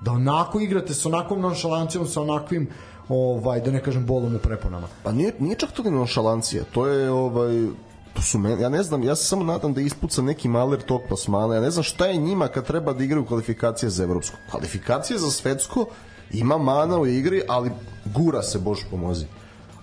Da 0.00 0.10
onako 0.12 0.60
igrate 0.60 0.94
sa 0.94 1.08
onakvom 1.08 1.40
nonšalancijom, 1.40 2.06
sa 2.06 2.20
onakvim 2.20 2.68
ovaj, 3.08 3.60
da 3.60 3.70
ne 3.70 3.82
kažem 3.82 4.06
bolom 4.06 4.34
u 4.36 4.38
preponama. 4.38 4.86
Pa 5.02 5.12
nije, 5.12 5.34
nije 5.38 5.56
čak 5.56 5.72
to 5.72 5.82
nonšalancija, 5.90 6.64
to 6.72 6.86
je 6.86 7.10
ovaj 7.10 7.66
to 8.14 8.22
su 8.22 8.38
men, 8.38 8.60
ja 8.60 8.68
ne 8.68 8.82
znam, 8.82 9.02
ja 9.02 9.16
se 9.16 9.24
samo 9.24 9.44
nadam 9.44 9.74
da 9.74 9.80
ispuca 9.80 10.22
neki 10.22 10.48
maler 10.48 10.82
tog 10.82 11.02
plasmana, 11.08 11.54
ja 11.54 11.60
ne 11.60 11.70
znam 11.70 11.82
šta 11.82 12.06
je 12.06 12.16
njima 12.16 12.48
kad 12.48 12.66
treba 12.66 12.92
da 12.92 13.04
igraju 13.04 13.26
kvalifikacije 13.26 13.90
za 13.90 14.04
evropsko. 14.04 14.36
Kvalifikacije 14.50 15.18
za 15.18 15.30
svetsko 15.30 15.86
ima 16.32 16.58
mana 16.58 16.98
u 16.98 17.06
igri, 17.06 17.42
ali 17.48 17.70
gura 18.04 18.42
se, 18.42 18.58
Bože 18.58 18.84
pomozi. 18.90 19.26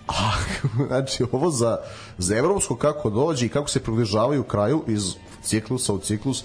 A, 0.08 0.32
znači, 0.88 1.24
ovo 1.32 1.50
za, 1.50 1.76
za 2.18 2.36
evropsko 2.36 2.76
kako 2.76 3.10
dođe 3.10 3.46
i 3.46 3.48
kako 3.48 3.68
se 3.68 3.80
približavaju 3.80 4.42
kraju 4.42 4.84
iz 4.86 5.14
ciklusa 5.42 5.92
u 5.92 5.98
ciklus, 5.98 6.44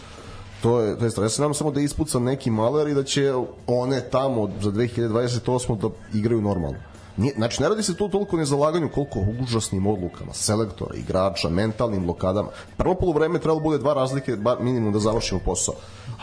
to 0.61 0.79
je, 0.79 0.99
to 0.99 1.05
je 1.05 1.25
ja 1.25 1.29
se 1.29 1.41
nadam 1.41 1.53
samo 1.53 1.71
da 1.71 1.81
ispuca 1.81 2.19
neki 2.19 2.51
maler 2.51 2.87
i 2.87 2.93
da 2.93 3.03
će 3.03 3.33
one 3.67 4.09
tamo 4.09 4.49
za 4.61 4.71
2028 4.71 5.77
da 5.77 5.89
igraju 6.13 6.41
normalno. 6.41 6.77
Nije, 7.17 7.33
znači, 7.33 7.61
ne 7.61 7.69
radi 7.69 7.83
se 7.83 7.95
tu 7.95 8.09
toliko 8.09 8.37
ne 8.37 8.45
zalaganju 8.45 8.89
koliko 8.89 9.19
užasnim 9.41 9.87
odlukama, 9.87 10.33
selektora, 10.33 10.95
igrača, 10.95 11.49
mentalnim 11.49 12.05
blokadama. 12.05 12.49
Prvo 12.77 12.95
polovreme 12.95 13.39
trebalo 13.39 13.59
bude 13.59 13.77
dva 13.77 13.93
razlike, 13.93 14.35
bar 14.35 14.57
minimum 14.61 14.93
da 14.93 14.99
završimo 14.99 15.39
posao. 15.45 15.75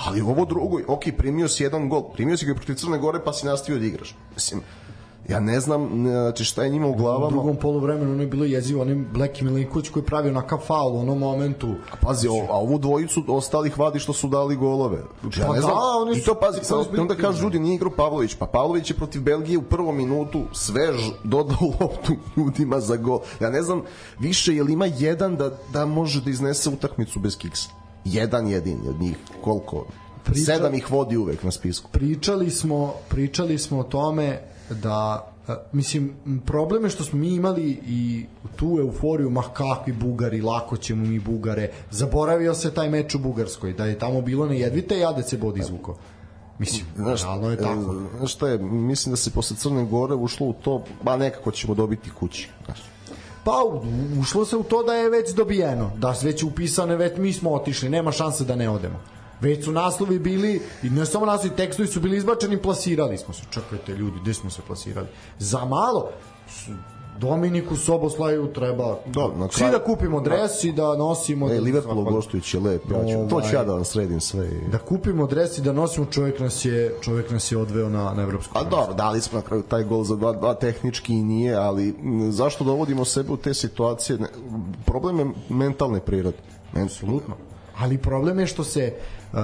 Ali 0.07 0.20
ovo 0.20 0.45
drugo, 0.45 0.80
ok, 0.88 1.03
primio 1.18 1.49
si 1.49 1.62
jedan 1.62 1.88
gol, 1.88 2.12
primio 2.12 2.36
si 2.36 2.47
ga 2.47 2.55
protiv 2.55 2.74
Crne 2.74 2.99
Gore 2.99 3.24
pa 3.24 3.32
si 3.32 3.47
nastavio 3.47 3.80
da 3.80 3.86
igraš. 3.86 4.16
Mislim, 4.34 4.62
ja 5.29 5.41
ne 5.41 5.61
znam 5.61 5.89
znači, 6.01 6.45
šta 6.45 6.64
je 6.64 6.70
njima 6.70 6.87
u 6.87 6.91
U 6.91 6.95
glavama. 6.95 7.29
drugom 7.29 7.57
poluvremenu 7.57 8.12
ono 8.12 8.23
je 8.23 8.27
bilo 8.27 8.45
jezivo, 8.45 8.83
onim 8.83 9.07
Bleki 9.12 9.45
Milinković 9.45 9.89
koji 9.89 10.03
je 10.03 10.07
pravio 10.07 10.33
faul 10.59 10.95
u 10.95 10.99
onom 10.99 11.18
momentu. 11.18 11.75
Pazi, 12.01 12.29
o, 12.29 12.47
a 12.49 12.57
ovu 12.57 12.79
dvojicu 12.79 13.25
ostalih 13.29 13.79
vadi 13.79 13.99
što 13.99 14.12
su 14.12 14.29
dali 14.29 14.57
golove. 14.57 14.99
Ja 15.37 15.47
Pa 15.47 15.55
ne 15.55 15.61
znam, 15.61 15.70
da, 15.70 15.81
oni 16.03 16.12
I 16.12 16.20
su- 16.20 16.27
to 16.27 16.35
pazi, 16.35 16.59
sad, 16.62 16.99
onda 16.99 17.14
kažu 17.14 17.43
ljudi 17.43 17.61
nije 17.61 17.75
igrao 17.75 17.91
Pavlović, 17.93 18.35
pa 18.35 18.47
Pavlović 18.47 18.91
je 18.91 18.97
protiv 18.97 19.23
Belgije 19.23 19.59
u 19.59 19.62
prvom 19.62 19.97
minutu 19.97 20.43
svež 20.53 20.97
dodao 21.25 21.59
loptu 21.81 22.12
ljudima 22.37 22.81
za 22.81 22.97
gol. 22.97 23.20
Ja 23.41 23.51
ne 23.51 23.62
znam 23.62 23.83
više 24.18 24.55
je 24.55 24.62
li 24.62 24.73
ima 24.73 24.87
jedan 24.89 25.37
da, 25.37 25.51
da 25.73 25.87
može 25.87 26.20
da 26.20 26.31
iznese 26.31 26.68
utakmicu 26.70 27.18
bez 27.18 27.39
kiksa. 27.39 27.68
Jedan 28.05 28.49
jedini 28.49 28.89
od 28.89 29.01
njih, 29.01 29.16
koliko? 29.41 29.85
Priča- 30.25 30.45
Sedam 30.47 30.75
ih 30.75 30.91
vodi 30.91 31.16
uvek 31.16 31.43
na 31.43 31.51
spisku. 31.51 31.91
pričali 31.91 32.51
smo 32.51 32.95
pričali 33.09 33.59
smo 33.59 33.79
o 33.79 33.83
tome 33.83 34.41
da 34.71 35.27
e, 35.49 35.53
mislim 35.73 36.15
m, 36.27 36.41
problem 36.47 36.85
je 36.85 36.91
što 36.91 37.05
smo 37.05 37.19
mi 37.19 37.35
imali 37.35 37.81
i 37.87 38.27
tu 38.57 38.77
euforiju 38.81 39.31
ma 39.31 39.43
kakvi 39.43 39.93
Bugari 39.93 40.41
lako 40.41 40.77
ćemo 40.77 41.07
mi 41.07 41.19
Bugare 41.19 41.71
zaboravio 41.91 42.55
se 42.55 42.75
taj 42.75 42.91
meč 42.91 43.15
u 43.15 43.19
Bugarskoj 43.19 43.73
da 43.73 43.85
je 43.85 43.99
tamo 43.99 44.21
bilo 44.21 44.47
ne 44.47 44.61
jedvite 44.61 44.99
i 44.99 45.05
Adec 45.05 45.29
se 45.29 45.37
bod 45.37 45.57
izvuko 45.57 45.97
mislim 46.59 46.87
Znaš, 46.97 47.23
realno 47.23 47.51
je 47.51 47.57
tako 47.57 47.95
e, 48.15 48.19
Znaš 48.19 48.33
šta 48.33 48.49
je, 48.49 48.59
mislim 48.59 49.13
da 49.13 49.17
se 49.17 49.31
posle 49.31 49.57
Crne 49.57 49.85
Gore 49.85 50.15
ušlo 50.15 50.47
u 50.47 50.53
to, 50.53 50.85
ba 51.03 51.17
nekako 51.17 51.51
ćemo 51.51 51.75
dobiti 51.75 52.11
kući. 52.11 52.49
Znaš. 52.65 52.83
Pa 53.45 53.53
ušlo 54.21 54.45
se 54.45 54.57
u 54.57 54.63
to 54.63 54.83
da 54.83 54.95
je 54.95 55.11
već 55.11 55.35
dobijeno, 55.35 55.91
da 55.97 56.15
su 56.15 56.27
već 56.27 56.43
upisane, 56.43 56.97
već 56.97 57.19
mi 57.19 57.33
smo 57.33 57.51
otišli, 57.51 57.89
nema 57.89 58.13
šanse 58.13 58.45
da 58.45 58.57
ne 58.57 58.69
odemo. 58.69 59.01
Već 59.43 59.64
su 59.64 59.72
naslovi 59.72 60.18
bili, 60.18 60.61
i 60.82 60.90
ne 60.90 61.07
samo 61.07 61.26
naslovi, 61.26 61.57
tekstovi 61.57 61.88
su 61.88 62.01
bili 62.01 62.16
izbačeni, 62.16 62.57
plasirali 62.59 63.18
smo 63.18 63.34
se. 63.34 63.43
Čekajte 63.51 63.93
ljudi, 63.93 64.16
gde 64.22 64.34
smo 64.34 64.51
se 64.51 64.62
plasirali? 64.62 65.07
Za 65.38 65.64
malo, 65.64 66.09
Dominiku 67.18 67.76
Soboslaju 67.76 68.47
treba 68.47 68.97
Dobro, 69.07 69.36
na 69.38 69.49
svi 69.49 69.57
kraju- 69.57 69.72
da 69.72 69.78
kupimo 69.80 70.20
dres 70.20 70.64
i 70.64 70.72
da 70.72 70.97
nosimo 70.97 71.49
E, 71.49 71.55
da, 71.55 71.61
Liverpool 71.61 72.05
gostujući 72.05 72.57
je 72.57 72.61
lep, 72.61 72.82
ja 72.84 73.05
ću, 73.05 73.28
to 73.30 73.40
ću 73.40 73.55
ja 73.55 73.64
da 73.64 73.72
vam 73.72 73.84
sredim 73.84 74.20
sve. 74.20 74.47
i- 74.47 74.68
da 74.68 74.78
kupimo 74.78 75.26
dres 75.26 75.59
i 75.59 75.62
da 75.62 75.72
nosimo 75.72 76.07
čovjek 76.07 76.40
nas 76.40 76.64
je 76.64 76.95
čovjek 77.01 77.30
nas 77.30 77.53
je 77.53 77.59
odveo 77.59 77.88
na 77.88 78.12
na 78.12 78.22
evropsku 78.22 78.53
A 78.55 78.64
dobro, 78.64 78.95
dali 78.95 79.20
smo 79.20 79.38
na 79.38 79.45
kraju 79.45 79.62
taj 79.62 79.84
gol 79.84 80.05
za 80.05 80.14
2-2, 80.14 80.55
tehnički 80.55 81.12
i 81.12 81.22
nije, 81.22 81.55
ali 81.55 81.88
m, 81.90 82.32
zašto 82.32 82.64
dovodimo 82.64 83.05
sebe 83.05 83.32
u 83.32 83.36
te 83.36 83.55
situacije? 83.55 84.18
Ne, 84.18 84.26
problem 84.86 85.18
je 85.18 85.26
mentalne 85.51 86.01
prirode. 86.01 86.36
Apsolutno. 86.74 87.34
Ali 87.83 87.99
problem 87.99 88.41
je 88.41 88.47
što 88.47 88.64
se 88.64 88.95
uh, 89.33 89.39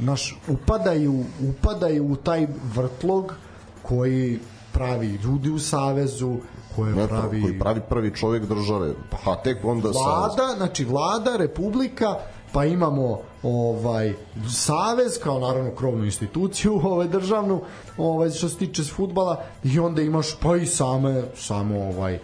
naš 0.00 0.38
upadaju 0.48 1.24
upadaju 1.50 2.06
u 2.06 2.16
taj 2.16 2.46
vrtlog 2.74 3.34
koji 3.82 4.38
pravi 4.72 5.06
ljudi 5.06 5.50
u 5.50 5.58
savezu 5.58 6.36
koje 6.76 6.94
Ne, 6.94 7.08
pravi 7.08 7.42
koji 7.42 7.58
pravi 7.58 7.80
prvi 7.88 8.14
čovjek 8.14 8.44
države, 8.44 8.92
pa 9.10 9.36
tek 9.36 9.64
onda 9.64 9.92
sa... 9.92 9.98
vlada, 9.98 10.54
znači 10.56 10.84
vlada, 10.84 11.36
republika, 11.36 12.14
pa 12.52 12.64
imamo 12.64 13.20
ovaj 13.42 14.14
savez 14.50 15.18
kao 15.22 15.38
naravno 15.38 15.70
krovnu 15.70 16.04
instituciju 16.04 16.80
ovaj 16.92 17.08
državnu 17.08 17.60
ovaj 17.96 18.30
što 18.30 18.48
se 18.48 18.56
tiče 18.56 18.84
fudbala 18.84 19.42
i 19.64 19.78
onda 19.78 20.02
imaš 20.02 20.34
pa 20.40 20.56
i 20.56 20.66
same 20.66 21.22
samo 21.36 21.78
ovaj 21.78 22.18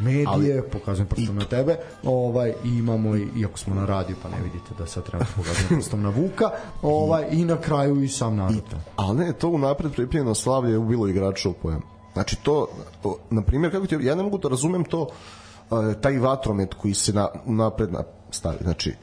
medije, 0.00 0.58
Ali, 0.58 0.62
pokazujem 0.72 1.08
prstom 1.08 1.36
na 1.36 1.44
tebe, 1.44 1.76
ovaj 2.02 2.54
i 2.64 2.68
imamo 2.68 3.16
i 3.16 3.28
iako 3.36 3.58
smo 3.58 3.74
na 3.74 3.86
radiju 3.86 4.16
pa 4.22 4.28
ne 4.28 4.42
vidite 4.42 4.74
da 4.78 4.86
sad 4.86 5.04
treba 5.04 5.24
pokazujem 5.36 5.68
prstom 5.80 6.02
na 6.02 6.08
Vuka, 6.08 6.50
ovaj 6.82 7.26
i 7.30 7.44
na 7.44 7.56
kraju 7.56 8.02
i 8.02 8.08
sam 8.08 8.36
narod. 8.36 8.74
Ali 8.96 9.18
ne, 9.18 9.32
to 9.32 9.48
unapred 9.48 9.92
pripremljeno 9.92 10.34
slavlje 10.34 10.70
je 10.70 10.78
ubilo 10.78 11.08
igrača 11.08 11.48
u 11.48 11.52
pojam. 11.52 11.82
Znači 12.12 12.36
to, 12.42 12.68
o, 13.04 13.16
na 13.30 13.42
primjer, 13.42 13.72
kako 13.72 13.86
ti, 13.86 13.96
ja 14.00 14.14
ne 14.14 14.22
mogu 14.22 14.38
da 14.38 14.48
razumem 14.48 14.84
to, 14.84 15.02
uh, 15.02 15.78
taj 16.00 16.18
vatromet 16.18 16.74
koji 16.74 16.94
se 16.94 17.12
na, 17.12 17.28
napred 17.46 17.92
na, 17.92 18.02
stavi, 18.30 18.58
znači 18.60 18.94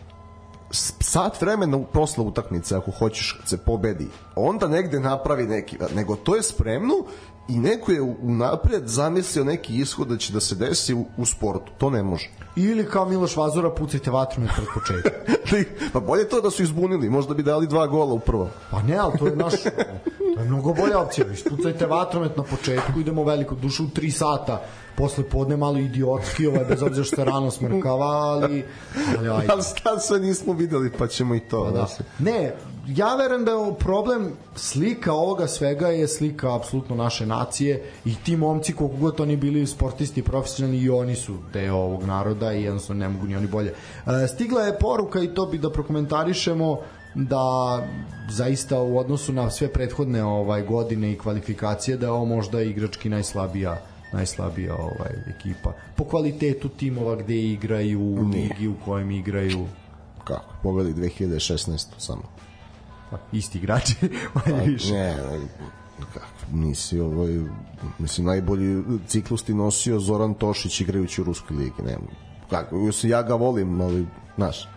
sat 0.99 1.41
vremena 1.41 1.77
u 1.77 1.85
posle 1.85 2.23
utakmice 2.23 2.75
ako 2.75 2.91
hoćeš 2.91 3.31
kad 3.31 3.47
se 3.47 3.57
pobedi 3.57 4.07
onda 4.35 4.67
negde 4.67 4.99
napravi 4.99 5.47
neki 5.47 5.77
nego 5.95 6.15
to 6.15 6.35
je 6.35 6.43
spremno 6.43 6.93
i 7.49 7.59
neko 7.59 7.91
je 7.91 8.01
unapred 8.01 8.87
zamislio 8.87 9.45
neki 9.45 9.75
ishod 9.75 10.07
da 10.07 10.17
će 10.17 10.33
da 10.33 10.39
se 10.39 10.55
desi 10.55 10.93
u, 10.93 11.05
u 11.17 11.25
sportu 11.25 11.71
to 11.77 11.89
ne 11.89 12.03
može 12.03 12.29
Ili 12.55 12.85
kao 12.85 13.05
Miloš 13.05 13.35
Vazora 13.35 13.71
pucajte 13.71 14.11
vatromet 14.11 14.51
pred 14.55 14.67
početak. 14.73 15.13
pa 15.93 15.99
bolje 15.99 16.29
to 16.29 16.41
da 16.41 16.51
su 16.51 16.63
izbunili 16.63 17.09
možda 17.09 17.33
bi 17.33 17.43
dali 17.43 17.67
dva 17.67 17.87
gola 17.87 18.13
u 18.13 18.19
prvom 18.19 18.47
Pa 18.71 18.81
ne, 18.81 18.97
ali 18.97 19.17
to 19.19 19.27
je 19.27 19.35
naš 19.35 19.53
to 20.35 20.41
je 20.41 20.47
mnogo 20.47 20.73
bolja 20.73 20.99
opcija. 20.99 21.27
Ispucajte 21.33 21.85
vatromet 21.85 22.37
na 22.37 22.43
početku, 22.43 22.99
idemo 22.99 23.23
veliko 23.23 23.55
dušu 23.55 23.83
u 23.83 23.87
3 23.87 24.11
sata 24.11 24.61
posle 24.95 25.23
podne 25.23 25.57
malo 25.57 25.77
idiotski, 25.77 26.47
ovaj, 26.47 26.65
bez 26.65 26.81
obzira 26.81 27.05
što 27.05 27.23
rano 27.23 27.51
smrkava, 27.51 28.05
ali, 28.05 28.65
ali 29.17 29.29
ajde. 29.29 29.47
ali 29.53 29.63
šta 29.63 29.99
sve 29.99 30.19
nismo 30.19 30.53
videli 30.53 30.91
pa 30.97 31.07
ćemo 31.07 31.35
i 31.35 31.39
to 31.39 31.71
Da. 31.71 31.87
Ne, 32.19 32.55
ja 32.87 33.15
verujem 33.15 33.45
da 33.45 33.51
je 33.51 33.73
problem 33.79 34.31
slika 34.55 35.13
ovoga 35.13 35.47
svega 35.47 35.87
je 35.87 36.07
slika 36.07 36.55
apsolutno 36.55 36.95
naše 36.95 37.25
nacije 37.25 37.83
i 38.05 38.15
ti 38.15 38.35
momci 38.35 38.73
koliko 38.73 38.95
god 38.95 39.19
oni 39.19 39.37
bili 39.37 39.67
sportisti 39.67 40.21
profesionalni 40.21 40.77
i 40.77 40.89
oni 40.89 41.15
su 41.15 41.37
deo 41.53 41.75
ovog 41.75 42.03
naroda 42.03 42.53
i 42.53 42.63
jednostavno 42.63 42.99
ne 42.99 43.09
mogu 43.09 43.27
ni 43.27 43.35
oni 43.35 43.47
bolje. 43.47 43.73
E, 44.23 44.27
stigla 44.27 44.61
je 44.61 44.79
poruka 44.79 45.21
i 45.21 45.33
to 45.33 45.45
bi 45.45 45.57
da 45.57 45.69
prokomentarišemo 45.69 46.79
da 47.15 47.83
zaista 48.29 48.81
u 48.81 48.97
odnosu 48.97 49.33
na 49.33 49.49
sve 49.49 49.67
prethodne 49.67 50.23
ovaj 50.23 50.63
godine 50.63 51.11
i 51.11 51.17
kvalifikacije 51.17 51.97
da 51.97 52.05
je 52.05 52.11
ovo 52.11 52.25
možda 52.25 52.61
igrački 52.61 53.09
najslabija 53.09 53.81
najslabija 54.13 54.75
ovaj 54.75 55.11
ekipa. 55.35 55.73
Po 55.95 56.03
kvalitetu 56.03 56.69
timova 56.69 57.15
gde 57.15 57.35
igraju 57.35 58.01
u 58.01 58.29
ligi 58.33 58.67
u 58.67 58.75
kojem 58.85 59.11
igraju. 59.11 59.67
Kako? 60.23 60.53
Pogledaj 60.63 60.93
2016 60.93 61.85
samo 61.97 62.46
isti 63.31 63.57
igrači, 63.57 63.95
manje 64.35 64.67
više. 64.67 64.93
Ne, 64.93 65.17
nisi 66.51 66.99
ovaj, 66.99 67.39
mislim, 67.99 68.27
najbolji 68.27 68.83
ciklus 69.07 69.43
ti 69.43 69.53
nosio 69.53 69.99
Zoran 69.99 70.33
Tošić 70.33 70.81
igrajući 70.81 71.21
u 71.21 71.23
Ruskoj 71.23 71.57
ligi, 71.57 71.81
ne, 71.85 71.97
kako, 72.49 72.75
ja 73.03 73.23
ga 73.23 73.35
volim, 73.35 73.81
ali, 73.81 74.07
znaš, 74.35 74.67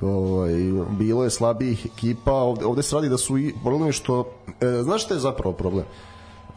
ovaj, 0.00 0.52
bilo 0.90 1.24
je 1.24 1.30
slabijih 1.30 1.86
ekipa, 1.86 2.32
ovde, 2.32 2.64
ovde 2.64 2.82
se 2.82 2.96
radi 2.96 3.08
da 3.08 3.18
su 3.18 3.38
i, 3.38 3.54
problem 3.62 3.86
je 3.88 3.92
što, 3.92 4.32
e, 4.60 4.82
znaš 4.82 5.04
šta 5.04 5.14
je 5.14 5.20
zapravo 5.20 5.52
problem? 5.52 5.84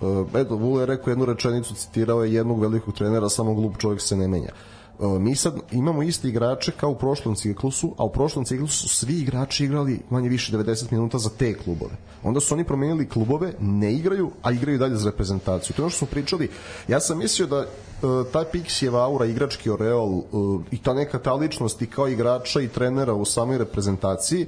E, 0.01 0.39
eto, 0.39 0.55
Vule 0.55 0.82
je 0.82 0.86
rekao 0.86 1.11
jednu 1.11 1.25
rečenicu, 1.25 1.73
citirao 1.73 2.23
je 2.23 2.34
jednog 2.34 2.61
velikog 2.61 2.93
trenera, 2.93 3.30
samo 3.30 3.53
glup 3.53 3.78
čovjek 3.78 4.01
se 4.01 4.15
ne 4.15 4.28
menja. 4.28 4.51
Mi 5.00 5.36
sad 5.36 5.56
imamo 5.72 6.04
iste 6.04 6.28
igrače 6.28 6.72
kao 6.72 6.89
u 6.89 6.95
prošlom 6.95 7.36
ciklusu, 7.36 7.93
a 7.98 8.04
u 8.04 8.12
prošlom 8.12 8.45
ciklusu 8.45 8.78
su 8.78 8.95
svi 8.95 9.14
igrači 9.14 9.66
igrali 9.66 10.00
manje 10.10 10.30
više 10.30 10.58
90 10.58 10.91
minuta 10.91 11.18
za 11.18 11.30
te 11.30 11.54
klubove. 11.54 11.91
Onda 12.24 12.39
su 12.39 12.54
oni 12.54 12.64
promenili 12.64 13.10
klubove, 13.10 13.54
ne 13.60 13.93
igraju, 13.93 14.32
a 14.41 14.52
igraju 14.52 14.78
dalje 14.78 14.95
za 14.95 15.10
reprezentaciju. 15.10 15.76
To 15.76 15.82
je 15.82 15.84
ono 15.84 15.89
što 15.89 15.98
smo 15.98 16.08
pričali. 16.08 16.50
Ja 16.88 17.00
sam 17.00 17.18
mislio 17.18 17.48
da 17.48 17.60
uh, 17.60 18.28
taj 18.34 18.43
Pixijeva 18.54 19.04
aura, 19.04 19.26
igrački 19.26 19.70
oreol 19.70 20.10
uh, 20.10 20.62
i 20.72 20.78
ta 20.78 20.93
neka 20.93 21.20
ta 21.20 21.34
ličnost 21.34 21.82
i 21.82 21.88
kao 21.88 22.08
igrača 22.08 22.62
i 22.62 22.68
trenera 22.68 23.14
u 23.14 23.26
samoj 23.26 23.58
reprezentaciji, 23.58 24.48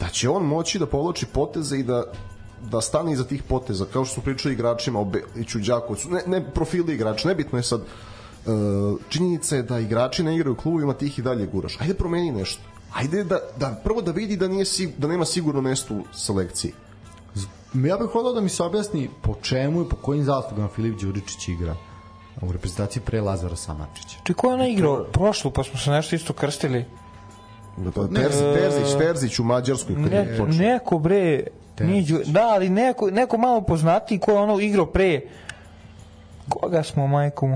da 0.00 0.08
će 0.08 0.28
on 0.28 0.46
moći 0.46 0.78
da 0.78 0.86
povlači 0.86 1.26
poteze 1.26 1.78
i 1.78 1.82
da 1.82 2.04
da 2.70 2.80
stane 2.80 3.12
iza 3.12 3.24
tih 3.24 3.42
poteza, 3.42 3.86
kao 3.92 4.04
što 4.04 4.14
su 4.14 4.20
pričali 4.20 4.54
igračima 4.54 5.00
o 5.00 5.04
Beliću, 5.04 5.58
Đakovcu, 5.58 6.10
ne, 6.10 6.22
ne 6.26 6.50
profili 6.54 6.94
igrača, 6.94 7.28
nebitno 7.28 7.58
je 7.58 7.62
sad 7.62 7.80
uh, 7.80 7.86
činjenica 9.08 9.56
je 9.56 9.62
da 9.62 9.78
igrači 9.78 10.22
ne 10.22 10.34
igraju 10.34 10.52
u 10.52 10.56
klubovima, 10.56 10.94
ti 10.94 11.06
ih 11.06 11.18
i 11.18 11.22
dalje 11.22 11.46
guraš. 11.46 11.80
Ajde 11.80 11.94
promeni 11.94 12.32
nešto. 12.32 12.62
Ajde 12.94 13.24
da, 13.24 13.38
da 13.56 13.80
prvo 13.84 14.02
da 14.02 14.12
vidi 14.12 14.36
da, 14.36 14.48
nije, 14.48 14.64
da 14.98 15.08
nema 15.08 15.24
sigurno 15.24 15.60
mesto 15.60 15.94
u 15.94 16.04
selekciji. 16.12 16.72
Ja 17.74 17.96
bih 17.96 18.08
hodao 18.12 18.32
da 18.32 18.40
mi 18.40 18.48
se 18.48 18.62
objasni 18.62 19.10
po 19.22 19.34
čemu 19.42 19.82
i 19.82 19.88
po 19.88 19.96
kojim 19.96 20.24
zaslugama 20.24 20.68
Filip 20.68 21.00
Đuričić 21.00 21.48
igra 21.48 21.76
u 22.42 22.52
reprezentaciji 22.52 23.02
pre 23.06 23.20
Lazara 23.20 23.56
Samačića. 23.56 24.18
Či 24.24 24.34
ko 24.34 24.46
je 24.46 24.54
ona 24.54 24.68
igrao 24.68 25.04
prošlu, 25.04 25.50
pa 25.50 25.64
smo 25.64 25.78
se 25.78 25.90
nešto 25.90 26.16
isto 26.16 26.32
krstili? 26.32 26.84
Terzić, 28.14 28.40
Terzić, 28.40 28.98
Terzić 28.98 29.38
u 29.38 29.44
Mađarskoj 29.44 29.94
Ne, 29.96 30.38
neko 30.50 30.98
bre, 30.98 31.42
nije, 31.80 32.02
Đu- 32.02 32.32
da, 32.32 32.48
ali 32.48 32.68
neko, 32.68 33.10
neko 33.10 33.38
malo 33.38 33.60
poznati 33.60 34.18
ko 34.18 34.30
je 34.30 34.38
ono 34.38 34.60
igrao 34.60 34.86
pre. 34.86 35.20
Koga 36.48 36.82
smo, 36.82 37.06
majku 37.06 37.48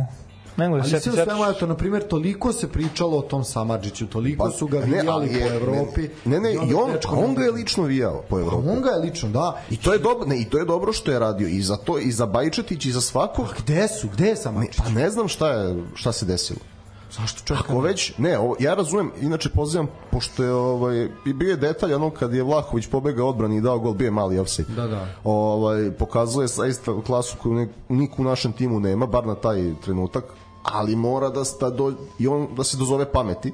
mu? 0.56 0.64
Nego 0.64 0.76
da 0.76 0.82
Ali 0.82 0.90
se 0.90 1.00
sve 1.00 1.12
u 1.12 1.16
svemu, 1.16 1.44
eto, 1.46 1.66
na 1.66 1.74
primjer, 1.74 2.02
toliko 2.02 2.52
se 2.52 2.68
pričalo 2.68 3.18
o 3.18 3.22
tom 3.22 3.44
Samadžiću, 3.44 4.06
toliko 4.06 4.50
su 4.50 4.66
ga 4.66 4.80
Pa, 4.80 4.86
ne, 4.86 4.92
vijali 4.92 5.08
ali 5.10 5.28
po 5.28 5.34
je- 5.36 5.56
Evropi. 5.56 6.08
Ne, 6.24 6.40
ne, 6.40 6.52
i 6.52 6.74
on, 6.74 6.92
dečko 6.92 7.16
on 7.16 7.34
ga 7.34 7.42
je 7.42 7.50
lično 7.50 7.84
vijao 7.84 8.22
po 8.28 8.36
A 8.36 8.40
Evropi. 8.40 8.68
on 8.68 8.82
ga 8.82 8.90
je 8.90 8.98
lično, 8.98 9.28
da. 9.28 9.60
I 9.70 9.76
to 9.76 9.92
je 9.92 9.98
dobro, 9.98 10.26
ne, 10.26 10.40
i 10.40 10.44
to 10.44 10.58
je 10.58 10.64
dobro 10.64 10.92
što 10.92 11.10
je 11.10 11.18
radio 11.18 11.48
i 11.48 11.62
za 11.62 11.76
to 11.76 11.98
i 11.98 12.12
za 12.12 12.26
Bajčetić 12.26 12.84
i 12.84 12.92
za 12.92 13.00
svakog. 13.00 13.46
Gde 13.58 13.88
su? 13.90 14.08
Gde 14.08 14.26
je 14.26 14.36
Samadžić? 14.36 14.76
Pa 14.76 14.88
ne 14.90 15.10
znam 15.10 15.28
šta 15.28 15.48
je 15.48 15.82
šta 15.94 16.12
se 16.12 16.26
desilo. 16.26 16.58
Zašto 17.12 17.40
čovjek? 17.44 17.64
Ako 17.64 17.80
već, 17.80 18.12
ne, 18.18 18.38
ovo, 18.38 18.56
ja 18.58 18.74
razumem, 18.74 19.10
inače 19.20 19.48
pozivam, 19.48 19.86
pošto 20.10 20.44
je 20.44 20.52
ovaj, 20.52 21.08
i 21.26 21.32
bio 21.32 21.50
je 21.50 21.56
detalj 21.56 21.94
ono 21.94 22.10
kad 22.10 22.34
je 22.34 22.42
Vlahović 22.42 22.86
pobegao 22.86 23.28
odbrani 23.28 23.56
i 23.56 23.60
dao 23.60 23.78
gol, 23.78 23.92
bio 23.94 24.04
je 24.04 24.10
mali 24.10 24.38
offside. 24.38 24.72
Da, 24.72 24.86
da. 24.86 25.06
Ovaj, 25.24 25.90
pokazuje 25.90 26.46
zaista 26.46 26.92
klasu 27.06 27.36
koju 27.42 27.54
ne, 27.54 27.68
niko 27.88 28.14
u 28.18 28.24
našem 28.24 28.52
timu 28.52 28.80
nema, 28.80 29.06
bar 29.06 29.26
na 29.26 29.34
taj 29.34 29.74
trenutak, 29.84 30.24
ali 30.64 30.96
mora 30.96 31.30
da, 31.30 31.42
da, 31.60 31.70
do, 31.70 31.92
i 32.18 32.28
on, 32.28 32.48
da 32.56 32.64
se 32.64 32.76
dozove 32.76 33.12
pameti. 33.12 33.52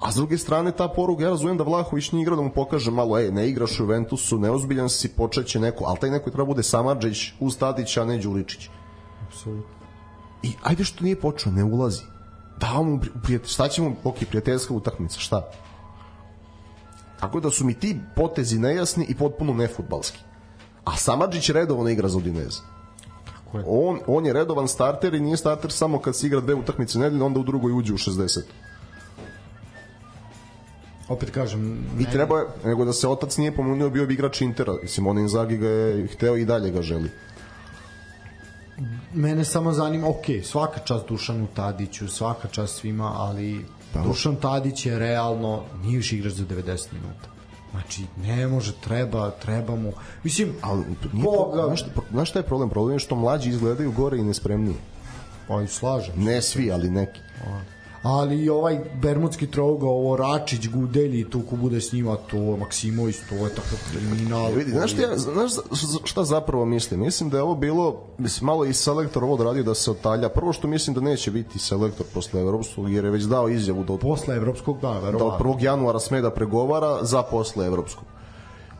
A 0.00 0.12
s 0.12 0.14
druge 0.14 0.38
strane, 0.38 0.72
ta 0.72 0.88
poruga, 0.88 1.24
ja 1.24 1.30
razumem 1.30 1.56
da 1.56 1.64
Vlahović 1.64 2.12
nije 2.12 2.22
igrao 2.22 2.36
da 2.36 2.42
mu 2.42 2.50
pokaže 2.50 2.90
malo, 2.90 3.18
ej, 3.18 3.30
ne 3.30 3.48
igraš 3.48 3.80
u 3.80 3.82
Juventusu, 3.82 4.38
neozbiljan 4.38 4.88
si, 4.88 5.08
počeće 5.08 5.60
neko, 5.60 5.84
ali 5.84 5.98
taj 5.98 6.10
neko 6.10 6.30
treba 6.30 6.44
bude 6.44 6.62
Samadžić 6.62 7.32
uz 7.40 7.58
Tadića, 7.58 8.02
a 8.02 8.04
ne 8.04 8.18
Đuričić. 8.18 8.68
Apsolutno. 9.28 9.74
I 10.42 10.52
ajde 10.62 10.84
što 10.84 11.04
nije 11.04 11.20
počeo, 11.20 11.52
ne 11.52 11.64
ulazi. 11.64 12.02
Dao 12.60 12.82
mu, 12.82 12.98
pri- 12.98 13.10
prijatelj, 13.22 13.48
šta 13.48 13.68
će 13.68 13.82
mu, 13.82 13.96
ok, 14.04 14.16
prijateljska 14.28 14.74
utakmica, 14.74 15.18
šta? 15.18 15.50
Tako 17.20 17.40
da 17.40 17.50
su 17.50 17.64
mi 17.64 17.74
ti 17.74 17.96
potezi 18.16 18.58
nejasni 18.58 19.06
i 19.08 19.14
potpuno 19.14 19.52
nefutbalski. 19.52 20.18
A 20.84 20.96
Samadžić 20.96 21.50
redovno 21.50 21.88
igra 21.88 22.08
za 22.08 22.18
Udineze. 23.52 23.70
je. 23.70 23.74
On, 23.78 24.00
on 24.06 24.26
je 24.26 24.32
redovan 24.32 24.68
starter 24.68 25.14
i 25.14 25.20
nije 25.20 25.36
starter 25.36 25.72
samo 25.72 25.98
kad 25.98 26.16
se 26.16 26.26
igra 26.26 26.40
dve 26.40 26.54
utakmice 26.54 26.98
nedeljno, 26.98 27.26
onda 27.26 27.40
u 27.40 27.42
drugoj 27.42 27.72
uđe 27.72 27.92
u 27.92 27.98
60. 27.98 28.40
Opet 31.08 31.30
kažem, 31.30 31.84
I 31.98 32.02
ne- 32.02 32.10
treba 32.10 32.38
je, 32.38 32.44
nego 32.64 32.84
da 32.84 32.92
se 32.92 33.08
otac 33.08 33.36
nije 33.36 33.56
pomunio, 33.56 33.90
bio 33.90 34.06
bi 34.06 34.14
igrač 34.14 34.40
Intera. 34.40 34.72
Mislim, 34.82 35.06
on 35.06 35.18
Inzaghi 35.18 35.56
ga 35.56 35.68
je 35.68 36.06
hteo 36.06 36.36
i 36.36 36.44
dalje 36.44 36.70
ga 36.70 36.82
želi. 36.82 37.10
mene 39.14 39.44
samo 39.44 39.72
zanima, 39.72 40.08
ok, 40.08 40.24
svaka 40.44 40.80
čast 40.80 41.08
Dušanu 41.08 41.46
Tadiću, 41.54 42.08
svaka 42.08 42.48
čast 42.48 42.76
svima, 42.76 43.12
ali 43.16 43.64
Pa, 43.92 44.00
Dušan 44.02 44.36
Tadić 44.36 44.86
je 44.86 44.98
realno, 44.98 45.62
nije 45.82 45.96
više 45.96 46.16
igrač 46.16 46.32
za 46.32 46.44
90 46.44 46.92
minuta. 46.92 47.28
Znači, 47.70 48.04
ne 48.16 48.46
može, 48.46 48.72
treba, 48.74 49.30
treba 49.30 49.76
mu. 49.76 49.92
Mislim, 50.24 50.52
Ali 50.60 50.84
nije, 51.12 51.24
Boga, 51.24 51.66
znaš, 51.66 51.80
šta- 51.80 52.00
znaš 52.10 52.30
šta 52.30 52.38
je 52.38 52.42
problem? 52.42 52.70
Problem 52.70 52.94
je 52.94 52.98
što 52.98 53.14
mlađi 53.14 53.50
izgledaju 53.50 53.92
gore 53.92 54.18
i 54.18 54.22
nespremniji. 54.22 54.76
pa 55.48 55.62
i 55.62 55.68
slažem. 55.68 56.14
Ne 56.16 56.42
svi, 56.42 56.72
ali 56.72 56.90
neki. 56.90 57.20
Ali 58.02 58.44
i 58.44 58.48
ovaj 58.50 58.80
bermudski 59.02 59.46
trougao, 59.46 59.90
ovo 59.90 60.16
Račić, 60.16 60.68
Gudelji, 60.68 61.30
tu 61.30 61.42
ko 61.50 61.56
bude 61.56 61.80
s 61.80 61.92
njima, 61.92 62.16
to 62.16 62.56
Maksimović, 62.56 63.16
to 63.28 63.34
je 63.34 63.54
tako 63.54 63.76
kriminal. 63.90 64.52
Vidi, 64.52 64.70
znaš 64.70 64.92
ja, 64.98 65.16
znaš 65.16 65.52
šta 66.04 66.24
zapravo 66.24 66.64
mislim? 66.64 67.00
Mislim 67.00 67.30
da 67.30 67.36
je 67.36 67.42
ovo 67.42 67.54
bilo, 67.54 68.02
mislim, 68.18 68.46
malo 68.46 68.64
i 68.64 68.72
selektor 68.72 69.24
ovo 69.24 69.34
odradio 69.34 69.62
da 69.62 69.74
se 69.74 69.90
otalja. 69.90 70.28
Prvo 70.28 70.52
što 70.52 70.68
mislim 70.68 70.94
da 70.94 71.00
neće 71.00 71.30
biti 71.30 71.58
selektor 71.58 72.06
posle 72.14 72.40
Evropskog, 72.40 72.92
jer 72.92 73.04
je 73.04 73.10
već 73.10 73.22
dao 73.24 73.48
izjavu 73.48 73.84
da 73.84 73.92
od, 73.92 74.00
Posle 74.00 74.36
evropskog, 74.36 74.80
da, 74.80 74.88
da 74.88 74.96
od 74.96 75.04
verovatno. 75.04 75.46
1. 75.46 75.62
januara 75.64 75.98
sme 75.98 76.20
da 76.20 76.30
pregovara 76.30 77.04
za 77.04 77.22
posle 77.22 77.66
Evropskog. 77.66 78.04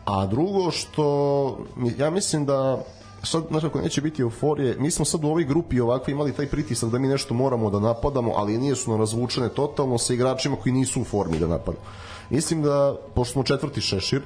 A 0.05 0.25
drugo 0.25 0.71
što, 0.71 1.57
ja 1.97 2.09
mislim 2.09 2.45
da 2.45 2.83
sad, 3.23 3.43
znaš, 3.49 3.63
ako 3.63 3.81
neće 3.81 4.01
biti 4.01 4.21
euforije, 4.21 4.75
mi 4.79 4.91
smo 4.91 5.05
sad 5.05 5.23
u 5.23 5.27
ovoj 5.27 5.43
grupi 5.43 5.79
ovako 5.79 6.11
imali 6.11 6.33
taj 6.33 6.47
pritisak 6.47 6.89
da 6.89 6.99
mi 6.99 7.07
nešto 7.07 7.33
moramo 7.33 7.69
da 7.69 7.79
napadamo, 7.79 8.31
ali 8.35 8.57
nije 8.57 8.75
su 8.75 8.91
nam 8.91 8.99
razvučene 8.99 9.49
totalno 9.49 9.97
sa 9.97 10.13
igračima 10.13 10.55
koji 10.55 10.73
nisu 10.73 11.01
u 11.01 11.03
formi 11.03 11.39
da 11.39 11.47
napadamo. 11.47 11.83
Mislim 12.29 12.61
da, 12.61 12.95
pošto 13.15 13.33
smo 13.33 13.43
četvrti 13.43 13.81
šešir, 13.81 14.21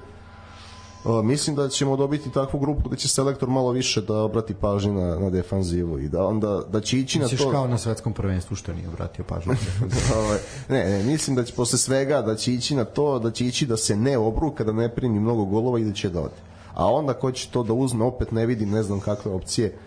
mislim 1.23 1.55
da 1.55 1.69
ćemo 1.69 1.97
dobiti 1.97 2.31
takvu 2.31 2.59
grupu 2.59 2.89
da 2.89 2.95
će 2.95 3.07
selektor 3.07 3.49
malo 3.49 3.71
više 3.71 4.01
da 4.01 4.21
obrati 4.21 4.53
pažnju 4.53 4.93
na, 4.93 5.19
na 5.19 5.29
defanzivu 5.29 5.99
i 5.99 6.07
da 6.09 6.25
onda 6.25 6.61
da 6.71 6.81
će 6.81 6.99
ići 6.99 7.19
na 7.19 7.27
to 7.27 7.51
kao 7.51 7.67
na 7.67 7.77
svetskom 7.77 8.13
prvenstvu 8.13 8.55
što 8.55 8.73
nije 8.73 8.87
obratio 8.87 9.25
pažnju. 9.25 9.53
Ovaj, 10.19 10.39
ne, 10.69 10.89
ne, 10.89 11.03
mislim 11.03 11.35
da 11.35 11.43
će 11.43 11.53
posle 11.53 11.79
svega 11.79 12.21
da 12.21 12.35
će 12.35 12.53
ići 12.53 12.75
na 12.75 12.85
to, 12.85 13.19
da 13.19 13.31
će 13.31 13.45
ići 13.45 13.65
da 13.65 13.77
se 13.77 13.95
ne 13.95 14.17
obruka, 14.17 14.63
da 14.63 14.71
ne 14.71 14.95
primi 14.95 15.19
mnogo 15.19 15.45
golova 15.45 15.79
i 15.79 15.83
da 15.83 15.93
će 15.93 16.09
da 16.09 16.21
ode. 16.21 16.54
A 16.75 16.91
onda 16.91 17.13
ko 17.13 17.31
će 17.31 17.49
to 17.49 17.63
da 17.63 17.73
uzme, 17.73 18.05
opet 18.05 18.31
ne 18.31 18.45
vidim, 18.45 18.69
ne 18.69 18.83
znam 18.83 18.99
kakve 18.99 19.31
opcije. 19.31 19.77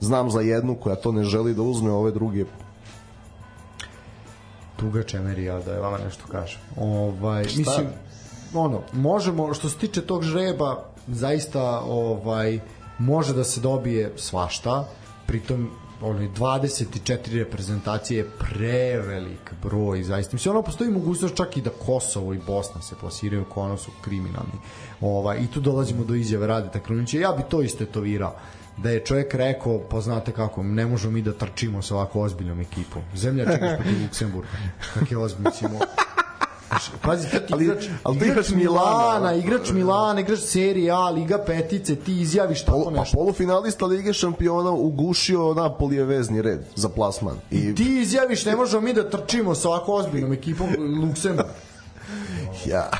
Znam 0.00 0.30
za 0.30 0.40
jednu 0.40 0.74
koja 0.74 0.96
to 0.96 1.12
ne 1.12 1.24
želi 1.24 1.54
da 1.54 1.62
uzme, 1.62 1.92
ove 1.92 2.10
druge 2.10 2.44
Tuga 4.76 5.02
Čemerija, 5.02 5.58
da 5.60 5.72
je 5.72 5.80
vama 5.80 5.98
nešto 5.98 6.24
kažem. 6.30 6.60
Ovaj, 6.76 7.42
mislim, 7.44 7.86
ono, 8.54 8.80
možemo, 8.92 9.54
što 9.54 9.68
se 9.68 9.78
tiče 9.78 10.00
tog 10.00 10.22
žreba, 10.22 10.84
zaista 11.06 11.80
ovaj, 11.80 12.60
može 12.98 13.34
da 13.34 13.44
se 13.44 13.60
dobije 13.60 14.12
svašta, 14.16 14.88
pritom 15.26 15.70
onaj 16.02 16.28
24 16.28 17.38
reprezentacije 17.38 18.18
je 18.18 18.30
prevelik 18.38 19.52
broj 19.62 20.02
zaista. 20.02 20.34
Mislim, 20.36 20.54
ono 20.54 20.62
postoji 20.62 20.90
mogućnost 20.90 21.36
čak 21.36 21.56
i 21.56 21.60
da 21.60 21.70
Kosovo 21.70 22.34
i 22.34 22.40
Bosna 22.46 22.82
se 22.82 22.94
plasiraju 23.00 23.44
kao 23.44 23.62
ono 23.62 23.76
su 23.76 23.90
kriminalni. 24.00 24.58
Ovaj, 25.00 25.38
I 25.38 25.46
tu 25.46 25.60
dolazimo 25.60 26.04
do 26.04 26.14
izjave 26.14 26.46
Radeta 26.46 26.80
Krunića. 26.80 27.18
Ja 27.18 27.32
bi 27.32 27.42
to 27.48 27.62
istetovirao 27.62 28.36
da 28.76 28.90
je 28.90 29.04
čovjek 29.04 29.34
rekao, 29.34 29.80
pa 29.90 30.00
znate 30.00 30.32
kako, 30.32 30.62
ne 30.62 30.86
možemo 30.86 31.12
mi 31.12 31.22
da 31.22 31.32
trčimo 31.32 31.82
sa 31.82 31.94
ovako 31.94 32.20
ozbiljnom 32.20 32.60
ekipom. 32.60 33.02
Zemlja 33.14 33.44
čekaš 33.44 33.76
protiv 33.76 34.02
Luksemburga. 34.02 34.50
Kak 34.94 35.10
je 35.10 35.18
ozbiljno, 35.18 35.50
Pazi, 37.02 37.28
ti 37.28 37.36
Ali- 37.50 37.64
igrač, 37.64 37.84
ali 38.02 38.18
ti 38.18 38.24
igrač 38.24 38.48
igrač 38.48 38.50
Milana, 38.52 38.90
Milana, 38.90 39.34
igrač 39.34 39.70
Milana, 39.70 40.20
igrač 40.20 40.38
Serie 40.40 40.90
A, 40.90 41.10
Liga 41.10 41.38
petice, 41.38 41.96
ti 41.96 42.20
izjaviš 42.20 42.62
tako 42.62 42.78
Polu, 42.78 42.84
pa 42.86 43.00
nešto. 43.00 43.16
polufinalista 43.16 43.86
Lige 43.86 44.12
šampiona 44.12 44.70
ugušio 44.70 45.54
Napolije 45.54 46.04
vezni 46.04 46.42
red 46.42 46.60
za 46.74 46.88
plasman. 46.88 47.36
I 47.50 47.74
Ti 47.74 47.98
izjaviš, 47.98 48.44
ne 48.44 48.56
možemo 48.56 48.80
mi 48.82 48.92
da 48.92 49.10
trčimo 49.10 49.54
sa 49.54 49.68
ovako 49.68 49.94
ozbiljnom 49.94 50.32
ekipom 50.32 50.68
Luksemburg. 51.02 51.48
ja. 52.66 52.90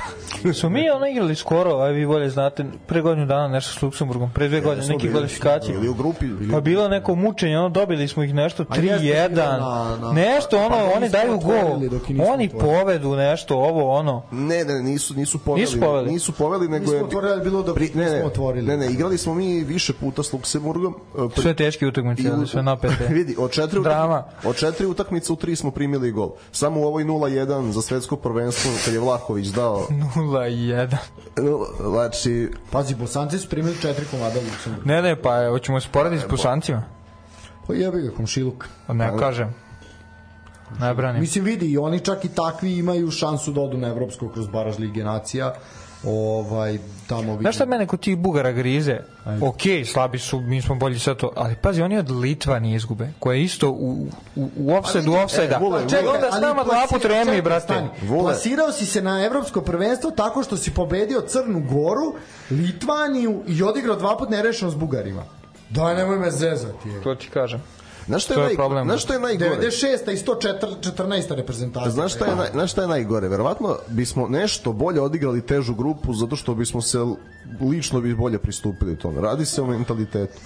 Smo 0.53 0.69
mi 0.71 0.91
ono 0.91 1.07
igrali 1.07 1.35
skoro, 1.35 1.71
aj 1.73 1.93
vi 1.93 2.07
bolje 2.07 2.31
znate, 2.31 2.65
pre 2.87 3.01
godinu 3.01 3.27
dana 3.27 3.49
nešto 3.49 3.73
s 3.73 3.83
Luksemburgom, 3.83 4.31
pre 4.31 4.49
dve 4.49 4.61
godine, 4.61 4.87
neke 4.89 5.11
kvalifikacije. 5.11 5.75
Ili 5.75 5.89
u 5.89 5.95
grupi. 5.95 6.27
Pa 6.53 6.61
bilo 6.61 6.89
neko 6.89 7.15
mučenje, 7.15 7.59
ono 7.59 7.69
dobili 7.71 8.09
smo 8.09 8.23
ih 8.23 8.35
nešto 8.35 8.65
A 8.69 8.77
jeste 8.77 8.99
bilo 8.99 9.11
3-1. 9.29 9.59
na- 9.59 9.97
na- 9.99 10.13
Nešto 10.13 10.59
ono, 10.59 10.69
pa 10.71 10.97
oni 10.97 11.09
daju 11.09 11.39
gol. 11.39 11.81
Oni 12.27 12.49
povedu 12.51 13.11
nešto, 13.11 13.57
ovo 13.57 13.91
ono. 13.91 14.23
Ne, 14.33 14.65
ne, 14.65 14.83
nisu 14.83 15.15
nisu 15.15 15.39
poveli. 15.39 15.61
Nisu 15.61 15.81
poveli. 15.81 16.11
Nisu 16.11 16.33
poveli, 16.33 16.69
nego 16.69 16.81
Nismo 16.81 16.97
je 16.97 17.05
otvorili, 17.05 17.41
bilo 17.41 17.63
dok 17.63 17.79
ne, 17.79 17.89
ne, 17.95 18.05
nismo 18.05 18.27
otvorili. 18.27 18.67
Ne, 18.67 18.77
ne, 18.77 18.87
igrali 18.89 19.19
smo 19.19 19.35
mi 19.35 19.65
više 19.65 19.93
puta 19.93 20.23
s 20.23 20.33
Luksemburgom. 20.33 20.95
e, 21.15 21.29
pri- 21.29 21.43
Sve 21.43 21.55
teške 21.55 21.87
utakmice, 21.87 22.33
u- 22.33 22.47
sve 22.47 22.63
napete. 22.63 23.07
Vidi, 23.07 23.37
od 23.39 23.51
četiri, 23.51 23.81
Drama. 23.81 24.25
od 24.45 24.57
četiri 24.57 24.87
utakmice 24.87 25.33
u 25.33 25.37
tri 25.37 25.57
smo 25.57 25.71
primili 25.71 26.11
gol. 26.11 26.31
Samo 26.53 26.81
u 26.81 26.85
ovoj 26.85 27.05
0-1 27.05 27.41
za 27.65 27.83
svetsko 27.83 28.17
prvenstvo 28.17 28.71
kad 28.85 28.95
je 28.95 29.01
Vlahović 29.01 29.47
dao 29.47 29.87
0-1. 30.31 30.97
no, 31.37 31.91
znači 31.91 32.51
Pazi, 32.71 32.95
Bosanci 32.95 33.39
su 33.39 33.49
primili 33.49 33.77
četiri 33.83 34.07
komada 34.11 34.41
Luksemburga. 34.41 34.93
Ne, 34.93 35.03
ne, 35.03 35.23
pa 35.23 35.49
hoćemo 35.49 35.81
se 35.81 35.89
poraditi 35.93 36.23
s 36.23 36.29
pusancima. 36.29 36.83
Pa 37.67 37.75
jebi 37.75 38.01
ga, 38.01 38.11
komšiluk. 38.17 38.69
Pa 38.87 38.93
ne 38.93 39.13
kažem. 39.19 39.55
Ne 40.81 40.95
branim. 40.95 41.21
Mislim, 41.21 41.45
vidi, 41.45 41.71
i 41.71 41.79
oni 41.79 42.01
čak 42.01 42.25
i 42.25 42.29
takvi 42.29 42.79
imaju 42.79 43.11
šansu 43.11 43.53
da 43.53 43.61
odu 43.61 43.79
na 43.79 43.89
Evropsko 43.89 44.29
kroz 44.29 44.49
baraž 44.49 44.79
Lige 44.79 45.05
nacija. 45.05 45.55
Ovaj, 46.05 46.79
tamo 47.07 47.23
vidim. 47.23 47.41
Znaš 47.41 47.55
šta 47.55 47.65
mene 47.67 47.87
kod 47.87 48.01
tih 48.01 48.17
Bugara 48.19 48.53
grize? 48.53 48.99
Ajde. 49.25 49.47
Ok, 49.47 49.61
slabi 49.93 50.19
su, 50.19 50.41
mi 50.41 50.63
smo 50.63 50.75
bolji 50.75 50.99
sve 50.99 51.15
to, 51.15 51.33
ali 51.37 51.57
pazi, 51.57 51.83
oni 51.83 51.99
od 51.99 52.11
Litva 52.11 52.59
nije 52.59 52.77
izgube, 52.77 53.09
koja 53.19 53.35
je 53.35 53.43
isto 53.43 53.71
u, 53.71 54.07
u, 54.37 54.51
u 54.57 54.75
offside, 54.75 55.11
u 55.11 55.15
offside-a. 55.15 55.61
e, 55.85 55.89
Čekaj, 55.89 56.09
onda 56.09 56.33
s 56.33 56.41
nama 56.41 56.65
dva 56.65 56.87
put 56.91 57.05
remi, 57.05 57.43
brate. 57.43 57.75
Plasirao 58.21 58.73
si 58.73 58.87
se 58.87 59.03
na 59.03 59.25
evropsko 59.25 59.61
prvenstvo 59.61 60.11
tako 60.11 60.43
što 60.43 60.57
si 60.57 60.71
pobedio 60.71 61.21
Crnu 61.21 61.61
Goru, 61.61 62.15
Litvaniju 62.51 63.43
i 63.47 63.63
odigrao 63.63 63.97
dva 63.97 64.17
put 64.17 64.31
nerešeno 64.31 64.71
s 64.71 64.75
Bugarima. 64.75 65.23
Daj, 65.71 65.95
nemoj 65.95 66.19
me 66.19 66.31
zezati. 66.31 66.89
je. 66.89 67.03
To 67.03 67.15
ti 67.15 67.29
kažem. 67.29 67.63
Znaš 68.07 68.25
šta 68.25 68.35
To 68.35 68.41
je, 68.41 68.45
je 68.45 68.49
naj, 68.49 68.57
problem. 68.57 68.87
Znaš 68.87 69.03
šta 69.03 69.15
je 69.15 69.21
najgore? 69.21 69.51
96. 69.51 70.13
i 70.13 70.17
114. 70.17 71.35
reprezentacija. 71.35 71.91
Znaš 71.91 72.15
šta 72.15 72.27
je, 72.27 72.37
naj, 72.37 72.49
znaš 72.53 72.71
šta 72.73 72.83
je 72.83 72.89
najgore? 72.89 73.29
Verovatno 73.29 73.77
bismo 73.89 74.29
nešto 74.29 74.73
bolje 74.73 75.01
odigrali 75.01 75.47
težu 75.47 75.75
grupu 75.75 76.15
zato 76.15 76.37
što 76.37 76.55
bismo 76.55 76.83
se 76.83 76.99
lično 77.61 78.01
bi 78.01 78.15
bolje 78.15 78.39
pristupili 78.39 78.99
tome. 78.99 79.21
Radi 79.21 79.47
se 79.47 79.63
o 79.63 79.67
mentalitetu. 79.67 80.39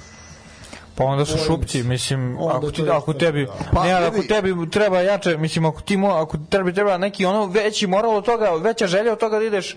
Pa 0.95 1.05
onda 1.05 1.25
su 1.25 1.39
šupci, 1.47 1.83
mislim, 1.83 2.37
Onda 2.41 2.57
ako, 2.57 2.71
ti, 2.71 2.83
je 2.83 2.91
ako 2.91 3.13
tebi, 3.13 3.47
Pa, 3.73 3.85
ne, 3.85 3.93
ako 3.93 4.23
tebi 4.23 4.71
treba 4.71 5.01
jače, 5.01 5.37
mislim, 5.37 5.65
ako 5.65 5.81
ti 5.81 5.97
mo, 5.97 6.09
ako 6.09 6.39
tebi 6.51 6.75
treba 6.75 6.99
neki 6.99 7.25
ono 7.25 7.47
veći 7.47 7.87
moral 7.87 8.17
od 8.17 8.25
toga, 8.25 8.51
veća 8.51 8.87
želja 8.87 9.13
od 9.13 9.19
toga 9.19 9.39
da 9.39 9.45
ideš 9.45 9.77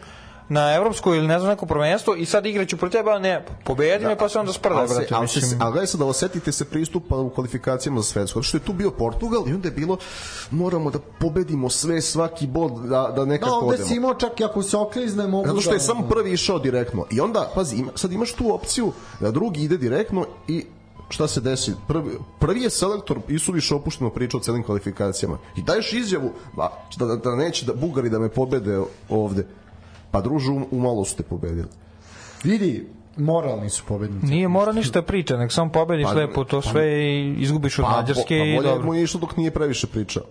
na 0.49 0.73
evropsko 0.73 1.15
ili 1.15 1.27
ne 1.27 1.39
znam 1.39 1.49
neko 1.51 1.65
prvenstvo 1.65 2.15
i 2.15 2.25
sad 2.25 2.45
igraću 2.45 2.77
protiv 2.77 2.97
tebe, 2.97 3.19
ne, 3.19 3.45
pobedi 3.63 4.05
me 4.05 4.17
pa 4.17 4.29
se 4.29 4.39
onda 4.39 4.53
sprdaj, 4.53 4.77
ali, 4.79 4.87
brate. 4.89 5.15
ali, 5.15 5.27
se, 5.27 5.39
mislim. 5.39 5.61
ali 5.61 5.71
gledaj 5.71 5.87
sad 5.87 5.99
da 5.99 6.05
osetite 6.05 6.51
se 6.51 6.65
pristupa 6.65 7.15
u 7.15 7.29
kvalifikacijama 7.29 8.01
za 8.01 8.05
svetsko. 8.05 8.41
Što 8.41 8.57
je 8.57 8.61
tu 8.61 8.73
bio 8.73 8.91
Portugal 8.91 9.43
i 9.47 9.53
onda 9.53 9.67
je 9.67 9.71
bilo 9.71 9.97
moramo 10.51 10.91
da 10.91 10.99
pobedimo 11.19 11.69
sve, 11.69 12.01
svaki 12.01 12.47
bod, 12.47 12.71
da, 12.71 12.87
da 12.87 13.11
Da, 13.15 13.25
nekako 13.25 13.51
ovde 13.51 13.67
odemo. 13.67 13.87
si 13.87 13.95
imao 13.95 14.13
čak 14.13 14.39
i 14.39 14.43
ako 14.43 14.63
se 14.63 14.77
oklizne 14.77 15.27
mogu 15.27 15.47
Zato 15.47 15.61
što 15.61 15.71
je 15.71 15.77
da- 15.77 15.83
samo 15.83 16.07
prvi 16.09 16.33
išao 16.33 16.59
direktno. 16.59 17.05
I 17.11 17.21
onda, 17.21 17.51
pazi, 17.55 17.75
ima, 17.75 17.91
sad 17.95 18.11
imaš 18.11 18.33
tu 18.33 18.53
opciju 18.53 18.91
da 19.19 19.31
drugi 19.31 19.61
ide 19.63 19.77
direktno 19.77 20.25
i 20.47 20.65
šta 21.09 21.27
se 21.27 21.41
desi? 21.41 21.73
Prvi, 21.87 22.11
prvi 22.39 22.61
je 22.61 22.69
selektor 22.69 23.19
Isuviš 23.27 23.71
opušteno 23.71 24.09
pričao 24.09 24.37
o 24.37 24.43
celim 24.43 24.63
kvalifikacijama. 24.63 25.37
I 25.57 25.61
daješ 25.61 25.93
izjavu 25.93 26.31
da, 26.97 27.05
da, 27.05 27.15
da 27.15 27.35
neće 27.35 27.65
da 27.65 27.73
Bugari 27.73 28.09
da 28.09 28.19
me 28.19 28.29
pobede 28.29 28.81
ovde. 29.09 29.47
Pa 30.11 30.21
družu, 30.21 30.61
u, 30.71 30.79
malo 30.79 31.05
su 31.05 31.15
te 31.15 31.23
pobedili. 31.23 31.67
Vidi, 32.43 32.87
moralni 33.17 33.69
su 33.69 33.83
pobednici. 33.85 34.25
Nije 34.25 34.47
mora 34.47 34.71
ništa 34.71 35.01
priča, 35.01 35.37
nek 35.37 35.51
samo 35.51 35.71
pobediš 35.71 36.05
Pa, 36.05 36.11
lepo 36.11 36.43
to 36.43 36.61
sve 36.61 36.87
i 37.05 37.33
izgubiš 37.33 37.79
od 37.79 37.85
Mađarske 37.87 38.35
bo- 38.35 38.45
i 38.45 38.51
pa 38.51 38.57
bolje 38.57 38.69
dobro. 38.69 38.85
mu 38.85 38.93
je 38.93 39.03
išlo 39.03 39.19
dok 39.19 39.37
nije 39.37 39.51
previše 39.51 39.87
pričao. 39.87 40.23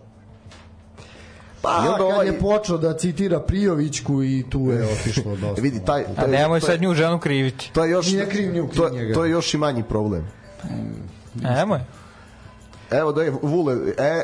Pa, 1.63 1.71
I 1.75 1.89
onda 1.89 1.93
kad 1.93 2.01
ovaj- 2.03 2.27
je 2.27 2.39
počeo 2.41 2.79
da 2.79 2.95
citira 2.95 3.41
Prijovićku 3.41 4.23
i 4.23 4.45
tu 4.51 4.61
je 4.61 4.85
otišlo 4.95 5.31
dosta. 5.33 5.55
E, 5.59 5.63
vidi, 5.63 5.81
taj, 5.81 6.03
A 6.03 6.15
taj, 6.15 6.29
nemoj 6.29 6.61
to 6.61 6.67
je- 6.67 6.71
sad 6.71 6.83
nju 6.83 6.95
ženu 6.95 7.19
kriviti. 7.19 7.71
To 7.73 7.85
je 7.85 7.91
još, 7.91 8.07
Nije 8.07 8.29
kriv 8.29 8.55
nju, 8.55 8.69
kriv 8.69 8.77
to, 8.79 8.91
njega. 8.91 9.15
to 9.15 9.25
je 9.25 9.31
još 9.31 9.55
i 9.55 9.59
manji 9.59 9.83
problem. 9.83 10.27
Nemoj. 11.35 11.81
Evo 12.91 13.13
da 13.13 13.23
je 13.23 13.33
Vule, 13.43 13.75
e, 13.99 14.23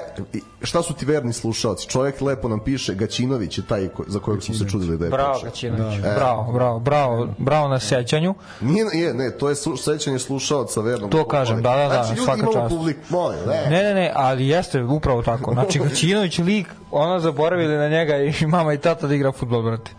šta 0.62 0.82
su 0.82 0.94
ti 0.94 1.06
verni 1.06 1.32
slušalci? 1.32 1.88
Čovjek 1.88 2.20
lepo 2.20 2.48
nam 2.48 2.60
piše, 2.60 2.94
Gaćinović 2.94 3.58
je 3.58 3.66
taj 3.66 3.88
ko, 3.88 4.04
za 4.06 4.18
kojeg 4.18 4.42
smo 4.42 4.54
se 4.54 4.68
čudili 4.68 4.98
da 4.98 5.04
je 5.04 5.10
Bravo, 5.10 5.32
prošao. 5.32 5.48
Gaćinović. 5.50 6.00
Bravo, 6.00 6.52
bravo, 6.52 6.78
bravo, 6.78 7.28
bravo 7.38 7.68
na 7.68 7.80
sećanju. 7.80 8.34
Nije, 8.60 8.84
nije, 8.84 9.14
ne, 9.14 9.30
to 9.30 9.48
je 9.48 9.54
su, 9.54 9.76
sećanje 9.76 10.18
slušalca 10.18 10.80
vernog. 10.80 11.10
To 11.10 11.28
kažem, 11.28 11.62
da, 11.62 11.76
da, 11.76 11.88
da, 11.88 11.88
Znači, 11.88 12.08
ljudi 12.08 12.24
svaka 12.24 12.52
čast. 12.52 12.74
publiku, 12.74 13.00
molim, 13.08 13.38
ne. 13.46 13.66
Ne, 13.70 13.82
ne, 13.82 13.94
ne, 13.94 14.12
ali 14.14 14.48
jeste 14.48 14.82
upravo 14.82 15.22
tako. 15.22 15.52
Znači, 15.52 15.78
Gaćinović 15.88 16.38
lik, 16.38 16.66
ono 16.90 17.20
zaboravili 17.20 17.76
na 17.76 17.88
njega 17.88 18.16
i 18.16 18.46
mama 18.46 18.72
i 18.72 18.78
tata 18.78 19.06
da 19.06 19.14
igra 19.14 19.32
futbol, 19.32 19.62
brate. 19.62 19.90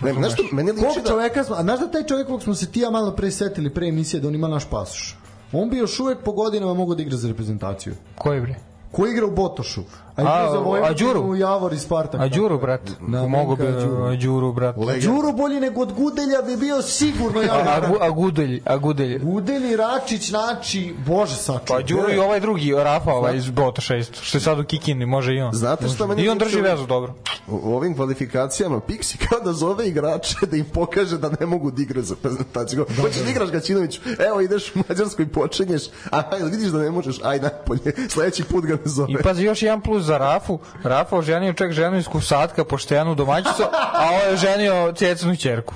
ne 0.00 0.12
znaš 0.12 0.32
što, 0.32 0.42
meni 0.52 0.72
liči 0.72 1.00
da... 1.02 1.08
čoveka 1.08 1.44
smo, 1.44 1.56
a 1.56 1.62
znaš 1.62 1.80
da 1.80 1.90
taj 1.90 2.04
čovjek 2.06 2.26
kog 2.26 2.42
smo 2.42 2.54
se 2.54 2.66
ti 2.66 2.80
ja 2.80 2.90
malo 2.90 3.12
pre 3.16 3.30
setili 3.30 3.74
pre 3.74 3.88
emisije 3.88 4.20
da 4.20 4.28
on 4.28 4.34
ima 4.34 4.48
naš 4.48 4.64
pasoš? 4.70 5.16
On 5.52 5.70
bi 5.70 5.76
još 5.76 6.00
uvek 6.00 6.18
po 6.24 6.32
godinama 6.32 6.74
mogao 6.74 6.94
da 6.94 7.02
igra 7.02 7.16
za 7.16 7.28
reprezentaciju. 7.28 7.94
Koji 8.18 8.40
bre? 8.40 8.54
Ko 8.92 9.06
igra 9.06 9.26
u 9.26 9.30
Botošu? 9.30 9.82
A 10.20 10.32
A, 10.32 10.36
igra 10.36 10.50
za 10.50 10.56
a 10.56 10.60
Vojvodinu 10.60 11.08
Đuru? 11.08 11.20
u 11.20 11.36
Javor 11.36 11.72
i 11.72 11.78
Spartak. 11.78 12.20
A 12.20 12.28
Đuru, 12.28 12.58
brat. 12.58 12.80
Na 13.00 13.26
Mogu 13.26 13.56
bi, 13.56 13.62
Đuru. 13.64 14.04
a 14.04 14.16
Đuru, 14.16 14.52
brat. 14.52 14.76
Đuro 15.02 15.32
bolji 15.32 15.60
nego 15.60 15.80
od 15.80 15.92
Gudelja 15.92 16.42
bi 16.42 16.56
bio 16.56 16.82
sigurno 16.82 17.40
A, 17.40 17.44
ja. 17.44 17.52
a, 17.66 17.80
Gu- 17.82 17.98
a 18.00 18.10
Gudelj, 18.10 18.60
a 18.64 18.76
Gudelj. 18.76 19.18
Gudelj 19.18 19.72
i 19.72 19.76
Račić, 19.76 20.28
znači, 20.28 20.94
bože 21.06 21.36
sačuva. 21.36 21.60
Pa 21.68 21.82
Đuro 21.82 22.12
i 22.12 22.18
ovaj 22.18 22.40
drugi, 22.40 22.72
Rafa, 22.74 23.12
ovaj 23.12 23.36
iz 23.36 23.50
Botoša 23.50 23.96
isto, 23.96 24.18
što 24.22 24.38
je 24.38 24.42
sad 24.42 24.58
u 24.58 24.64
Kikini, 24.64 25.06
može 25.06 25.34
i 25.34 25.40
on. 25.40 25.52
Znate 25.54 25.88
šta 25.88 26.06
meni 26.06 26.22
I 26.22 26.28
on 26.28 26.38
drži 26.38 26.60
vezu 26.60 26.86
dobro. 26.86 27.14
U 27.48 27.74
ovim 27.76 27.96
kvalifikacijama 27.96 28.80
Pixi 28.80 29.16
kao 29.28 29.40
da 29.40 29.52
zove 29.52 29.88
igrače 29.88 30.34
da 30.50 30.56
im 30.56 30.64
pokaže 30.64 31.18
da 31.18 31.30
ne 31.40 31.46
mogu 31.46 31.70
da 31.70 31.82
igraju 31.82 32.04
za 32.04 32.14
prezentaciju. 32.16 32.86
Da, 32.88 33.02
Hoćeš 33.02 33.22
da 33.22 33.30
igraš 33.30 33.50
Gaćinović, 33.50 34.00
evo 34.28 34.40
ideš 34.40 34.74
u 34.74 34.78
Mađarsku 34.88 35.22
i 35.22 35.28
počinješ, 35.28 35.82
a 36.10 36.22
ajde, 36.32 36.44
vidiš 36.46 36.68
da 36.68 36.78
ne 36.78 36.90
možeš, 36.90 37.16
aj 37.22 37.38
napolje, 37.38 37.92
sledeći 38.12 38.44
put 38.44 38.64
ga 38.64 38.72
ne 38.74 38.80
zove. 38.84 39.12
I 39.12 39.22
pazi 39.22 39.44
još 39.44 39.62
jedan 39.62 39.80
plus 39.80 40.02
za 40.10 40.18
Rafu. 40.18 40.58
Rafa 40.84 41.16
oženio 41.16 41.52
čak 41.52 41.72
ženu 41.72 41.96
iz 41.96 42.08
Kusatka, 42.08 42.64
poštenu 42.64 43.14
domaćicu, 43.14 43.62
a 43.72 44.08
ovo 44.10 44.20
je 44.20 44.32
oženio 44.34 44.92
cjecnu 44.92 45.36
ćerku. 45.36 45.74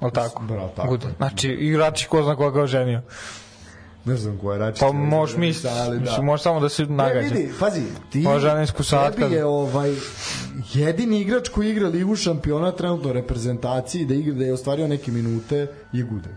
Al 0.00 0.10
tako? 0.10 0.42
Bravo, 0.42 0.72
tako 0.76 0.88
Good. 0.88 1.04
Znači, 1.16 1.48
igrači 1.50 2.08
ko 2.08 2.22
zna 2.22 2.36
koga 2.36 2.62
oženio. 2.62 3.02
Ne 4.04 4.16
znam 4.16 4.38
ko 4.38 4.52
je 4.52 4.58
Račić. 4.58 4.80
Pa 4.80 4.92
možeš 4.92 5.36
misliti, 5.36 5.74
da. 6.06 6.22
možeš 6.22 6.42
samo 6.42 6.60
da 6.60 6.68
se 6.68 6.82
Ne, 6.82 6.88
nagađa. 6.88 7.28
vidi, 7.28 7.50
pazi, 7.60 7.82
ti 8.10 8.24
Pa 8.24 8.38
žena 8.38 8.62
iz 8.62 8.72
Kusatka. 8.72 9.22
tebi 9.22 9.34
je 9.34 9.44
ovaj 9.44 9.94
jedini 10.72 11.20
igrač 11.20 11.48
koji 11.48 11.70
igra 11.70 11.88
ligu 11.88 12.16
šampiona 12.16 12.72
trenutno 12.72 13.12
reprezentaciji 13.12 14.04
da 14.04 14.14
igra 14.14 14.34
da 14.34 14.44
je 14.44 14.52
ostvario 14.52 14.88
neke 14.88 15.12
minute 15.12 15.56
je 15.92 16.02
Gude. 16.02 16.30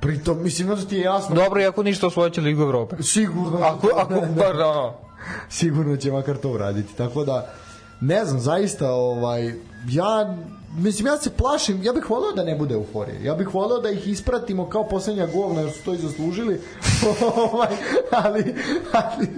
Pritom, 0.00 0.42
mislim, 0.42 0.68
da 0.68 0.76
ti 0.76 0.96
je 0.96 1.02
jasno. 1.02 1.34
Dobro, 1.34 1.60
iako 1.60 1.82
ništa 1.82 2.06
osvojeće 2.06 2.40
Ligu 2.40 2.62
Evrope. 2.62 2.96
Sigurno. 3.02 3.58
Ako, 3.58 3.88
ako, 3.96 4.14
bar 4.36 4.56
da 4.60 4.66
ono, 4.68 4.94
sigurno 5.58 5.96
će 5.96 6.12
makar 6.12 6.36
to 6.36 6.50
uraditi. 6.50 6.96
Tako 6.96 7.24
da, 7.24 7.52
ne 8.00 8.24
znam, 8.24 8.40
zaista, 8.40 8.92
ovaj, 8.92 9.54
ja, 9.88 10.36
mislim, 10.76 11.06
ja 11.06 11.16
se 11.16 11.30
plašim, 11.30 11.82
ja 11.82 11.92
bih 11.92 12.10
voleo 12.10 12.32
da 12.32 12.44
ne 12.44 12.56
bude 12.56 12.74
euforije. 12.74 13.24
Ja 13.24 13.34
bih 13.34 13.54
voleo 13.54 13.80
da 13.80 13.90
ih 13.90 14.08
ispratimo 14.08 14.70
kao 14.70 14.88
poslednja 14.88 15.26
govna, 15.26 15.60
jer 15.60 15.72
su 15.72 15.84
to 15.84 15.94
i 15.94 15.98
zaslužili. 15.98 16.60
ovaj, 17.52 17.76
ali, 18.10 18.54
ali, 18.92 19.28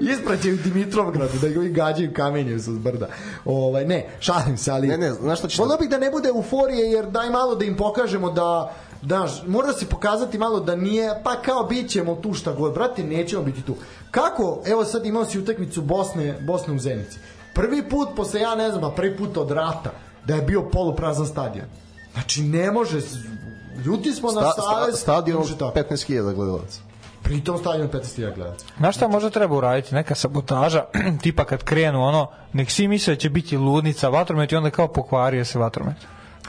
ispraćaju 0.12 0.58
Dimitrovgradu, 0.64 1.38
da 1.40 1.46
ih 1.46 1.72
gađaju 1.72 2.12
kamenjem 2.14 2.60
sa 2.60 2.72
zbrda. 2.72 3.08
Ovaj, 3.44 3.84
ne, 3.84 4.06
šalim 4.20 4.56
se, 4.56 4.70
ali... 4.70 4.88
Ne, 4.88 4.98
ne, 4.98 5.12
znaš 5.12 5.38
šta 5.38 5.48
Voleo 5.62 5.78
bih 5.78 5.88
da 5.88 5.98
ne 5.98 6.10
bude 6.10 6.28
euforije, 6.28 6.90
jer 6.92 7.06
daj 7.06 7.30
malo 7.30 7.54
da 7.54 7.64
im 7.64 7.76
pokažemo 7.76 8.30
da 8.30 8.74
Daš, 9.02 9.42
mora 9.46 9.72
se 9.72 9.86
pokazati 9.86 10.38
malo 10.38 10.60
da 10.60 10.76
nije, 10.76 11.20
pa 11.24 11.42
kao 11.42 11.64
bit 11.64 11.90
ćemo 11.90 12.14
tu 12.14 12.34
šta 12.34 12.52
god, 12.52 12.74
brate, 12.74 13.04
nećemo 13.04 13.42
biti 13.42 13.62
tu. 13.62 13.74
Kako, 14.10 14.62
evo 14.66 14.84
sad 14.84 15.06
imao 15.06 15.24
si 15.24 15.38
utakmicu 15.38 15.82
Bosne, 15.82 16.38
Bosne 16.40 16.74
u 16.74 16.78
Zenici. 16.78 17.18
Prvi 17.54 17.88
put, 17.88 18.08
posle 18.16 18.40
ja 18.40 18.54
ne 18.54 18.70
znam, 18.70 18.84
a 18.84 18.90
prvi 18.90 19.16
put 19.16 19.36
od 19.36 19.50
rata, 19.50 19.90
da 20.24 20.34
je 20.34 20.42
bio 20.42 20.62
poluprazan 20.62 21.26
stadion. 21.26 21.66
Znači, 22.12 22.42
ne 22.42 22.70
može, 22.70 22.98
ljuti 23.84 24.12
smo 24.12 24.32
na 24.32 24.52
Sta, 24.52 24.62
savez. 24.62 24.94
sta, 24.94 25.02
stadion 25.02 25.34
ne 25.36 25.40
može 25.40 25.58
tako. 25.58 25.78
15.000 25.78 26.34
gledalaca. 26.34 26.80
Pritom 27.22 27.58
stadion 27.58 27.88
15.000 27.88 28.34
gledaca. 28.34 28.66
Znaš 28.78 28.96
šta 28.96 29.08
možda 29.08 29.30
treba 29.30 29.56
uraditi? 29.56 29.94
Neka 29.94 30.14
sabotaža, 30.14 30.84
tipa 31.22 31.44
kad 31.44 31.64
krenu 31.64 32.02
ono, 32.04 32.26
nek 32.52 32.70
svi 32.70 32.88
misle 32.88 33.14
da 33.14 33.20
će 33.20 33.30
biti 33.30 33.56
ludnica, 33.56 34.08
vatromet 34.08 34.52
i 34.52 34.56
onda 34.56 34.70
kao 34.70 34.88
pokvario 34.88 35.44
se 35.44 35.58
vatromet. 35.58 35.96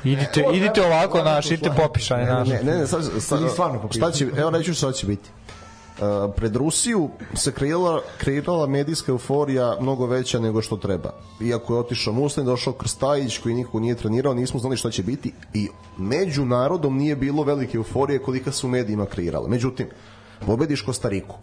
Idite, 0.03 0.43
to 0.43 0.51
idite 0.51 0.85
ovako, 0.85 1.23
naš, 1.23 1.45
idite 1.51 1.71
popišani, 1.77 2.25
naš. 2.25 2.47
Ne, 2.47 2.61
ne, 2.63 2.77
ne, 2.77 2.87
sad, 2.87 3.03
sad, 3.19 3.39
stvarno 3.51 3.81
popisati. 3.81 4.17
šta 4.17 4.17
će, 4.17 4.41
evo 4.41 4.49
reću 4.49 4.73
šta 4.73 4.91
će 4.91 5.07
biti. 5.07 5.29
Uh, 5.91 6.33
pred 6.35 6.55
Rusiju 6.55 7.09
se 7.33 7.51
kreirala, 7.51 8.01
kreirala 8.17 8.67
medijska 8.67 9.11
euforija 9.11 9.77
mnogo 9.81 10.05
veća 10.05 10.39
nego 10.39 10.61
što 10.61 10.77
treba. 10.77 11.13
Iako 11.41 11.73
je 11.73 11.79
otišao 11.79 12.13
Muslin, 12.13 12.45
došao 12.45 12.73
Krstajić 12.73 13.37
koji 13.37 13.55
niko 13.55 13.79
nije 13.79 13.95
trenirao, 13.95 14.33
nismo 14.33 14.59
znali 14.59 14.77
šta 14.77 14.91
će 14.91 15.03
biti 15.03 15.33
i 15.53 15.67
među 15.97 16.45
narodom 16.45 16.97
nije 16.97 17.15
bilo 17.15 17.43
velike 17.43 17.77
euforije 17.77 18.19
kolika 18.19 18.51
su 18.51 18.67
medijima 18.67 19.05
kreirala. 19.05 19.47
Međutim, 19.47 19.87
pobediš 20.45 20.81
Kostariku. 20.81 21.35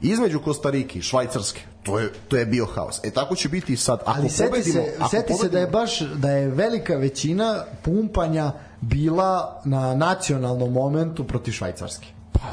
Između 0.00 0.40
Kostarike 0.40 0.98
i 0.98 1.02
Švajcarske, 1.02 1.60
to 1.82 1.98
je, 1.98 2.12
to 2.28 2.36
je 2.36 2.46
bio 2.46 2.66
haos. 2.66 3.00
E 3.04 3.10
tako 3.10 3.34
će 3.34 3.48
biti 3.48 3.72
i 3.72 3.76
sad. 3.76 4.00
Ako 4.00 4.12
Ali 4.18 4.28
seti 4.28 4.50
pobedimo, 4.50 4.84
se, 4.84 4.94
ako 4.98 5.10
seti 5.10 5.34
se 5.34 5.48
da 5.48 5.58
je 5.58 5.66
pobedimo- 5.66 5.72
baš 5.72 6.00
da 6.00 6.30
je 6.30 6.48
velika 6.48 6.94
većina 6.96 7.64
pumpanja 7.82 8.52
bila 8.80 9.60
na 9.64 9.94
nacionalnom 9.94 10.72
momentu 10.72 11.24
protiv 11.24 11.52
Švajcarske. 11.52 12.06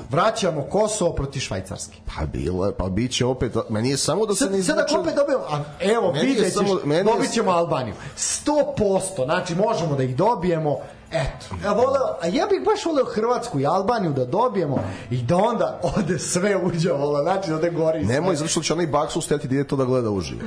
Vraćamo 0.10 0.62
Kosovo 0.62 1.14
protiv 1.14 1.40
Švajcarske. 1.40 1.98
Pa 2.08 2.26
bilo 2.26 2.66
je, 2.66 2.74
pa 2.74 2.86
bit 2.86 3.12
će 3.12 3.26
opet, 3.26 3.56
meni 3.70 3.90
je 3.90 3.98
samo 3.98 4.26
da 4.26 4.34
se 4.36 4.40
Sad, 4.40 4.52
ne 4.52 4.64
sad 4.64 4.78
ako 4.78 4.88
izvuče- 4.88 5.00
opet 5.00 5.16
dobijemo, 5.16 5.44
a 5.46 5.60
evo, 5.82 6.14
je 6.16 6.22
vidjet 6.24 6.54
ćeš, 6.54 6.68
je- 6.88 7.04
dobit 7.04 7.32
ćemo 7.32 7.52
Albaniju. 7.52 7.94
100%, 8.18 9.26
znači 9.26 9.56
možemo 9.56 9.96
da 9.96 10.04
ih 10.04 10.16
dobijemo, 10.16 10.78
Eto, 11.12 11.46
ja 11.64 11.74
voleo, 11.74 12.18
a 12.22 12.28
ja 12.28 12.48
bih 12.48 12.62
baš 12.66 12.86
voleo 12.86 13.06
Hrvatsku 13.06 13.60
i 13.60 13.66
Albaniju 13.66 14.14
da 14.14 14.26
dobijemo 14.26 14.80
i 15.10 15.18
da 15.18 15.38
onda 15.38 15.80
ode 15.98 16.20
sve 16.20 16.58
uđe 16.58 16.92
vola, 16.92 17.24
znači 17.24 17.50
da 17.50 17.56
ode 17.56 17.70
gori. 17.70 18.06
Nemoj, 18.06 18.36
zato 18.36 18.50
što 18.50 18.62
će 18.62 18.74
onaj 18.74 18.88
Baksu 18.88 19.22
steti 19.22 19.48
da 19.48 19.56
ide 19.56 19.64
to 19.64 19.76
da 19.76 19.86
gleda 19.86 20.10
uživo. 20.10 20.42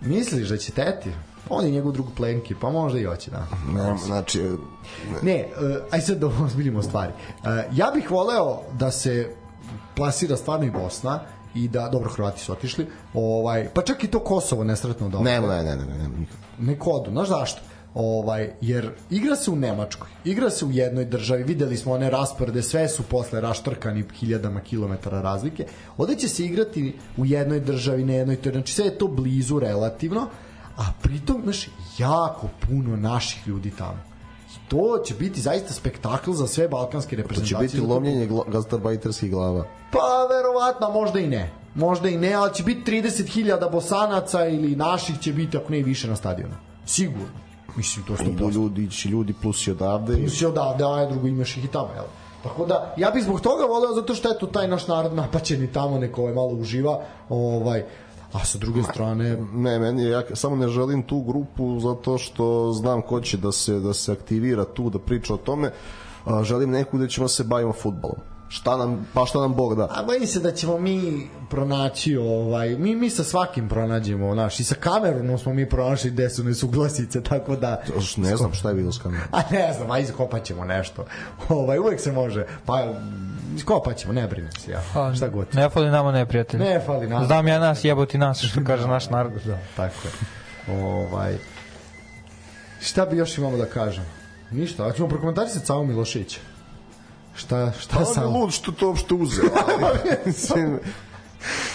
Misliš 0.00 0.48
da 0.48 0.56
će 0.56 0.72
teti? 0.72 1.10
On 1.48 1.64
je 1.64 1.70
njegov 1.70 1.92
drug 1.92 2.06
plenki, 2.16 2.54
pa 2.60 2.70
možda 2.70 2.98
i 2.98 3.04
hoće, 3.04 3.30
da. 3.30 3.46
Ne, 3.74 3.98
znači, 3.98 4.42
Ne, 5.22 5.48
uh, 5.56 5.76
aj 5.90 6.00
sad 6.00 6.18
da 6.18 6.26
ozbiljimo 6.26 6.82
stvari. 6.82 7.12
Uh, 7.12 7.48
ja 7.72 7.90
bih 7.94 8.10
voleo 8.10 8.60
da 8.78 8.90
se 8.90 9.28
plasira 9.94 10.36
stvarno 10.36 10.66
i 10.66 10.70
Bosna 10.70 11.20
i 11.54 11.68
da, 11.68 11.88
dobro, 11.88 12.10
Hrvati 12.10 12.40
su 12.40 12.52
otišli, 12.52 12.86
ovaj, 13.14 13.68
pa 13.74 13.82
čak 13.82 14.04
i 14.04 14.08
to 14.08 14.18
Kosovo 14.18 14.64
nesretno 14.64 15.08
da 15.08 15.20
ne, 15.20 15.40
ne, 15.40 15.46
ne, 15.48 15.62
ne, 15.62 15.76
ne, 15.76 15.98
ne, 15.98 16.08
nikako. 16.08 16.38
neko 16.58 16.90
odu, 16.90 17.10
znaš 17.10 17.28
zašto? 17.28 17.60
Ovaj, 17.94 18.50
jer 18.60 18.90
igra 19.10 19.36
se 19.36 19.50
u 19.50 19.56
Nemačkoj, 19.56 20.08
igra 20.24 20.50
se 20.50 20.64
u 20.64 20.70
jednoj 20.70 21.04
državi, 21.04 21.42
videli 21.42 21.76
smo 21.76 21.92
one 21.92 22.10
rasporede, 22.10 22.62
sve 22.62 22.88
su 22.88 23.02
posle 23.02 23.40
raštrkani 23.40 24.04
hiljadama 24.14 24.60
kilometara 24.60 25.20
razlike, 25.20 25.66
ovde 25.96 26.16
će 26.16 26.28
se 26.28 26.44
igrati 26.44 26.94
u 27.16 27.26
jednoj 27.26 27.60
državi, 27.60 28.04
na 28.04 28.12
jednoj, 28.12 28.38
znači 28.52 28.74
sve 28.74 28.84
je 28.84 28.98
to 28.98 29.08
blizu 29.08 29.58
relativno, 29.58 30.28
a 30.76 30.82
pritom, 31.02 31.40
znaš, 31.42 31.68
jako 31.98 32.48
puno 32.60 32.96
naših 32.96 33.48
ljudi 33.48 33.70
tamo. 33.70 33.98
I 34.46 34.68
to 34.68 35.02
će 35.04 35.14
biti 35.14 35.40
zaista 35.40 35.72
spektakl 35.72 36.32
za 36.32 36.46
sve 36.46 36.68
balkanske 36.68 37.16
To 37.16 37.22
reprezentacije. 37.22 37.68
će 37.68 37.76
biti 37.76 37.86
lomljenje 37.86 38.28
gla- 38.28 38.50
gastarbajterskih 38.50 39.30
glava. 39.30 39.64
Pa 39.92 39.98
verovatno, 40.30 40.90
možda 40.92 41.20
i 41.20 41.26
ne. 41.26 41.50
Možda 41.74 42.08
i 42.08 42.16
ne, 42.16 42.32
ali 42.32 42.54
će 42.54 42.62
biti 42.62 42.92
30.000 42.92 43.70
bosanaca 43.72 44.46
ili 44.46 44.76
naših 44.76 45.18
će 45.18 45.32
biti, 45.32 45.56
ako 45.56 45.72
ne 45.72 45.78
i 45.78 45.82
više 45.82 46.08
na 46.08 46.16
stadionu. 46.16 46.54
Sigurno. 46.86 47.42
Mislim, 47.76 48.04
to 48.06 48.16
što 48.16 48.24
Idu 48.24 48.50
ljudi, 48.50 48.90
će 48.90 49.08
ljudi 49.08 49.32
plus 49.32 49.66
i 49.66 49.70
odavde. 49.70 50.12
i- 50.12 50.16
Plus 50.16 50.42
je 50.42 50.48
odavde, 50.48 50.84
a 50.84 51.06
drugo 51.06 51.26
imaš 51.26 51.56
ih 51.56 51.64
i 51.64 51.68
tamo, 51.68 51.88
jel? 51.94 52.04
Tako 52.42 52.66
da, 52.66 52.94
ja 52.96 53.10
bih 53.10 53.24
zbog 53.24 53.40
toga 53.40 53.64
voleo, 53.64 53.94
zato 53.94 54.14
što 54.14 54.30
eto, 54.30 54.46
taj 54.46 54.68
naš 54.68 54.86
narod 54.86 55.14
napaćeni 55.14 55.66
tamo, 55.66 55.98
neko 55.98 56.20
ovaj 56.20 56.34
malo 56.34 56.48
uživa, 56.48 57.00
ovaj, 57.28 57.84
a 58.32 58.44
sa 58.44 58.58
druge 58.58 58.82
strane, 58.82 59.36
Ne, 59.52 59.78
meni 59.78 60.04
ja 60.04 60.22
samo 60.34 60.56
ne 60.56 60.68
želim 60.68 61.02
tu 61.02 61.22
grupu 61.22 61.80
zato 61.80 62.18
što 62.18 62.72
znam 62.72 63.02
ko 63.02 63.20
će 63.20 63.36
da 63.36 63.52
se, 63.52 63.80
da 63.80 63.94
se 63.94 64.12
aktivira 64.12 64.64
tu, 64.64 64.90
da 64.90 64.98
priča 64.98 65.34
o 65.34 65.36
tome. 65.36 65.72
A, 66.24 66.44
želim 66.44 66.70
neku 66.70 66.96
gde 66.96 67.08
ćemo 67.08 67.24
da 67.24 67.28
se 67.28 67.44
bavimo 67.44 67.72
futbolom. 67.72 68.16
Šta 68.48 68.76
nam, 68.76 69.06
pa 69.14 69.26
šta 69.26 69.40
nam 69.40 69.54
Bog 69.54 69.74
da. 69.74 69.88
a 69.90 70.02
bojim 70.02 70.26
se 70.26 70.40
da 70.40 70.52
ćemo 70.52 70.78
mi 70.78 71.28
pronaći, 71.50 72.16
ovaj, 72.16 72.76
mi, 72.76 72.96
mi 72.96 73.10
sa 73.10 73.24
svakim 73.24 73.68
pronađemo, 73.68 74.34
naš, 74.34 74.60
i 74.60 74.64
sa 74.64 74.74
Kamerunom 74.74 75.38
smo 75.38 75.54
mi 75.54 75.68
pronašli 75.68 76.10
gde 76.10 76.30
su 76.30 76.44
nesuglasice, 76.44 77.22
tako 77.22 77.56
da, 77.56 77.82
Ne 78.16 78.36
znam 78.36 78.52
šta 78.52 78.68
je 78.68 78.74
video 78.74 78.92
s 78.92 78.98
kamerom. 78.98 79.26
A 79.32 79.40
ne 79.50 79.72
znam, 79.72 79.90
ajde 79.90 80.12
kopat 80.12 80.44
ćemo 80.44 80.64
nešto. 80.64 81.04
Ovaj, 81.48 81.78
uvek 81.78 82.00
se 82.00 82.12
može. 82.12 82.46
Pa, 82.66 82.94
kopat 83.64 83.96
ćemo, 83.96 84.12
ne 84.12 84.26
brinem 84.26 84.52
se 84.52 84.70
ja. 84.70 84.80
Pa, 84.94 85.14
Šta 85.14 85.28
god. 85.28 85.46
Ne 85.54 85.68
fali 85.68 85.90
nama 85.90 86.12
neprijatelj. 86.12 86.60
Ne 86.60 86.80
fali 86.86 87.08
nam. 87.08 87.26
Znam 87.26 87.48
ja 87.48 87.58
nas, 87.58 87.84
jeboti 87.84 88.18
nas, 88.18 88.42
što 88.42 88.64
kaže 88.66 88.88
naš 88.88 89.10
narod. 89.10 89.32
Da, 89.44 89.58
tako 89.76 89.94
je. 90.04 90.12
Ovaj, 90.82 91.36
šta 92.80 93.06
bi 93.06 93.16
još 93.16 93.38
imamo 93.38 93.56
da 93.56 93.66
kažem? 93.66 94.04
Ništa, 94.50 94.86
a 94.86 94.92
ćemo 94.92 95.08
prokomentarisati 95.08 95.66
Savo 95.66 95.84
Milošića. 95.84 96.40
Šta, 97.34 97.72
šta 97.78 97.96
Pa 97.96 98.00
on 98.00 98.14
sam? 98.14 98.22
je 98.22 98.28
lud 98.28 98.52
što 98.52 98.72
to 98.72 98.86
uopšte 98.88 99.14
uzeo. 99.14 99.44
ali, 99.66 100.78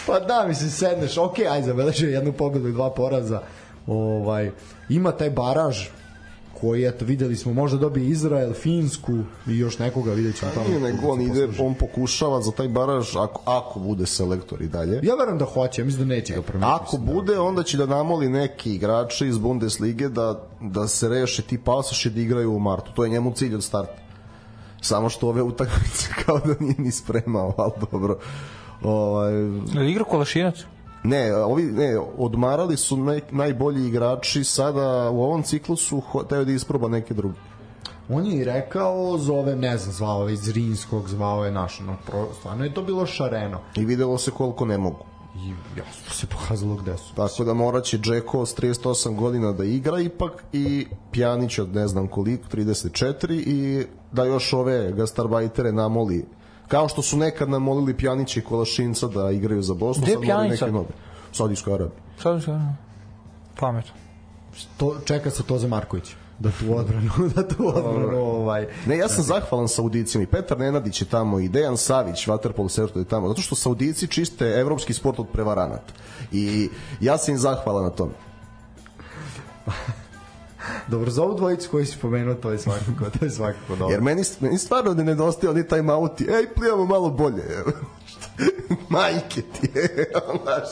Pa 0.08 0.20
da, 0.20 0.46
mislim, 0.48 0.70
sedneš, 0.70 1.18
ok, 1.18 1.40
ajde, 1.52 1.68
zabeležio 1.68 2.10
jednu 2.10 2.34
pobedu 2.34 2.68
i 2.68 2.72
dva 2.72 2.90
poraza. 2.94 3.42
Ovaj, 3.88 4.52
ima 4.90 5.12
taj 5.12 5.30
baraž 5.30 5.88
koji, 6.62 6.86
eto, 6.86 7.06
videli 7.06 7.36
smo, 7.36 7.54
možda 7.54 7.78
dobije 7.78 8.10
Izrael, 8.10 8.54
Finsku 8.54 9.14
i 9.48 9.58
još 9.58 9.80
nekoga, 9.80 10.14
vidjet 10.14 10.36
ćemo 10.40 10.52
tamo. 10.52 10.68
nije 10.68 10.80
nego 10.80 11.08
on 11.08 11.22
ide, 11.22 11.48
on 11.60 11.74
pokušava 11.74 12.42
za 12.42 12.52
taj 12.52 12.68
baraž, 12.68 13.16
ako, 13.16 13.42
ako 13.46 13.80
bude 13.80 14.06
selektor 14.06 14.62
i 14.62 14.68
dalje. 14.68 15.00
Ja 15.04 15.16
verujem 15.16 15.38
da 15.38 15.46
hoće, 15.46 15.84
mislim 15.84 16.08
da 16.08 16.16
neće 16.16 16.34
ga 16.34 16.42
promeniti. 16.42 16.72
Ako 16.82 16.98
bude, 16.98 17.40
onda 17.40 17.64
će 17.64 17.78
da 17.78 17.86
namoli 17.86 18.30
neki 18.30 18.76
igrači 18.76 19.28
iz 19.28 19.38
Bundeslige 19.38 20.10
da, 20.10 20.48
da 20.62 20.88
se 20.88 21.10
reše 21.10 21.42
ti 21.42 21.58
pasoši 21.58 22.10
da 22.10 22.22
igraju 22.22 22.56
u 22.56 22.60
martu. 22.60 22.92
To 22.94 23.04
je 23.04 23.10
njemu 23.10 23.34
cilj 23.34 23.56
od 23.56 23.64
starta. 23.64 24.02
Samo 24.82 25.10
što 25.10 25.28
ove 25.28 25.42
utakmice 25.42 26.10
kao 26.26 26.40
da 26.40 26.54
nije 26.60 26.76
ni 26.78 26.92
spremao, 26.92 27.54
ali 27.58 27.72
dobro. 27.92 28.20
Ovaj, 28.84 29.34
Igra 29.90 30.04
Kolašinac? 30.04 30.56
Ne, 31.08 31.36
ovi, 31.36 31.64
ne, 31.64 32.00
odmarali 32.18 32.78
su 32.78 32.98
naj, 32.98 33.22
najbolji 33.32 33.88
igrači 33.88 34.44
sada 34.44 35.10
u 35.10 35.24
ovom 35.24 35.44
ciklusu 35.44 36.02
teo 36.30 36.46
da 36.46 36.52
isproba 36.52 36.88
neke 36.88 37.14
druge. 37.14 37.40
On 38.10 38.26
je 38.26 38.36
i 38.36 38.44
rekao, 38.44 39.18
zove, 39.18 39.56
ne 39.56 39.78
znam, 39.78 39.94
zvao 39.94 40.28
je 40.28 40.34
iz 40.34 40.50
Rinskog, 40.50 41.10
zvao 41.10 41.46
je 41.46 41.52
naš, 41.52 41.80
no, 41.80 41.96
pro, 42.06 42.28
stvarno 42.40 42.64
je 42.64 42.74
to 42.74 42.82
bilo 42.82 43.06
šareno. 43.06 43.60
I 43.76 43.86
videlo 43.86 44.18
se 44.18 44.32
koliko 44.32 44.66
ne 44.66 44.78
mogu. 44.78 45.06
I 45.36 45.50
jasno 45.80 46.14
se 46.14 46.28
pokazalo 46.28 46.76
gde 46.76 46.98
su. 46.98 47.16
Tako 47.16 47.44
da 47.44 47.54
moraće 47.54 47.98
Džeko 47.98 48.46
s 48.46 48.56
38 48.56 49.16
godina 49.16 49.52
da 49.52 49.64
igra 49.64 50.00
ipak 50.00 50.44
i 50.54 50.88
Pjanić 51.12 51.60
od 51.60 51.76
ne 51.76 51.88
znam 51.88 52.08
koliko, 52.08 52.48
34 52.50 53.32
i 53.32 53.86
da 54.12 54.24
još 54.24 54.54
ove 54.54 54.92
gastarbajtere 54.92 55.72
namoli 55.72 56.26
kao 56.68 56.90
što 56.90 57.02
su 57.02 57.18
nekad 57.18 57.50
namolili 57.50 57.98
Pjanića 57.98 58.40
i 58.40 58.44
Kolašinca 58.44 59.08
da 59.08 59.32
igraju 59.32 59.62
za 59.62 59.74
Bosnu, 59.74 60.04
Gde 60.04 60.12
je 60.12 60.16
sad 60.16 60.24
moli 60.24 60.28
Pjanić 60.28 60.50
neke 60.50 60.60
sad? 60.60 60.74
nove. 60.74 60.90
Saudijskoj 61.32 61.74
Arabiji. 61.74 62.00
Sad 62.22 62.44
se 62.44 62.60
pametno. 63.60 63.92
To, 64.78 64.96
čeka 65.06 65.30
se 65.30 65.44
Toza 65.44 65.68
Marković 65.68 66.16
da 66.40 66.52
tu 66.52 66.78
odbranu, 66.78 67.10
da 67.36 67.48
tu 67.48 67.68
odbranu, 67.68 68.18
ovaj... 68.18 68.68
Ne, 68.86 68.98
ja 68.98 69.08
sam 69.08 69.24
zahvalan 69.24 69.68
Saudicima 69.68 70.24
i 70.24 70.28
Petar 70.28 70.60
Nenadić 70.60 71.02
je 71.02 71.06
tamo 71.06 71.40
i 71.40 71.50
Dejan 71.50 71.78
Savić, 71.78 72.28
Waterpolo 72.28 72.70
selektor 72.70 73.02
je 73.02 73.06
tamo, 73.08 73.28
zato 73.28 73.42
što 73.42 73.56
Saudici 73.56 74.08
čiste 74.08 74.46
evropski 74.46 74.94
sport 74.94 75.20
od 75.20 75.28
prevaranata. 75.34 75.94
I 76.32 76.70
ja 77.02 77.18
sam 77.18 77.34
im 77.34 77.40
zahvalan 77.40 77.84
na 77.84 77.90
tome. 77.90 78.12
Dobro, 80.92 81.12
za 81.12 81.24
ovu 81.24 81.34
dvojicu 81.34 81.70
koju 81.72 81.86
si 81.86 81.98
pomenuo, 82.02 82.36
to 82.36 82.52
je 82.52 82.58
svakako, 82.58 83.10
to 83.20 83.26
je 83.26 83.32
svakako 83.32 83.76
dobro. 83.76 83.88
Jer 83.88 84.02
meni, 84.02 84.24
meni 84.40 84.58
stvarno 84.58 84.94
ne 84.94 85.04
nedostaje 85.04 85.52
oni 85.52 85.68
taj 85.68 85.82
mauti. 85.82 86.24
Ej, 86.24 86.54
plivamo 86.56 86.86
malo 86.86 87.10
bolje. 87.10 87.44
Majke 88.90 89.42
ti 89.42 89.70
je, 89.76 90.12
znaš. 90.44 90.68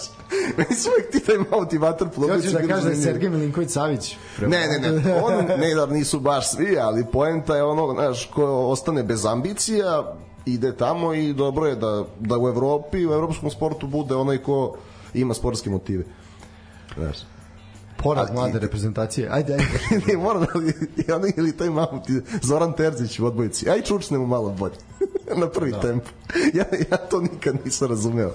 Meni 0.58 0.76
su 0.76 0.89
uvek 0.89 1.12
ti 1.12 1.20
taj 1.20 1.38
mauti 1.52 1.78
vaterpolo. 1.78 2.28
Hoćeš 2.28 2.52
da 2.52 2.68
kažeš 2.68 2.84
da 2.84 2.89
je 2.89 2.96
Sergej 2.96 3.30
Milinković 3.30 3.70
Savić? 3.70 4.18
Ne, 4.41 4.68
ne, 4.68 4.91
ne, 4.91 5.22
on, 5.24 5.46
ne 5.60 5.76
da 5.76 5.86
nisu 5.86 6.20
baš 6.20 6.52
svi, 6.52 6.80
ali 6.80 7.06
poenta 7.12 7.56
je 7.56 7.64
ono, 7.64 7.93
znaš, 7.93 8.26
ko 8.34 8.46
ostane 8.46 9.04
bez 9.04 9.26
ambicija, 9.26 10.16
ide 10.46 10.78
tamo 10.78 11.14
i 11.14 11.34
dobro 11.34 11.68
je 11.68 11.76
da, 11.76 12.04
da 12.20 12.38
u 12.38 12.48
Evropi, 12.48 13.08
u 13.08 13.14
evropskom 13.14 13.52
sportu 13.52 13.88
bude 13.88 14.16
onaj 14.16 14.38
ko 14.38 14.76
ima 15.14 15.34
sportske 15.34 15.70
motive. 15.70 16.04
Znaš. 16.98 17.18
Poraz 17.98 18.32
mlade 18.32 18.60
reprezentacije. 18.60 19.30
Ajde, 19.32 19.54
ajde. 19.54 19.66
ne, 20.08 20.18
mora 20.18 20.39
da 20.39 20.60
li, 20.60 20.74
onaj 21.16 21.32
ili 21.38 21.58
taj 21.58 21.70
mamut, 21.70 22.04
Zoran 22.41 22.74
Terzić 22.74 23.20
u 23.20 23.26
odbojici, 23.26 23.70
aj 23.70 23.82
čučnemo 23.82 24.28
malo 24.28 24.50
bolje. 24.50 24.76
na 25.41 25.48
prvi 25.50 25.72
da. 25.72 25.82
tempo. 25.82 26.10
Ja, 26.54 26.66
ja 26.91 26.98
to 26.98 27.22
nikad 27.22 27.56
nisam 27.66 27.89
razumeo. 27.89 28.34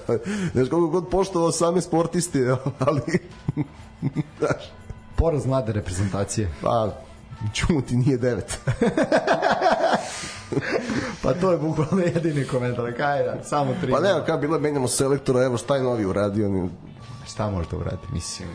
Znaš, 0.53 0.69
koliko 0.69 0.87
god 0.87 1.09
poštovao 1.09 1.51
same 1.51 1.81
sportiste, 1.81 2.55
ali... 2.79 3.01
Znaš, 4.39 4.71
Poraz 5.15 5.45
mlade 5.45 5.71
reprezentacije. 5.73 6.49
pa, 6.61 6.91
čumuti 7.53 7.95
nije 7.95 8.17
devet. 8.17 8.59
Pa 11.23 11.33
to 11.33 11.51
je 11.51 11.57
bukvalno 11.57 12.03
jedini 12.05 12.47
komentar. 12.47 12.97
Kaj 12.97 13.23
da, 13.23 13.43
samo 13.43 13.73
tri. 13.81 13.91
Pa 13.91 13.99
nema, 13.99 14.25
kada 14.25 14.37
bilo 14.37 14.59
menjamo 14.59 14.87
selektora, 14.87 15.43
evo 15.43 15.57
šta 15.57 15.75
je 15.75 15.83
novi 15.83 16.05
uradio. 16.05 16.67
Šta 17.27 17.49
možete 17.49 17.75
uraditi? 17.75 18.07
Mislim, 18.13 18.49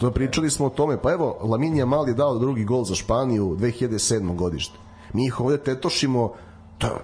To 0.00 0.10
pričali 0.10 0.50
smo 0.50 0.66
o 0.66 0.70
tome, 0.70 1.02
pa 1.02 1.12
evo, 1.12 1.38
Laminija 1.40 1.86
Mal 1.86 2.08
je 2.08 2.14
dao 2.14 2.38
drugi 2.38 2.64
gol 2.64 2.84
za 2.84 2.94
Španiju 2.94 3.56
2007. 3.60 4.36
godište. 4.36 4.78
Mi 5.12 5.26
ih 5.26 5.40
ovde 5.40 5.58
tetošimo, 5.58 6.32
da, 6.80 6.96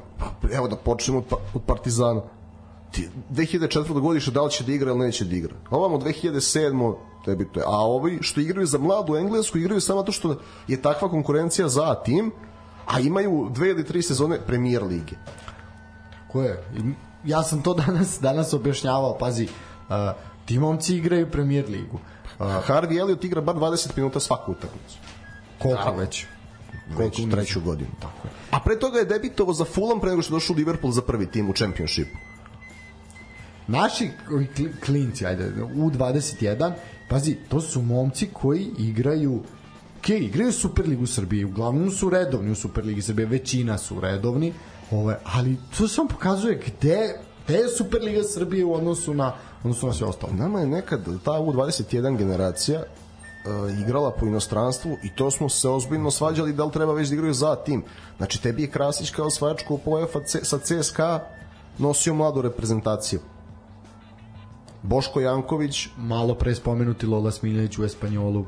evo 0.53 0.69
da 0.69 0.77
počnemo 0.77 1.19
od, 1.19 1.25
pa, 1.29 1.37
od 1.55 1.63
Partizana. 1.67 2.23
Ti, 2.91 3.09
2004. 3.31 4.01
godište 4.01 4.31
da 4.31 4.43
li 4.43 4.51
će 4.51 4.65
da 4.65 4.73
igra 4.73 4.91
ili 4.91 4.99
neće 4.99 5.25
da 5.25 5.37
igra. 5.37 5.55
Ovamo 5.71 5.99
2007. 5.99 6.95
tebi 7.25 7.49
to 7.53 7.61
je. 7.61 7.65
A 7.67 7.79
ovi 7.79 8.19
što 8.21 8.41
igraju 8.41 8.67
za 8.67 8.79
mladu 8.79 9.17
Englesku 9.17 9.59
igraju 9.59 9.81
samo 9.81 10.03
to 10.03 10.13
što 10.13 10.37
je 10.69 10.83
takva 10.83 11.09
konkurencija 11.09 11.69
za 11.69 11.95
tim, 11.95 12.33
a 12.87 13.01
imaju 13.01 13.49
dve 13.51 13.71
ili 13.71 13.85
tri 13.85 14.03
sezone 14.03 14.41
premier 14.47 14.83
lige. 14.83 15.17
ko 16.33 16.43
je? 16.43 16.65
Ja 17.25 17.43
sam 17.43 17.63
to 17.63 17.75
danas 17.87 18.19
danas 18.21 18.53
objašnjavao, 18.53 19.19
pazi, 19.19 19.49
ti 20.45 20.59
momci 20.59 20.97
igraju 20.97 21.31
premier 21.31 21.69
ligu. 21.69 21.99
Uh, 22.39 22.47
Harvey 22.47 23.01
Elliot 23.01 23.25
igra 23.25 23.41
bar 23.41 23.57
20 23.57 23.97
minuta 23.97 24.21
svaku 24.21 24.53
utakmicu. 24.53 24.99
koliko 25.59 25.93
već? 25.93 26.27
Već 26.99 27.21
treću 27.31 27.61
godinu. 27.61 27.91
Tako 28.01 28.29
je. 28.29 28.31
A 28.51 28.61
pre 28.61 28.79
toga 28.79 28.99
je 28.99 29.05
debitovao 29.05 29.55
za 29.55 29.65
Fulham 29.65 30.01
pre 30.01 30.11
nego 30.11 30.23
što 30.23 30.35
je 30.35 30.37
došao 30.37 30.55
u 30.55 30.57
Liverpool 30.57 30.93
za 30.93 31.03
prvi 31.03 31.27
tim 31.27 31.51
u 31.51 31.53
čempionšipu. 31.53 32.17
Naši 33.67 34.11
klinci, 34.85 35.27
ajde, 35.27 35.53
U21, 35.75 36.73
pazi, 37.09 37.37
to 37.49 37.61
su 37.61 37.83
momci 37.83 38.29
koji 38.33 38.71
igraju 38.79 39.43
ok, 40.01 40.09
igraju 40.09 40.53
Superligu 40.53 41.07
Srbije, 41.07 41.47
uglavnom 41.47 41.91
su 41.91 42.11
redovni 42.11 42.51
u 42.51 42.55
Superligi 42.55 43.03
Srbije, 43.03 43.27
većina 43.27 43.79
su 43.79 44.01
redovni, 44.01 44.53
ovaj, 44.91 45.17
ali 45.25 45.57
to 45.79 45.89
samo 45.89 46.09
pokazuje 46.09 46.61
gde, 46.67 47.21
gde 47.45 47.55
je 47.55 47.69
Superliga 47.69 48.23
Srbije 48.23 48.65
u 48.65 48.75
odnosu 48.75 49.15
na, 49.15 49.35
odnosu 49.65 49.87
na 49.87 49.93
sve 49.93 50.07
ostalo. 50.07 50.33
Nama 50.33 50.61
je 50.61 50.67
nekad 50.67 51.01
ta 51.25 51.31
U21 51.31 52.17
generacija 52.17 52.83
uh, 52.83 53.81
igrala 53.81 54.11
po 54.11 54.27
inostranstvu 54.27 54.97
i 55.03 55.15
to 55.15 55.31
smo 55.31 55.49
se 55.49 55.69
ozbiljno 55.69 56.11
svađali 56.11 56.53
da 56.53 56.65
li 56.65 56.73
treba 56.73 56.93
već 56.93 57.09
da 57.09 57.15
igraju 57.15 57.35
za 57.35 57.57
tim. 57.57 57.85
Znači, 58.17 58.43
tebi 58.43 58.63
je 58.63 58.71
Krasić 58.71 59.11
kao 59.11 59.27
osvajač 59.27 59.63
UEFA 59.85 60.19
sa 60.43 60.59
CSKA 60.59 61.21
nosio 61.79 62.15
mladu 62.15 62.43
reprezentaciju. 62.43 63.21
Boško 64.83 65.21
Janković 65.21 65.89
Malo 65.97 66.35
pre 66.35 66.55
spomenuti 66.55 67.07
Lola 67.07 67.31
Smiljanić 67.31 67.79
u 67.79 67.85
Espanjolu, 67.85 68.47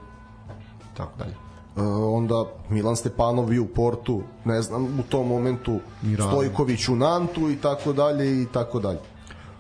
tako 0.97 1.13
dalje. 1.19 1.35
Uh, 1.77 1.83
onda 2.17 2.45
Milan 2.69 2.97
Stepanov 2.97 3.47
bio 3.47 3.63
u 3.63 3.67
Portu, 3.67 4.23
ne 4.45 4.63
znam, 4.63 4.85
u 5.01 5.03
tom 5.03 5.29
momentu 5.29 5.81
Mirano. 6.03 6.31
Stojković 6.31 6.89
u 6.89 6.97
Nantu 6.97 7.51
i 7.51 7.57
tako 7.57 7.93
dalje 7.93 8.43
i 8.43 8.47
tako 8.53 8.81
dalje. 8.81 8.99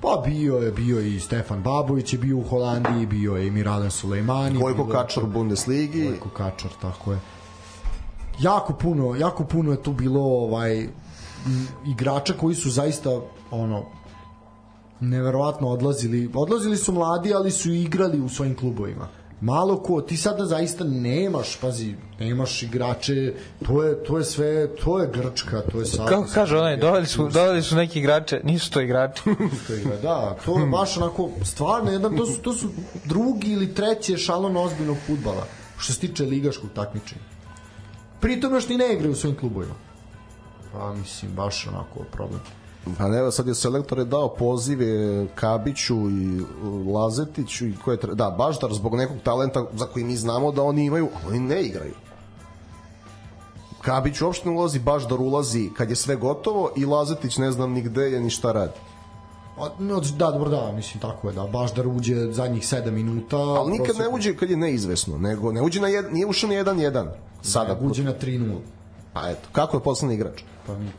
Pa 0.03 0.23
bio 0.27 0.57
je, 0.57 0.73
bio 0.73 0.99
je 0.99 1.15
i 1.15 1.21
Stefan 1.21 1.63
Babović 1.63 2.13
je 2.13 2.19
bio 2.19 2.39
u 2.39 2.43
Holandiji, 2.43 3.07
bio 3.07 3.37
je 3.37 3.47
i 3.47 3.51
Miradan 3.51 3.91
Sulejmani. 3.91 4.59
Gojko 4.59 4.83
je- 4.83 4.93
Kačar 4.93 5.25
u 5.25 5.27
Bundesligi. 5.27 6.05
Gojko 6.05 6.29
Kačar, 6.29 6.71
tako 6.81 7.13
je. 7.13 7.21
Jako 8.41 8.73
puno, 8.73 9.15
jako 9.17 9.45
puno 9.45 9.71
je 9.73 9.83
tu 9.83 9.93
bilo 9.93 10.21
ovaj 10.23 10.89
igrača 11.87 12.33
koji 12.33 12.55
su 12.55 12.71
zaista 12.71 13.11
ono 13.51 13.85
neverovatno 15.01 15.69
odlazili. 15.69 16.31
Odlazili 16.35 16.77
su 16.77 16.93
mladi, 16.93 17.35
ali 17.35 17.51
su 17.51 17.71
igrali 17.71 18.21
u 18.21 18.29
svojim 18.29 18.57
klubovima. 18.57 19.09
Malo 19.43 19.83
ko, 19.83 20.01
ti 20.01 20.17
sada 20.17 20.45
zaista 20.47 20.85
nemaš, 20.85 21.57
pazi, 21.61 21.95
nemaš 22.21 22.63
igrače, 22.63 23.35
to 23.67 23.83
je, 23.83 24.05
to 24.05 24.19
je 24.19 24.25
sve, 24.25 24.77
to 24.77 24.99
je 24.99 25.09
Grčka, 25.15 25.63
to 25.73 25.81
je 25.81 25.87
sad. 25.87 26.09
Kako 26.09 26.27
kaže 26.35 26.59
onaj, 26.59 26.77
doveli 26.77 27.07
su, 27.07 27.29
doveli 27.29 27.63
su 27.63 27.77
neki 27.77 27.99
igrače, 27.99 28.41
nisu 28.45 28.71
to 28.71 28.81
igrači. 28.81 29.23
to 29.67 29.75
igra. 29.75 29.97
Da, 30.03 30.37
to 30.45 30.59
je 30.59 30.67
baš 30.67 30.97
onako 30.97 31.31
stvarno 31.45 31.91
jedan 31.91 32.17
to 32.17 32.27
su 32.27 32.43
to 32.43 32.53
su 32.53 32.69
drugi 33.05 33.53
ili 33.53 33.75
treći 33.75 34.15
ešalon 34.15 34.57
ozbiljnog 34.57 34.97
fudbala 35.07 35.47
što 35.79 35.93
se 35.93 36.01
tiče 36.01 36.25
ligaškog 36.25 36.71
takmičenja. 36.75 37.23
Pritom 38.21 38.55
još 38.55 38.69
ni 38.69 38.77
ne 38.77 38.93
igraju 38.95 39.13
u 39.13 39.17
svojim 39.17 39.37
klubovima. 39.37 39.75
Pa 40.73 40.95
mislim 40.95 41.33
baš 41.33 41.67
onako 41.67 42.05
problem. 42.13 42.41
Pa 42.99 43.09
ne, 43.09 43.33
sad 43.33 43.47
je 43.47 43.55
selektor 43.55 43.99
je 43.99 44.05
dao 44.05 44.29
pozive 44.29 45.27
Kabiću 45.35 46.11
i 46.11 46.41
uh, 46.41 46.95
Lazetiću 46.95 47.67
i 47.67 47.75
ko 47.85 47.93
je 47.93 48.01
tre... 48.01 48.15
da, 48.15 48.31
Baždar 48.31 48.73
zbog 48.73 48.95
nekog 48.95 49.17
talenta 49.25 49.65
za 49.75 49.87
koji 49.87 50.05
mi 50.05 50.17
znamo 50.17 50.53
da 50.53 50.63
oni 50.63 50.85
imaju, 50.85 51.09
a 51.15 51.29
oni 51.29 51.39
ne 51.39 51.63
igraju. 51.63 51.95
Kabić 53.83 54.21
uopšte 54.21 54.49
ne 54.49 54.57
ulazi, 54.57 54.79
Baždar 54.79 55.21
ulazi 55.21 55.71
kad 55.77 55.91
je 55.91 55.97
sve 55.97 56.17
gotovo 56.17 56.71
i 56.77 56.85
Lazetić 56.85 57.37
ne 57.37 57.53
znam 57.53 57.73
ni 57.73 57.83
gde 57.83 58.03
je 58.03 58.21
ni 58.21 58.31
šta 58.31 58.53
radi. 58.53 58.79
A, 59.59 59.69
no, 59.79 60.01
da, 60.01 60.31
dobro, 60.31 60.51
da, 60.51 60.73
mislim 60.73 61.01
tako 61.01 61.29
je, 61.29 61.35
da, 61.35 61.45
baš 61.45 61.75
da 61.75 61.83
uđe 61.89 62.33
zadnjih 62.33 62.63
7 62.63 62.91
minuta. 62.91 63.37
Ali 63.37 63.73
nikad 63.73 63.97
ne 63.97 64.05
prosjeku- 64.05 64.15
uđe 64.15 64.37
kad 64.37 64.51
je 64.51 64.57
neizvesno, 64.57 65.19
nego 65.19 65.53
ne 65.53 65.63
uđe 65.63 65.81
na 65.81 65.89
jed, 65.89 66.13
nije 66.13 66.27
ušao 66.27 66.51
na 66.51 66.57
1-1. 66.57 67.07
Sada, 67.43 67.79
uđe 67.81 68.05
na 68.05 68.13
3-0. 68.23 68.59
pa 69.13 69.29
eto, 69.31 69.49
kako 69.53 69.77
je 69.77 69.83
poslednji 69.83 70.15
igrač? 70.15 70.43
Pa 70.67 70.79
mi 70.79 70.91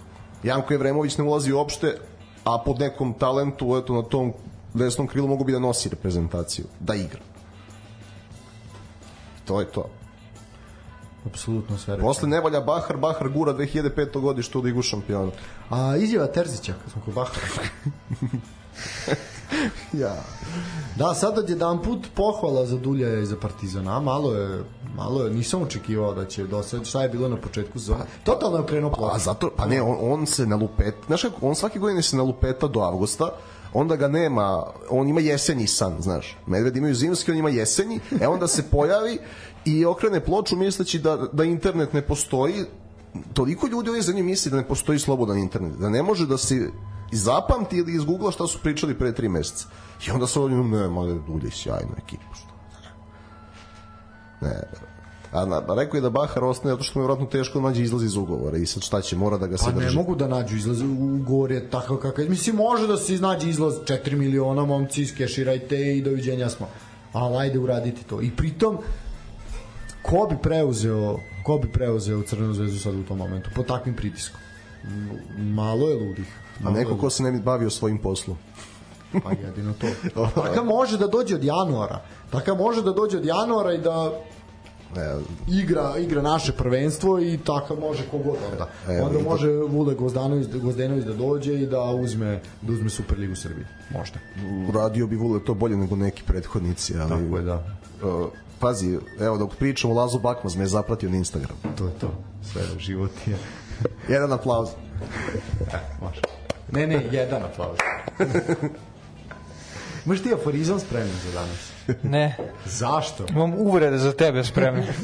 Janko 0.44 0.74
Evremović 0.74 1.18
ne 1.18 1.24
ulazi 1.24 1.54
uopšte, 1.54 1.98
a 2.44 2.58
pod 2.66 2.80
nekom 2.80 3.14
talentu, 3.14 3.78
eto, 3.78 3.94
na 3.94 4.02
tom 4.04 4.34
desnom 4.74 5.08
krilu 5.08 5.28
mogu 5.28 5.44
bi 5.44 5.52
da 5.52 5.60
nosi 5.60 5.90
reprezentaciju, 5.90 6.66
da 6.80 6.96
igra. 6.96 7.22
To 9.46 9.60
je 9.60 9.66
to. 9.66 9.90
apsolutno 11.26 11.78
sve. 11.78 12.00
Posle 12.00 12.30
ne 12.30 12.40
valja 12.42 12.62
Bahar, 12.62 12.98
Bahar 12.98 13.30
gura 13.30 13.54
2005. 13.54 14.20
godište 14.22 14.58
u 14.58 14.62
ligu 14.62 14.82
šampiona. 14.82 15.32
A 15.70 15.96
izjava 15.98 16.28
Terzića, 16.28 16.74
kad 16.84 16.92
smo 16.92 17.02
kod 17.06 17.14
Bahara. 17.14 17.48
Ja. 20.04 20.16
Da, 20.96 21.14
sad 21.14 21.38
od 21.38 21.50
jedan 21.50 21.82
put 21.82 22.08
pohvala 22.16 22.66
za 22.66 22.78
Dulja 22.78 23.20
i 23.20 23.26
za 23.26 23.36
Partizana, 23.42 23.98
a 23.98 24.00
malo 24.00 24.34
je, 24.34 24.64
malo 24.96 25.24
je, 25.24 25.34
nisam 25.34 25.62
očekivao 25.62 26.14
da 26.14 26.26
će 26.26 26.44
do 26.48 26.64
sad, 26.64 26.86
šta 26.86 27.02
je 27.04 27.10
bilo 27.10 27.30
na 27.30 27.38
početku 27.38 27.80
sezone. 27.80 28.04
Totalno 28.24 28.58
je 28.58 28.64
okrenuo 28.64 28.92
A 28.92 28.96
ploču. 28.96 29.20
zato, 29.20 29.52
pa 29.58 29.66
ne, 29.66 29.82
on, 29.82 29.98
on 30.02 30.26
se 30.26 30.46
na 30.46 30.56
lupet, 30.56 30.96
znaš 31.08 31.22
kako, 31.22 31.48
on 31.48 31.56
svake 31.56 31.80
godine 31.80 32.02
se 32.02 32.18
na 32.18 32.24
lupeta 32.24 32.68
do 32.68 32.80
avgusta, 32.80 33.30
onda 33.74 33.96
ga 33.96 34.08
nema, 34.08 34.64
on 34.90 35.08
ima 35.08 35.22
jesenji 35.22 35.68
san, 35.68 35.96
znaš. 36.00 36.38
Medvedi 36.48 36.80
imaju 36.80 36.96
zimski, 36.96 37.32
on 37.32 37.38
ima 37.38 37.50
jesenji, 37.50 38.00
e 38.22 38.28
onda 38.28 38.48
se 38.48 38.64
pojavi 38.64 39.20
i 39.66 39.86
okrene 39.86 40.20
ploču 40.20 40.56
misleći 40.56 41.00
da, 41.00 41.18
da 41.32 41.44
internet 41.44 41.94
ne 41.94 42.02
postoji, 42.02 42.66
toliko 43.34 43.68
ljudi 43.68 43.90
u 43.90 43.92
ovoj 43.92 44.02
zemlji 44.02 44.24
misli 44.24 44.52
da 44.52 44.58
ne 44.58 44.68
postoji 44.68 45.00
slobodan 45.00 45.38
internet, 45.38 45.74
da 45.74 45.90
ne 45.90 46.04
može 46.04 46.28
da 46.28 46.38
se 46.38 46.70
zapamti 47.16 47.78
ili 47.78 47.96
izgoogla 47.96 48.32
šta 48.32 48.48
su 48.48 48.60
pričali 48.60 49.00
pre 49.00 49.14
tri 49.14 49.30
meseca. 49.30 49.68
I 50.08 50.12
onda 50.12 50.28
se 50.28 50.40
ovdje, 50.40 50.58
ne, 50.58 50.88
mali 50.88 51.22
dulje 51.28 51.52
sjajnu 51.52 51.92
ekipu, 52.06 52.24
što 52.34 52.54
ne, 54.42 54.64
a 55.32 55.46
na, 55.46 55.56
a 55.56 55.76
rekao 55.76 55.98
je 55.98 56.02
da 56.02 56.10
Bahar 56.10 56.44
ostane 56.44 56.74
zato 56.74 56.84
što 56.84 57.00
mu 57.00 57.04
je 57.04 57.04
vjerojatno 57.04 57.26
teško 57.26 57.60
da 57.60 57.68
nađe 57.68 57.84
izlaz 57.84 58.04
iz 58.04 58.16
ugovora 58.16 58.58
i 58.58 58.66
sad 58.66 58.84
šta 58.84 59.02
će, 59.02 59.16
mora 59.16 59.38
da 59.38 59.48
ga 59.48 59.58
se 59.58 59.66
Pa 59.66 59.72
ne 59.72 59.86
drži. 59.86 59.98
mogu 59.98 60.16
da 60.16 60.28
nađu 60.28 60.56
izlaz 60.56 60.82
ugovor 60.82 61.52
je 61.52 61.70
takav 61.70 61.98
kakav. 61.98 62.26
Mislim, 62.30 62.56
može 62.56 62.88
da 62.88 62.98
se 62.98 63.14
iznađe 63.14 63.50
izlaz 63.50 63.74
4 63.74 64.16
miliona, 64.16 64.66
momci, 64.66 65.02
iskeširajte 65.02 65.98
i 65.98 66.02
doviđenja 66.02 66.50
smo. 66.50 66.68
Ali 67.14 67.38
ajde 67.38 67.60
uraditi 67.60 68.04
to. 68.04 68.22
I 68.22 68.32
pritom, 68.32 68.78
ko 70.02 70.28
bi 70.30 70.38
preuzeo 70.42 71.20
ko 71.44 71.58
bi 71.58 71.68
preuzeo 71.72 72.22
Crvenu 72.22 72.54
zvezdu 72.54 72.80
sad 72.80 72.96
u 72.96 73.04
tom 73.04 73.18
momentu 73.18 73.50
pod 73.56 73.66
takvim 73.66 73.96
pritiskom 73.96 74.40
malo 75.38 75.90
je 75.90 75.96
ludih 75.96 76.43
A 76.66 76.70
neko 76.72 76.98
ko 76.98 77.10
se 77.10 77.24
ne 77.24 77.32
bi 77.32 77.40
bavio 77.40 77.70
svojim 77.70 77.98
poslom. 77.98 78.38
Pa 79.24 79.32
jedino 79.32 79.74
to. 79.74 79.88
Taka 80.42 80.64
može 80.64 80.98
da 80.98 81.08
dođe 81.08 81.36
od 81.36 81.44
januara. 81.44 82.02
Taka 82.30 82.54
može 82.54 82.82
da 82.82 82.92
dođe 82.92 83.18
od 83.18 83.26
januara 83.26 83.74
i 83.74 83.78
da 83.78 84.12
Ne, 84.96 85.16
igra 85.48 85.98
igra 85.98 86.22
naše 86.22 86.52
prvenstvo 86.52 87.20
i 87.20 87.40
taka 87.46 87.76
može 87.76 88.04
kogod 88.12 88.38
onda. 88.52 88.68
Evo, 88.88 89.06
onda 89.06 89.20
i 89.20 89.24
to- 89.24 89.30
može 89.30 89.52
Vule 89.52 89.96
Gozdanović, 89.96 90.48
Gozdenović 90.48 91.06
da 91.06 91.14
dođe 91.14 91.54
i 91.54 91.66
da 91.66 91.82
uzme 91.82 92.42
da 92.62 92.74
uzme 92.74 92.90
Superligu 92.90 93.36
Srbije. 93.36 93.68
Možda. 93.90 94.20
radio 94.74 95.08
bi 95.08 95.16
Vule 95.16 95.40
to 95.46 95.54
bolje 95.54 95.78
nego 95.78 95.96
neki 95.96 96.24
prethodnici, 96.24 96.94
ali... 97.00 97.10
Tako 97.10 97.38
je, 97.38 97.44
da. 97.44 97.64
Uh, 98.04 98.28
pazi, 98.60 99.00
evo 99.20 99.38
dok 99.38 99.56
pričamo, 99.56 99.94
Lazo 99.94 100.20
Bakmaz 100.20 100.56
me 100.56 100.64
je 100.64 100.68
zapratio 100.68 101.10
na 101.10 101.18
Instagram. 101.18 101.58
To 101.78 101.86
je 101.86 101.92
to. 101.92 102.12
Sve 102.52 102.62
život 102.80 103.12
je. 103.26 103.38
Jedan 104.08 104.34
aplauz. 104.34 104.70
Može. 106.04 106.22
Ne, 106.74 106.88
ne, 106.88 107.02
jedan 107.12 107.44
aplauz. 107.44 107.78
Možeš 110.06 110.24
ti 110.24 110.34
aforizam 110.34 110.80
spremno 110.80 111.14
za 111.26 111.32
danas? 111.32 111.72
Ne, 112.04 112.36
Zašto? 112.66 113.26
imam 113.30 113.54
uvrede 113.54 113.98
za 113.98 114.12
tebe 114.12 114.44
spremne. 114.44 114.88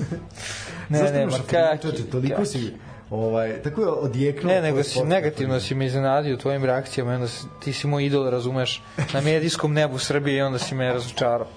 Ne, 0.90 0.98
Zašto 0.98 1.14
ne, 1.14 1.22
imaš 1.22 1.34
ma 1.34 1.40
aforizam? 1.40 1.68
kaki, 1.72 1.82
Čoče, 1.82 2.04
toliko 2.04 2.36
kaki. 2.36 2.48
si 2.48 2.74
ovaj, 3.10 3.62
tako 3.62 3.82
je 3.82 3.88
odjeknuo. 3.88 4.54
Ne, 4.54 4.62
nego 4.62 4.84
si 4.84 5.04
negativno 5.04 5.60
si 5.60 5.76
me 5.76 5.86
iznenadio 5.86 6.38
tvojim 6.38 6.66
reakcijama 6.66 7.12
i 7.12 7.16
onda 7.16 7.28
si, 7.28 7.46
ti 7.64 7.74
si 7.74 7.88
moj 7.88 8.06
idol, 8.06 8.30
razumeš, 8.30 8.84
na 9.14 9.22
medijskom 9.22 9.74
nebu 9.74 9.98
Srbije 9.98 10.38
i 10.38 10.42
onda 10.42 10.60
si 10.60 10.76
me 10.76 10.94
razočarao. 10.94 11.48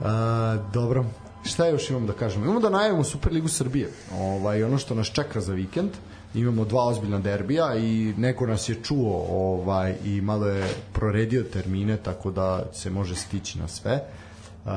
A, 0.00 0.56
dobro. 0.72 1.04
Šta 1.44 1.66
još 1.66 1.90
imamo 1.90 2.06
da 2.06 2.12
kažemo? 2.12 2.44
Imamo 2.44 2.60
da 2.60 2.70
najavimo 2.70 3.04
Superligu 3.04 3.48
Srbije. 3.48 3.88
Ovaj, 4.14 4.62
ono 4.64 4.78
što 4.78 4.94
nas 4.94 5.06
čeka 5.06 5.40
za 5.40 5.52
vikend. 5.52 5.90
Imamo 6.34 6.64
dva 6.64 6.86
ozbiljna 6.86 7.18
derbija 7.18 7.76
i 7.76 8.14
neko 8.16 8.46
nas 8.46 8.68
je 8.68 8.74
čuo 8.82 9.26
ovaj, 9.30 9.94
i 10.04 10.20
malo 10.20 10.46
je 10.46 10.68
proredio 10.92 11.42
termine, 11.42 11.96
tako 11.96 12.30
da 12.30 12.64
se 12.72 12.90
može 12.90 13.14
stići 13.14 13.58
na 13.58 13.68
sve. 13.68 14.00
Uh, 14.64 14.72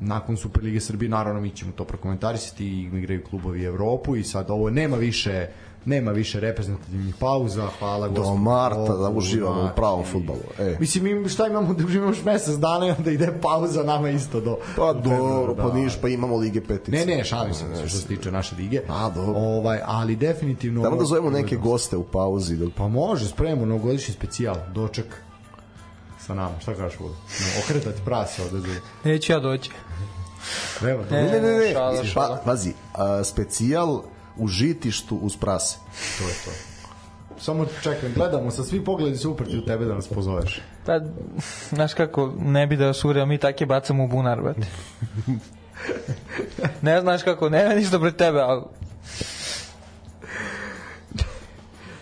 nakon 0.00 0.36
Superlige 0.36 0.80
Srbije 0.80 1.08
naravno 1.08 1.40
mi 1.40 1.50
ćemo 1.50 1.72
to 1.72 1.84
prokomentarisati 1.84 2.66
i 2.66 2.82
igraju 2.82 3.24
klubovi 3.24 3.64
Evropu 3.64 4.16
i 4.16 4.24
sad 4.24 4.50
ovo 4.50 4.70
nema 4.70 4.96
više 4.96 5.46
nema 5.86 6.10
više 6.10 6.40
reprezentativnih 6.40 7.14
pauza, 7.14 7.68
hvala 7.78 8.08
Do 8.08 8.20
gospodu 8.20 8.38
marta 8.38 8.92
da 8.92 9.06
Bogu, 9.06 9.18
uživamo 9.18 9.58
u 9.58 9.62
znači. 9.62 9.76
pravom 9.76 10.04
futbalu. 10.04 10.40
E. 10.58 10.76
Mislim, 10.80 11.22
mi 11.22 11.28
šta 11.28 11.46
imamo 11.46 11.74
da 11.74 11.84
uživamo 11.84 12.10
još 12.10 12.24
mesec 12.24 12.54
dana 12.54 12.86
i 12.86 12.90
onda 12.90 13.10
ide 13.10 13.38
pauza 13.42 13.82
nama 13.82 14.10
isto 14.10 14.40
do... 14.40 14.56
Pa 14.76 14.92
do 14.92 15.10
dobro, 15.10 15.54
pa 15.54 15.74
niš, 15.74 15.96
pa 16.02 16.08
imamo 16.08 16.36
Lige 16.36 16.60
petice. 16.60 16.90
Ne, 16.90 17.16
ne, 17.16 17.24
šalim 17.24 17.54
se 17.54 17.64
mislim, 17.68 17.88
što 17.88 17.98
se 17.98 18.06
tiče 18.06 18.30
naše 18.30 18.56
lige. 18.56 18.80
A, 18.88 19.10
dobro. 19.10 19.40
Ovaj, 19.40 19.80
ali 19.84 20.16
definitivno... 20.16 20.82
Tamo 20.82 20.96
da 20.96 21.04
zovemo 21.04 21.30
neke 21.30 21.56
goste 21.56 21.96
u 21.96 22.04
pauzi. 22.04 22.56
Dok... 22.56 22.72
Pa 22.76 22.88
može, 22.88 23.28
spremamo 23.28 23.66
novogodišnji 23.66 24.14
specijal, 24.14 24.56
doček 24.74 25.06
sa 26.26 26.34
nama. 26.34 26.60
Šta 26.60 26.74
kažeš, 26.74 27.00
Vole? 27.00 27.12
No, 27.12 27.46
okretati 27.64 28.00
prase 28.04 28.42
ovde 28.42 28.60
za... 28.60 28.80
Neću 29.04 29.32
ja 29.32 29.40
doći. 29.40 29.70
Treba, 30.78 31.04
da... 31.04 31.16
Ne, 31.16 31.22
Ne, 31.22 31.40
ne, 31.40 31.58
ne, 31.58 31.72
šala, 31.72 32.02
pa, 32.14 32.42
pazi, 32.44 32.72
a, 32.94 33.24
specijal 33.24 34.02
u 34.36 34.48
žitištu 34.48 35.16
uz 35.16 35.36
prase. 35.36 35.78
to 36.18 36.28
je 36.28 36.34
to. 36.44 36.50
Samo 37.38 37.66
čekam, 37.82 38.12
gledamo 38.14 38.50
sa 38.50 38.64
svi 38.64 38.84
pogledi 38.84 39.16
su 39.16 39.30
uprti 39.30 39.58
u 39.58 39.64
tebe 39.64 39.84
da 39.84 39.94
nas 39.94 40.08
pozoveš. 40.08 40.60
Pa, 40.86 41.00
znaš 41.70 41.94
kako, 41.94 42.32
ne 42.38 42.66
bi 42.66 42.76
da 42.76 42.86
vas 42.86 43.04
ure, 43.04 43.26
mi 43.26 43.38
take 43.38 43.66
bacamo 43.66 44.04
u 44.04 44.08
bunar, 44.08 44.42
brate. 44.42 44.66
ne 46.82 47.00
znaš 47.00 47.22
kako, 47.22 47.48
nema 47.48 47.74
ništa 47.74 48.00
pred 48.00 48.16
tebe, 48.16 48.40
ali 48.40 48.62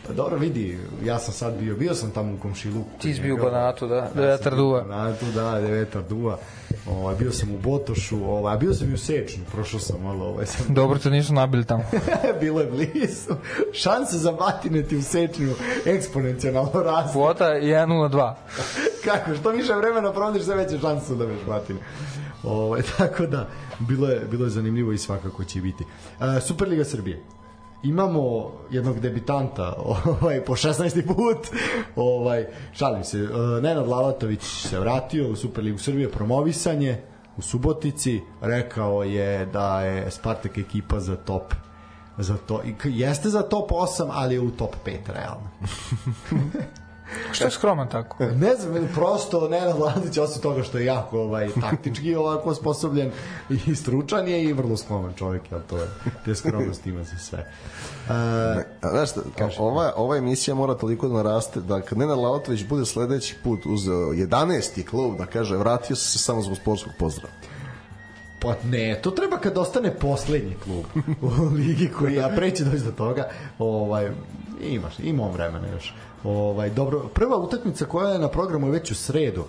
Pa 0.07 0.13
dobro, 0.13 0.39
vidi, 0.39 0.79
ja 1.05 1.19
sam 1.19 1.35
sad 1.35 1.55
bio, 1.59 1.77
bio 1.77 1.95
sam 1.95 2.11
tamo 2.11 2.35
u 2.35 2.39
komšiluku. 2.39 2.89
ti 3.01 3.15
si 3.15 3.21
bio 3.21 3.35
u 3.35 3.39
Banatu, 3.39 3.89
da, 3.89 4.11
da 4.15 4.21
vetar 4.21 4.57
duva. 4.57 4.83
Banatu, 4.83 5.27
da, 5.27 5.43
da 5.43 5.59
vetar 5.59 6.03
duva. 6.09 6.39
Ovaj, 6.91 7.15
bio 7.15 7.33
sam 7.33 7.55
u 7.55 7.59
Botošu, 7.59 8.31
ovaj, 8.31 8.57
bio 8.57 8.75
sam 8.75 8.91
i 8.91 8.95
u 8.95 8.99
Sečnu, 8.99 9.45
prošao 9.53 9.81
sam 9.81 10.03
malo, 10.03 10.27
ovaj, 10.27 10.47
sam 10.47 10.67
Dobro, 10.75 10.99
te 10.99 11.11
nisu 11.11 11.35
nabili 11.35 11.65
tamo. 11.65 11.85
bilo 12.41 12.61
je 12.61 12.67
blizu. 12.67 13.35
Šanse 13.73 14.19
za 14.19 14.33
batine 14.33 14.83
ti 14.83 14.97
u 14.97 15.03
Sečnju 15.03 15.55
eksponencijalno 15.85 16.71
rastu. 16.75 17.13
Kvota 17.13 17.45
1.02. 17.45 18.35
Kako, 19.05 19.35
što 19.35 19.51
više 19.51 19.75
vremena 19.75 20.13
provodiš, 20.13 20.43
sve 20.43 20.57
veće 20.57 20.79
šanse 20.79 21.15
da 21.15 21.25
već 21.25 21.39
batine. 21.49 21.79
Ovaj, 22.43 22.83
tako 22.99 23.27
da, 23.27 23.49
bilo 23.79 24.09
je, 24.09 24.21
bilo 24.31 24.45
je 24.45 24.51
zanimljivo 24.51 24.93
i 24.93 24.99
svakako 24.99 25.45
će 25.45 25.61
biti. 25.61 25.85
E, 26.21 26.41
Superliga 26.41 26.85
Srbije. 26.85 27.34
Imamo 27.85 28.53
jednog 28.71 29.01
debitanta 29.01 29.75
ovaj, 30.23 30.45
po 30.45 30.53
16. 30.53 31.07
put. 31.07 31.61
Ovaj, 31.97 32.47
šalim 32.73 33.05
se, 33.05 33.19
e, 33.19 33.63
Nenad 33.63 33.89
Lavatović 33.89 34.43
se 34.43 34.81
vratio 34.81 35.29
u 35.29 35.37
Superligu 35.37 35.79
Srbije, 35.79 36.11
promovisanje 36.11 37.03
u 37.37 37.43
Subotici, 37.43 38.21
rekao 38.41 39.03
je 39.03 39.47
da 39.47 39.81
je 39.81 40.11
Spartak 40.11 40.59
ekipa 40.59 41.01
za 41.01 41.17
top 41.17 41.55
za 42.19 42.37
to, 42.37 42.63
jeste 42.85 43.29
za 43.29 43.43
top 43.43 43.71
8, 43.71 44.09
ali 44.13 44.35
je 44.35 44.41
u 44.41 44.51
top 44.51 44.77
5 44.87 44.99
realno. 45.07 45.51
Što 47.33 47.45
je 47.45 47.51
skroman 47.51 47.89
tako? 47.89 48.25
Ne 48.25 48.55
znam, 48.55 48.89
prosto 48.95 49.49
Nenad 49.49 49.79
Lazić 49.79 50.19
osim 50.19 50.43
toga 50.43 50.63
što 50.63 50.79
je 50.79 50.85
jako 50.85 51.21
ovaj, 51.21 51.49
taktički 51.61 52.15
ovako 52.15 52.51
osposobljen 52.51 53.11
i 53.67 53.75
stručan 53.75 54.29
je 54.29 54.45
i 54.45 54.53
vrlo 54.53 54.77
skroman 54.77 55.13
čovjek, 55.17 55.43
jel 55.51 55.61
to 55.71 55.79
je, 55.79 55.87
te 56.25 56.35
skromnosti 56.35 56.91
ima 56.91 57.05
za 57.05 57.19
sve. 57.19 57.53
Uh, 58.09 58.13
Znaš, 59.37 59.59
ova, 59.59 59.93
ova 59.97 60.17
emisija 60.17 60.55
mora 60.55 60.75
toliko 60.75 61.09
da 61.09 61.15
naraste 61.15 61.61
da 61.61 61.81
kad 61.81 61.99
Nenad 61.99 62.19
Lavatović 62.19 62.65
bude 62.65 62.87
sledeći 62.87 63.37
put 63.45 63.67
uzeo 63.67 63.97
11. 63.97 64.87
klub 64.87 65.19
da 65.19 65.27
kaže 65.27 65.57
vratio 65.57 65.97
se 65.97 66.19
samo 66.19 66.43
zbog 66.43 66.57
sportskog 66.57 66.93
pozdrava. 66.99 67.35
Pa 68.41 68.55
ne, 68.65 69.01
to 69.03 69.11
treba 69.11 69.39
kad 69.39 69.59
ostane 69.59 69.95
poslednji 69.95 70.57
klub 70.65 70.85
u 71.23 71.55
ligi 71.55 71.91
koji 71.99 72.15
ja 72.15 72.29
preći 72.37 72.65
doći 72.65 72.85
do 72.85 72.91
toga. 72.91 73.29
Ovaj 73.59 74.11
imaš, 74.61 74.99
imamo 74.99 75.33
vremena 75.33 75.69
još. 75.69 75.95
Ovaj 76.25 76.71
dobro, 76.71 77.09
prva 77.15 77.37
utakmica 77.37 77.85
koja 77.85 78.11
je 78.11 78.19
na 78.19 78.29
programu 78.29 78.67
je 78.67 78.73
već 78.73 78.91
u 78.91 78.95
sredu. 78.95 79.45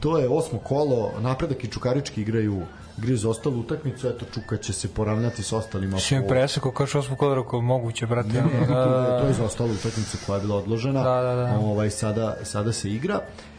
To 0.00 0.18
je 0.18 0.28
osmo 0.28 0.58
kolo, 0.58 1.12
napredak 1.20 1.64
i 1.64 1.68
Čukarički 1.68 2.20
igraju 2.20 2.62
za 2.98 3.30
ostalu 3.30 3.60
utakmicu, 3.60 4.08
eto 4.08 4.26
Čuka 4.34 4.56
će 4.56 4.72
se 4.72 4.88
poravnati 4.88 5.42
s 5.42 5.52
ostalima. 5.52 5.98
Si 5.98 6.18
mi 6.18 6.28
preseko 6.28 6.72
kao 6.72 6.86
što 6.86 7.02
smo 7.02 7.16
kod 7.16 7.38
rekao, 7.38 7.60
moguće, 7.60 8.06
brate. 8.06 8.28
Ne, 8.28 8.42
ne, 8.42 8.66
Da, 8.66 8.84
to, 8.84 8.90
da, 8.90 8.98
je, 8.98 9.20
to 9.20 9.24
je 9.24 9.28
da. 9.28 9.32
za 9.32 9.44
ostalu 9.44 9.70
utakmicu 9.70 10.18
koja 10.26 10.36
je 10.36 10.42
bila 10.42 10.56
odložena. 10.56 11.02
Da, 11.02 11.22
da, 11.22 11.34
da. 11.34 11.58
Ovaj 11.58 11.90
sada 11.90 12.36
sada 12.42 12.72
se 12.72 12.90
igra. 12.90 13.14
Uh, 13.14 13.57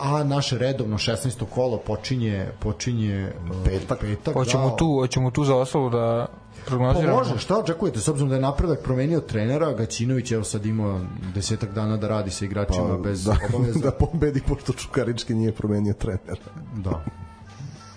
a 0.00 0.24
naše 0.24 0.58
redovno 0.58 0.98
16. 0.98 1.44
kolo 1.46 1.78
počinje 1.78 2.48
počinje 2.58 3.32
uh, 3.42 3.56
petak 3.64 3.98
petak 3.98 4.34
Hoćemo 4.34 4.70
da, 4.70 4.76
tu, 4.76 4.86
hoćemo 4.94 5.30
tu 5.30 5.44
za 5.44 5.56
ostavu 5.56 5.90
da 5.90 6.26
Pa 6.54 6.66
prognoziramo. 6.66 7.18
može, 7.18 7.38
šta 7.38 7.58
očekujete? 7.58 8.00
S 8.00 8.08
obzirom 8.08 8.28
da 8.28 8.34
je 8.34 8.40
napredak 8.40 8.80
promenio 8.80 9.20
trenera, 9.20 9.72
Gaćinović 9.72 10.32
evo 10.32 10.44
sad 10.44 10.66
imao 10.66 11.00
desetak 11.34 11.70
dana 11.70 11.96
da 11.96 12.08
radi 12.08 12.30
sa 12.30 12.44
igračima 12.44 12.98
bez 12.98 13.24
da, 13.24 13.36
obaveza. 13.48 13.78
da 13.80 13.90
pobedi 13.90 14.42
pošto 14.42 14.72
Čukarički 14.72 15.34
nije 15.34 15.52
promenio 15.52 15.94
trenera. 15.94 16.36
Da. 16.74 17.04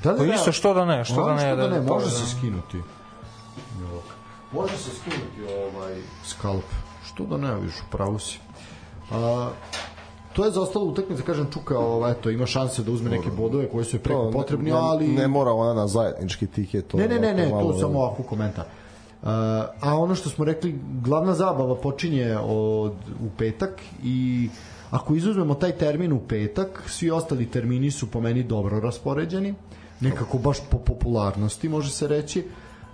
Da, 0.03 0.11
da, 0.11 0.17
Pa 0.17 0.23
isto, 0.25 0.51
što 0.51 0.73
da 0.73 0.85
ne, 0.85 1.05
što 1.05 1.25
da 1.25 1.33
ne, 1.33 1.39
što 1.39 1.55
da 1.55 1.67
da- 1.67 1.69
ne, 1.69 1.81
može 1.83 2.05
da- 2.05 2.11
se 2.11 2.25
skinuti. 2.27 2.77
Jok. 3.81 4.03
Može 4.53 4.77
se 4.77 4.89
skinuti 4.91 5.53
ovaj 5.55 5.95
skalp. 6.25 6.63
Što 7.05 7.25
da 7.25 7.37
ne, 7.37 7.55
viš, 7.55 7.73
pravo 7.91 8.19
si. 8.19 8.39
A, 9.11 9.49
to 10.37 10.45
je 10.45 10.51
za 10.51 10.61
ostalo 10.61 10.85
utakmice, 10.85 11.23
kažem 11.23 11.47
Čuka, 11.53 11.79
ovaj, 11.79 12.11
eto, 12.11 12.29
ima 12.29 12.45
šanse 12.45 12.83
da 12.83 12.91
uzme 12.91 13.09
neke 13.09 13.29
bodove 13.29 13.69
koji 13.69 13.85
su 13.85 13.95
joj 13.95 14.01
preko 14.01 14.31
potrebni, 14.33 14.71
ali... 14.71 15.07
Ne 15.07 15.27
mora 15.27 15.51
ona 15.51 15.73
na 15.73 15.87
zajednički 15.87 16.47
tiket. 16.47 16.87
to 16.87 16.97
Ne, 16.97 17.07
ne, 17.07 17.19
ne, 17.19 17.33
ne, 17.33 17.49
to 17.49 17.73
samo 17.79 17.99
ovako 17.99 18.23
komentar. 18.23 18.65
Uh, 18.65 19.29
a 19.81 19.95
ono 19.97 20.15
što 20.15 20.29
smo 20.29 20.45
rekli, 20.45 20.79
glavna 21.01 21.33
zabava 21.33 21.75
počinje 21.75 22.37
od, 22.37 22.93
u 23.25 23.29
petak 23.37 23.81
i 24.03 24.49
ako 24.91 25.15
izuzmemo 25.15 25.55
taj 25.55 25.71
termin 25.71 26.13
u 26.13 26.19
petak, 26.19 26.83
svi 26.87 27.11
ostali 27.11 27.49
termini 27.51 27.91
su 27.91 28.11
po 28.11 28.21
meni 28.21 28.43
dobro 28.43 28.79
raspoređeni, 28.79 29.53
nekako 29.99 30.37
baš 30.37 30.57
po 30.69 30.77
popularnosti 30.77 31.69
može 31.69 31.91
se 31.91 32.07
reći. 32.07 32.45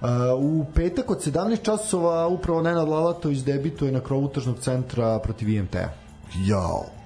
Uh, 0.01 0.07
u 0.39 0.65
petak 0.75 1.11
od 1.11 1.25
17 1.25 1.61
časova 1.61 2.27
upravo 2.27 2.61
Nenad 2.61 2.87
Lalatović 2.87 3.39
debituje 3.39 3.91
na 3.91 3.99
krovu 3.99 4.27
tržnog 4.27 4.59
centra 4.59 5.19
protiv 5.19 5.49
IMT-a. 5.49 5.89
Jao. 6.47 7.02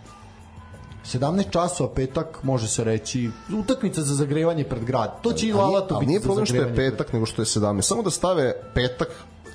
17 1.14 1.50
časova 1.50 1.94
petak 1.94 2.44
može 2.44 2.68
se 2.68 2.84
reći 2.84 3.30
utakmica 3.60 4.02
za 4.02 4.16
zagrevanje 4.16 4.64
pred 4.64 4.84
grad. 4.84 5.22
To 5.22 5.34
će 5.34 5.48
i 5.48 5.54
Lalato 5.54 6.00
biti 6.00 6.08
nije 6.08 6.22
problem 6.22 6.46
što 6.46 6.56
je 6.56 6.76
petak, 6.76 7.14
nego 7.14 7.26
što 7.26 7.42
je 7.42 7.46
17. 7.46 7.82
Samo 7.82 8.04
da 8.04 8.10
stave 8.10 8.54
petak 8.74 9.08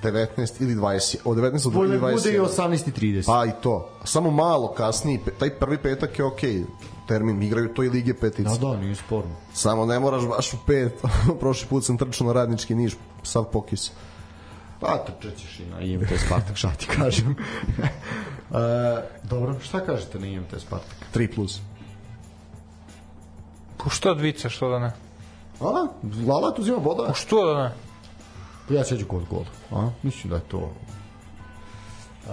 19 0.03 0.63
ili 0.63 0.75
20, 0.75 1.17
od 1.25 1.37
19 1.37 1.65
do 1.65 1.71
Bolje 1.71 2.01
20. 2.01 2.13
bude 2.13 2.33
i 2.33 2.41
18.30. 2.41 3.27
Pa 3.27 3.47
i 3.47 3.51
to. 3.63 3.91
Samo 4.05 4.31
malo 4.31 4.75
kasnije, 4.75 5.21
taj 5.39 5.51
prvi 5.51 5.79
petak 5.79 6.19
je 6.19 6.25
okej. 6.25 6.65
Termin, 7.09 7.43
igraju 7.43 7.75
to 7.75 7.83
i 7.83 7.89
Lige 7.89 8.15
petice. 8.15 8.43
Da, 8.43 8.57
da, 8.57 8.77
nije 8.77 8.95
sporno. 8.95 9.31
Samo 9.55 9.87
ne 9.87 10.01
moraš 10.01 10.27
baš 10.27 10.53
u 10.53 10.57
pet. 10.67 10.93
Prošli 11.41 11.69
put 11.69 11.85
sam 11.85 11.99
trčao 11.99 12.27
na 12.27 12.33
radnički 12.33 12.75
niš, 12.75 12.97
sav 13.23 13.45
pokis. 13.45 13.91
Pa 14.81 14.99
trčat 14.99 15.39
ćeš 15.39 15.61
i 15.61 15.67
na 15.67 15.81
IMT 15.81 16.09
Spartak, 16.27 16.57
šta 16.57 16.75
ti 16.75 16.87
kažem. 16.87 17.37
e, 18.53 19.03
dobro, 19.23 19.61
šta 19.61 19.81
kažete 19.81 20.19
na 20.19 20.27
IMT 20.27 20.55
Spartak? 20.59 20.97
3 21.15 21.35
plus. 21.35 21.61
Po 23.77 23.91
što 23.91 24.15
dvice, 24.15 24.49
što 24.49 24.69
da 24.69 24.79
ne? 24.79 24.93
A, 25.61 25.87
Lalat 26.27 26.59
uzima 26.59 26.79
bodove? 26.79 27.09
Po 27.09 27.15
što 27.15 27.47
da 27.47 27.63
ne? 27.63 27.73
Pa 28.69 28.75
ja 28.75 28.85
ću 28.85 28.97
gol 29.09 29.23
gol. 29.31 29.45
A, 29.71 29.91
mislim 30.03 30.31
da 30.31 30.37
je 30.37 30.43
to. 30.49 30.73
E, 32.27 32.31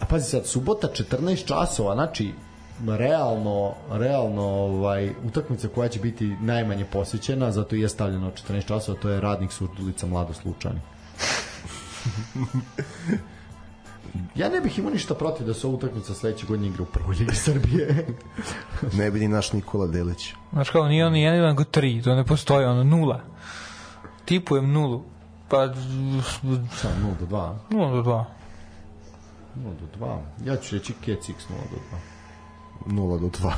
a 0.00 0.06
pazi 0.08 0.30
sad, 0.30 0.46
subota 0.46 0.88
14 0.88 1.46
časova, 1.46 1.94
znači 1.94 2.32
realno, 2.86 3.74
realno 3.90 4.42
ovaj, 4.42 5.10
utakmica 5.24 5.68
koja 5.68 5.88
će 5.88 6.00
biti 6.00 6.36
najmanje 6.40 6.84
posjećena, 6.84 7.52
zato 7.52 7.76
i 7.76 7.80
je 7.80 7.88
stavljeno 7.88 8.30
14 8.48 8.66
časova, 8.66 8.98
to 8.98 9.08
je 9.08 9.20
radnik 9.20 9.52
Surdulica 9.52 10.06
Mlado 10.06 10.32
Slučani. 10.32 10.80
Ja 14.34 14.48
ne 14.48 14.60
bih 14.60 14.78
imao 14.78 14.90
ništa 14.92 15.14
protiv 15.14 15.46
da 15.46 15.54
se 15.54 15.66
ova 15.66 15.76
utakmica 15.76 16.14
sledeće 16.14 16.46
godine 16.46 16.68
igra 16.68 16.82
u 16.82 16.86
prvoj 16.86 17.16
ligi 17.18 17.34
Srbije. 17.34 18.06
Ne 18.98 19.10
bi 19.10 19.20
ni 19.20 19.28
naš 19.28 19.52
Nikola 19.52 19.86
Delić. 19.86 20.34
Znaš 20.52 20.70
kao, 20.70 20.88
nije 20.88 21.06
on 21.06 21.12
ni 21.12 21.22
jedan, 21.22 21.48
nego 21.48 21.64
tri, 21.64 22.02
to 22.02 22.14
ne 22.14 22.24
postoji, 22.24 22.66
ono, 22.66 22.84
nula. 22.84 23.20
Tipujem 24.24 24.72
nulu. 24.72 25.04
Pa, 25.48 25.68
Šta, 26.78 26.88
0 26.88 27.18
do 27.20 27.36
2? 27.36 27.54
nula 27.70 27.90
do 27.90 28.02
dva. 28.02 28.24
0 29.56 29.62
do 29.98 30.06
2. 30.06 30.18
Ja 30.44 30.56
ću 30.56 30.74
reći 30.74 30.92
Kec 31.04 31.28
X 31.28 31.44
0 31.48 31.52
do 31.70 31.76
2. 32.86 32.94
0 32.94 33.20
do 33.20 33.28
2. 33.28 33.52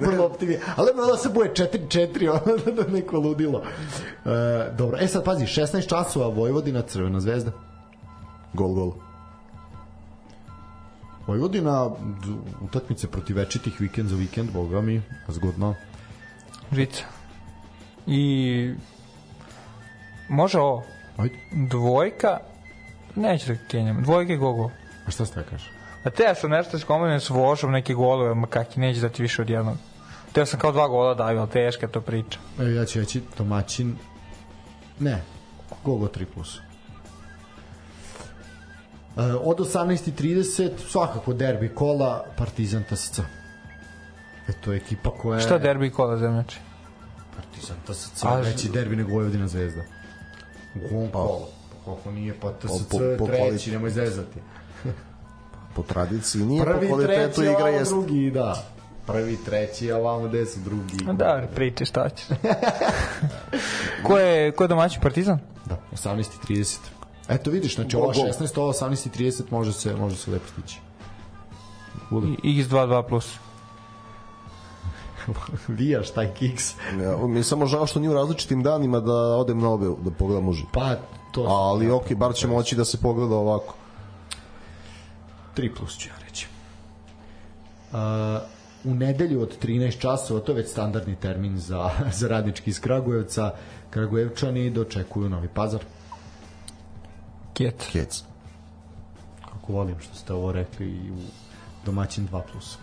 Vrlo 0.00 0.26
optimije. 0.26 0.60
Ali 0.76 0.90
da 1.10 1.16
se 1.16 1.28
bude 1.28 1.50
4-4, 1.50 2.28
ono 2.28 2.76
da 2.82 2.92
neko 2.92 3.18
ludilo. 3.18 3.62
E, 4.24 4.28
dobro, 4.78 4.98
e 5.00 5.08
sad 5.08 5.24
pazi, 5.24 5.44
16 5.44 5.88
časova 5.88 6.28
Vojvodina, 6.28 6.82
Crvena 6.82 7.20
zvezda. 7.20 7.52
Gol, 8.56 8.72
gol. 8.74 8.92
Vojvodina, 11.26 11.90
utakmice 12.62 13.10
protiv 13.10 13.36
večitih 13.36 13.80
vikend 13.80 14.08
za 14.08 14.16
vikend, 14.16 14.50
boga 14.52 14.80
mi, 14.80 15.02
zgodno. 15.28 15.74
Žica. 16.72 17.04
I... 18.06 18.74
Može 20.28 20.58
ovo. 20.58 20.82
Ajde. 21.16 21.34
Dvojka, 21.70 22.38
neću 23.16 23.52
da 23.52 23.58
kenjam, 23.68 24.02
dvojka 24.02 24.32
i 24.32 24.36
gogo. 24.36 24.70
A 25.06 25.10
šta 25.10 25.26
ste 25.26 25.42
kažeš? 25.50 25.70
A 26.04 26.10
te 26.10 26.22
ja 26.22 26.34
sam 26.34 26.50
nešto 26.50 26.78
skombinio 26.78 27.20
s 27.20 27.30
vožom 27.30 27.72
neke 27.72 27.94
golove, 27.94 28.34
ma 28.34 28.46
kaki, 28.46 28.80
neće 28.80 29.00
dati 29.00 29.22
više 29.22 29.42
od 29.42 29.50
jednog. 29.50 29.76
Te 30.32 30.46
sam 30.46 30.60
kao 30.60 30.72
dva 30.72 30.88
gola 30.88 31.14
daju, 31.14 31.38
ali 31.38 31.50
teška 31.50 31.88
to 31.88 32.00
priča. 32.00 32.38
E, 32.60 32.64
ja 32.74 32.84
ću 32.84 32.98
reći 32.98 33.22
domaćin, 33.38 33.96
ne, 35.00 35.22
Gogo 35.84 36.06
3+. 36.06 36.24
plus. 36.34 36.60
E, 39.16 39.20
od 39.22 39.58
18.30 39.58 40.70
svakako 40.88 41.32
derbi 41.32 41.68
kola 41.68 42.24
Partizan 42.36 42.82
Tasica. 42.88 43.22
E, 44.48 44.52
to 44.52 44.72
je 44.72 44.76
ekipa 44.76 45.10
koja 45.10 45.36
je... 45.36 45.42
Šta 45.42 45.58
derbi 45.58 45.90
kola 45.90 46.16
zemljači? 46.16 46.58
Partizan 47.36 47.76
TSC, 47.86 48.24
veći 48.44 48.68
derbi 48.68 48.96
nego 48.96 49.12
Vojvodina 49.12 49.48
zvezda. 49.48 49.82
U 50.74 50.88
kom 50.88 51.08
kolu? 51.12 51.46
Pa 51.84 51.94
kako 51.94 52.10
nije, 52.10 52.34
pa 52.40 52.52
TSC 52.52 52.88
po- 52.90 52.98
po 53.18 53.26
treći, 53.26 53.40
kvaliteti. 53.40 53.70
nemoj 53.70 53.90
zezati. 53.90 54.40
Po 55.74 55.82
tradiciji 55.82 56.44
nije, 56.44 56.64
Prvi, 56.64 56.88
po 56.88 56.94
kvalitetu 56.94 57.34
treći, 57.34 57.52
igra 57.52 57.68
jest. 57.68 57.90
drugi, 57.90 58.30
da. 58.30 58.64
prvi, 59.06 59.36
treći, 59.44 59.92
a 59.92 59.98
vamo 59.98 60.28
gde 60.28 60.46
su 60.46 60.60
drugi. 60.60 60.96
Da, 61.12 61.42
priče 61.54 61.84
šta 61.84 62.08
ćeš. 62.08 62.26
ko 64.06 64.18
je, 64.18 64.52
ko 64.52 64.64
je 64.64 64.68
domaći 64.68 65.00
partizan? 65.02 65.38
Da, 65.66 65.76
18.30. 65.92 66.78
Eto 67.28 67.50
vidiš, 67.50 67.74
znači 67.74 67.96
ova 67.96 68.14
16, 68.14 68.60
ova 68.60 68.72
18.30 68.72 69.42
može 69.50 69.72
se, 69.72 69.94
može 69.94 70.16
se 70.16 70.30
lepo 70.30 70.46
stići. 70.48 70.80
X22 72.10 73.08
plus. 73.08 73.34
Vijaš 75.68 76.10
taj 76.10 76.34
kiks. 76.34 76.74
Ja, 77.02 77.26
mi 77.26 77.38
je 77.38 77.44
samo 77.44 77.66
žao 77.66 77.86
što 77.86 78.00
nije 78.00 78.10
u 78.10 78.14
različitim 78.14 78.62
danima 78.62 79.00
da 79.00 79.12
odem 79.12 79.58
na 79.58 79.70
obe 79.70 79.86
da 80.04 80.10
pogledam 80.10 80.48
uživo. 80.48 80.68
Pa, 80.72 80.94
to... 81.32 81.42
Ali 81.42 81.90
ok, 81.90 82.12
bar 82.12 82.34
će 82.34 82.46
moći 82.46 82.76
da 82.76 82.84
se 82.84 82.98
pogleda 82.98 83.34
ovako. 83.34 83.74
3 85.56 85.76
plus 85.76 85.98
ću 85.98 86.08
ja 86.08 86.14
reći. 86.28 86.46
Uh, 87.92 87.98
u 88.84 88.94
nedelju 88.94 89.42
od 89.42 89.64
13 89.64 89.98
časova, 89.98 90.40
to 90.40 90.52
je 90.52 90.56
već 90.56 90.70
standardni 90.70 91.16
termin 91.16 91.58
za, 91.58 91.90
za 92.18 92.28
radnički 92.28 92.70
iz 92.70 92.80
Kragujevca, 92.80 93.50
Kragujevčani 93.90 94.70
dočekuju 94.70 95.28
Novi 95.28 95.48
Pazar. 95.54 95.80
Ket. 97.56 97.88
Kec. 97.92 98.22
Kako 99.40 99.72
volim 99.72 100.00
što 100.00 100.14
ste 100.14 100.32
ovo 100.32 100.52
rekli 100.52 100.86
i 100.86 101.10
u 101.10 101.16
domaćin 101.84 102.28
2 102.28 102.42
plus. 102.52 102.78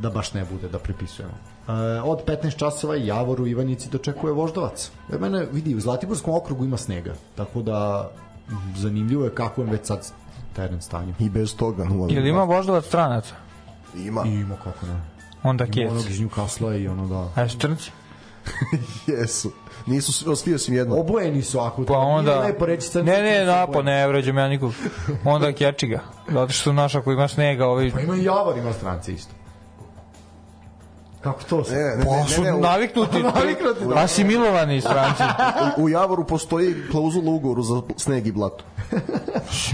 Da 0.00 0.10
baš 0.10 0.32
ne 0.34 0.44
bude, 0.44 0.68
da 0.68 0.78
pripisujemo. 0.78 1.34
Uh, 1.34 1.74
od 2.04 2.24
15 2.26 2.56
časova 2.56 2.96
Javor 2.96 3.40
u 3.40 3.46
Ivanjici 3.46 3.88
dočekuje 3.88 4.32
Voždovac. 4.32 4.90
E, 5.12 5.18
mene 5.18 5.46
vidi, 5.52 5.74
u 5.74 5.80
Zlatiborskom 5.80 6.34
okrugu 6.34 6.64
ima 6.64 6.76
snega, 6.76 7.14
tako 7.34 7.62
da 7.62 8.10
zanimljivo 8.76 9.24
je 9.24 9.34
kako 9.34 9.62
je 9.62 9.70
već 9.70 9.86
sad 9.86 10.12
teren 10.56 10.82
stanju. 10.82 11.14
I 11.18 11.30
bez 11.30 11.56
toga. 11.56 11.84
Nula, 11.84 12.12
Jel 12.12 12.26
ima 12.26 12.42
voždovac 12.42 12.84
stranaca? 12.84 13.34
Ima. 13.94 14.22
I 14.26 14.30
ima 14.34 14.56
kako 14.64 14.86
ne. 14.86 15.00
Onda 15.42 15.64
Ima 15.64 15.72
Ket. 15.74 15.90
onog 15.90 16.10
iz 16.10 16.20
Newcastle 16.20 16.82
i 16.82 16.88
ono 16.88 17.06
da. 17.08 17.42
A? 17.42 17.46
Jesu. 19.12 19.52
Nisu 19.86 20.36
svi 20.36 20.54
osim 20.54 20.74
jedno. 20.74 20.96
Obojeni 21.00 21.42
su 21.42 21.58
ako 21.60 21.84
Pa 21.84 21.98
onda... 21.98 22.30
Nije 22.30 22.42
lepo 22.44 22.66
reći 22.66 22.88
sad 22.88 23.04
Ne, 23.04 23.22
ne, 23.22 23.40
su 23.40 23.46
napa, 23.46 23.62
obojeni. 23.70 23.90
ne 23.90 24.06
vređam 24.06 24.38
ja 24.38 24.48
nikog. 24.48 24.72
Onda 25.24 25.52
keči 25.52 25.86
ga. 25.86 26.00
Zato 26.28 26.52
što 26.52 26.70
znaš 26.72 26.94
ako 26.94 27.12
ima 27.12 27.28
snega, 27.28 27.66
ovi... 27.66 27.90
Pa 27.90 28.00
ima 28.00 28.16
i 28.16 28.24
Javor 28.24 28.58
ima 28.58 28.72
strance 28.72 29.12
isto. 29.12 29.34
Kako 31.20 31.42
to 31.42 31.64
se? 31.64 31.74
Ne, 31.74 31.80
ne, 31.80 31.96
ne, 31.96 32.04
Pa 32.04 32.42
ne, 32.42 32.44
ne, 32.50 32.54
u, 32.54 32.60
naviknuti, 32.60 33.24
asimilovani 34.04 34.80
stranci. 34.80 35.22
u 35.76 35.88
Javoru 35.88 36.24
postoji 36.24 36.74
klauzula 36.90 37.30
u 37.30 37.34
ugovoru 37.34 37.62
za 37.62 37.82
sneg 37.96 38.26
i 38.26 38.32
blato. 38.32 38.64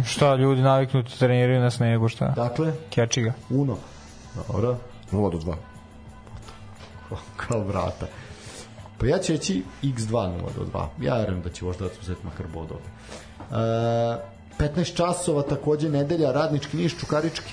Šta 0.06 0.34
ljudi 0.34 0.62
naviknuti 0.62 1.18
treniraju 1.18 1.60
na 1.60 1.70
snegu, 1.70 2.08
šta? 2.08 2.28
Dakle, 2.36 2.72
Keči 2.90 3.22
ga. 3.22 3.32
Uno. 3.50 3.76
Dobro. 4.48 4.76
0 5.12 5.30
do 5.30 5.38
2. 5.38 5.54
Kao 7.36 7.60
vrata. 7.60 8.06
Pa 9.02 9.08
ja 9.08 9.18
ću 9.18 9.32
reći 9.32 9.62
x2 9.82 10.10
0 10.10 10.40
do 10.56 10.66
2. 10.72 10.86
Ja 11.00 11.16
verujem 11.16 11.42
da 11.42 11.50
će 11.50 11.64
Voždovac 11.64 11.92
uzeti 12.00 12.26
makar 12.26 12.46
bod 12.54 12.68
ovde. 12.70 12.88
E, 13.50 14.68
15 14.74 14.96
časova 14.96 15.42
takođe 15.42 15.90
nedelja 15.90 16.32
radnički 16.32 16.76
niš 16.76 16.98
Čukarički. 16.98 17.52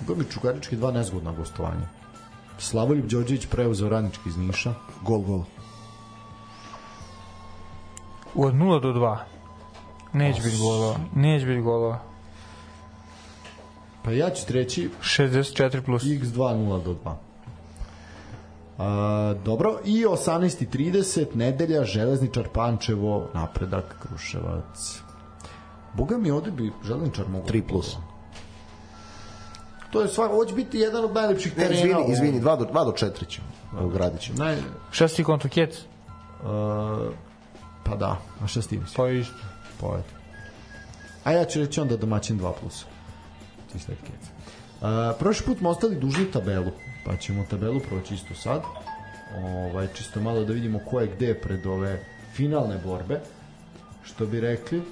Kako 0.00 0.14
mi 0.14 0.24
Čukarički 0.24 0.76
dva 0.76 0.90
nezgodna 0.90 1.32
gostovanja. 1.32 1.88
Slavoljub 2.58 3.06
Đorđević 3.06 3.46
preuzeo 3.46 3.88
radnički 3.88 4.28
iz 4.28 4.36
Niša. 4.36 4.74
Gol, 5.02 5.18
gol. 5.18 5.42
Od 8.34 8.54
0 8.54 8.82
do 8.82 8.88
2. 8.88 9.16
Neće 10.12 10.42
biti 10.42 10.56
golova. 10.58 10.96
Neće 11.14 11.46
biti 11.46 11.60
golova. 11.60 11.98
Pa 14.02 14.10
ja 14.10 14.30
ću 14.30 14.46
ti 14.46 14.52
reći 14.52 14.90
64 15.00 15.84
plus. 15.84 16.02
x2 16.02 16.36
0 16.36 16.84
do 16.84 16.96
2. 17.04 17.14
A, 18.78 18.84
dobro, 19.44 19.78
i 19.84 20.04
18.30 20.06 21.26
nedelja 21.34 21.84
Železničar 21.84 22.48
Pančevo 22.48 23.28
napredak 23.34 23.96
Kruševac. 24.00 25.00
Boga 25.94 26.18
mi 26.18 26.30
ovde 26.30 26.50
bi 26.50 26.72
Železničar 26.84 27.28
mogu 27.28 27.48
3 27.48 27.62
plus. 27.62 27.96
To 29.90 30.00
je 30.00 30.08
svak, 30.08 30.30
ovo 30.30 30.44
će 30.44 30.54
biti 30.54 30.78
jedan 30.78 31.04
od 31.04 31.14
najlepših 31.14 31.56
Ne, 31.56 31.62
terena. 31.64 31.80
izvini, 31.80 32.00
u- 32.02 32.12
izvini, 32.12 32.40
2 32.40 32.56
do, 32.56 32.64
2 32.64 32.84
do 32.84 32.92
4 32.92 33.26
ćemo. 33.26 33.46
Evo, 33.72 33.88
gradit 33.88 34.20
ćemo. 34.20 34.38
Naj, 34.38 34.56
Šta 34.90 35.08
si 35.08 35.16
ti 35.16 35.24
konto 35.24 35.48
Kec? 35.48 35.78
uh, 35.78 35.84
pa 37.84 37.96
da, 37.96 38.10
a 38.40 38.46
šta 38.46 38.62
s 38.62 38.66
tim 38.66 38.86
si? 38.86 38.94
Pa 38.96 39.08
isto. 39.08 39.34
Pa 39.80 39.86
eto. 39.88 40.14
A 41.24 41.32
ja 41.32 41.44
ću 41.44 41.58
reći 41.58 41.80
onda 41.80 41.96
domaćin 41.96 42.40
2 42.40 42.52
plus. 42.52 42.84
Ti 43.72 43.78
ste 43.78 43.94
kec. 43.96 44.28
Uh, 44.72 44.88
prošli 45.18 45.46
put 45.46 45.58
smo 45.58 45.70
ostali 45.70 45.96
dužni 45.96 46.24
tabelu, 46.26 46.70
pa 47.04 47.16
ćemo 47.16 47.44
tabelu 47.50 47.80
proći 47.80 48.14
isto 48.14 48.34
sad. 48.34 48.62
Ovaj, 49.36 49.88
čisto 49.94 50.20
malo 50.20 50.44
da 50.44 50.52
vidimo 50.52 50.80
ko 50.90 51.00
je 51.00 51.06
gde 51.06 51.34
pred 51.34 51.66
ove 51.66 52.04
finalne 52.34 52.78
borbe. 52.84 53.20
Što 54.02 54.26
bi 54.26 54.40
rekli. 54.40 54.82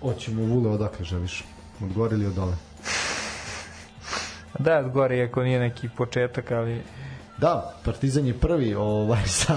Hoćemo 0.00 0.42
Vule 0.42 0.70
odakle 0.70 1.04
želiš? 1.04 1.44
Od 1.82 1.92
gore 1.92 2.16
ili 2.16 2.26
od 2.26 2.34
dole? 2.34 2.56
Da, 4.58 4.78
od 4.78 4.92
gore, 4.92 5.16
iako 5.18 5.42
nije 5.42 5.60
neki 5.60 5.88
početak, 5.96 6.50
ali... 6.50 6.82
Da, 7.38 7.74
Partizan 7.84 8.26
je 8.26 8.38
prvi 8.38 8.74
ovaj, 8.74 9.26
sa 9.26 9.56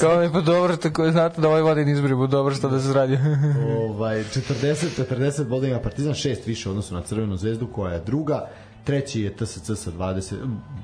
Kao 0.00 0.20
mi 0.20 0.32
pa 0.32 0.40
dobro, 0.40 0.76
tako 0.76 1.04
je, 1.04 1.12
znate 1.12 1.40
da 1.40 1.48
ovaj 1.48 1.62
vodin 1.62 1.88
izbori 1.88 2.14
bu 2.14 2.26
dobro 2.26 2.54
što 2.54 2.68
da 2.68 2.80
se 2.80 2.92
radi. 2.92 3.18
ovaj 3.88 4.24
40 4.24 5.04
40 5.10 5.44
bodova 5.48 5.68
ima 5.68 5.80
Partizan, 5.80 6.14
šest 6.14 6.46
više 6.46 6.68
u 6.68 6.72
odnosu 6.72 6.94
na 6.94 7.02
Crvenu 7.02 7.36
zvezdu 7.36 7.66
koja 7.66 7.92
je 7.92 8.00
druga. 8.00 8.48
Treći 8.84 9.22
je 9.22 9.36
TSC 9.36 9.70
sa 9.76 9.90
20, 9.90 10.34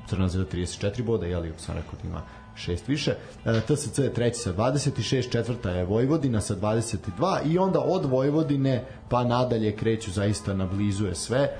Crvena 0.09 0.28
zvezda 0.28 0.51
34 0.51 1.02
boda, 1.02 1.26
jeli, 1.26 1.52
sam 1.59 1.74
rekao 1.74 1.93
da 2.02 2.09
ima 2.09 2.22
šest 2.55 2.89
više. 2.89 3.14
E, 3.44 3.60
TSC 3.60 3.98
je 3.98 4.14
treći 4.14 4.40
sa 4.40 4.52
26, 4.52 5.32
četvrta 5.32 5.70
je 5.70 5.84
Vojvodina 5.84 6.40
sa 6.40 6.56
22 6.56 7.52
i 7.52 7.59
onda 7.59 7.80
od 7.80 8.05
Vojvodine 8.05 8.84
pa 9.09 9.24
nadalje 9.24 9.76
kreću 9.76 10.10
zaista 10.10 10.55
na 10.55 10.66
blizu 10.66 11.06
je 11.06 11.14
sve. 11.14 11.39
E, 11.39 11.51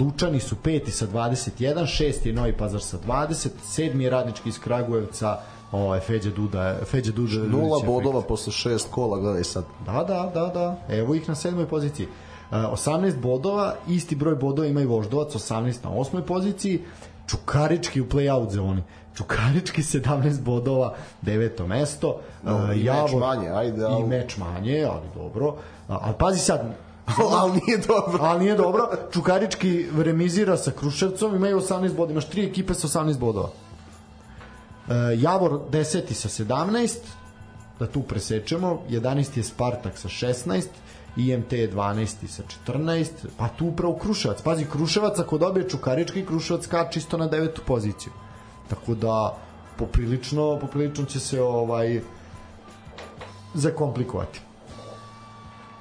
Lučani 0.00 0.40
su 0.40 0.56
peti 0.56 0.90
sa 0.90 1.06
21, 1.06 1.86
šesti 1.86 2.28
je 2.28 2.34
Novi 2.34 2.52
Pazar 2.52 2.82
sa 2.82 2.98
20, 3.06 3.48
sedmi 3.62 4.04
je 4.04 4.10
Radnički 4.10 4.48
iz 4.48 4.58
Kragujevca, 4.58 5.38
ovaj 5.72 6.00
Feđa 6.00 6.30
Duda, 6.30 6.76
Feđa 6.84 7.12
Duda 7.12 7.48
Nula 7.48 7.78
bodova 7.80 8.22
posle 8.22 8.52
šest 8.52 8.88
kola, 8.90 9.18
gledaj 9.18 9.44
sad. 9.44 9.64
Da, 9.86 10.04
da, 10.04 10.30
da, 10.34 10.46
da. 10.46 10.76
Evo 10.88 11.14
ih 11.14 11.28
na 11.28 11.34
sedmoj 11.34 11.66
poziciji. 11.66 12.06
E, 12.52 12.54
18 12.54 13.16
bodova, 13.16 13.74
isti 13.88 14.16
broj 14.16 14.34
bodova 14.34 14.68
ima 14.68 14.80
i 14.80 14.86
Voždovac, 14.86 15.34
18 15.34 15.84
na 15.84 15.90
osmoj 15.90 16.22
poziciji. 16.22 16.82
Čukarički 17.26 18.00
u 18.00 18.06
play-out 18.06 18.50
zoni. 18.50 18.82
Čukarički 19.14 19.82
17 19.82 20.40
bodova, 20.40 20.94
deveto 21.22 21.66
mesto. 21.66 22.20
No, 22.42 22.72
E, 22.72 22.76
i 22.76 22.84
meč 22.84 23.12
manje, 23.20 23.48
ajde, 23.48 23.80
I 23.80 23.84
ali- 23.84 24.06
meč 24.06 24.36
manje, 24.36 24.84
ali 24.84 25.06
dobro. 25.14 25.54
Ali 25.88 26.14
pazi 26.18 26.38
sad, 26.38 26.74
Ali 27.40 27.60
nije 27.66 27.78
dobro. 27.78 28.18
ali 28.20 28.40
nije 28.40 28.54
dobro. 28.54 28.88
Čukarički 29.12 29.86
remizira 29.98 30.56
sa 30.56 30.70
Kruševcom, 30.70 31.34
imaju 31.36 31.60
18 31.60 31.88
bodova, 31.88 32.12
imaš 32.12 32.28
tri 32.28 32.44
ekipe 32.44 32.74
sa 32.74 32.88
18 33.00 33.18
bodova. 33.18 33.48
E, 34.88 35.16
Javor 35.16 35.60
10. 35.70 36.12
sa 36.12 36.28
17, 36.28 36.98
da 37.78 37.86
tu 37.86 38.02
presečemo, 38.02 38.82
11. 38.88 39.36
je 39.36 39.42
Spartak 39.44 39.98
sa 39.98 40.08
16, 40.08 40.62
IMT 41.16 41.52
je 41.52 41.72
12. 41.72 42.26
sa 42.28 42.42
14, 42.66 43.06
pa 43.36 43.48
tu 43.48 43.66
upravo 43.66 43.96
Kruševac. 43.96 44.42
Pazi, 44.42 44.64
Kruševac 44.64 45.18
ako 45.18 45.38
dobije 45.38 45.68
Čukarički, 45.68 46.26
Kruševac 46.26 46.66
kači 46.66 46.98
isto 46.98 47.16
na 47.16 47.26
devetu 47.26 47.62
poziciju. 47.66 48.12
Tako 48.68 48.94
da, 48.94 49.36
poprilično, 49.78 50.58
poprilično 50.60 51.04
će 51.04 51.20
se 51.20 51.42
ovaj 51.42 52.00
zakomplikovati. 53.54 54.40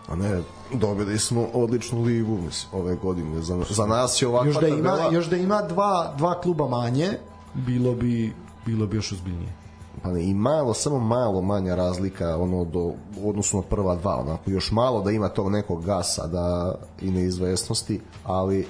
A 0.07 0.15
ne, 0.15 0.41
dobili 0.73 1.19
smo 1.19 1.48
odličnu 1.53 2.02
ligu 2.02 2.38
mislim, 2.38 2.82
ove 2.82 2.95
godine. 2.95 3.41
Za, 3.41 3.64
za 3.69 3.86
nas 3.86 4.22
je 4.22 4.27
ovakva 4.27 4.48
još 4.48 4.57
da 4.57 4.68
ima 4.68 4.90
tabela- 4.90 5.14
još 5.14 5.26
da 5.26 5.38
ima 5.38 5.61
dva 5.61 6.14
dva 6.18 6.41
kluba 6.41 6.68
manje 6.68 7.10
bilo 7.53 7.94
bi 7.94 8.34
bilo 8.65 8.87
bi 8.87 8.97
još 8.97 9.11
ozbiljnije 9.11 9.65
pa 10.01 10.11
ne, 10.11 10.23
i 10.23 10.33
malo, 10.33 10.73
samo 10.73 10.99
malo 10.99 11.41
manja 11.41 11.75
razlika 11.75 12.37
ono 12.37 12.65
do, 12.65 12.93
odnosu 13.23 13.57
na 13.57 13.63
prva 13.63 13.95
dva, 13.95 14.15
onako, 14.15 14.51
još 14.51 14.71
malo 14.71 15.01
da 15.01 15.11
ima 15.11 15.29
tog 15.29 15.51
nekog 15.51 15.85
gasa 15.85 16.27
da, 16.27 16.75
i 17.01 17.11
neizvesnosti, 17.11 18.01
ali 18.23 18.67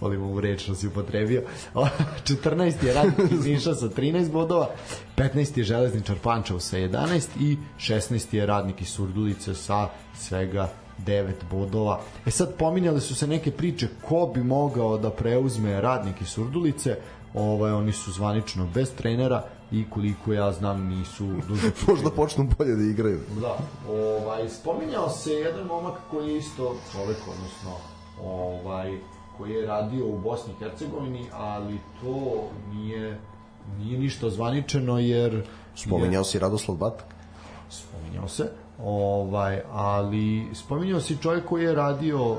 volim 0.00 0.22
ovu 0.22 0.40
reč 0.40 0.62
što 0.62 0.74
si 0.74 0.86
upotrebio 0.86 1.42
14 1.74 2.84
je 2.86 2.94
Radnik 2.94 3.32
iz 3.32 3.46
Niša 3.46 3.74
sa 3.74 3.88
13 3.88 4.32
bodova 4.32 4.68
15 5.16 5.58
je 5.58 5.64
Železničar 5.64 6.16
Pančevo 6.22 6.60
sa 6.60 6.76
11 6.76 7.26
i 7.40 7.56
16 7.78 8.34
je 8.34 8.46
Radnik 8.46 8.82
iz 8.82 8.88
Surdulice 8.88 9.54
sa 9.54 9.88
svega 10.18 10.68
9 11.06 11.32
bodova. 11.50 12.00
E 12.26 12.30
sad 12.30 12.54
pominjale 12.58 13.00
su 13.00 13.14
se 13.14 13.26
neke 13.26 13.50
priče 13.50 13.88
ko 14.08 14.30
bi 14.34 14.42
mogao 14.42 14.98
da 14.98 15.10
preuzme 15.10 15.80
Radnik 15.80 16.20
iz 16.20 16.28
Surdulice 16.28 16.96
ovaj, 17.34 17.72
oni 17.72 17.92
su 17.92 18.12
zvanično 18.12 18.68
bez 18.74 18.94
trenera 18.94 19.44
i 19.72 19.84
koliko 19.90 20.32
ja 20.32 20.52
znam 20.52 20.86
nisu 20.86 21.26
duže 21.48 21.70
Možda 21.88 22.10
počnu 22.10 22.48
bolje 22.58 22.76
da 22.76 22.82
igraju. 22.82 23.20
Da, 23.40 23.58
ovaj, 23.92 24.48
spominjao 24.48 25.08
se 25.10 25.32
jedan 25.32 25.66
momak 25.66 25.94
koji 26.10 26.28
je 26.28 26.38
isto 26.38 26.76
čovek, 26.92 27.18
odnosno 27.28 27.70
ovaj, 28.24 28.98
koji 29.38 29.52
je 29.52 29.66
radio 29.66 30.06
u 30.06 30.18
Bosni 30.18 30.52
i 30.52 30.64
Hercegovini, 30.64 31.26
ali 31.32 31.78
to 32.00 32.44
nije 32.72 33.18
nije 33.78 33.98
ništa 33.98 34.30
zvaničeno 34.30 34.98
jer 34.98 35.42
Spominjao 35.74 36.24
si 36.24 36.38
Radoslav 36.38 36.76
Batak. 36.76 37.14
spominjao 37.70 38.28
se 38.28 38.50
ovaj 38.84 39.60
ali 39.72 40.48
spominjao 40.54 41.00
se 41.00 41.16
čovjek 41.16 41.44
koji 41.44 41.64
je 41.64 41.74
radio 41.74 42.36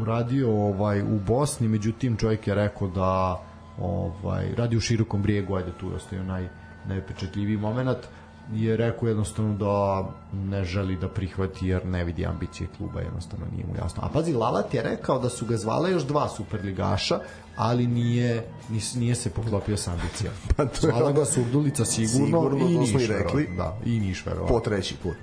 uradio 0.00 0.50
ovaj 0.50 1.02
u 1.02 1.18
Bosni 1.26 1.68
međutim 1.68 2.16
čovjek 2.16 2.46
je 2.46 2.54
rekao 2.54 2.88
da 2.88 3.40
ovaj 3.80 4.54
radi 4.56 4.76
u 4.76 4.80
širokom 4.80 5.22
brijegu 5.22 5.54
ajde 5.54 5.72
tu 5.80 5.90
je 5.90 5.96
ostao 5.96 6.22
naj 6.22 6.48
najpečatljiviji 6.88 7.56
momenat 7.56 8.08
je 8.52 8.76
rekao 8.76 9.08
jednostavno 9.08 9.54
da 9.54 10.08
ne 10.32 10.64
želi 10.64 10.96
da 10.96 11.08
prihvati 11.08 11.66
jer 11.66 11.86
ne 11.86 12.04
vidi 12.04 12.26
ambicije 12.26 12.68
kluba, 12.76 13.00
jednostavno 13.00 13.46
nije 13.52 13.66
mu 13.66 13.76
jasno. 13.76 14.02
A 14.04 14.08
pazi, 14.08 14.32
Lalat 14.32 14.74
je 14.74 14.82
rekao 14.82 15.18
da 15.18 15.28
su 15.28 15.46
ga 15.46 15.56
zvale 15.56 15.90
još 15.90 16.02
dva 16.02 16.28
superligaša, 16.28 17.20
ali 17.56 17.86
nije, 17.86 18.46
nije, 18.68 18.82
nije 18.94 19.14
se 19.14 19.30
poklopio 19.30 19.76
sa 19.76 19.92
ambicijom. 19.92 20.32
Pa 20.56 20.66
to 20.66 20.86
je 20.86 20.92
Zvala 20.92 21.12
ga 21.12 21.24
Surdulica 21.24 21.84
sigurno, 21.84 22.26
Sigurno, 22.26 22.68
i 22.68 22.78
Niš, 22.78 23.08
rekli. 23.08 23.48
Da, 23.56 23.78
i 23.84 24.00
Niš, 24.00 24.26
verovatno. 24.26 24.56
Po 24.56 24.60
treći 24.60 24.94
put. 25.02 25.16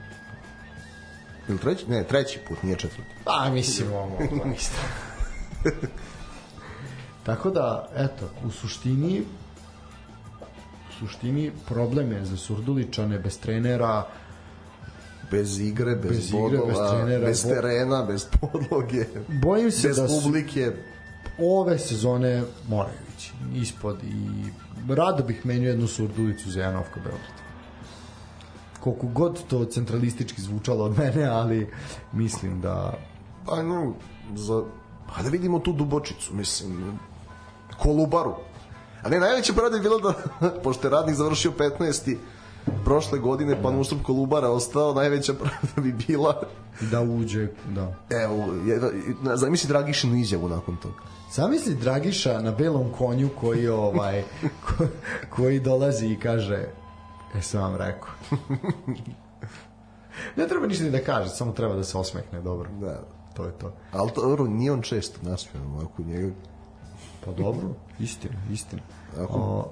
Ili 1.49 1.57
treći? 1.57 1.89
Ne, 1.89 2.03
treći 2.03 2.39
put, 2.47 2.63
nije 2.63 2.75
četvrti. 2.75 3.09
Pa, 3.23 3.49
mislim, 3.49 3.93
ovo, 3.93 4.17
isto. 4.57 4.77
Tako 7.25 7.49
da, 7.49 7.89
eto, 7.95 8.29
u 8.45 8.51
suštini 8.51 9.23
u 10.89 10.99
suštini 10.99 11.51
problem 11.67 12.11
je 12.11 12.25
za 12.25 12.37
Surduličane 12.37 13.19
bez 13.19 13.39
trenera 13.39 14.07
Bez 15.31 15.59
igre, 15.59 15.95
bez, 15.95 16.11
Bez 16.11 16.29
igre, 16.29 16.39
bodova, 16.39 16.67
bez 16.67 16.77
trenera, 16.91 17.25
bez 17.27 17.43
terena, 17.43 18.03
bez 18.03 18.25
podloge, 18.41 19.05
bojim 19.41 19.71
se 19.71 19.87
bez 19.87 19.97
da 19.97 20.07
publike. 20.07 20.71
ove 21.39 21.79
sezone 21.79 22.43
moraju 22.69 22.97
ići 23.17 23.33
ispod 23.55 24.03
i 24.03 24.93
rado 24.93 25.23
bih 25.23 25.45
menio 25.45 25.69
jednu 25.69 25.87
Surdulicu 25.87 26.51
za 26.51 26.61
Janovka 26.61 26.99
Beograd 26.99 27.45
koliko 28.79 29.07
god 29.07 29.47
to 29.47 29.65
centralistički 29.65 30.41
zvučalo 30.41 30.85
od 30.85 30.97
mene, 30.97 31.23
ali 31.23 31.69
mislim 32.13 32.61
da 32.61 32.93
Pa, 33.45 33.63
no, 33.63 33.93
za, 34.35 34.63
pa 35.07 35.23
da 35.23 35.29
vidimo 35.29 35.59
tu 35.59 35.73
dubočicu, 35.73 36.33
mislim, 36.33 36.99
Kolubaru. 37.79 38.35
A 39.03 39.09
ne, 39.09 39.19
najveća 39.19 39.53
pravda 39.53 39.77
je 39.77 39.81
bilo 39.81 39.99
da, 39.99 40.13
pošto 40.63 40.87
je 40.87 40.91
radnik 40.91 41.15
završio 41.15 41.51
15. 41.79 42.15
prošle 42.85 43.19
godine, 43.19 43.61
pa 43.63 43.71
na 43.71 43.79
ustup 43.79 44.03
Kolubara 44.03 44.49
ostao, 44.49 44.93
najveća 44.93 45.33
pravda 45.33 45.81
bi 45.81 45.91
bila 46.07 46.41
da 46.91 47.01
uđe, 47.01 47.47
da. 47.75 47.95
Evo, 48.09 48.53
jedna, 48.65 49.37
zamisli 49.37 49.67
Dragišinu 49.67 50.15
izjavu 50.15 50.49
nakon 50.49 50.77
toga. 50.77 51.03
Zamisli 51.33 51.75
Dragiša 51.75 52.41
na 52.41 52.51
belom 52.51 52.91
konju 52.97 53.29
koji 53.39 53.67
ovaj 53.67 54.23
ko, 54.67 54.85
koji 55.29 55.59
dolazi 55.59 56.07
i 56.07 56.19
kaže 56.19 56.67
e 57.35 57.41
sam 57.41 57.61
vam 57.61 57.75
rekao. 57.75 58.09
ne 60.37 60.47
treba 60.47 60.67
ništa 60.67 60.83
ni 60.83 60.91
da 60.91 60.99
kaže, 60.99 61.29
samo 61.29 61.51
treba 61.51 61.75
da 61.75 61.83
se 61.83 61.97
osmehne 61.97 62.41
dobro. 62.41 62.69
Da. 62.81 63.03
To 63.33 63.45
je 63.45 63.51
to. 63.51 63.73
Ali 63.91 64.11
to, 64.11 64.47
nije 64.47 64.71
on 64.71 64.81
često 64.81 65.19
nasmijan 65.21 65.67
ovako 65.67 66.03
njega. 66.03 66.33
Pa 67.25 67.31
dobro, 67.31 67.67
istina, 67.99 68.35
istina. 68.51 68.81
Ako- 69.19 69.39
O, 69.39 69.71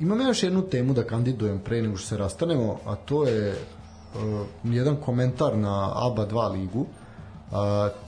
imam 0.00 0.20
još 0.20 0.42
jednu 0.42 0.62
temu 0.62 0.94
da 0.94 1.04
kandidujem 1.04 1.58
pre 1.58 1.82
nego 1.82 1.96
što 1.96 2.08
se 2.08 2.16
rastanemo, 2.16 2.76
a 2.86 2.94
to 2.96 3.24
je 3.24 3.50
uh, 3.52 4.20
jedan 4.64 4.96
komentar 4.96 5.56
na 5.56 5.92
ABA 6.06 6.26
2 6.26 6.52
ligu. 6.52 6.80
Uh, 6.80 7.56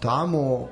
tamo 0.00 0.66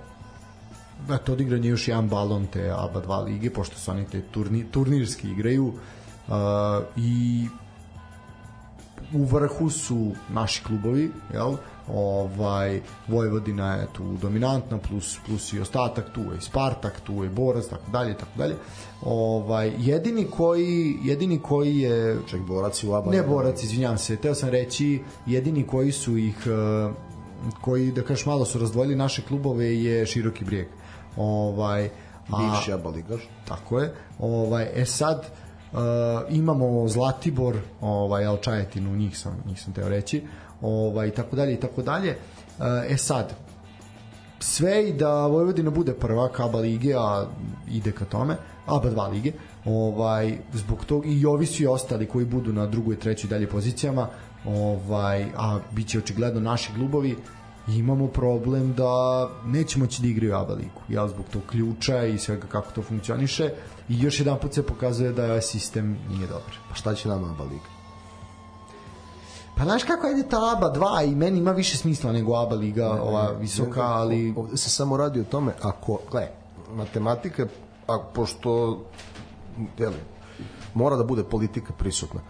eto, 1.11 1.33
odigran 1.33 1.65
je 1.65 1.71
još 1.71 1.89
jedan 1.89 2.09
balon 2.09 2.47
te 2.47 2.71
ABA 2.71 3.03
2 3.03 3.25
lige, 3.25 3.51
pošto 3.51 3.77
su 3.77 3.91
oni 3.91 4.05
te 4.07 4.23
turni, 4.23 4.65
turnirski 4.71 5.29
igraju 5.31 5.67
uh, 5.67 6.35
i 6.97 7.47
u 9.15 9.25
vrhu 9.25 9.71
su 9.71 10.13
naši 10.29 10.65
klubovi, 10.65 11.11
jel? 11.33 11.57
Ovaj 11.89 12.81
Vojvodina 13.09 13.75
je 13.75 13.87
tu 13.93 14.17
dominantna 14.23 14.79
plus 14.79 15.19
plus 15.27 15.53
i 15.53 15.61
ostatak 15.61 16.05
tu 16.15 16.21
je 16.21 16.41
Spartak, 16.41 17.01
tu 17.01 17.25
je 17.25 17.31
Borac, 17.31 17.67
tako 17.67 17.91
dalje, 17.91 18.15
tako 18.19 18.39
dalje. 18.39 18.57
Ovaj 19.03 19.73
jedini 19.79 20.25
koji 20.25 20.97
jedini 21.03 21.39
koji 21.39 21.79
je 21.79 22.19
Ček, 22.31 22.41
borac 22.41 22.83
i 22.83 22.87
u 22.89 22.95
ABA. 22.95 23.11
ne 23.11 23.23
borac, 23.23 23.63
izvinjavam 23.63 23.99
se, 23.99 24.17
teo 24.17 24.35
sam 24.35 24.49
reći 24.49 25.03
jedini 25.27 25.67
koji 25.67 25.93
su 25.93 26.17
ih 26.19 26.37
eh, 26.47 26.93
koji 27.61 27.93
da 27.93 28.03
kažeš 28.03 28.27
malo 28.27 28.45
su 28.45 28.59
razdvojili 28.59 28.97
naše 28.97 29.23
klubove 29.23 29.77
je 29.77 30.07
Široki 30.07 30.45
brijeg. 30.45 30.67
Ovaj 31.17 31.87
a- 31.87 31.91
Bivši 32.39 32.73
ABA 32.73 32.91
ligaš. 32.91 33.29
Tako 33.49 33.81
je. 33.81 33.95
Ovaj 34.19 34.69
e 34.75 34.85
sad 34.87 35.27
uh, 35.73 35.79
imamo 36.31 36.89
Zlatibor, 36.89 37.57
ovaj 37.81 38.25
al 38.27 38.37
Čajetinu, 38.37 38.97
njih 38.97 39.19
sam 39.19 39.43
njih 39.47 39.63
sam 39.63 39.73
teo 39.73 39.89
reći. 39.89 40.23
Ovaj 40.63 41.11
tako 41.11 41.37
dalje 41.37 41.55
i 41.55 41.61
tako 41.61 41.83
dalje. 41.83 42.17
Uh, 42.59 42.65
e 42.89 42.97
sad 42.97 43.35
sve 44.43 44.89
i 44.89 44.93
da 44.93 45.27
Vojvodina 45.27 45.71
bude 45.71 45.93
prva 45.95 46.31
ABA 46.39 46.59
lige, 46.59 46.95
a 46.95 47.27
ide 47.71 47.93
ka 47.93 48.05
tome, 48.05 48.37
ABA 48.67 48.91
2 48.91 49.11
lige, 49.11 49.33
ovaj, 49.65 50.39
zbog 50.53 50.85
tog 50.85 51.07
i 51.07 51.27
ovi 51.27 51.47
svi 51.47 51.67
ostali 51.67 52.07
koji 52.07 52.25
budu 52.25 52.53
na 52.53 52.67
drugoj, 52.67 52.97
trećoj 52.97 53.31
dalje 53.31 53.49
pozicijama, 53.49 54.09
ovaj, 54.45 55.27
a 55.37 55.59
bit 55.71 55.89
će 55.89 55.99
očigledno 55.99 56.41
naši 56.41 56.73
klubovi, 56.75 57.17
imamo 57.69 58.07
problem 58.07 58.75
da 58.75 59.29
neće 59.47 59.79
moći 59.79 60.03
da 60.03 60.09
igraju 60.09 60.35
ABA 60.35 60.55
ligu, 60.55 60.81
jel, 60.89 61.09
zbog 61.09 61.25
tog 61.33 61.43
ključa 61.51 62.05
i 62.05 62.19
svega 62.19 62.47
kako 62.47 62.73
to 62.73 62.83
funkcioniše 62.83 63.51
i 63.89 64.01
još 64.01 64.19
jedan 64.19 64.39
put 64.39 64.55
se 64.55 64.63
pokazuje 64.63 65.13
da 65.13 65.25
ovaj 65.25 65.43
sistem 65.43 65.99
nije 66.09 66.27
dobar. 66.27 66.59
Pa 66.69 66.75
šta 66.75 66.95
će 66.95 67.09
nama 67.09 67.31
ABA 67.31 67.45
liga? 67.45 67.72
Pa 69.57 69.65
znaš 69.65 69.85
kako 69.85 70.09
ide 70.09 70.29
ta 70.29 70.37
ABA 70.57 70.73
2 70.73 71.13
i 71.13 71.15
meni 71.15 71.39
ima 71.39 71.53
više 71.53 71.77
smisla 71.77 72.13
nego 72.13 72.37
ABA 72.37 72.55
liga, 72.55 72.91
ova 73.03 73.31
visoka, 73.31 73.83
ali... 73.83 74.35
Ovde 74.37 74.57
se 74.57 74.71
samo 74.71 74.97
radi 74.97 75.21
o 75.21 75.25
tome, 75.25 75.53
ako, 75.63 75.99
gle, 76.11 76.29
matematika, 76.75 77.47
a 77.89 77.99
pošto, 78.15 78.81
jeli, 79.79 79.97
mora 80.75 80.97
da 80.97 81.05
bude 81.05 81.25
politika 81.25 81.73
prisutna, 81.73 82.21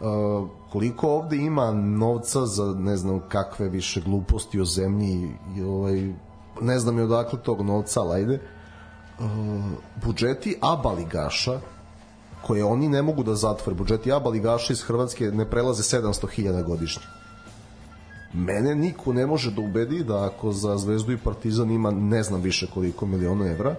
Uh, 0.00 0.48
koliko 0.72 1.08
ovde 1.08 1.36
ima 1.36 1.72
novca 1.72 2.46
za 2.46 2.74
ne 2.78 2.96
znam 2.96 3.20
kakve 3.28 3.68
više 3.68 4.00
gluposti 4.00 4.60
o 4.60 4.64
zemlji 4.64 5.30
i, 5.56 5.62
ovaj 5.62 6.12
ne 6.60 6.78
znam 6.78 6.98
i 6.98 7.02
odakle 7.02 7.38
tog 7.42 7.62
novca, 7.62 8.00
ali 8.00 8.14
ajde 8.14 8.40
uh, 9.18 9.26
budžeti 10.04 10.56
ABA 10.60 10.92
ligaša 10.92 11.60
koje 12.46 12.64
oni 12.64 12.88
ne 12.88 13.02
mogu 13.02 13.22
da 13.22 13.34
zatvore 13.34 13.74
budžeti 13.74 14.12
ABA 14.12 14.30
ligaša 14.30 14.72
iz 14.72 14.82
Hrvatske 14.82 15.24
ne 15.24 15.50
prelaze 15.50 15.82
700.000 15.82 16.62
godišnje 16.64 17.02
mene 18.32 18.74
niko 18.74 19.12
ne 19.12 19.26
može 19.26 19.50
da 19.50 19.60
ubedi 19.60 20.04
da 20.04 20.24
ako 20.24 20.52
za 20.52 20.76
Zvezdu 20.78 21.12
i 21.12 21.18
Partizan 21.18 21.70
ima 21.70 21.90
ne 21.90 22.22
znam 22.22 22.40
više 22.40 22.66
koliko 22.74 23.06
miliona 23.06 23.46
evra, 23.46 23.74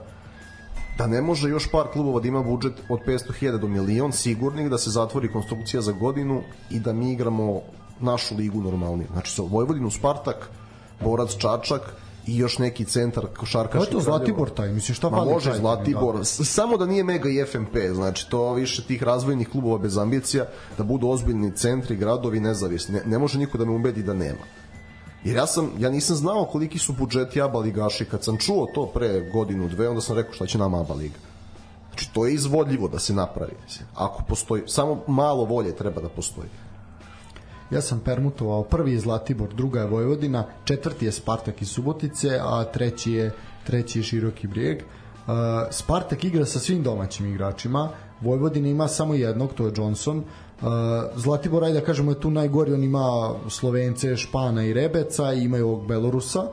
da 0.98 1.08
ne 1.08 1.22
može 1.22 1.50
još 1.50 1.72
par 1.72 1.88
klubova 1.94 2.20
da 2.20 2.28
ima 2.28 2.44
budžet 2.44 2.74
od 2.90 3.00
500.000 3.08 3.58
do 3.58 3.68
milion 3.68 4.12
sigurnih 4.12 4.70
da 4.70 4.78
se 4.78 4.90
zatvori 4.90 5.32
konstrukcija 5.32 5.82
za 5.82 5.92
godinu 5.92 6.42
i 6.70 6.80
da 6.80 6.94
mi 6.94 7.12
igramo 7.12 7.62
našu 8.00 8.36
ligu 8.36 8.62
normalnije. 8.62 9.08
Znači 9.12 9.32
sa 9.32 9.42
Vojvodinu 9.42 9.92
Spartak, 9.92 10.50
Borac 11.04 11.38
Čačak 11.38 11.82
i 12.28 12.38
još 12.38 12.58
neki 12.58 12.86
centar 12.86 13.26
košarkaški. 13.38 13.78
Ko 13.78 13.84
je 13.84 13.92
to 13.92 14.00
Zlatibor 14.00 14.50
taj? 14.50 14.72
Mislim, 14.72 14.96
šta 14.96 15.10
Ma 15.10 15.18
fali 15.18 15.32
može 15.32 15.46
Čajetinu, 15.46 15.68
Zlatibor, 15.68 16.18
da. 16.18 16.24
Samo 16.26 16.78
da 16.78 16.86
nije 16.86 17.04
Mega 17.04 17.30
i 17.30 17.46
FMP, 17.46 17.78
znači 17.94 18.30
to 18.30 18.54
više 18.54 18.84
tih 18.84 19.04
razvojnih 19.04 19.50
klubova 19.50 19.78
bez 19.78 19.98
ambicija, 19.98 20.46
da 20.78 20.84
budu 20.84 21.08
ozbiljni 21.08 21.56
centri, 21.56 21.96
gradovi 21.96 22.40
nezavisni. 22.40 22.96
Ne, 22.96 23.02
ne 23.06 23.18
može 23.18 23.40
niko 23.40 23.58
da 23.58 23.66
me 23.66 23.72
ubedi 23.72 24.04
da 24.04 24.14
nema. 24.14 24.46
Jer 25.24 25.36
ja 25.36 25.48
sam 25.48 25.72
ja 25.80 25.90
nisam 25.90 26.16
znao 26.16 26.46
koliki 26.46 26.80
su 26.80 26.94
budžeti 26.94 27.42
ABA 27.42 27.60
ligaši 27.60 28.06
kad 28.06 28.24
sam 28.24 28.38
čuo 28.38 28.68
to 28.76 28.86
pre 28.86 29.30
godinu 29.34 29.68
dve 29.68 29.90
onda 29.90 30.02
sam 30.02 30.16
rekao 30.16 30.34
šta 30.34 30.46
će 30.46 30.58
nama 30.58 30.80
ABA 30.80 30.94
liga. 30.94 31.20
Znači 31.90 32.14
to 32.14 32.26
je 32.26 32.34
izvodljivo 32.34 32.88
da 32.88 33.00
se 33.00 33.14
napravi. 33.14 33.54
Ako 33.96 34.24
postoji 34.28 34.64
samo 34.68 35.04
malo 35.08 35.46
volje 35.46 35.76
treba 35.76 36.02
da 36.02 36.10
postoji. 36.10 36.50
Ja 37.72 37.82
sam 37.82 38.00
permutovao, 38.00 38.64
prvi 38.64 38.94
je 38.94 39.00
Zlatibor, 39.00 39.54
druga 39.54 39.80
je 39.80 39.88
Vojvodina, 39.88 40.46
četvrti 40.64 41.06
je 41.06 41.12
Spartak 41.12 41.62
iz 41.62 41.70
Subotice, 41.70 42.40
a 42.42 42.64
treći 42.64 43.12
je, 43.12 43.32
treći 43.64 44.00
je 44.00 44.04
Široki 44.04 44.48
brijeg. 44.48 44.78
Uh, 44.78 45.34
Spartak 45.70 46.24
igra 46.24 46.46
sa 46.46 46.60
svim 46.60 46.84
domaćim 46.84 47.26
igračima, 47.26 47.90
Vojvodina 48.22 48.68
ima 48.68 48.88
samo 48.88 49.14
jednog, 49.14 49.54
to 49.54 49.66
je 49.66 49.74
Johnson. 49.76 50.18
Uh, 50.18 50.68
Zlatibor, 51.16 51.64
ajde 51.64 51.80
da 51.80 51.86
kažemo, 51.86 52.12
je 52.12 52.20
tu 52.20 52.30
najgori, 52.30 52.74
on 52.74 52.84
ima 52.84 53.34
Slovence, 53.50 54.16
Špana 54.18 54.66
i 54.66 54.74
Rebeca, 54.74 55.34
i 55.34 55.44
imaju 55.44 55.68
ovog 55.68 55.88
Belorusa, 55.88 56.44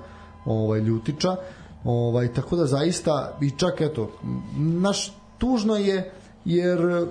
ovaj, 0.45 0.81
Ljutiča. 0.81 1.37
Ovaj, 1.85 2.33
tako 2.33 2.57
da 2.57 2.67
zaista, 2.67 3.37
i 3.41 3.51
čak 3.51 3.81
eto, 3.81 4.11
naš 4.57 5.13
tužno 5.39 5.77
je, 5.77 6.13
jer 6.45 7.07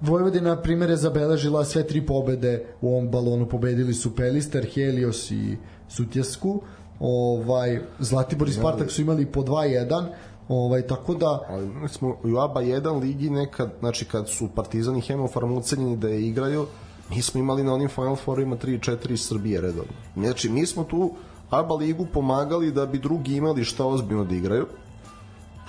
Vojvodina, 0.00 0.54
na 0.54 0.62
primjer, 0.62 0.90
je 0.90 0.96
zabeležila 0.96 1.64
sve 1.64 1.86
tri 1.86 2.06
pobede 2.06 2.64
u 2.80 2.88
ovom 2.88 3.08
balonu. 3.08 3.48
Pobedili 3.48 3.94
su 3.94 4.16
Pelister, 4.16 4.66
Helios 4.74 5.30
i 5.30 5.56
Sutjesku. 5.88 6.62
Ovaj, 7.00 7.80
Zlatibor 7.98 8.48
i 8.48 8.52
Spartak 8.52 8.90
su 8.90 9.02
imali 9.02 9.26
po 9.26 9.42
2-1. 9.42 10.06
Ovaj, 10.48 10.82
tako 10.82 11.14
da... 11.14 11.40
Ali 11.48 11.88
smo 11.88 12.08
u 12.08 12.38
ABA 12.38 12.62
1 12.62 13.00
ligi 13.00 13.30
nekad, 13.30 13.72
znači 13.80 14.04
kad 14.04 14.28
su 14.28 14.48
Partizan 14.54 14.96
i 14.96 15.00
Hemofarm 15.00 15.52
ucenjeni 15.52 15.96
da 15.96 16.08
je 16.08 16.26
igraju, 16.26 16.66
mi 17.10 17.22
smo 17.22 17.40
imali 17.40 17.64
na 17.64 17.74
onim 17.74 17.88
Final 17.88 18.16
Fourima 18.16 18.56
3 18.56 18.74
i 18.74 18.78
4 18.78 19.12
iz 19.12 19.20
Srbije 19.20 19.60
redovno. 19.60 19.92
Znači, 20.16 20.48
mi 20.48 20.66
smo 20.66 20.84
tu 20.84 21.14
ABA 21.50 21.74
ligu 21.74 22.06
pomagali 22.12 22.72
da 22.72 22.86
bi 22.86 22.98
drugi 22.98 23.34
imali 23.34 23.64
šta 23.64 23.86
ozbiljno 23.86 24.24
da 24.24 24.34
igraju, 24.34 24.66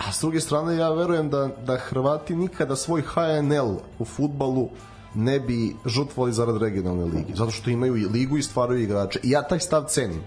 a 0.08 0.12
s 0.12 0.22
druge 0.22 0.40
strane 0.40 0.76
ja 0.76 0.90
verujem 0.90 1.30
da, 1.30 1.50
da 1.66 1.78
Hrvati 1.78 2.36
nikada 2.36 2.76
svoj 2.76 3.02
HNL 3.02 3.76
u 4.00 4.06
futbalu 4.06 4.70
ne 5.16 5.40
bi 5.40 5.76
žutvali 5.86 6.34
zarad 6.34 6.58
regionalne 6.62 7.06
ligi, 7.06 7.34
zato 7.36 7.52
što 7.52 7.70
imaju 7.70 7.98
i 7.98 8.06
ligu 8.06 8.38
i 8.38 8.44
stvaraju 8.44 8.84
igrače. 8.84 9.20
I 9.24 9.30
ja 9.30 9.42
taj 9.42 9.60
stav 9.60 9.86
cenim. 9.88 10.22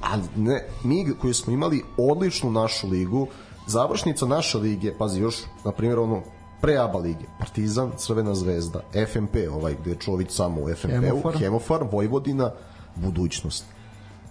Ali 0.00 0.22
ne, 0.36 0.68
mi 0.84 1.14
koji 1.20 1.34
smo 1.34 1.52
imali 1.52 1.82
odličnu 1.96 2.50
našu 2.50 2.88
ligu, 2.88 3.26
završnica 3.66 4.26
naše 4.26 4.58
lige, 4.58 4.92
pazi 4.98 5.20
još, 5.20 5.36
na 5.64 5.72
primjer, 5.72 5.98
ono, 5.98 6.22
pre 6.60 6.76
ABA 6.76 6.98
lige, 6.98 7.24
Partizan, 7.38 7.92
Crvena 7.96 8.34
zvezda, 8.34 8.80
FMP, 9.12 9.36
ovaj 9.52 9.74
gde 9.80 9.90
je 9.90 9.96
Čović 9.96 10.30
samo 10.30 10.60
u 10.60 10.74
FMP-u, 10.74 11.00
Hemofarm. 11.00 11.38
Hemofar, 11.38 11.84
Vojvodina, 11.92 12.50
budućnost. 12.94 13.64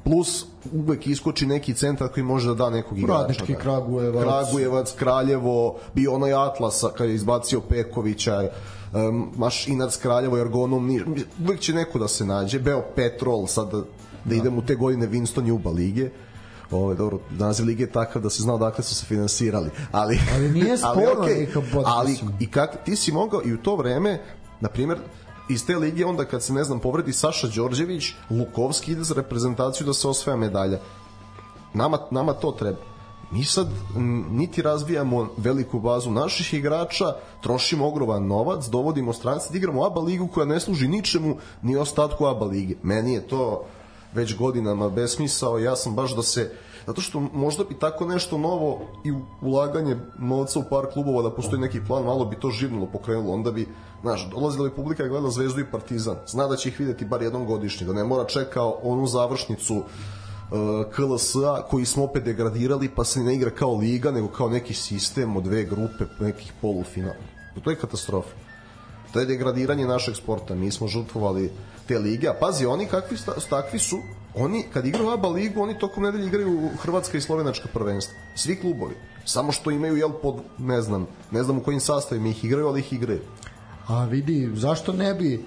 Plus 0.06 0.46
uvek 0.74 1.08
iskoči 1.08 1.46
neki 1.46 1.74
centar 1.74 2.08
koji 2.14 2.24
može 2.24 2.48
da 2.48 2.54
da 2.54 2.70
nekog 2.70 2.98
igrača. 2.98 3.22
Radnički 3.22 3.54
da. 3.54 3.60
Kragujevac. 3.60 4.24
Kragujevac, 4.24 4.94
Kraljevo, 4.94 5.78
bio 5.94 6.14
onaj 6.14 6.34
Atlasa 6.34 6.90
kad 6.98 7.10
je 7.10 7.16
izbacio 7.16 7.62
Pekovića, 7.62 8.50
um, 8.94 9.32
Mašinac, 9.38 9.98
Kraljevo, 9.98 10.38
Ergonom, 10.38 10.88
Niš. 10.88 11.02
Uvek 11.44 11.60
će 11.60 11.74
neko 11.74 12.00
da 12.00 12.08
se 12.08 12.26
nađe. 12.26 12.60
Beo 12.60 12.84
Petrol, 12.96 13.48
sad 13.48 13.72
da, 13.72 13.82
da 14.26 14.36
idem 14.36 14.58
u 14.58 14.66
te 14.66 14.76
godine 14.76 15.08
Winston 15.08 15.48
Juba 15.48 15.70
lige. 15.70 16.10
Ovo, 16.72 16.94
dobro, 16.94 17.20
naziv 17.32 17.66
lige 17.66 17.84
je 17.84 17.92
takav 17.92 18.22
da 18.22 18.30
se 18.30 18.44
zna 18.44 18.54
odakle 18.54 18.84
su 18.84 18.96
se 18.96 19.06
finansirali. 19.06 19.70
Ali, 19.92 20.20
Ali 20.36 20.52
nije 20.52 20.78
sporno 20.94 21.22
okej, 21.22 21.36
neka 21.36 21.62
bod- 21.74 21.84
ali 21.86 22.18
i 22.40 22.52
kak, 22.52 22.84
ti 22.86 22.96
si 22.96 23.12
mogao 23.12 23.42
i 23.46 23.54
u 23.54 23.58
to 23.58 23.76
vreme, 23.76 24.22
na 24.60 24.70
primjer, 24.70 25.00
iz 25.50 25.66
te 25.66 25.78
lige 25.78 26.06
onda 26.06 26.26
kad 26.26 26.44
se 26.44 26.54
ne 26.54 26.64
znam 26.64 26.80
povredi 26.80 27.14
Saša 27.14 27.48
Đorđević, 27.48 28.14
Lukovski 28.30 28.92
ide 28.92 29.04
za 29.04 29.14
reprezentaciju 29.14 29.88
da 29.88 29.94
se 29.94 30.08
osvaja 30.08 30.38
medalja. 30.38 30.80
Nama, 31.74 32.00
nama 32.12 32.34
to 32.34 32.52
treba. 32.52 32.78
Mi 33.32 33.44
sad 33.44 33.68
niti 34.30 34.62
razvijamo 34.62 35.30
veliku 35.38 35.80
bazu 35.80 36.12
naših 36.12 36.54
igrača, 36.54 37.06
trošimo 37.42 37.88
ogroman 37.88 38.28
novac, 38.28 38.66
dovodimo 38.66 39.14
strance, 39.14 39.48
da 39.52 39.58
igramo 39.58 39.86
ABA 39.86 40.02
ligu 40.02 40.28
koja 40.28 40.46
ne 40.46 40.60
služi 40.60 40.88
ničemu 40.88 41.38
ni 41.62 41.78
ostatku 41.78 42.26
ABA 42.26 42.46
lige. 42.46 42.76
Meni 42.84 43.14
je 43.14 43.28
to 43.28 43.66
već 44.14 44.38
godinama 44.38 44.90
besmisao, 44.90 45.60
ja 45.60 45.76
sam 45.76 45.96
baš 45.96 46.16
da 46.16 46.24
se 46.24 46.52
zato 46.88 47.02
što 47.02 47.20
možda 47.20 47.64
bi 47.64 47.80
tako 47.80 48.06
nešto 48.06 48.38
novo 48.38 48.82
i 49.04 49.14
ulaganje 49.42 49.98
novca 50.20 50.60
u 50.60 50.64
par 50.70 50.86
klubova 50.94 51.22
da 51.22 51.36
postoji 51.36 51.62
neki 51.62 51.82
plan, 51.88 52.04
malo 52.04 52.26
bi 52.26 52.36
to 52.40 52.50
živnulo, 52.50 52.86
pokrenulo, 52.86 53.34
onda 53.34 53.52
bi, 53.52 53.68
znaš, 54.02 54.30
dolazila 54.30 54.70
bi 54.70 54.76
publika 54.76 55.06
i 55.06 55.10
gleda 55.10 55.30
Zvezdu 55.30 55.62
i 55.62 55.72
Partizan, 55.72 56.16
zna 56.28 56.48
da 56.48 56.56
će 56.56 56.70
ih 56.70 56.80
videti 56.80 57.06
bar 57.06 57.22
jednom 57.22 57.46
godišnje, 57.46 57.88
da 57.88 57.94
ne 57.94 58.04
mora 58.04 58.26
čekao 58.26 58.80
onu 58.84 59.08
završnicu 59.08 59.76
uh, 59.76 59.84
KLS-a 60.96 61.62
koji 61.70 61.86
smo 61.86 62.04
opet 62.04 62.24
degradirali 62.24 62.90
pa 62.96 63.04
se 63.04 63.20
ne 63.20 63.36
igra 63.36 63.50
kao 63.50 63.76
liga 63.76 64.12
nego 64.12 64.28
kao 64.28 64.50
neki 64.50 64.74
sistem 64.74 65.38
od 65.38 65.44
dve 65.44 65.64
grupe 65.64 66.06
nekih 66.20 66.54
polufinala. 66.62 67.16
To 67.64 67.70
je 67.70 67.76
katastrofa. 67.76 68.36
To 69.14 69.20
je 69.20 69.26
degradiranje 69.26 69.88
našeg 69.88 70.16
sporta. 70.16 70.56
Mi 70.56 70.72
smo 70.72 70.88
žrtvovali 70.88 71.52
te 71.88 72.00
lige. 72.00 72.28
A 72.28 72.34
pazi, 72.40 72.66
oni 72.66 72.86
kakvi 72.86 73.18
takvi 73.50 73.80
su, 73.80 74.00
oni 74.36 74.64
kad 74.74 74.86
igraju 74.86 75.10
ABA 75.10 75.28
ligu, 75.28 75.62
oni 75.62 75.80
tokom 75.80 76.04
nedelje 76.04 76.28
igraju 76.28 76.70
Hrvatska 76.82 77.18
i 77.18 77.22
Slovenačka 77.22 77.68
prvenstva. 77.74 78.16
Svi 78.36 78.56
klubovi. 78.56 78.96
Samo 79.26 79.52
što 79.52 79.72
imaju, 79.72 79.98
jel, 79.98 80.12
pod, 80.22 80.36
ne 80.58 80.82
znam, 80.82 81.08
ne 81.32 81.44
znam 81.44 81.58
u 81.58 81.64
kojim 81.64 81.80
sastavima 81.80 82.28
ih 82.28 82.46
igraju, 82.46 82.68
ali 82.68 82.80
ih 82.80 82.94
igraju. 82.94 83.22
A 83.88 84.06
vidi, 84.06 84.50
zašto 84.54 84.94
ne 84.94 85.14
bi 85.14 85.46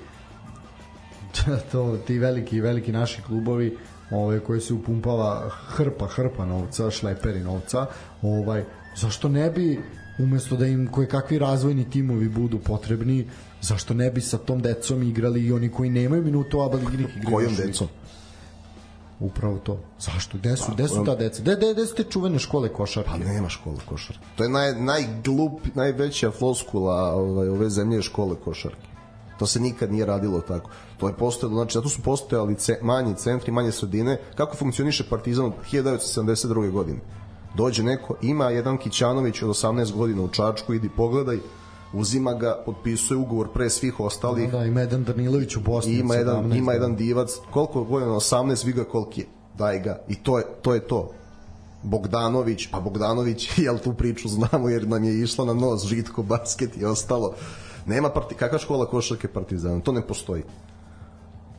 to 1.73 1.97
ti 2.07 2.19
veliki 2.19 2.61
veliki 2.61 2.93
naši 2.93 3.23
klubovi 3.23 3.79
ove 4.11 4.41
koji 4.41 4.61
se 4.61 4.75
upumpava 4.75 5.51
hrpa 5.51 6.07
hrpa 6.07 6.47
novca, 6.47 6.91
šleperi 6.91 7.41
novca, 7.41 7.87
ovaj 8.23 8.65
zašto 8.97 9.29
ne 9.29 9.51
bi 9.51 9.81
umesto 10.19 10.57
da 10.57 10.67
im 10.67 10.89
koje 10.93 11.09
kakvi 11.09 11.39
razvojni 11.39 11.91
timovi 11.91 12.29
budu 12.29 12.59
potrebni, 12.59 13.27
zašto 13.61 13.95
ne 13.95 14.11
bi 14.11 14.21
sa 14.21 14.39
tom 14.39 14.63
decom 14.63 15.03
igrali 15.03 15.47
i 15.47 15.53
oni 15.53 15.69
koji 15.69 15.91
nemaju 15.91 16.23
minutu 16.23 16.61
ABA 16.61 16.77
ligi 16.77 16.95
igraju 16.95 17.09
Kojom 17.35 17.55
decom? 17.55 17.89
Upravo 19.21 19.59
to. 19.59 19.79
Zašto? 19.99 20.39
Gde 20.39 20.57
su, 20.57 20.73
gde 20.73 20.89
su 20.89 21.05
ta 21.05 21.15
deca? 21.15 21.43
Gde, 21.43 21.57
gde, 21.57 21.73
gde 21.73 21.87
su 21.87 21.95
te 21.95 22.05
čuvene 22.05 22.39
škole 22.39 22.69
košarke? 22.69 23.11
Pa 23.11 23.17
nema 23.17 23.49
škole 23.49 23.77
košarke. 23.87 24.25
To 24.37 24.43
je 24.43 24.49
naj, 24.49 24.75
najglup, 24.75 25.61
najveća 25.75 26.31
floskula 26.31 27.15
ovaj, 27.15 27.49
ove 27.49 27.71
zemlje 27.71 27.97
je 27.97 28.03
škole 28.03 28.37
košarke. 28.45 28.89
To 29.39 29.47
se 29.47 29.61
nikad 29.61 29.93
nije 29.93 30.07
radilo 30.07 30.41
tako. 30.41 30.71
To 30.97 31.09
je 31.09 31.15
postojalo, 31.15 31.55
znači 31.55 31.75
zato 31.75 31.89
su 31.89 32.03
postojali 32.03 32.55
ce, 32.55 32.79
manji 32.83 33.15
centri, 33.15 33.53
manje 33.53 33.73
sredine. 33.73 34.19
Kako 34.35 34.57
funkcioniše 34.57 35.05
Partizan 35.11 35.47
od 35.47 35.53
1972. 35.73 36.71
godine? 36.71 37.01
Dođe 37.55 37.83
neko, 37.83 38.15
ima 38.23 38.51
jedan 38.51 38.79
Kićanović 38.79 39.43
od 39.43 39.49
18 39.49 39.93
godina 39.93 40.23
u 40.23 40.29
Čačku, 40.29 40.75
idi 40.75 40.89
pogledaj, 40.97 41.39
uzima 41.93 42.35
ga, 42.35 42.63
potpisuje 42.67 43.19
ugovor 43.19 43.49
pre 43.55 43.71
svih 43.71 44.01
ostalih, 44.01 44.51
Da, 44.53 44.65
ima 44.65 44.81
jedan 44.81 45.05
Danilović 45.05 45.57
u 45.57 45.61
Bosni. 45.61 45.93
Ima 45.93 46.15
jedan 46.15 46.45
17, 46.45 46.59
ima 46.59 46.73
jedan 46.73 46.97
divac 46.97 47.31
koliko 47.51 47.85
godina 47.85 48.13
18 48.13 48.67
viga 48.67 48.85
koliki 48.85 49.21
je 49.21 49.27
daj 49.59 49.79
ga 49.81 49.99
i 50.09 50.15
to 50.15 50.39
je 50.39 50.45
to 50.63 50.75
je 50.75 50.81
to 50.81 51.11
Bogdanović 51.83 52.67
pa 52.71 52.81
Bogdanović 52.81 53.51
jel 53.67 53.79
tu 53.79 53.95
priču 53.95 54.29
znamo 54.29 54.69
jer 54.69 54.89
nam 54.89 55.05
je 55.05 55.23
išla 55.23 55.45
na 55.45 55.55
nos 55.55 55.87
žitko 55.87 56.23
basket 56.23 56.77
i 56.77 56.85
ostalo 56.85 57.35
nema 57.87 58.11
parti 58.11 58.35
kakva 58.35 58.59
škola 58.59 58.87
košarke 58.87 59.29
Partizana 59.29 59.81
to 59.81 59.93
ne 59.93 60.07
postoji 60.07 60.43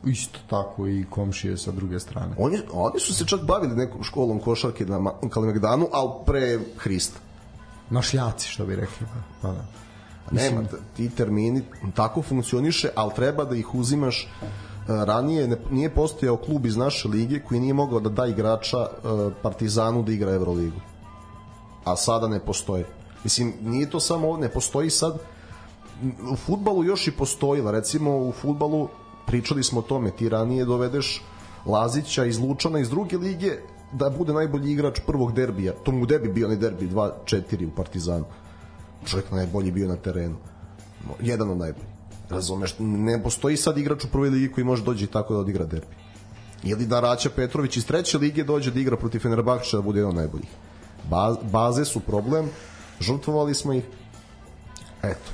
Isto 0.06 0.38
tako 0.50 0.86
i 0.88 1.04
komšije 1.10 1.56
sa 1.56 1.70
druge 1.70 2.00
strane. 2.00 2.34
oni 2.38 2.58
oni 2.72 3.00
su 3.00 3.14
se 3.14 3.26
čak 3.26 3.40
bavili 3.44 3.74
nekom 3.74 4.02
školom 4.02 4.38
košarke 4.40 4.86
na 4.86 5.12
Kalemegdanu 5.30 5.88
al 5.92 6.24
pre 6.24 6.58
Hrista 6.76 7.18
Našljaci, 7.90 8.48
što 8.48 8.66
bi 8.66 8.76
rekli. 8.76 9.06
Pa 9.42 9.48
da. 9.48 9.64
Nema 10.30 10.62
t- 10.62 10.76
ti 10.96 11.10
termini 11.10 11.62
tako 11.94 12.22
funkcioniše 12.22 12.88
ali 12.94 13.12
treba 13.16 13.44
da 13.44 13.56
ih 13.56 13.74
uzimaš 13.74 14.22
e, 14.22 14.28
ranije 14.88 15.48
ne, 15.48 15.56
nije 15.70 15.94
postojao 15.94 16.36
klub 16.36 16.66
iz 16.66 16.76
naše 16.76 17.08
lige 17.08 17.40
koji 17.40 17.60
nije 17.60 17.74
mogao 17.74 18.00
da 18.00 18.08
da 18.08 18.26
igrača 18.26 18.78
e, 18.78 18.88
Partizanu 19.42 20.02
da 20.02 20.12
igra 20.12 20.32
Euroligu. 20.32 20.80
A 21.84 21.96
sada 21.96 22.28
ne 22.28 22.40
postoje 22.40 22.86
mislim 23.24 23.52
nije 23.62 23.90
to 23.90 24.00
samo 24.00 24.36
ne 24.36 24.48
postoji 24.48 24.90
sad 24.90 25.18
u 26.32 26.36
futbalu 26.36 26.84
još 26.84 27.08
i 27.08 27.12
postojila 27.12 27.70
recimo 27.70 28.16
u 28.16 28.32
futbalu 28.32 28.88
pričali 29.26 29.62
smo 29.62 29.80
o 29.80 29.82
tome 29.82 30.10
ti 30.10 30.28
ranije 30.28 30.64
dovedeš 30.64 31.22
Lazića 31.66 32.24
iz 32.24 32.38
Lučana 32.38 32.78
iz 32.78 32.90
druge 32.90 33.16
lige 33.16 33.56
da 33.92 34.10
bude 34.10 34.32
najbolji 34.32 34.72
igrač 34.72 35.00
prvog 35.06 35.32
derbija. 35.32 35.72
To 35.72 35.92
mu 35.92 36.06
debi 36.06 36.28
bio 36.28 36.46
onaj 36.46 36.56
derbi 36.58 36.88
2-4 36.88 37.66
u 37.66 37.70
Partizanu 37.76 38.24
čovjek 39.06 39.30
najbolji 39.30 39.70
bio 39.70 39.88
na 39.88 39.96
terenu. 39.96 40.36
Jedan 41.20 41.50
od 41.50 41.58
najboljih. 41.58 41.88
Razumeš, 42.30 42.74
ne 42.78 43.22
postoji 43.22 43.56
sad 43.56 43.78
igrač 43.78 44.04
u 44.04 44.08
prvoj 44.08 44.30
ligi 44.30 44.52
koji 44.52 44.64
može 44.64 44.84
dođe 44.84 45.04
i 45.04 45.08
tako 45.08 45.34
da 45.34 45.40
odigra 45.40 45.64
derbi. 45.64 45.94
Ili 46.64 46.86
da 46.86 47.00
Raća 47.00 47.30
Petrović 47.30 47.76
iz 47.76 47.86
treće 47.86 48.18
lige 48.18 48.44
dođe 48.44 48.70
da 48.70 48.80
igra 48.80 48.96
protiv 48.96 49.20
Fenerbahča 49.20 49.76
da 49.76 49.82
bude 49.82 49.98
jedan 49.98 50.10
od 50.10 50.16
najboljih? 50.16 50.50
Baz, 51.10 51.36
baze 51.52 51.84
su 51.84 52.00
problem 52.00 52.48
žrtvovali 53.00 53.54
smo 53.54 53.72
ih. 53.72 53.84
Eto. 55.02 55.32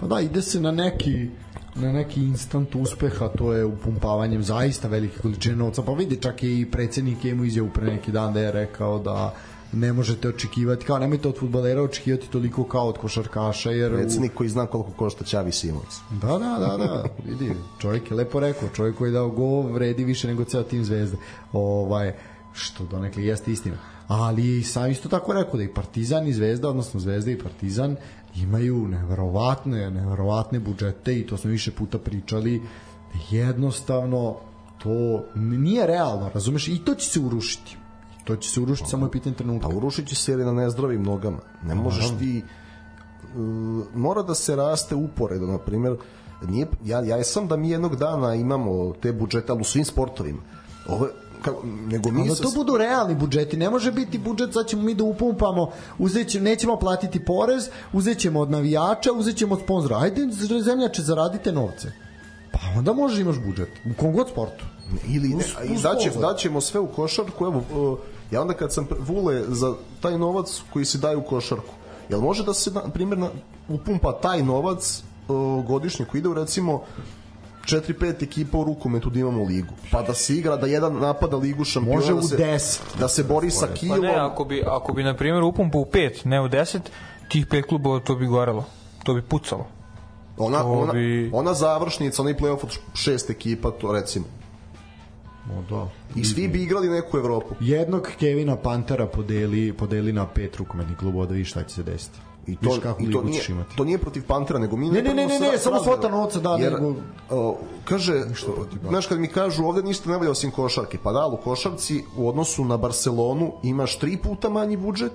Pa 0.00 0.06
da, 0.06 0.20
ide 0.20 0.42
se 0.42 0.60
na 0.60 0.72
neki 0.72 1.30
na 1.76 1.92
neki 1.92 2.20
instant 2.20 2.74
uspeha, 2.74 3.28
to 3.28 3.52
je 3.52 3.64
upumpavanjem 3.64 4.42
zaista 4.42 4.88
velike 4.88 5.18
količine 5.18 5.56
novca. 5.56 5.82
Pa 5.82 5.92
vidi, 5.92 6.16
čak 6.16 6.42
i 6.42 6.68
predsednik 6.72 7.24
je 7.24 7.30
imao 7.30 7.44
izjavu 7.44 7.70
pre 7.74 7.86
neki 7.86 8.12
dan 8.12 8.32
da 8.32 8.40
je 8.40 8.52
rekao 8.52 8.98
da 8.98 9.34
ne 9.72 9.92
možete 9.92 10.28
očekivati, 10.28 10.84
kao 10.84 10.98
nemojte 10.98 11.28
od 11.28 11.38
futbalera 11.38 11.82
očekivati 11.82 12.30
toliko 12.30 12.64
kao 12.64 12.88
od 12.88 12.98
košarkaša, 12.98 13.70
jer... 13.70 13.94
predsednik 13.94 14.34
koji 14.34 14.48
zna 14.48 14.66
koliko 14.66 14.90
košta 14.90 15.24
Ćavi 15.24 15.52
Simović 15.52 15.90
Da, 16.10 16.28
da, 16.28 16.56
da, 16.60 16.76
da, 16.76 17.04
vidi, 17.24 17.52
čovjek 17.78 18.10
je 18.10 18.16
lepo 18.16 18.40
rekao, 18.40 18.68
čovjek 18.68 18.96
koji 18.96 19.08
je 19.08 19.12
dao 19.12 19.30
go 19.30 19.62
vredi 19.62 20.04
više 20.04 20.28
nego 20.28 20.44
ceo 20.44 20.62
tim 20.62 20.84
zvezde. 20.84 21.16
Ovaj, 21.52 22.14
što 22.52 22.84
donekle 22.84 23.24
jeste 23.24 23.52
istina. 23.52 23.76
Ali 24.08 24.62
sam 24.62 24.90
isto 24.90 25.08
tako 25.08 25.32
rekao 25.32 25.56
da 25.56 25.62
i 25.62 25.74
Partizan 25.74 26.26
i 26.26 26.32
Zvezda, 26.32 26.68
odnosno 26.68 27.00
Zvezda 27.00 27.30
i 27.30 27.38
Partizan 27.38 27.96
imaju 28.36 28.88
neverovatne, 28.88 29.90
neverovatne 29.90 30.60
budžete 30.60 31.18
i 31.18 31.26
to 31.26 31.36
smo 31.36 31.50
više 31.50 31.70
puta 31.70 31.98
pričali 31.98 32.62
jednostavno 33.30 34.36
to 34.78 35.24
nije 35.34 35.86
realno, 35.86 36.30
razumeš? 36.34 36.68
I 36.68 36.78
to 36.78 36.94
će 36.94 37.10
se 37.10 37.20
urušiti. 37.20 37.76
To 38.26 38.36
će 38.36 38.50
se 38.50 38.60
urušiti, 38.60 38.90
samo 38.90 39.06
je 39.06 39.10
pitanje 39.10 39.36
trenutka. 39.36 39.68
pa 39.68 39.76
urušit 39.76 40.08
će 40.08 40.14
se 40.14 40.32
jer 40.32 40.38
je 40.38 40.46
na 40.46 40.52
nezdravim 40.52 41.02
nogama 41.02 41.38
ne 41.62 41.74
možeš 41.74 42.10
ti 42.18 42.42
mora 43.94 44.22
da 44.22 44.34
se 44.34 44.56
raste 44.56 44.94
uporedo, 44.94 45.46
na 45.46 45.58
primjer, 45.58 45.96
nije, 46.48 46.66
ja, 46.84 47.00
ja 47.04 47.24
sam 47.24 47.48
da 47.48 47.56
mi 47.56 47.70
jednog 47.70 47.96
dana 47.96 48.34
imamo 48.34 48.92
te 49.02 49.12
budžete, 49.12 49.52
ali 49.52 49.60
u 49.60 49.64
svim 49.64 49.84
sportovima. 49.84 50.38
Ovo, 50.88 51.08
kao, 51.42 51.54
nego 51.64 52.10
mi 52.10 52.20
Onda 52.20 52.34
to 52.34 52.50
budu 52.54 52.76
realni 52.76 53.14
budžeti, 53.14 53.56
ne 53.56 53.70
može 53.70 53.92
biti 53.92 54.18
budžet, 54.18 54.52
sad 54.52 54.66
ćemo 54.66 54.82
mi 54.82 54.94
da 54.94 55.04
upumpamo, 55.04 55.70
uzet 55.98 56.28
ćemo, 56.28 56.44
nećemo 56.44 56.76
platiti 56.76 57.24
porez, 57.24 57.68
uzet 57.92 58.18
ćemo 58.18 58.40
od 58.40 58.50
navijača, 58.50 59.12
uzet 59.12 59.36
ćemo 59.36 59.54
od 59.54 59.60
sponzora. 59.60 59.98
Ajde, 59.98 60.28
zemljače, 60.62 61.02
zaradite 61.02 61.52
novce. 61.52 61.92
Pa 62.52 62.58
onda 62.78 62.92
može 62.92 63.20
imaš 63.20 63.36
budžet, 63.46 63.68
u 63.90 63.94
kom 64.00 64.12
god 64.12 64.28
sportu. 64.28 64.64
ili 65.08 65.28
ne, 65.28 65.44
Uz- 65.44 65.78
i 65.78 65.82
daće, 65.82 66.10
daćemo 66.20 66.60
sve 66.60 66.80
u 66.80 66.86
košarku 66.86 67.44
evo 67.44 67.58
uh, 67.58 67.98
ja 68.30 68.40
onda 68.42 68.54
kad 68.54 68.72
sam 68.72 68.86
vule 68.98 69.42
za 69.48 69.74
taj 70.00 70.18
novac 70.18 70.62
koji 70.72 70.84
se 70.84 70.98
daje 70.98 71.16
u 71.16 71.22
košarku 71.24 71.74
jel 72.08 72.20
može 72.20 72.44
da 72.44 72.54
se 72.54 72.70
na 72.70 72.80
primjer 72.80 73.18
na, 73.18 73.28
upumpa 73.68 74.12
taj 74.12 74.42
novac 74.42 75.02
uh, 75.28 75.64
godišnje 75.64 76.04
koji 76.04 76.18
ide 76.18 76.28
u 76.28 76.34
recimo 76.34 76.82
4-5 77.64 78.22
ekipa 78.22 78.58
u 78.58 78.64
rukometu 78.64 79.10
da 79.10 79.18
imamo 79.18 79.44
ligu 79.44 79.74
pa 79.90 80.02
da 80.02 80.14
se 80.14 80.34
igra 80.34 80.56
da 80.56 80.66
jedan 80.66 80.98
napada 80.98 81.36
ligu 81.36 81.64
šampiona 81.64 81.96
Može 81.98 82.12
da 82.12 82.18
u 82.18 82.22
se, 82.22 82.36
10. 82.36 82.78
da 82.98 83.08
se 83.08 83.24
bori 83.24 83.50
sa 83.50 83.66
Pa 83.66 83.72
Kijevom 83.72 84.00
ne, 84.00 84.14
ako 84.14 84.44
bi, 84.44 84.62
ako 84.66 84.92
bi 84.92 85.02
na 85.02 85.16
primjer 85.16 85.42
upumpa 85.42 85.78
u 85.78 85.84
pet, 85.84 86.24
ne 86.24 86.40
u 86.40 86.48
deset, 86.48 86.90
tih 87.28 87.46
pet 87.46 87.66
klubova 87.66 88.00
to 88.00 88.14
bi 88.14 88.26
gorelo. 88.26 88.64
To 89.04 89.14
bi 89.14 89.22
pucalo. 89.22 89.66
ona, 90.38 90.58
to 90.60 90.72
ona, 90.72 90.92
bi- 90.92 91.30
ona 91.32 91.54
završnica 91.54 92.22
onaj 92.22 92.34
playoff 92.34 92.62
od 92.64 92.78
šest 92.94 93.30
ekipa 93.30 93.70
to 93.70 93.92
recimo 93.92 94.24
O, 95.50 95.62
da. 95.70 95.88
i 96.14 96.24
svi 96.24 96.48
bi 96.48 96.62
igrali 96.62 96.88
neku 96.88 97.18
Evropu 97.18 97.54
Jednog 97.60 98.08
Kevina 98.18 98.56
Pantera 98.56 99.06
podeli, 99.06 99.72
podeli 99.72 100.12
na 100.12 100.26
pet 100.26 100.56
rukometnih 100.56 100.96
klubova 100.98 101.26
da 101.26 101.32
vidiš 101.32 101.50
šta 101.50 101.62
će 101.62 101.74
se 101.74 101.82
desiti. 101.82 102.18
I 102.46 102.56
to, 102.56 102.70
Viš 102.70 102.78
kako 102.78 103.02
i 103.02 103.12
to 103.12 103.22
nije, 103.22 103.42
imati. 103.48 103.76
to 103.76 103.84
nije 103.84 103.98
protiv 103.98 104.22
Pantera, 104.26 104.58
nego 104.58 104.76
mi 104.76 104.90
Ne, 104.90 105.02
ne, 105.02 105.14
ne, 105.14 105.26
ne, 105.26 105.38
ne, 105.40 105.58
samo 105.58 105.78
svota 105.78 106.08
novca, 106.08 106.40
da, 106.40 106.50
Jer, 106.50 106.72
nego- 106.72 106.94
o, 107.30 107.56
kaže, 107.84 108.22
znaš 108.88 109.06
kad 109.06 109.18
mi 109.18 109.28
kažu 109.28 109.64
ovde 109.64 109.82
ništa 109.82 110.10
ne 110.10 110.16
valja 110.16 110.30
osim 110.30 110.50
košarke, 110.50 110.98
pa 111.02 111.12
da, 111.12 111.26
u 111.26 111.36
košarci 111.36 112.04
u 112.16 112.28
odnosu 112.28 112.64
na 112.64 112.76
Barcelonu 112.76 113.52
imaš 113.62 113.98
tri 113.98 114.16
puta 114.16 114.48
manji 114.48 114.76
budžet, 114.76 115.12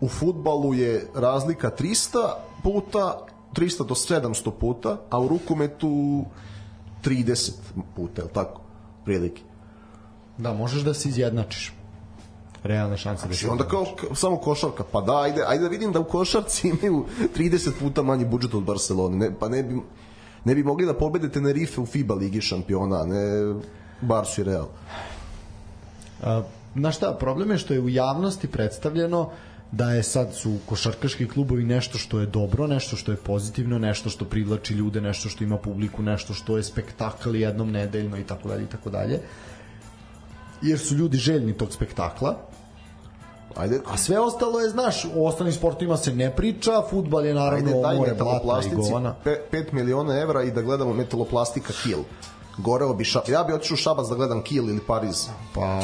u 0.00 0.08
futbalu 0.08 0.74
je 0.74 1.06
razlika 1.14 1.70
300 1.70 2.18
puta, 2.62 3.18
300 3.52 3.86
do 3.86 3.94
700 3.94 4.50
puta, 4.50 5.00
a 5.10 5.20
u 5.20 5.28
rukometu 5.28 6.24
30 7.04 7.52
puta, 7.96 8.22
je 8.22 8.24
li 8.24 8.30
tako? 8.34 8.60
Prilike. 9.08 9.42
Da, 10.38 10.52
možeš 10.52 10.82
da 10.82 10.94
se 10.94 11.08
izjednačiš. 11.08 11.72
Realne 12.62 12.96
šanse 12.96 13.22
da 13.22 13.26
Znači 13.26 13.44
se 13.44 13.50
onda 13.50 13.64
kao 13.64 13.86
samo 14.14 14.36
košarka, 14.36 14.84
pa 14.92 15.00
da, 15.00 15.20
ajde, 15.22 15.44
ajde 15.46 15.64
da 15.64 15.70
vidim 15.70 15.92
da 15.92 16.00
u 16.00 16.04
košarci 16.04 16.68
imaju 16.68 17.04
30 17.36 17.70
puta 17.80 18.02
manji 18.02 18.24
budžet 18.24 18.54
od 18.54 18.64
Barcelone, 18.64 19.16
ne, 19.16 19.30
pa 19.40 19.48
ne 19.48 19.62
bi, 19.62 19.80
ne 20.44 20.54
bi 20.54 20.62
mogli 20.62 20.86
da 20.86 20.94
pobede 20.94 21.30
Tenerife 21.32 21.80
u 21.80 21.86
FIBA 21.86 22.14
ligi 22.14 22.40
šampiona, 22.40 23.04
ne 23.06 23.54
Barsu 24.00 24.40
i 24.40 24.44
Real. 24.44 24.68
A, 26.22 26.42
Znaš 26.76 26.96
šta, 26.96 27.16
problem 27.20 27.50
je 27.50 27.58
što 27.58 27.74
je 27.74 27.80
u 27.80 27.88
javnosti 27.88 28.48
predstavljeno 28.48 29.30
da 29.72 29.90
je 29.90 30.02
sad 30.02 30.34
su 30.34 30.56
košarkaški 30.66 31.28
klubovi 31.28 31.64
nešto 31.64 31.98
što 31.98 32.20
je 32.20 32.26
dobro, 32.26 32.66
nešto 32.66 32.96
što 32.96 33.12
je 33.12 33.16
pozitivno, 33.16 33.78
nešto 33.78 34.10
što 34.10 34.24
privlači 34.24 34.74
ljude, 34.74 35.00
nešto 35.00 35.28
što 35.28 35.44
ima 35.44 35.58
publiku, 35.58 36.02
nešto 36.02 36.34
što 36.34 36.56
je 36.56 36.62
spektakl 36.62 37.36
jednom 37.36 37.70
nedeljno 37.70 38.16
i 38.18 38.24
tako 38.24 38.48
dalje 38.48 38.62
i 38.62 38.66
tako 38.66 38.90
dalje. 38.90 39.20
Jer 40.62 40.78
su 40.78 40.94
ljudi 40.94 41.16
željni 41.16 41.52
tog 41.52 41.72
spektakla. 41.72 42.36
Ajde, 43.56 43.80
A 43.86 43.96
sve 43.96 44.20
ostalo 44.20 44.60
je, 44.60 44.68
znaš, 44.68 45.04
u 45.14 45.26
ostalim 45.26 45.52
sportovima 45.52 45.96
se 45.96 46.14
ne 46.14 46.30
priča, 46.36 46.82
futbal 46.90 47.26
je 47.26 47.34
naravno 47.34 47.68
ajde 47.68 47.80
daj 47.82 47.96
more 47.96 48.14
blata 48.14 48.66
i 48.66 48.74
govana. 48.74 49.14
5 49.24 49.72
miliona 49.72 50.18
evra 50.18 50.42
i 50.42 50.50
da 50.50 50.62
gledamo 50.62 50.92
metaloplastika 50.92 51.72
Kiel. 51.82 52.00
Goreo 52.58 52.94
bi 52.94 53.04
ša... 53.04 53.20
Ja 53.28 53.44
bi 53.44 53.52
otišao 53.52 53.74
u 53.74 53.76
Šabac 53.76 54.08
da 54.08 54.14
gledam 54.14 54.42
Kiel 54.42 54.68
ili 54.68 54.80
Pariz. 54.86 55.26
Pa 55.54 55.80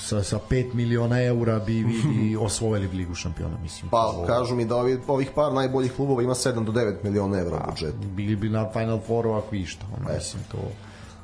sa, 0.00 0.22
sa 0.22 0.38
5 0.40 0.74
miliona 0.74 1.22
eura 1.22 1.58
bi, 1.58 1.84
bi 1.84 2.36
osvojili 2.40 2.88
Ligu 2.88 3.14
šampiona, 3.14 3.58
mislim. 3.58 3.90
Pa 3.90 4.02
To- 4.04 4.24
kažu 4.26 4.54
mi 4.54 4.64
da 4.64 4.76
ovi, 4.76 4.98
ovih 5.06 5.30
par 5.34 5.52
najboljih 5.52 5.92
klubova 5.92 6.22
ima 6.22 6.34
7 6.34 6.64
do 6.64 6.72
9 6.72 6.94
miliona 7.02 7.38
evra 7.38 7.58
Pa, 7.58 7.64
u 7.64 7.70
budžetu. 7.70 7.98
bili 8.06 8.36
bi 8.36 8.48
na 8.48 8.70
Final 8.72 9.00
Fouru 9.00 9.32
ako 9.32 9.54
išta 9.56 9.86
ono, 9.92 10.14
mislim 10.14 10.42
to 10.44 10.58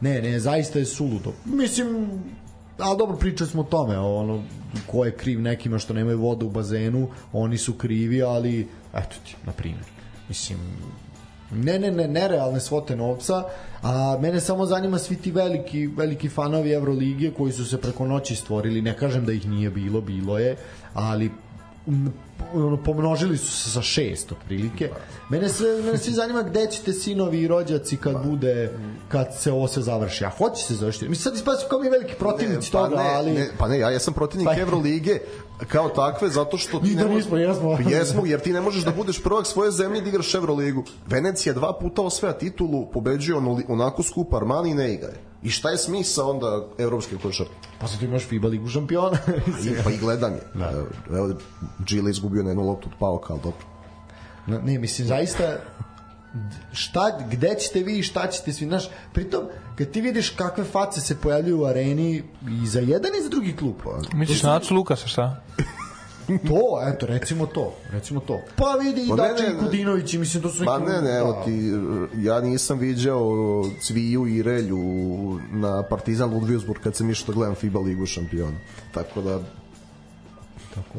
ne, 0.00 0.22
ne, 0.22 0.40
zaista 0.40 0.78
je 0.78 0.84
suludo 0.86 1.32
mislim, 1.44 2.08
ali 2.78 2.98
dobro 2.98 3.16
pričali 3.16 3.50
smo 3.50 3.62
o 3.62 3.66
tome 3.66 3.98
ono, 3.98 4.42
ko 4.86 5.04
je 5.04 5.12
kriv 5.12 5.40
nekima 5.40 5.78
što 5.78 5.94
nemaju 5.94 6.20
vodu 6.20 6.46
u 6.46 6.50
bazenu 6.50 7.08
oni 7.32 7.58
su 7.58 7.72
krivi, 7.72 8.22
ali 8.22 8.68
eto 8.94 9.16
ti, 9.24 9.36
na 9.46 9.52
primjer 9.52 9.84
mislim 10.28 10.58
ne, 11.50 11.78
ne, 11.78 11.90
ne, 11.90 12.08
nerealne 12.08 12.60
svote 12.60 12.96
novca, 12.96 13.44
a 13.82 14.18
mene 14.20 14.40
samo 14.40 14.66
zanima 14.66 14.98
svi 14.98 15.16
ti 15.16 15.30
veliki, 15.30 15.86
veliki 15.86 16.28
fanovi 16.28 16.72
Evrolige 16.72 17.30
koji 17.30 17.52
su 17.52 17.64
se 17.64 17.80
preko 17.80 18.06
noći 18.06 18.36
stvorili, 18.36 18.82
ne 18.82 18.96
kažem 18.96 19.24
da 19.26 19.32
ih 19.32 19.48
nije 19.48 19.70
bilo, 19.70 20.00
bilo 20.00 20.38
je, 20.38 20.56
ali 20.94 21.30
ono, 22.54 22.76
pomnožili 22.76 23.38
su 23.38 23.52
se 23.52 23.70
sa 23.70 23.82
šest 23.82 24.32
otprilike. 24.32 24.90
Mene 25.28 25.48
sve, 25.48 25.82
mene 25.82 25.98
svi 25.98 26.12
zanima 26.12 26.42
gde 26.42 26.66
ćete 26.70 26.92
sinovi 26.92 27.40
i 27.40 27.48
rođaci 27.48 27.96
kad 27.96 28.26
bude, 28.26 28.72
kad 29.08 29.26
se 29.38 29.52
ovo 29.52 29.68
sve 29.68 29.82
završi. 29.82 30.24
A 30.24 30.30
hoće 30.30 30.64
se 30.64 30.74
završiti. 30.74 31.08
Mislim, 31.08 31.22
sad 31.22 31.34
ispaći 31.34 31.66
kao 31.70 31.78
mi 31.78 31.88
veliki 31.88 32.14
protivnici 32.18 32.72
pa 32.72 32.78
toga, 32.78 33.02
ne, 33.02 33.08
ali... 33.14 33.32
ne, 33.32 33.48
pa 33.58 33.68
ne, 33.68 33.78
ja 33.78 33.90
jesam 33.90 34.14
protivnik 34.14 34.48
Pa- 34.48 34.60
Evrolige 34.60 35.18
kao 35.58 35.88
takve 35.88 36.28
zato 36.28 36.58
što 36.58 36.80
ti 36.80 36.88
Mi 36.88 36.94
ne 36.94 37.02
da 37.02 37.08
možeš- 37.08 37.14
nismo, 37.16 37.36
jesmo. 37.36 37.76
Pa 37.76 37.90
jesmo, 37.90 38.26
jer 38.26 38.40
ti 38.40 38.52
ne 38.52 38.60
možeš 38.60 38.84
da 38.84 38.90
budeš 38.90 39.22
prvak 39.22 39.46
svoje 39.46 39.70
zemlje 39.70 40.00
da 40.00 40.08
igraš 40.08 40.34
Evroligu. 40.34 40.84
Venecija 41.06 41.52
dva 41.54 41.78
puta 41.80 42.02
osvaja 42.02 42.32
titulu, 42.34 42.90
pobeđuje 42.90 43.38
onako 43.68 44.02
skup 44.02 44.34
Armani 44.34 44.70
i 44.70 44.74
ne 44.74 44.94
igra 44.94 45.08
je. 45.08 45.20
I 45.42 45.50
šta 45.50 45.70
je 45.70 45.78
smisa 45.78 46.24
onda 46.24 46.66
evropske 46.78 47.16
košarke? 47.16 47.52
Pa 47.80 47.86
sad 47.86 48.02
imaš 48.02 48.24
FIBA 48.24 48.48
ligu 48.48 48.68
šampiona. 48.68 49.18
I, 49.64 49.82
pa 49.84 49.90
i 49.90 49.96
gledam 49.96 50.32
je. 50.32 50.42
Evo, 50.72 50.86
Evo, 51.10 51.34
Gile 51.78 52.10
izgubio 52.10 52.42
na 52.42 52.50
jednu 52.50 52.62
loptu 52.62 52.88
od 52.92 52.98
Pauka, 53.00 53.32
ali 53.32 53.42
dobro. 53.42 53.66
Ne, 54.64 54.78
mislim, 54.78 55.08
zaista 55.08 55.56
šta, 56.72 57.18
gde 57.30 57.54
ćete 57.60 57.82
vi 57.82 57.98
i 57.98 58.02
šta 58.02 58.26
ćete 58.26 58.52
svi, 58.52 58.66
znaš, 58.66 58.88
pritom, 59.12 59.44
kad 59.78 59.90
ti 59.90 60.00
vidiš 60.00 60.30
kakve 60.30 60.64
face 60.64 61.00
se 61.00 61.16
pojavljuju 61.20 61.60
u 61.60 61.64
areni 61.64 62.22
i 62.62 62.66
za 62.66 62.80
jedan 62.80 63.12
i 63.18 63.22
za 63.22 63.28
drugi 63.28 63.56
klub, 63.56 63.74
Misliš 64.14 64.42
na 64.42 64.56
Acu 64.56 64.74
Lukasa, 64.74 65.06
šta? 65.06 65.42
to, 66.48 66.88
eto, 66.88 67.06
recimo 67.06 67.46
to, 67.46 67.74
recimo 67.90 68.20
to. 68.20 68.40
Pa 68.56 68.78
vidi 68.80 69.02
i 69.02 69.08
Pa 69.08 69.16
ne. 69.16 69.58
Kudinović, 69.58 70.14
mislim, 70.14 70.42
to 70.42 70.48
su 70.48 70.64
Ma 70.64 70.78
neki... 70.78 70.92
ne, 70.92 71.02
ne, 71.02 71.18
evo 71.18 71.32
da. 71.32 71.44
ti, 71.44 71.72
ja 72.26 72.40
nisam 72.40 72.78
viđao 72.78 73.64
Cviju 73.80 74.26
i 74.26 74.42
Relju 74.42 74.78
na 75.50 75.82
Partizan 75.82 76.30
Ludwigsburg 76.30 76.78
kad 76.82 76.96
sam 76.96 77.10
išao 77.10 77.26
da 77.26 77.32
gledam 77.32 77.54
FIBA 77.54 77.80
ligu 77.80 78.06
šampiona. 78.06 78.58
Tako 78.92 79.20
da, 79.20 79.40
Tako. 80.76 80.98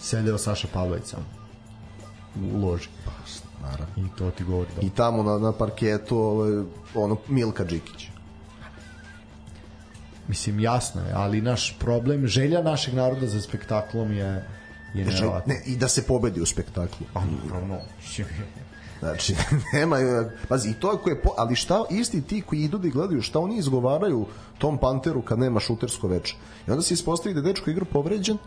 Sedeo 0.00 0.38
Saša 0.38 0.68
Pavlović 0.72 1.04
samo. 1.04 1.24
U 2.52 2.66
loži. 2.66 2.88
Naravno. 3.62 3.94
I 3.96 4.18
to 4.18 4.30
ti 4.30 4.44
govori 4.44 4.70
da. 4.76 4.86
I 4.86 4.90
tamo 4.90 5.22
na, 5.22 5.38
na 5.38 5.52
parketu 5.52 6.18
ovaj, 6.18 6.62
ono 6.94 7.16
Milka 7.28 7.64
Đikić. 7.64 8.08
Mislim, 10.28 10.60
jasno 10.60 11.00
je, 11.00 11.12
ali 11.14 11.40
naš 11.40 11.76
problem, 11.78 12.26
želja 12.26 12.62
našeg 12.62 12.94
naroda 12.94 13.26
za 13.26 13.40
spektaklom 13.40 14.12
je, 14.12 14.48
je 14.94 15.04
nevjerovatna. 15.04 15.54
ne, 15.54 15.62
I 15.66 15.76
da 15.76 15.88
se 15.88 16.06
pobedi 16.06 16.40
u 16.40 16.46
spektaklu. 16.46 17.06
Pa, 17.12 17.20
naravno. 17.44 17.78
Znači, 19.02 19.34
nema, 19.72 19.96
pazi, 20.48 20.70
i 20.70 20.74
to 20.74 20.88
ako 20.88 21.10
je, 21.10 21.22
po, 21.22 21.30
ali 21.36 21.56
šta 21.56 21.84
isti 21.90 22.22
ti 22.22 22.40
koji 22.40 22.60
idu 22.60 22.78
da 22.78 22.88
gledaju, 22.88 23.22
šta 23.22 23.40
oni 23.40 23.56
izgovaraju 23.56 24.26
tom 24.58 24.78
Panteru 24.78 25.22
kad 25.22 25.38
nema 25.38 25.60
šutersko 25.60 26.08
veče. 26.08 26.36
I 26.68 26.70
onda 26.70 26.82
se 26.82 26.94
ispostavi 26.94 27.34
da 27.34 27.40
je 27.40 27.44
dečko 27.44 27.70
igra 27.70 27.84
povređen, 27.84 28.38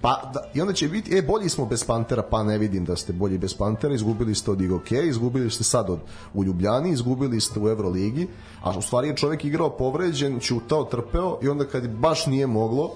Pa, 0.00 0.30
da, 0.34 0.40
I 0.54 0.60
onda 0.60 0.72
će 0.72 0.88
biti, 0.88 1.16
e, 1.16 1.22
bolji 1.22 1.48
smo 1.48 1.66
bez 1.66 1.84
Pantera, 1.84 2.22
pa 2.22 2.42
ne 2.42 2.58
vidim 2.58 2.84
da 2.84 2.96
ste 2.96 3.12
bolji 3.12 3.38
bez 3.38 3.54
Pantera, 3.54 3.94
izgubili 3.94 4.34
ste 4.34 4.50
od 4.50 4.60
Igoke, 4.60 5.02
izgubili 5.06 5.50
ste 5.50 5.64
sad 5.64 5.90
od, 5.90 5.98
u 6.34 6.44
Ljubljani, 6.44 6.90
izgubili 6.90 7.40
ste 7.40 7.60
u 7.60 7.68
Euroligi, 7.68 8.28
a 8.62 8.78
u 8.78 8.82
stvari 8.82 9.08
je 9.08 9.16
čovjek 9.16 9.44
igrao 9.44 9.70
povređen, 9.70 10.40
ćutao, 10.40 10.84
trpeo 10.84 11.38
i 11.42 11.48
onda 11.48 11.64
kad 11.64 11.88
baš 11.88 12.26
nije 12.26 12.46
moglo, 12.46 12.90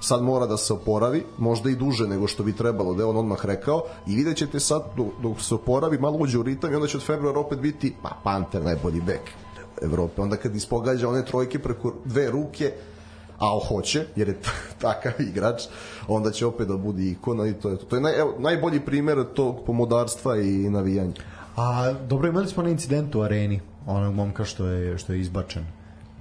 sad 0.00 0.22
mora 0.22 0.46
da 0.46 0.56
se 0.56 0.72
oporavi, 0.72 1.24
možda 1.38 1.70
i 1.70 1.76
duže 1.76 2.06
nego 2.06 2.26
što 2.26 2.42
bi 2.42 2.56
trebalo, 2.56 2.94
da 2.94 3.02
je 3.02 3.06
on 3.06 3.16
odmah 3.16 3.46
rekao, 3.46 3.82
i 4.06 4.16
vidjet 4.16 4.36
ćete 4.36 4.60
sad, 4.60 4.82
dok, 4.96 5.06
dok 5.22 5.40
se 5.40 5.54
oporavi, 5.54 5.98
malo 5.98 6.16
uđe 6.16 6.38
u 6.38 6.42
ritam 6.42 6.72
i 6.72 6.74
onda 6.74 6.88
će 6.88 6.96
od 6.96 7.04
februara 7.04 7.40
opet 7.40 7.58
biti, 7.58 7.94
ma, 8.02 8.10
Panter, 8.24 8.62
najbolji 8.64 9.00
bek 9.00 9.30
Evrope. 9.82 10.22
Onda 10.22 10.36
kad 10.36 10.56
ispogađa 10.56 11.08
one 11.08 11.24
trojke 11.24 11.58
preko 11.58 11.94
dve 12.04 12.30
ruke, 12.30 12.72
a 13.38 13.58
hoće, 13.68 14.04
jer 14.16 14.28
je 14.28 14.38
takav 14.82 15.12
igrač, 15.18 15.62
onda 16.08 16.30
će 16.30 16.46
opet 16.46 16.68
da 16.68 16.76
bude 16.76 17.02
ikona 17.02 17.46
i 17.46 17.52
to 17.52 17.68
je 17.68 17.76
to. 17.76 17.84
To 17.84 17.96
je 17.96 18.02
naj, 18.02 18.20
evo, 18.20 18.34
najbolji 18.38 18.80
primer 18.80 19.24
tog 19.34 19.64
pomodarstva 19.66 20.36
i 20.36 20.70
navijanja. 20.70 21.12
A 21.56 21.92
dobro, 22.08 22.28
imali 22.28 22.48
smo 22.48 22.62
na 22.62 22.68
incidentu 22.68 23.18
u 23.18 23.22
areni, 23.22 23.60
onog 23.86 24.14
momka 24.14 24.44
što 24.44 24.66
je, 24.66 24.98
što 24.98 25.12
je 25.12 25.20
izbačen. 25.20 25.66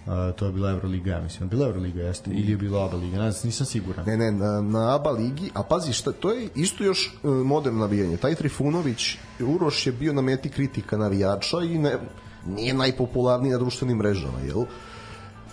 Uh, 0.08 0.36
to 0.36 0.46
je 0.46 0.52
bila 0.52 0.70
Euroliga, 0.70 1.12
ja 1.12 1.22
mislim. 1.22 1.50
Bila 1.50 1.68
Euroliga, 1.68 2.02
jeste? 2.02 2.32
Ili 2.32 2.52
je 2.52 2.58
bila 2.58 2.86
ABA 2.86 2.98
liga, 2.98 3.18
ne 3.18 3.32
nisam 3.44 3.66
siguran. 3.66 4.06
Ne, 4.06 4.18
ne, 4.18 4.32
na, 4.32 4.62
na 4.62 4.96
ABA 4.96 5.12
ligi, 5.12 5.52
a 5.54 5.64
pazi, 5.64 5.94
šta, 5.94 6.12
to 6.12 6.32
je 6.32 6.50
isto 6.56 6.84
još 6.84 7.08
e, 7.24 7.28
moderno 7.28 7.80
navijanje. 7.80 8.18
Taj 8.18 8.36
Trifunović, 8.36 9.18
Uroš 9.40 9.88
je 9.88 9.92
bio 9.92 10.14
na 10.14 10.22
meti 10.22 10.50
kritika 10.50 10.98
navijača 10.98 11.58
i 11.58 11.78
ne, 11.78 11.98
nije 12.46 12.74
najpopularniji 12.74 13.52
na 13.52 13.58
društvenim 13.58 13.98
mrežama, 13.98 14.40
jel? 14.40 14.64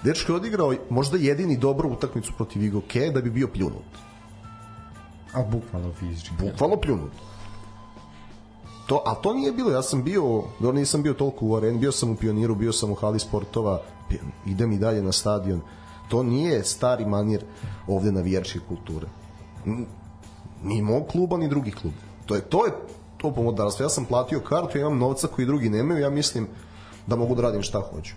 Dečko 0.05 0.33
je 0.33 0.37
odigrao 0.37 0.75
možda 0.91 1.19
jedini 1.19 1.57
dobru 1.57 1.89
utakmicu 1.89 2.33
protiv 2.37 2.63
Igoke 2.63 3.11
da 3.11 3.21
bi 3.21 3.31
bio 3.31 3.49
pljunut. 3.49 4.05
A 5.33 5.43
bukvalno 5.43 5.93
fizički. 5.93 6.35
Bukvalno 6.41 6.77
pljunut. 6.77 7.13
To, 8.87 9.03
a 9.07 9.15
to 9.15 9.35
nije 9.35 9.53
bilo, 9.53 9.71
ja 9.71 9.83
sam 9.83 10.05
bio, 10.05 10.43
dobro 10.61 10.73
nisam 10.73 11.03
bio 11.03 11.15
toliko 11.15 11.47
u 11.47 11.57
areni, 11.57 11.79
bio 11.79 11.93
sam 11.93 12.11
u 12.11 12.17
pioniru, 12.17 12.55
bio 12.55 12.73
sam 12.73 12.91
u 12.91 12.95
hali 12.95 13.19
sportova, 13.19 13.83
idem 14.47 14.73
i 14.73 14.79
dalje 14.79 15.03
na 15.03 15.13
stadion. 15.13 15.61
To 16.09 16.23
nije 16.23 16.65
stari 16.65 17.07
manir 17.07 17.45
ovde 17.89 18.13
navijačke 18.13 18.59
kulture. 18.69 19.07
Ni 20.63 20.83
mog 20.83 21.07
kluba, 21.07 21.37
ni 21.37 21.49
drugi 21.49 21.71
klub. 21.71 21.95
To 22.27 22.35
je 22.35 22.41
to 22.41 22.67
je 22.67 22.73
to 23.17 23.35
pomodarstvo. 23.35 23.85
Ja 23.85 23.89
sam 23.89 24.05
platio 24.05 24.41
kartu, 24.41 24.79
ja 24.79 24.81
imam 24.81 24.99
novca 24.99 25.27
koji 25.27 25.47
drugi 25.47 25.69
nemaju, 25.69 26.01
ja 26.01 26.11
mislim 26.11 26.47
da 27.07 27.17
mogu 27.17 27.35
da 27.35 27.43
radim 27.43 27.63
šta 27.63 27.81
hoću. 27.81 28.15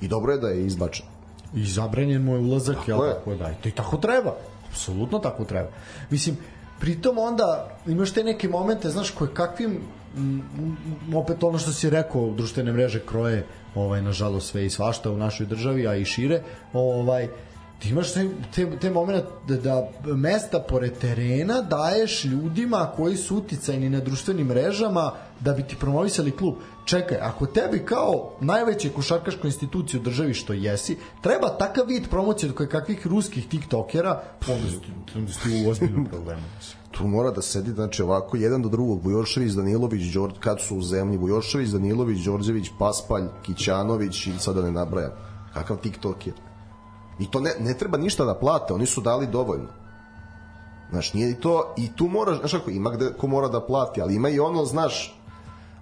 I 0.00 0.08
dobro 0.08 0.32
je 0.32 0.38
da 0.38 0.48
je 0.48 0.66
izbačen. 0.66 1.13
I 1.54 1.66
zabranjen 1.66 2.22
mu 2.22 2.34
je 2.34 2.40
ulazak, 2.40 2.76
jel 2.88 3.04
je. 3.04 3.14
tako 3.14 3.34
da. 3.34 3.50
I 3.50 3.54
to 3.62 3.68
i 3.68 3.72
tako 3.72 3.96
treba. 3.96 4.34
Apsolutno 4.68 5.18
tako 5.18 5.44
treba. 5.44 5.68
Mislim, 6.10 6.36
pritom 6.80 7.18
onda 7.18 7.78
imaš 7.86 8.10
te 8.10 8.24
neke 8.24 8.48
momente, 8.48 8.90
znaš, 8.90 9.10
koje 9.10 9.34
kakvim 9.34 9.80
m, 10.16 10.42
m, 10.58 11.14
opet 11.14 11.42
ono 11.42 11.58
što 11.58 11.72
si 11.72 11.90
rekao, 11.90 12.30
društvene 12.30 12.72
mreže 12.72 13.00
kroje 13.06 13.46
ovaj 13.74 14.02
nažalost 14.02 14.50
sve 14.50 14.66
i 14.66 14.70
svašta 14.70 15.10
u 15.10 15.16
našoj 15.16 15.46
državi, 15.46 15.86
a 15.88 15.96
i 15.96 16.04
šire, 16.04 16.42
ovaj 16.72 17.28
ti 17.84 17.90
imaš 17.90 18.12
te, 18.12 18.28
te, 18.54 18.78
te 18.80 18.90
momente 18.90 19.28
da, 19.48 19.56
da 19.56 19.88
mesta 20.14 20.58
pored 20.58 20.92
terena 20.98 21.62
daješ 21.62 22.24
ljudima 22.24 22.92
koji 22.96 23.16
su 23.16 23.36
uticajni 23.36 23.90
na 23.90 24.00
društvenim 24.00 24.46
mrežama 24.46 25.12
da 25.40 25.52
bi 25.52 25.62
ti 25.62 25.76
promovisali 25.76 26.30
klub. 26.30 26.54
Čekaj, 26.84 27.18
ako 27.20 27.46
tebi 27.46 27.78
kao 27.78 28.30
najveće 28.40 28.88
košarkaškoj 28.88 29.48
instituciji 29.48 30.00
u 30.00 30.02
državi 30.02 30.34
što 30.34 30.52
jesi, 30.52 30.96
treba 31.20 31.48
takav 31.48 31.86
vid 31.86 32.08
promocije 32.10 32.50
od 32.50 32.56
koje 32.56 32.68
kakvih 32.68 33.06
ruskih 33.06 33.48
tiktokera, 33.48 34.22
onda 34.48 34.70
si, 34.70 35.18
onda 35.18 35.32
si 35.32 35.66
u 35.66 35.70
ozbiljnom 35.70 36.06
problemu. 36.06 36.42
tu 36.90 37.06
mora 37.06 37.30
da 37.30 37.42
sedi 37.42 37.70
znači 37.70 38.02
ovako 38.02 38.36
jedan 38.36 38.62
do 38.62 38.68
drugog 38.68 39.02
Bujošević, 39.02 39.52
Danilović, 39.52 40.12
Đorđ, 40.12 40.34
kad 40.40 40.60
su 40.60 40.76
u 40.76 40.82
zemlji 40.82 41.18
Bujošević, 41.18 41.68
Danilović, 41.68 42.24
Đorđević, 42.24 42.70
Paspalj, 42.78 43.24
Kićanović 43.42 44.26
i 44.26 44.32
sada 44.38 44.62
ne 44.62 44.72
nabrajam. 44.72 45.12
Kakav 45.54 45.76
TikTok 45.76 46.26
je. 46.26 46.32
I 47.18 47.30
to 47.30 47.40
ne, 47.40 47.50
ne 47.60 47.74
treba 47.74 47.98
ništa 47.98 48.24
da 48.24 48.34
plate, 48.34 48.74
oni 48.74 48.86
su 48.86 49.00
dali 49.00 49.26
dovoljno. 49.26 49.68
Znaš, 50.90 51.12
nije 51.14 51.30
i 51.30 51.34
to, 51.34 51.74
i 51.76 51.88
tu 51.96 52.08
moraš, 52.08 52.38
znaš 52.38 52.52
kako, 52.52 52.70
ima 52.70 52.90
gde 52.90 53.12
ko 53.18 53.26
mora 53.26 53.48
da 53.48 53.60
plati, 53.60 54.00
ali 54.00 54.14
ima 54.14 54.28
i 54.28 54.38
ono, 54.38 54.64
znaš, 54.64 55.20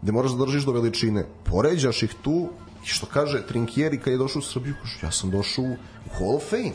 gde 0.02 0.12
moraš 0.12 0.30
da 0.30 0.44
držiš 0.44 0.64
do 0.64 0.72
veličine. 0.72 1.26
Poređaš 1.44 2.02
ih 2.02 2.14
tu, 2.22 2.48
i 2.84 2.86
što 2.86 3.06
kaže 3.06 3.46
Trinkieri 3.46 3.98
kad 4.00 4.12
je 4.12 4.18
došao 4.18 4.40
u 4.40 4.42
Srbiju, 4.42 4.74
kaže, 4.82 4.98
ja 5.02 5.10
sam 5.10 5.30
došao 5.30 5.64
u, 5.64 5.76
Hall 6.18 6.36
of 6.36 6.50
Fame. 6.50 6.72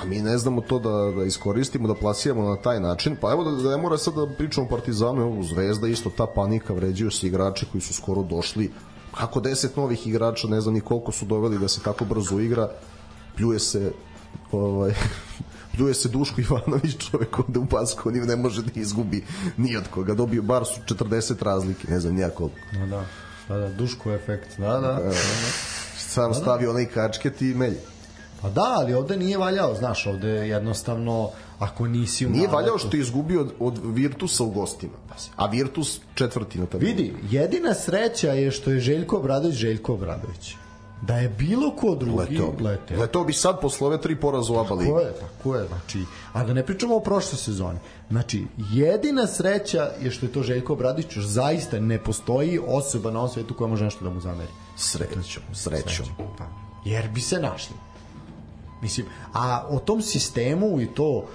A 0.00 0.04
mi 0.04 0.22
ne 0.22 0.38
znamo 0.38 0.60
to 0.60 0.78
da, 0.78 1.12
da 1.18 1.24
iskoristimo, 1.24 1.88
da 1.88 1.94
plasiramo 1.94 2.48
na 2.48 2.56
taj 2.56 2.80
način. 2.80 3.16
Pa 3.20 3.32
evo 3.32 3.44
da, 3.44 3.50
da 3.50 3.70
ne 3.70 3.82
mora 3.82 3.98
sad 3.98 4.14
da 4.14 4.26
pričamo 4.38 4.66
o 4.66 4.70
Partizanu, 4.70 5.22
evo 5.22 5.42
Zvezda 5.42 5.88
isto 5.88 6.10
ta 6.10 6.26
panika, 6.26 6.72
vređaju 6.74 7.10
se 7.10 7.26
igrači 7.26 7.66
koji 7.72 7.80
su 7.80 7.94
skoro 7.94 8.22
došli. 8.22 8.72
Kako 9.18 9.40
deset 9.40 9.76
novih 9.76 10.06
igrača, 10.06 10.48
ne 10.48 10.60
znam 10.60 10.74
ni 10.74 10.80
koliko 10.80 11.12
su 11.12 11.24
doveli 11.24 11.58
da 11.58 11.68
se 11.68 11.80
tako 11.82 12.04
brzo 12.04 12.38
igra. 12.38 12.68
Pljuje 13.36 13.58
se 13.58 13.92
ovaj, 14.52 14.94
pljuje 15.76 15.94
se 15.94 16.08
Duško 16.08 16.40
Ivanović, 16.40 16.96
čovek 17.10 17.38
ovde 17.38 17.58
u 17.58 17.64
Baskoniju 17.64 18.24
ne 18.24 18.36
može 18.36 18.62
da 18.62 18.70
izgubi 18.74 19.24
ni 19.56 19.76
od 19.76 19.88
koga. 19.90 20.14
Dobio 20.14 20.42
bar 20.42 20.64
su 20.64 20.94
40 20.94 21.42
razlike, 21.42 21.90
ne 21.90 22.00
znam 22.00 22.14
nija 22.14 22.30
koliko. 22.30 22.56
Da, 22.72 22.86
da. 22.86 23.04
Da, 23.48 23.58
da, 23.58 23.68
Duško 23.68 24.12
efekt. 24.12 24.58
Da, 24.58 24.78
da. 24.80 25.12
Sam 25.98 26.34
stavio 26.34 26.70
onaj 26.70 26.86
kačket 26.86 27.42
i 27.42 27.54
melj. 27.54 27.76
Pa 28.42 28.50
da, 28.50 28.74
ali 28.76 28.94
ovde 28.94 29.16
nije 29.16 29.38
valjao, 29.38 29.74
znaš, 29.74 30.06
ovde 30.06 30.28
jednostavno, 30.28 31.30
ako 31.58 31.86
nisi 31.86 32.26
u 32.26 32.30
Nije 32.30 32.48
valjao 32.48 32.78
što 32.78 32.96
je 32.96 33.00
izgubio 33.00 33.40
od, 33.40 33.52
od 33.58 33.80
Virtusa 33.84 34.44
u 34.44 34.50
gostima. 34.50 34.92
A 35.36 35.46
Virtus 35.46 36.00
četvrti 36.14 36.58
na 36.58 36.66
tabeli. 36.66 36.92
Vidi, 36.92 37.14
jedina 37.30 37.74
sreća 37.74 38.32
je 38.32 38.50
što 38.50 38.70
je 38.70 38.80
Željko 38.80 39.16
Obradović 39.16 39.56
Željko 39.56 39.94
Obradović. 39.94 40.54
Da 41.02 41.16
je 41.16 41.28
bilo 41.28 41.70
ko 41.76 41.94
drugi 41.94 42.18
Leteo 42.18 42.52
bi. 42.52 42.64
leteo. 42.64 43.00
Leteo 43.00 43.24
bi 43.24 43.32
sad 43.32 43.60
posle 43.60 43.86
ove 43.86 44.00
tri 44.00 44.16
poraza 44.16 44.52
u 44.52 44.56
ABA 44.56 44.74
ligi. 44.74 44.90
Tako 44.90 45.00
je, 45.00 45.12
tako 45.20 45.54
je, 45.56 45.66
znači, 45.68 46.04
a 46.32 46.44
da 46.44 46.52
ne 46.52 46.66
pričamo 46.66 46.96
o 46.96 47.00
prošloj 47.00 47.38
sezoni. 47.38 47.78
Znači, 48.10 48.46
jedina 48.72 49.26
sreća 49.26 49.90
je 50.02 50.10
što 50.10 50.26
je 50.26 50.32
to 50.32 50.42
Željko 50.42 50.72
Obradović, 50.72 51.16
još 51.16 51.24
zaista 51.24 51.80
ne 51.80 51.98
postoji 51.98 52.60
osoba 52.66 53.10
na 53.10 53.18
ovom 53.18 53.30
svetu 53.30 53.54
koja 53.54 53.68
može 53.68 53.84
nešto 53.84 54.04
da 54.04 54.10
mu 54.10 54.20
zameri. 54.20 54.50
Srećom, 54.76 55.42
srećom. 55.52 56.06
Pa, 56.38 56.44
jer 56.84 57.08
bi 57.08 57.20
se 57.20 57.38
našli. 57.38 57.76
Mislim, 58.82 59.06
a 59.32 59.66
o 59.68 59.78
tom 59.78 60.02
sistemu 60.02 60.80
i 60.80 60.86
to 60.86 61.26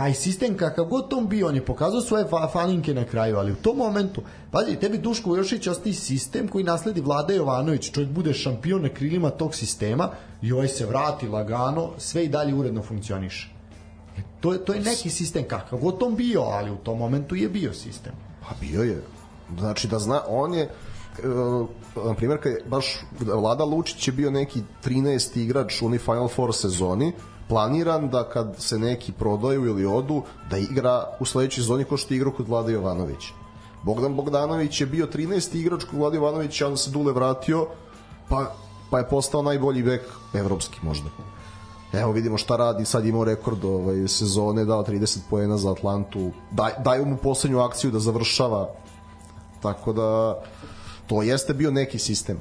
taj 0.00 0.14
sistem 0.14 0.56
kakav 0.56 0.84
god 0.84 1.12
on 1.12 1.28
bio, 1.28 1.48
on 1.48 1.54
je 1.54 1.64
pokazao 1.64 2.00
svoje 2.00 2.24
fa 2.24 2.48
falinke 2.52 2.94
na 2.94 3.04
kraju, 3.04 3.36
ali 3.36 3.52
u 3.52 3.56
tom 3.56 3.76
momentu, 3.76 4.22
pazi, 4.50 4.76
tebi 4.76 4.98
Duško 4.98 5.30
Vujošić 5.30 5.66
ostaje 5.66 5.94
sistem 5.94 6.48
koji 6.48 6.64
nasledi 6.64 7.00
Vlada 7.00 7.34
Jovanović, 7.34 7.90
čovjek 7.92 8.10
bude 8.10 8.32
šampion 8.34 8.82
na 8.82 8.88
krilima 8.88 9.30
tog 9.30 9.54
sistema 9.54 10.08
i 10.42 10.52
ovaj 10.52 10.68
se 10.68 10.86
vrati 10.86 11.28
lagano, 11.28 11.90
sve 11.98 12.24
i 12.24 12.28
dalje 12.28 12.54
uredno 12.54 12.82
funkcioniše. 12.82 13.50
E, 14.18 14.22
to, 14.40 14.52
je, 14.52 14.64
to 14.64 14.72
je 14.72 14.80
neki 14.80 15.10
sistem 15.10 15.44
kakav 15.48 15.78
god 15.78 16.02
on 16.02 16.16
bio, 16.16 16.40
ali 16.40 16.70
u 16.70 16.76
tom 16.76 16.98
momentu 16.98 17.36
je 17.36 17.48
bio 17.48 17.74
sistem. 17.74 18.12
Pa 18.40 18.54
bio 18.60 18.82
je. 18.82 19.02
Znači 19.58 19.88
da 19.88 19.98
zna, 19.98 20.22
on 20.28 20.54
je 20.54 20.62
e, 20.62 20.70
na 22.04 22.14
primjer 22.14 22.40
kad 22.42 22.52
je 22.52 22.64
baš 22.66 23.00
Vlada 23.20 23.64
Lučić 23.64 24.08
je 24.08 24.12
bio 24.12 24.30
neki 24.30 24.62
13. 24.84 25.38
igrač 25.40 25.82
u 25.82 25.98
Final 25.98 26.28
Four 26.28 26.54
sezoni 26.54 27.12
planiran 27.50 28.08
da 28.08 28.24
kad 28.28 28.54
se 28.58 28.78
neki 28.78 29.12
prodaju 29.12 29.66
ili 29.66 29.86
odu 29.86 30.22
da 30.50 30.58
igra 30.58 31.04
u 31.20 31.24
sledećoj 31.24 31.62
sezoni 31.62 31.84
ko 31.84 31.96
što 31.96 32.14
je 32.14 32.16
igrao 32.16 32.32
kod 32.32 32.48
Vlada 32.48 32.70
Jovanovića 32.70 33.32
Bogdan 33.82 34.14
Bogdanović 34.16 34.80
je 34.80 34.86
bio 34.86 35.06
13. 35.06 35.56
igrač 35.56 35.84
kod 35.84 35.98
Vlada 35.98 36.16
Jovanovića 36.16 36.66
onda 36.66 36.76
se 36.76 36.90
Dule 36.90 37.12
vratio 37.12 37.66
pa, 38.28 38.54
pa 38.90 38.98
je 38.98 39.08
postao 39.08 39.42
najbolji 39.42 39.82
bek 39.82 40.02
evropski 40.34 40.78
možda 40.82 41.10
Evo 41.92 42.12
vidimo 42.12 42.38
šta 42.38 42.56
radi, 42.56 42.84
sad 42.84 43.06
imao 43.06 43.24
rekord 43.24 43.64
ovaj, 43.64 44.08
sezone, 44.08 44.64
dao 44.64 44.84
30 44.84 45.18
poena 45.30 45.56
za 45.58 45.72
Atlantu, 45.72 46.30
daj, 46.50 46.72
daju 46.84 47.06
mu 47.06 47.16
poslednju 47.16 47.60
akciju 47.60 47.90
da 47.90 47.98
završava, 47.98 48.68
tako 49.62 49.92
da 49.92 50.38
to 51.06 51.22
jeste 51.22 51.54
bio 51.54 51.70
neki 51.70 51.98
sistem. 51.98 52.38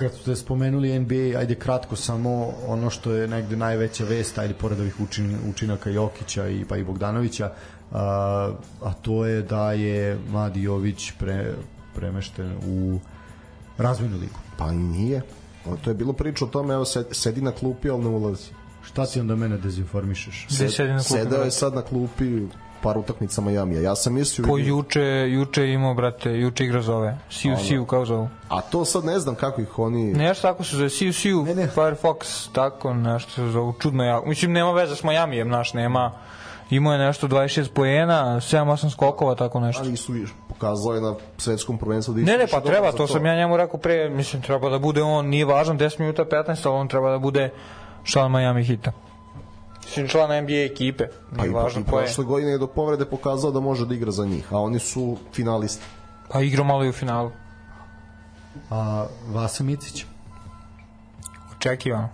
Kad 0.00 0.14
ste 0.14 0.36
spomenuli 0.36 0.98
NBA, 0.98 1.38
ajde 1.38 1.54
kratko 1.54 1.96
samo 1.96 2.52
ono 2.66 2.90
što 2.90 3.12
je 3.12 3.28
negde 3.28 3.56
najveća 3.56 4.04
vest, 4.04 4.38
ajde 4.38 4.54
pored 4.54 4.80
ovih 4.80 5.00
učin, 5.00 5.38
učinaka 5.50 5.90
Jokića 5.90 6.48
i 6.48 6.64
pa 6.64 6.76
i 6.76 6.84
Bogdanovića, 6.84 7.52
a, 7.92 8.52
a 8.82 8.92
to 8.92 9.26
je 9.26 9.42
da 9.42 9.72
je 9.72 10.18
Mladi 10.30 10.62
Jović 10.62 11.12
pre, 11.18 11.54
premešten 11.94 12.52
u 12.66 12.98
razvojnu 13.78 14.18
ligu. 14.18 14.38
Pa 14.58 14.72
nije. 14.72 15.22
O, 15.66 15.76
to 15.76 15.90
je 15.90 15.94
bilo 15.94 16.12
priča 16.12 16.44
o 16.44 16.48
tome, 16.48 16.74
evo 16.74 16.84
sed, 16.84 17.06
sedi 17.10 17.40
na 17.40 17.52
klupi, 17.52 17.90
ali 17.90 18.02
ne 18.02 18.08
ulazi. 18.08 18.50
Šta 18.82 19.06
ti 19.06 19.20
onda 19.20 19.36
mene 19.36 19.58
dezinformišeš? 19.58 20.46
Gde 20.50 20.68
sedi 20.68 20.92
na 20.92 20.98
klupi? 20.98 21.22
Sedeo 21.22 21.42
je 21.42 21.50
sad 21.50 21.74
na 21.74 21.82
klupi 21.82 22.46
par 22.82 22.98
utakmica 22.98 23.40
Majamija. 23.40 23.80
Ja 23.82 23.96
sam 23.96 24.14
mislio... 24.14 24.46
Po 24.46 24.58
juče, 24.58 25.26
juče 25.30 25.62
je 25.62 25.74
imao, 25.74 25.94
brate, 25.94 26.30
juče 26.30 26.64
igra 26.64 26.82
zove. 26.82 27.18
Siu, 27.30 27.56
Siu, 27.56 27.84
kao 27.84 28.04
zovu. 28.04 28.28
A 28.48 28.60
to 28.60 28.84
sad 28.84 29.04
ne 29.04 29.18
znam 29.18 29.34
kako 29.34 29.60
ih 29.60 29.78
oni... 29.78 30.12
Nešto 30.12 30.48
tako 30.48 30.64
se 30.64 30.76
zove, 30.76 30.90
Siu, 30.90 31.12
Siu, 31.12 31.44
Ne, 31.44 31.54
ne. 31.54 31.68
Firefox, 31.74 32.48
tako 32.52 32.94
nešto 32.94 33.30
se 33.30 33.48
zove, 33.50 33.72
čudno 33.80 34.04
jako. 34.04 34.28
Mislim, 34.28 34.52
nema 34.52 34.72
veze 34.72 34.96
s 34.96 35.02
Majamijem, 35.02 35.48
naš, 35.48 35.74
nema. 35.74 36.12
Imao 36.70 36.92
je 36.92 36.98
nešto 36.98 37.28
26 37.28 37.68
poena, 37.72 38.36
7-8 38.36 38.90
skokova, 38.90 39.34
tako 39.34 39.60
nešto. 39.60 39.82
Ali 39.82 39.96
su 39.96 40.12
viš, 40.12 40.30
pokazao 40.48 40.94
je 40.94 41.00
na 41.00 41.14
svetskom 41.38 41.78
prvenstvu 41.78 42.14
da 42.14 42.20
Ne, 42.20 42.38
ne, 42.38 42.46
pa 42.50 42.60
treba, 42.60 42.90
za 42.90 42.96
to 42.96 43.06
sam 43.06 43.26
ja 43.26 43.36
njemu 43.36 43.56
rekao 43.56 43.80
pre, 43.80 44.08
mislim, 44.10 44.42
treba 44.42 44.68
da 44.70 44.78
bude 44.78 45.02
on, 45.02 45.26
nije 45.26 45.44
važan 45.44 45.78
10 45.78 46.00
minuta 46.00 46.24
15, 46.24 46.68
ali 46.68 46.76
on 46.76 46.88
treba 46.88 47.10
da 47.10 47.18
bude 47.18 47.50
član 48.04 48.32
Miami 48.32 48.64
Hita. 48.64 48.92
Mislim, 49.90 50.08
član 50.08 50.42
NBA 50.42 50.64
ekipe, 50.64 51.04
Pa 51.38 51.46
i, 51.46 51.48
važno 51.48 51.80
i 51.80 51.82
je. 51.82 51.86
prošle 51.86 52.24
godine 52.24 52.50
je 52.52 52.58
do 52.58 52.66
povrede 52.66 53.04
pokazao 53.04 53.50
da 53.50 53.60
može 53.60 53.86
da 53.86 53.94
igra 53.94 54.10
za 54.10 54.26
njih, 54.26 54.52
a 54.52 54.58
oni 54.58 54.78
su 54.78 55.16
finalisti. 55.32 55.84
Pa 56.28 56.40
igrao 56.40 56.64
malo 56.64 56.84
i 56.84 56.88
u 56.88 56.92
finalu. 56.92 57.30
A 58.70 59.06
Vasa 59.28 59.64
Micić? 59.64 60.04
Očekivano, 61.56 62.08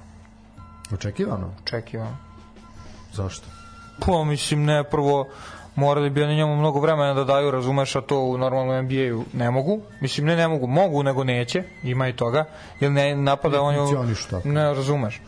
Očekivano. 0.93 1.51
očekivano. 1.63 2.17
Zašto? 3.13 3.47
Pa, 4.07 4.25
mislim, 4.25 4.65
ne, 4.65 4.85
prvo, 4.85 5.29
morali 5.75 6.11
bi 6.11 6.23
oni 6.23 6.37
njemu 6.37 6.57
mnogo 6.57 6.81
vremena 6.81 7.15
da 7.15 7.25
daju, 7.25 7.51
razumeš, 7.51 7.97
a 7.97 8.01
to 8.01 8.21
u 8.21 8.39
normalnom 8.39 8.85
NBA-u 8.85 9.25
ne 9.33 9.51
mogu. 9.51 9.81
Mislim, 10.01 10.27
ne 10.27 10.37
ne 10.37 10.49
mogu, 10.49 10.67
mogu, 10.67 11.03
nego 11.03 11.25
neće, 11.25 11.63
ima 11.83 12.09
i 12.09 12.13
toga, 12.17 12.45
jer 12.81 12.93
ne 12.93 13.17
napada 13.17 13.61
on... 13.61 13.75
funkcionišu 13.77 14.29
tako. 14.31 14.49
Ne 14.49 14.75
razumeš. 14.75 15.21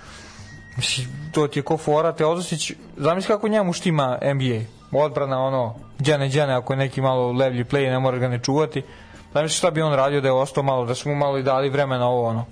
Mislim, 0.79 1.07
to 1.33 1.49
ti 1.49 1.59
je 1.59 1.63
ko 1.63 1.77
fora, 1.77 2.13
Teodosić, 2.13 2.73
zamisli 2.97 3.29
kako 3.29 3.49
njemu 3.49 3.73
štima 3.73 4.19
NBA. 4.35 4.61
Odbrana, 5.05 5.41
ono, 5.41 5.75
džene, 6.03 6.29
džene, 6.29 6.55
ako 6.55 6.73
je 6.73 6.77
neki 6.77 7.01
malo 7.01 7.33
levlji 7.33 7.65
play, 7.65 7.91
ne 7.91 7.99
mora 7.99 8.19
ga 8.19 8.29
ne 8.29 8.39
čuvati. 8.43 8.83
Zamisli 9.35 9.57
šta 9.57 9.71
bi 9.71 9.83
on 9.83 9.93
radio 9.93 10.21
da 10.21 10.29
je 10.29 10.33
ostao 10.33 10.63
malo, 10.63 10.87
da 10.87 10.95
su 10.95 11.09
mu 11.09 11.15
malo 11.15 11.39
i 11.39 11.43
dali 11.43 11.71
vremena 11.71 12.09
ovo, 12.09 12.29
ono. 12.29 12.45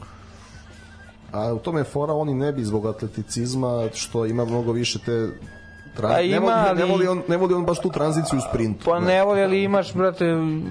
A 1.32 1.52
u 1.52 1.58
tome 1.58 1.84
fora, 1.84 2.12
oni 2.12 2.34
ne 2.34 2.52
bi 2.52 2.64
zbog 2.64 2.86
atleticizma, 2.86 3.88
što 3.94 4.26
ima 4.26 4.44
mnogo 4.44 4.72
više 4.72 4.98
te 4.98 5.28
Tra... 5.96 6.08
Pa 6.08 6.16
ne, 6.16 6.26
ima, 6.26 6.38
voli, 6.64 6.78
ne, 6.78 6.84
voli 6.84 7.08
on, 7.08 7.22
ne 7.28 7.36
voli 7.36 7.54
on 7.54 7.64
baš 7.64 7.80
tu 7.80 7.90
tranziciju 7.90 8.38
u 8.38 8.42
sprintu. 8.42 8.84
Pa 8.84 9.00
ne 9.00 9.24
voli, 9.24 9.42
ali 9.42 9.62
imaš, 9.62 9.94
brate, 9.94 10.24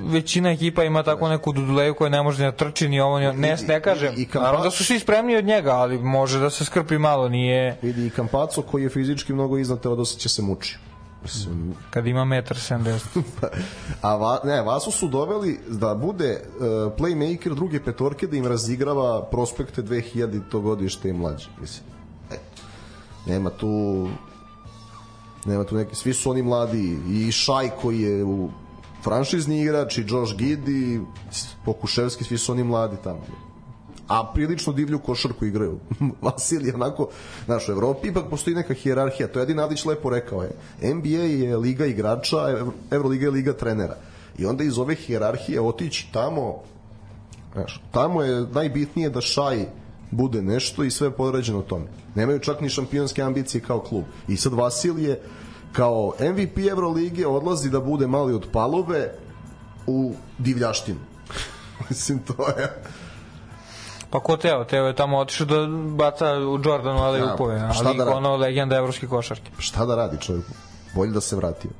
većina 0.06 0.52
ekipa 0.52 0.84
ima 0.84 1.03
tako 1.03 1.30
neku 1.30 1.52
duduleju 1.52 1.93
koja 1.93 2.10
ne 2.10 2.23
može 2.23 2.43
da 2.43 2.52
trči 2.53 2.89
ni 2.89 2.99
ovo, 2.99 3.19
ni 3.19 3.27
ono. 3.27 3.38
ne, 3.38 3.57
ne 3.68 3.81
kažem. 3.81 4.14
i- 4.14 4.22
i 4.22 4.26
kampa- 4.26 4.39
Naravno 4.39 4.64
da 4.64 4.72
su 4.72 4.85
svi 4.85 4.99
spremni 4.99 5.35
od 5.35 5.45
njega, 5.45 5.72
ali 5.72 5.97
može 5.99 6.39
da 6.39 6.49
se 6.49 6.65
skrpi 6.65 6.97
malo, 6.97 7.30
nije 7.30 7.77
Vidi 7.81 8.07
i 8.07 8.11
Kampaco 8.11 8.61
koji 8.61 8.84
je 8.84 8.89
fizički 8.89 9.34
mnogo 9.34 9.57
iznad 9.57 9.80
Teodosića 9.80 10.30
se 10.30 10.41
muči. 10.41 10.77
Mislim, 11.23 11.76
kad 11.89 12.07
ima 12.07 12.22
1,70 12.22 12.99
m. 13.15 13.23
A 14.02 14.15
va, 14.15 14.39
ne, 14.43 14.61
Vasu 14.61 14.91
su 14.91 15.07
doveli 15.07 15.60
da 15.69 15.95
bude 15.95 16.31
uh, 16.49 16.64
playmaker 16.93 17.53
druge 17.56 17.80
petorke 17.80 18.27
da 18.27 18.38
im 18.38 18.47
razigrava 18.47 19.23
prospekte 19.23 19.84
2000 19.84 20.41
to 20.52 20.60
godište 20.60 21.10
i 21.10 21.14
mlađe. 21.14 21.47
Mislim, 21.61 21.84
eto. 22.30 22.61
Nema 23.26 23.49
tu 23.49 24.07
nema 25.45 25.63
tu 25.63 25.76
neki, 25.76 25.95
svi 25.95 26.13
su 26.13 26.30
oni 26.30 26.41
mladi 26.41 26.99
i 27.09 27.31
Šaj 27.31 27.69
koji 27.81 28.01
je 28.01 28.23
u 28.23 28.49
franšizni 29.03 29.61
igrač 29.61 29.97
i 29.97 30.05
Josh 30.07 30.35
Giddy 30.35 31.05
Pokuševski, 31.65 32.23
svi 32.23 32.38
su 32.38 32.51
oni 32.51 32.63
mladi 32.63 32.97
tamo 33.03 33.22
a 34.07 34.31
prilično 34.34 34.73
divlju 34.73 34.99
košarku 34.99 35.45
igraju. 35.45 35.80
Vasilij 36.22 36.73
onako, 36.73 37.07
znaš, 37.45 37.69
u 37.69 37.72
Evropi 37.72 38.07
ipak 38.07 38.30
postoji 38.30 38.55
neka 38.55 38.73
hijerarhija, 38.73 39.27
to 39.27 39.39
je 39.39 39.43
Edin 39.43 39.59
Adić 39.59 39.85
lepo 39.85 40.09
rekao 40.09 40.43
je. 40.43 40.51
NBA 40.93 41.23
je 41.23 41.57
liga 41.57 41.85
igrača, 41.85 42.38
Evroliga 42.91 43.26
je 43.26 43.31
liga 43.31 43.53
trenera. 43.53 43.97
I 44.38 44.45
onda 44.45 44.63
iz 44.63 44.77
ove 44.77 44.95
hijerarhije 44.95 45.61
otići 45.61 46.09
tamo, 46.11 46.61
znaš, 47.53 47.84
tamo 47.91 48.22
je 48.23 48.47
najbitnije 48.53 49.09
da 49.09 49.22
Šaj 49.22 49.65
bude 50.11 50.41
nešto 50.41 50.84
i 50.84 50.91
sve 50.91 51.07
je 51.07 51.11
podređeno 51.11 51.61
tome. 51.61 51.86
Nemaju 52.15 52.40
čak 52.40 52.61
ni 52.61 52.69
šampionske 52.69 53.22
ambicije 53.22 53.61
kao 53.61 53.80
klub. 53.80 54.03
I 54.27 54.38
sad 54.38 54.53
Vasilije 54.53 55.22
kao 55.72 56.14
MVP 56.22 56.57
Evrolige 56.72 57.27
odlazi 57.27 57.69
da 57.69 57.80
bude 57.80 58.07
mali 58.07 58.34
od 58.34 58.48
palove 58.52 59.11
u 59.88 60.14
divljaštinu. 60.38 60.99
Mislim, 61.90 62.19
to 62.19 62.48
je... 62.49 62.82
Pa 64.10 64.19
ko 64.19 64.38
Teo? 64.38 64.64
Teo 64.64 64.86
je 64.86 64.95
tamo 64.95 65.18
otišao 65.18 65.48
da 65.48 65.68
baca 65.95 66.26
u 66.32 66.60
Jordanu, 66.64 66.99
ali 66.99 67.19
Ja, 67.19 67.34
upove. 67.34 67.69
šta 67.73 67.88
Ali 67.88 67.98
da 67.98 68.03
radi? 68.03 68.18
ono 68.18 68.36
legenda 68.36 68.76
evropske 68.76 69.07
košarke. 69.07 69.52
šta 69.57 69.86
da 69.86 69.95
radi 69.95 70.18
čovjek? 70.22 70.45
Bolje 70.95 71.11
da 71.11 71.22
se 71.22 71.36
vratio. 71.36 71.72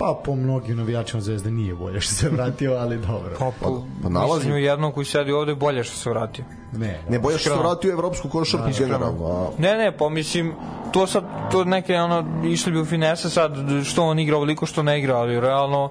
Pa 0.00 0.20
po 0.24 0.34
mnogim 0.34 0.76
navijačima 0.76 1.20
Zvezde 1.20 1.50
nije 1.50 1.74
bolje 1.74 2.00
što 2.00 2.14
se 2.14 2.28
vratio, 2.28 2.72
ali 2.72 2.98
dobro. 2.98 3.30
Pa, 3.38 3.50
pa, 3.60 3.68
pa 4.02 4.08
nalazi- 4.08 4.34
Mislim, 4.36 4.56
jednom 4.56 4.92
koji 4.92 5.04
sedi 5.06 5.32
ovde 5.32 5.54
bolje 5.54 5.84
što 5.84 5.96
se 5.96 6.10
vratio. 6.10 6.44
Ne, 6.72 7.00
Ne 7.08 7.18
bolje 7.18 7.38
što 7.38 7.50
se 7.50 7.58
vratio 7.58 7.90
u 7.90 7.92
evropsku 7.92 8.28
košarku 8.28 8.68
generalno. 8.78 9.26
A, 9.26 9.50
Ne, 9.58 9.76
ne, 9.76 9.96
pa 9.96 10.08
mislim, 10.08 10.54
to 10.92 11.06
sad, 11.06 11.24
to 11.52 11.64
neke, 11.64 11.94
ono, 11.94 12.24
išli 12.44 12.72
bi 12.72 12.80
u 12.80 12.84
finese 12.84 13.30
sad, 13.30 13.52
što 13.84 14.04
on 14.04 14.18
igra 14.18 14.36
ovoliko, 14.36 14.66
što 14.66 14.82
ne 14.82 14.98
igra, 14.98 15.16
ali 15.16 15.40
realno, 15.40 15.90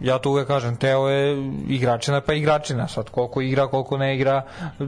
ja 0.00 0.18
to 0.18 0.30
uvek 0.30 0.46
kažem, 0.46 0.76
Teo 0.76 1.08
je 1.08 1.36
igračina, 1.68 2.20
pa 2.20 2.32
igračina, 2.34 2.88
sad 2.88 3.10
koliko 3.10 3.40
igra, 3.40 3.66
koliko 3.66 3.96
ne 3.96 4.14
igra, 4.14 4.42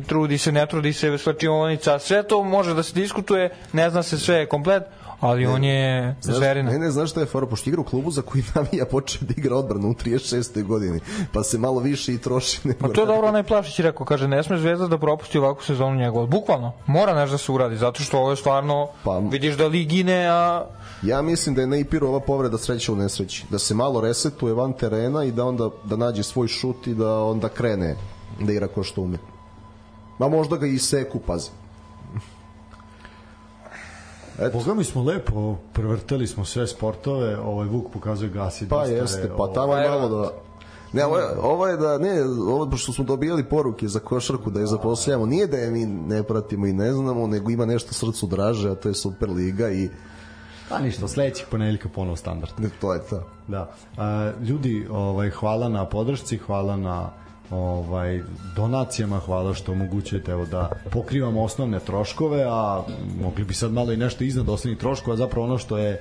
trudi 0.07 0.39
se, 0.39 0.53
ne 0.53 0.67
trudi 0.67 0.93
se, 0.93 1.19
slačionica, 1.19 1.99
sve 1.99 2.23
to 2.23 2.45
može 2.45 2.75
da 2.75 2.83
se 2.83 2.95
diskutuje, 2.95 3.51
ne 3.73 3.91
zna 3.91 4.03
se 4.03 4.19
sve 4.19 4.47
komplet, 4.47 4.83
ali 5.21 5.47
on 5.47 5.65
je 5.65 6.17
znaš, 6.21 6.37
zverina. 6.37 6.71
ne, 6.71 6.79
ne, 6.79 6.91
znaš 6.91 7.11
šta 7.11 7.21
je 7.21 7.27
fora? 7.27 7.47
Pošto 7.47 7.71
igra 7.71 7.81
u 7.81 7.85
klubu 7.85 8.11
za 8.11 8.23
koji 8.23 8.45
navija 8.55 8.87
počeo 8.87 9.21
da 9.29 9.35
igra 9.37 9.57
odbranu 9.57 9.89
u 9.91 9.95
36. 9.95 10.63
godini, 10.65 11.01
pa 11.33 11.43
se 11.43 11.59
malo 11.59 11.81
više 11.81 12.15
i 12.15 12.19
troši. 12.19 12.61
Nego 12.65 12.79
Pa 12.79 12.89
to 12.89 13.01
je 13.01 13.07
dobro, 13.07 13.29
onaj 13.29 13.43
Plavšić 13.43 13.79
je 13.79 13.83
rekao, 13.83 14.07
kaže, 14.07 14.29
ne 14.29 14.43
sme 14.43 14.59
Zvezda 14.59 14.87
da 14.87 14.99
propusti 14.99 15.39
ovakvu 15.39 15.63
sezonu 15.63 15.97
njegov. 15.97 16.27
Bukvalno, 16.27 16.73
mora 16.87 17.15
nešto 17.15 17.33
da 17.35 17.39
se 17.39 17.53
uradi, 17.53 17.77
zato 17.77 18.03
što 18.03 18.19
ovo 18.19 18.31
je 18.31 18.37
stvarno, 18.37 18.89
Pa- 19.05 19.19
vidiš 19.19 19.57
da 19.57 19.67
lig 19.67 19.89
gine, 19.89 20.27
a 20.31 20.65
Ja 21.03 21.23
mislim 21.23 21.55
da 21.55 21.61
je 21.61 21.67
Neipiru 21.67 22.09
ova 22.09 22.21
povreda 22.21 22.59
sreća 22.59 22.93
u 22.93 22.97
nesreći. 22.97 23.45
Da 23.51 23.59
se 23.59 23.75
malo 23.75 24.01
resetuje 24.01 24.55
van 24.55 24.73
terena 24.73 25.25
i 25.25 25.33
da 25.33 25.45
onda 25.45 25.71
da 25.85 25.97
nađe 25.97 26.23
svoj 26.23 26.49
šut 26.49 26.87
i 26.87 26.95
da 26.95 27.23
onda 27.23 27.49
krene 27.49 27.97
da 28.41 28.53
igra 28.53 28.69
ko 28.69 28.83
što 28.83 29.01
ume. 29.01 29.19
Ma 30.19 30.29
možda 30.29 30.57
ga 30.57 30.67
i 30.67 30.79
seku, 30.79 31.19
pazi. 31.27 31.51
Boga 34.53 34.75
mi 34.75 34.85
smo 34.85 35.03
lepo 35.03 35.57
prevrtali 35.73 36.27
smo 36.27 36.45
sve 36.45 36.67
sportove, 36.67 37.39
ovaj 37.39 37.69
Vuk 37.69 37.93
pokazuje 37.93 38.31
gasi 38.31 38.69
Pa 38.69 38.85
jeste, 38.85 39.29
pa 39.37 39.43
ovaj, 39.43 39.55
tamo 39.55 39.77
je 39.77 39.89
Pa 39.89 39.91
malo 39.91 40.09
da... 40.09 40.31
Ne, 40.93 41.05
ovo 41.05 41.19
je, 41.19 41.25
ovo 41.43 41.67
je 41.67 41.77
da, 41.77 41.99
ne, 41.99 42.25
ovo 42.25 42.77
što 42.77 42.93
smo 42.93 43.05
dobijali 43.05 43.45
poruke 43.45 43.89
za 43.89 43.99
košarku 43.99 44.51
da 44.51 44.61
je 44.61 44.67
zaposlujemo, 44.67 45.27
nije 45.27 45.47
da 45.47 45.57
je 45.57 45.71
mi 45.71 45.87
ne 45.87 46.23
pratimo 46.23 46.67
i 46.67 46.73
ne 46.73 46.93
znamo, 46.93 47.27
nego 47.27 47.51
ima 47.51 47.67
nešto 47.67 47.95
srcu 47.95 48.27
draže, 48.27 48.71
a 48.71 48.75
to 48.75 48.89
je 48.89 48.95
Superliga 48.95 49.71
i 49.71 49.89
Pa 50.69 50.79
ništa, 50.79 51.09
sledećih 51.09 51.47
ponedeljka 51.51 51.89
ponovo 51.89 52.17
standard. 52.17 52.53
to 52.81 52.95
je 52.95 53.01
to. 53.11 53.23
Da. 53.49 53.71
A, 53.97 54.33
ljudi, 54.43 54.87
ovaj 54.91 55.31
hvala 55.31 55.69
na 55.69 55.85
podršci, 55.85 56.39
hvala 56.39 56.77
na 56.77 57.11
ovaj 57.51 58.23
donacijama, 58.57 59.19
hvala 59.19 59.55
što 59.55 59.73
omogućujete 59.73 60.33
evo 60.33 60.47
da 60.47 60.71
pokrivamo 60.91 61.43
osnovne 61.43 61.81
troškove, 61.81 62.45
a 62.49 62.83
mogli 63.23 63.45
bi 63.45 63.55
sad 63.55 63.73
malo 63.73 63.93
i 63.93 63.97
nešto 63.97 64.25
iznad 64.25 64.49
osnovnih 64.49 64.79
troškova, 64.79 65.17
zapravo 65.17 65.47
ono 65.47 65.59
što 65.59 65.79
je 65.79 65.91
e, 65.93 66.01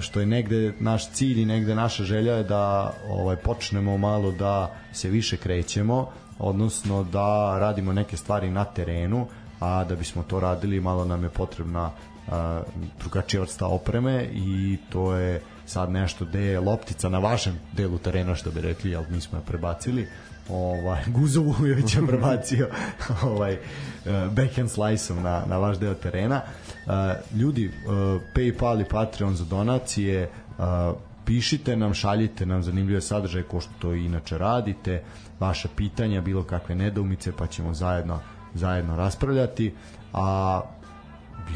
što 0.00 0.20
je 0.20 0.26
negde 0.26 0.72
naš 0.80 1.10
cilj 1.10 1.42
i 1.42 1.46
negde 1.46 1.74
naša 1.74 2.04
želja 2.04 2.34
je 2.34 2.44
da 2.44 2.92
ovaj 3.08 3.36
počnemo 3.36 3.98
malo 3.98 4.30
da 4.30 4.74
se 4.92 5.08
više 5.08 5.36
krećemo, 5.36 6.08
odnosno 6.38 7.04
da 7.04 7.58
radimo 7.58 7.92
neke 7.92 8.16
stvari 8.16 8.50
na 8.50 8.64
terenu, 8.64 9.26
a 9.60 9.84
da 9.84 9.96
bismo 9.96 10.22
to 10.22 10.40
radili 10.40 10.80
malo 10.80 11.04
nam 11.04 11.24
je 11.24 11.30
potrebna 11.30 11.90
a, 12.30 12.62
drugačija 13.00 13.40
vrsta 13.40 13.66
opreme 13.66 14.28
i 14.32 14.78
to 14.90 15.14
je 15.14 15.42
sad 15.66 15.90
nešto 15.90 16.24
gde 16.24 16.40
je 16.40 16.60
loptica 16.60 17.08
na 17.08 17.18
vašem 17.18 17.60
delu 17.72 17.98
terena 17.98 18.34
što 18.34 18.50
bi 18.50 18.60
rekli, 18.60 18.96
ali 18.96 19.06
mi 19.10 19.20
smo 19.20 19.38
je 19.38 19.44
prebacili 19.44 20.08
ovaj, 20.52 21.02
Guzo 21.06 21.40
Vujović 21.40 21.94
je 21.96 22.06
prebacio 22.06 22.68
ovaj, 23.22 23.52
eh, 23.52 23.58
backhand 24.30 24.70
slice-om 24.70 25.22
na, 25.22 25.42
na 25.46 25.58
vaš 25.58 25.78
deo 25.78 25.94
terena. 25.94 26.40
Eh, 26.86 27.14
ljudi, 27.34 27.66
eh, 27.66 27.70
Paypal 28.34 28.80
i 28.80 28.84
Patreon 28.84 29.36
za 29.36 29.44
donacije 29.44 30.30
pišite 31.24 31.76
nam, 31.76 31.94
šaljite 31.94 32.46
nam 32.46 32.62
zanimljive 32.62 33.00
sadržaje 33.00 33.44
ko 33.44 33.60
što 33.60 33.70
to 33.78 33.92
inače 33.92 34.38
radite 34.38 35.02
vaša 35.40 35.68
pitanja, 35.76 36.20
bilo 36.20 36.44
kakve 36.44 36.74
nedoumice 36.74 37.32
pa 37.38 37.46
ćemo 37.46 37.74
zajedno 37.74 38.20
zajedno 38.54 38.96
raspravljati. 38.96 39.74
A 40.12 40.60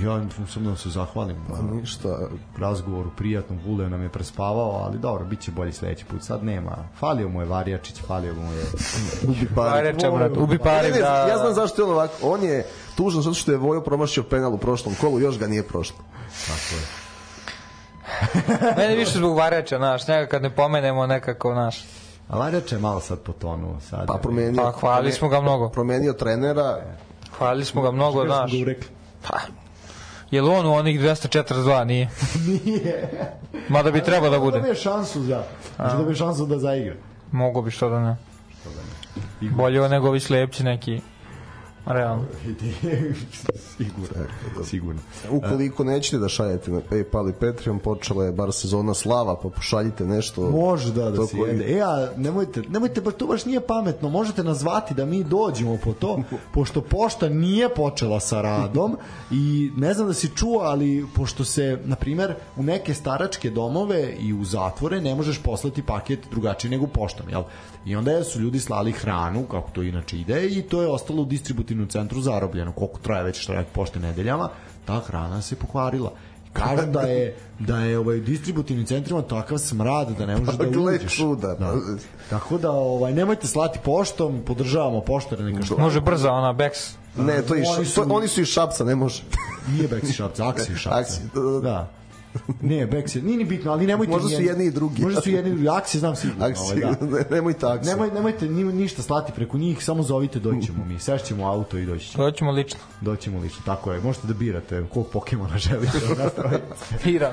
ja 0.02 0.20
samo 0.48 0.70
da 0.70 0.76
se 0.76 0.90
zahvalim 0.90 1.36
na 1.48 1.74
Ništa, 1.74 2.08
razgovoru 2.58 3.10
prijatnom, 3.16 3.58
Vule 3.66 3.90
nam 3.90 4.02
je 4.02 4.08
prespavao, 4.08 4.70
ali 4.84 4.98
dobro, 4.98 5.24
bit 5.24 5.40
će 5.40 5.50
bolji 5.50 5.72
sledeći 5.72 6.04
put. 6.04 6.22
Sad 6.22 6.44
nema. 6.44 6.76
Falio 6.98 7.28
mu 7.28 7.40
je 7.40 7.46
Varjačić, 7.46 8.00
falio 8.06 8.34
mu 8.34 8.52
je... 8.52 8.64
ubi 9.28 9.48
pare. 9.54 9.92
Brat, 9.92 10.36
ubi 10.36 10.58
pare, 10.58 10.88
Ne, 10.88 10.94
ne, 10.94 11.00
da... 11.00 11.26
Ja 11.30 11.38
znam 11.38 11.54
zašto 11.54 11.82
je 11.82 11.86
on 11.86 11.92
ovako. 11.92 12.12
On 12.22 12.42
je 12.42 12.66
tužan 12.96 13.22
zato 13.22 13.34
što 13.34 13.52
je 13.52 13.58
Vojo 13.58 13.80
promašio 13.80 14.22
penal 14.22 14.54
u 14.54 14.58
prošlom 14.58 14.94
kolu, 15.00 15.20
još 15.20 15.38
ga 15.38 15.46
nije 15.46 15.62
prošlo. 15.62 15.96
Tako 16.46 16.74
je. 16.74 16.86
Meni 18.78 18.96
više 18.96 19.18
zbog 19.18 19.36
Vareča, 19.36 19.76
znaš, 19.76 20.06
nekako 20.06 20.30
kad 20.30 20.42
ne 20.42 20.50
pomenemo 20.50 21.06
nekako, 21.06 21.52
znaš. 21.52 21.84
A 22.28 22.38
Varjač 22.38 22.72
je 22.72 22.78
malo 22.78 23.00
sad 23.00 23.18
potonuo. 23.20 23.80
Sad. 23.80 24.06
Pa 24.06 24.18
promenio, 24.22 24.62
Pa 24.62 24.72
hvalili 24.72 25.12
smo 25.12 25.28
ga 25.28 25.40
mnogo. 25.40 25.68
promenio 25.68 26.12
trenera, 26.12 26.80
Hvalili 27.38 27.64
smo 27.64 27.82
ga 27.82 27.90
mnogo, 27.90 28.24
znaš. 28.26 28.52
urekli? 28.62 28.88
Pa, 29.28 29.38
je 30.30 30.42
li 30.42 30.48
on 30.50 30.66
u 30.66 30.72
onih 30.72 31.00
242, 31.00 31.84
nije? 31.84 32.08
Nije. 32.46 33.08
Mada 33.68 33.90
bi 33.90 34.00
trebao 34.02 34.30
da 34.30 34.36
Da 34.36 34.40
bude. 34.40 34.60
bi 34.60 34.68
je 34.68 34.74
šansu 34.74 35.22
za... 35.22 35.42
Znači 35.76 35.96
da 35.96 36.02
bi 36.02 36.10
je 36.10 36.16
šansu 36.16 36.46
da 36.46 36.58
zaigra. 36.58 36.94
Mogu 37.32 37.62
bi 37.62 37.70
što 37.70 37.88
da 37.88 38.00
ne. 38.00 38.16
Bolje 39.42 39.82
od 39.82 39.90
nego 39.90 40.08
ovi 40.08 40.20
slepci 40.20 40.64
neki. 40.64 41.00
Realno. 41.86 42.24
sigurno, 43.76 44.26
sigurno. 44.64 45.00
Ukoliko 45.30 45.84
nećete 45.84 46.18
da 46.18 46.28
šaljete 46.28 46.70
na 46.70 46.80
Paypal 46.90 47.30
i 47.30 47.32
Patreon, 47.32 47.78
počela 47.78 48.24
je 48.24 48.32
bar 48.32 48.52
sezona 48.52 48.94
slava, 48.94 49.36
pa 49.42 49.48
pošaljite 49.48 50.04
nešto. 50.04 50.50
Može 50.50 50.92
da, 50.92 51.10
da 51.10 51.26
se 51.26 51.36
koji- 51.36 51.50
jede. 51.50 51.78
E, 51.78 51.80
a 51.80 52.08
nemojte, 52.16 52.62
nemojte, 52.68 53.00
baš 53.00 53.14
to 53.14 53.26
baš 53.26 53.44
nije 53.44 53.60
pametno. 53.60 54.08
Možete 54.08 54.44
nas 54.44 54.58
zvati 54.58 54.94
da 54.94 55.04
mi 55.04 55.24
dođemo 55.24 55.78
po 55.84 55.92
to, 55.92 56.22
pošto 56.54 56.80
pošta 56.80 57.28
nije 57.28 57.68
počela 57.68 58.20
sa 58.20 58.42
radom 58.42 58.96
i 59.30 59.70
ne 59.76 59.94
znam 59.94 60.06
da 60.06 60.14
si 60.14 60.30
čuo, 60.36 60.60
ali 60.60 61.06
pošto 61.14 61.44
se, 61.44 61.78
na 61.84 61.96
primer, 61.96 62.34
u 62.56 62.62
neke 62.62 62.94
staračke 62.94 63.50
domove 63.50 64.14
i 64.20 64.32
u 64.32 64.44
zatvore 64.44 65.00
ne 65.00 65.14
možeš 65.14 65.42
poslati 65.42 65.82
paket 65.82 66.18
drugačije 66.30 66.70
nego 66.70 66.86
poštom, 66.86 67.28
jel? 67.28 67.42
I 67.84 67.96
onda 67.96 68.24
su 68.24 68.40
ljudi 68.40 68.60
slali 68.60 68.92
hranu, 68.92 69.44
kako 69.50 69.70
to 69.70 69.82
inače 69.82 70.18
ide, 70.18 70.46
i 70.46 70.62
to 70.62 70.82
je 70.82 70.88
ostalo 70.88 71.22
u 71.22 71.24
distributivnom 71.24 71.75
centru 71.84 72.20
zarobljeno. 72.20 72.72
Koliko 72.72 72.98
traje 72.98 73.24
već 73.24 73.40
štrajk 73.40 73.66
pošte 73.68 74.00
nedeljama, 74.00 74.48
ta 74.84 75.00
hrana 75.00 75.42
se 75.42 75.56
pokvarila. 75.56 76.12
Kažu 76.54 76.86
da 76.86 77.00
je 77.00 77.36
da 77.58 77.78
je 77.78 77.98
ovaj 77.98 78.18
distributivnim 78.18 78.86
centrima 78.86 79.22
takav 79.22 79.58
smrad 79.58 80.10
da 80.10 80.26
ne 80.26 80.36
možeš 80.36 80.54
da 80.54 80.64
Gle 80.66 80.94
uđeš. 80.94 81.16
čuda. 81.16 81.54
Da. 81.54 81.74
Tako 82.30 82.58
da 82.58 82.70
ovaj 82.70 83.12
nemojte 83.12 83.46
slati 83.46 83.78
poštom, 83.80 84.42
podržavamo 84.46 85.00
poštare 85.00 85.44
neka 85.44 85.62
što 85.62 85.78
Može 85.78 86.00
brza 86.00 86.32
ona 86.32 86.54
Bex. 86.54 86.70
Ne, 87.16 87.42
to 87.42 87.54
je 87.54 87.64
Oni 87.68 87.84
su- 87.86 87.94
to, 87.98 88.06
oni 88.10 88.28
su 88.28 88.40
iz 88.40 88.48
Šapca, 88.48 88.84
ne 88.84 88.94
može. 88.94 89.22
nije 89.68 89.88
Beksi 89.88 90.12
Šapca, 90.12 90.48
Aksi 90.48 90.74
Šapca. 90.74 90.98
Aksi, 90.98 91.20
da, 91.34 91.40
da, 91.42 91.60
da. 91.60 91.88
Da. 92.48 92.54
Ne, 92.68 92.86
Beksi, 92.86 93.22
nije 93.22 93.38
ni 93.38 93.44
bitno, 93.44 93.72
ali 93.72 93.86
nemojte 93.86 94.12
Možda 94.12 94.28
su 94.28 94.42
jedni 94.42 94.64
i 94.64 94.70
drugi. 94.70 95.02
Možda 95.02 95.20
su 95.20 95.30
jedni 95.30 95.50
i 95.50 95.54
drugi, 95.54 95.68
Aksi 95.68 95.98
znam 95.98 96.16
sigurno. 96.16 96.46
Aksi, 96.46 96.62
ovaj, 96.62 96.76
da. 96.80 97.06
ne, 97.16 97.24
nemoj 97.30 97.52
taksi. 97.52 97.90
Nemoj, 97.90 98.10
nemojte 98.10 98.48
ni, 98.48 98.64
ništa 98.64 99.02
slati 99.02 99.32
preko 99.32 99.58
njih, 99.58 99.84
samo 99.84 100.02
zovite, 100.02 100.38
doćemo 100.38 100.84
mi. 100.84 100.98
Sešćemo 100.98 101.44
u 101.44 101.46
auto 101.46 101.78
i 101.78 101.86
doći 101.86 102.10
ćemo. 102.10 102.24
Doćemo 102.24 102.50
lično. 102.50 102.80
Doćemo 103.00 103.38
lično, 103.40 103.62
tako 103.64 103.92
je. 103.92 104.00
Možete 104.00 104.26
da 104.26 104.34
birate 104.34 104.84
kog 104.94 105.06
Pokemona 105.12 105.58
želite. 105.68 105.98
da 106.08 106.24
nastavite. 106.24 106.62
Iran. 107.04 107.32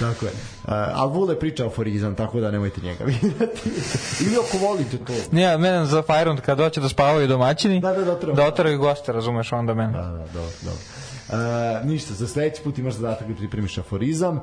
Tako 0.00 0.26
je. 0.26 0.32
Uh, 0.32 0.68
a 0.72 1.04
Vule 1.06 1.38
priča 1.38 1.66
aforizam, 1.66 2.14
tako 2.14 2.40
da 2.40 2.50
nemojte 2.50 2.80
njega 2.80 3.04
vidjeti. 3.04 3.68
Ili 4.20 4.36
ako 4.48 4.58
volite 4.58 4.98
to. 4.98 5.12
Ne, 5.32 5.58
mene 5.58 5.86
za 5.86 6.02
Fajrund 6.02 6.40
kad 6.40 6.58
doće 6.58 6.80
da 6.80 6.88
spavaju 6.88 7.28
domaćini, 7.28 7.80
Da, 7.80 7.92
da, 7.92 8.04
da, 8.04 8.32
da 8.32 8.46
otaraju 8.46 8.78
goste, 8.78 9.12
razumeš, 9.12 9.52
onda 9.52 9.74
mene. 9.74 9.92
Da, 9.92 10.02
da, 10.02 10.18
dobro, 10.18 10.50
dobro. 10.62 10.78
Uh, 11.32 11.88
ništa, 11.88 12.14
za 12.14 12.26
sledeći 12.26 12.62
put 12.62 12.78
imaš 12.78 12.94
zadatak 12.94 13.28
da 13.28 13.34
pripremiš 13.34 13.78
aforizam. 13.78 14.36
Uh, 14.36 14.42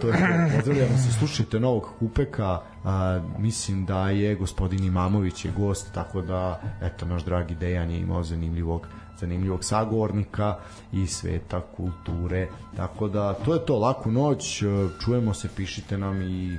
to 0.00 0.08
je. 0.08 0.14
Pozdravljamo 0.56 0.98
se, 0.98 1.12
slušajte 1.18 1.60
novog 1.60 1.88
Kupeka. 1.98 2.60
Uh, 2.84 2.90
mislim 3.38 3.86
da 3.86 4.10
je 4.10 4.34
gospodin 4.34 4.84
Imamović 4.84 5.44
je 5.44 5.52
gost, 5.58 5.92
tako 5.94 6.22
da, 6.22 6.60
eto, 6.82 7.06
naš 7.06 7.24
dragi 7.24 7.54
Dejan 7.54 7.90
je 7.90 8.00
imao 8.00 8.22
zanimljivog 8.22 8.86
zanimljivog 9.20 9.64
sagovornika 9.64 10.56
i 10.92 11.06
sveta 11.06 11.60
kulture. 11.76 12.48
Tako 12.76 13.08
da, 13.08 13.34
to 13.34 13.54
je 13.54 13.66
to, 13.66 13.78
laku 13.78 14.10
noć, 14.10 14.62
čujemo 15.04 15.34
se, 15.34 15.48
pišite 15.56 15.98
nam 15.98 16.22
i 16.22 16.58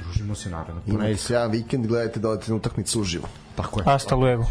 družimo 0.00 0.34
se 0.34 0.50
naravno. 0.50 0.72
Imate 0.72 0.92
Ponedjeljak. 0.92 1.20
sjajan 1.20 1.50
vikend, 1.50 1.86
gledajte 1.86 2.20
da 2.20 2.28
odete 2.28 2.50
na 2.50 2.56
utakmicu 2.56 3.00
uživo. 3.00 3.28
Tako 3.54 3.80
je. 3.80 3.84
Hasta 3.84 4.14
luego. 4.14 4.44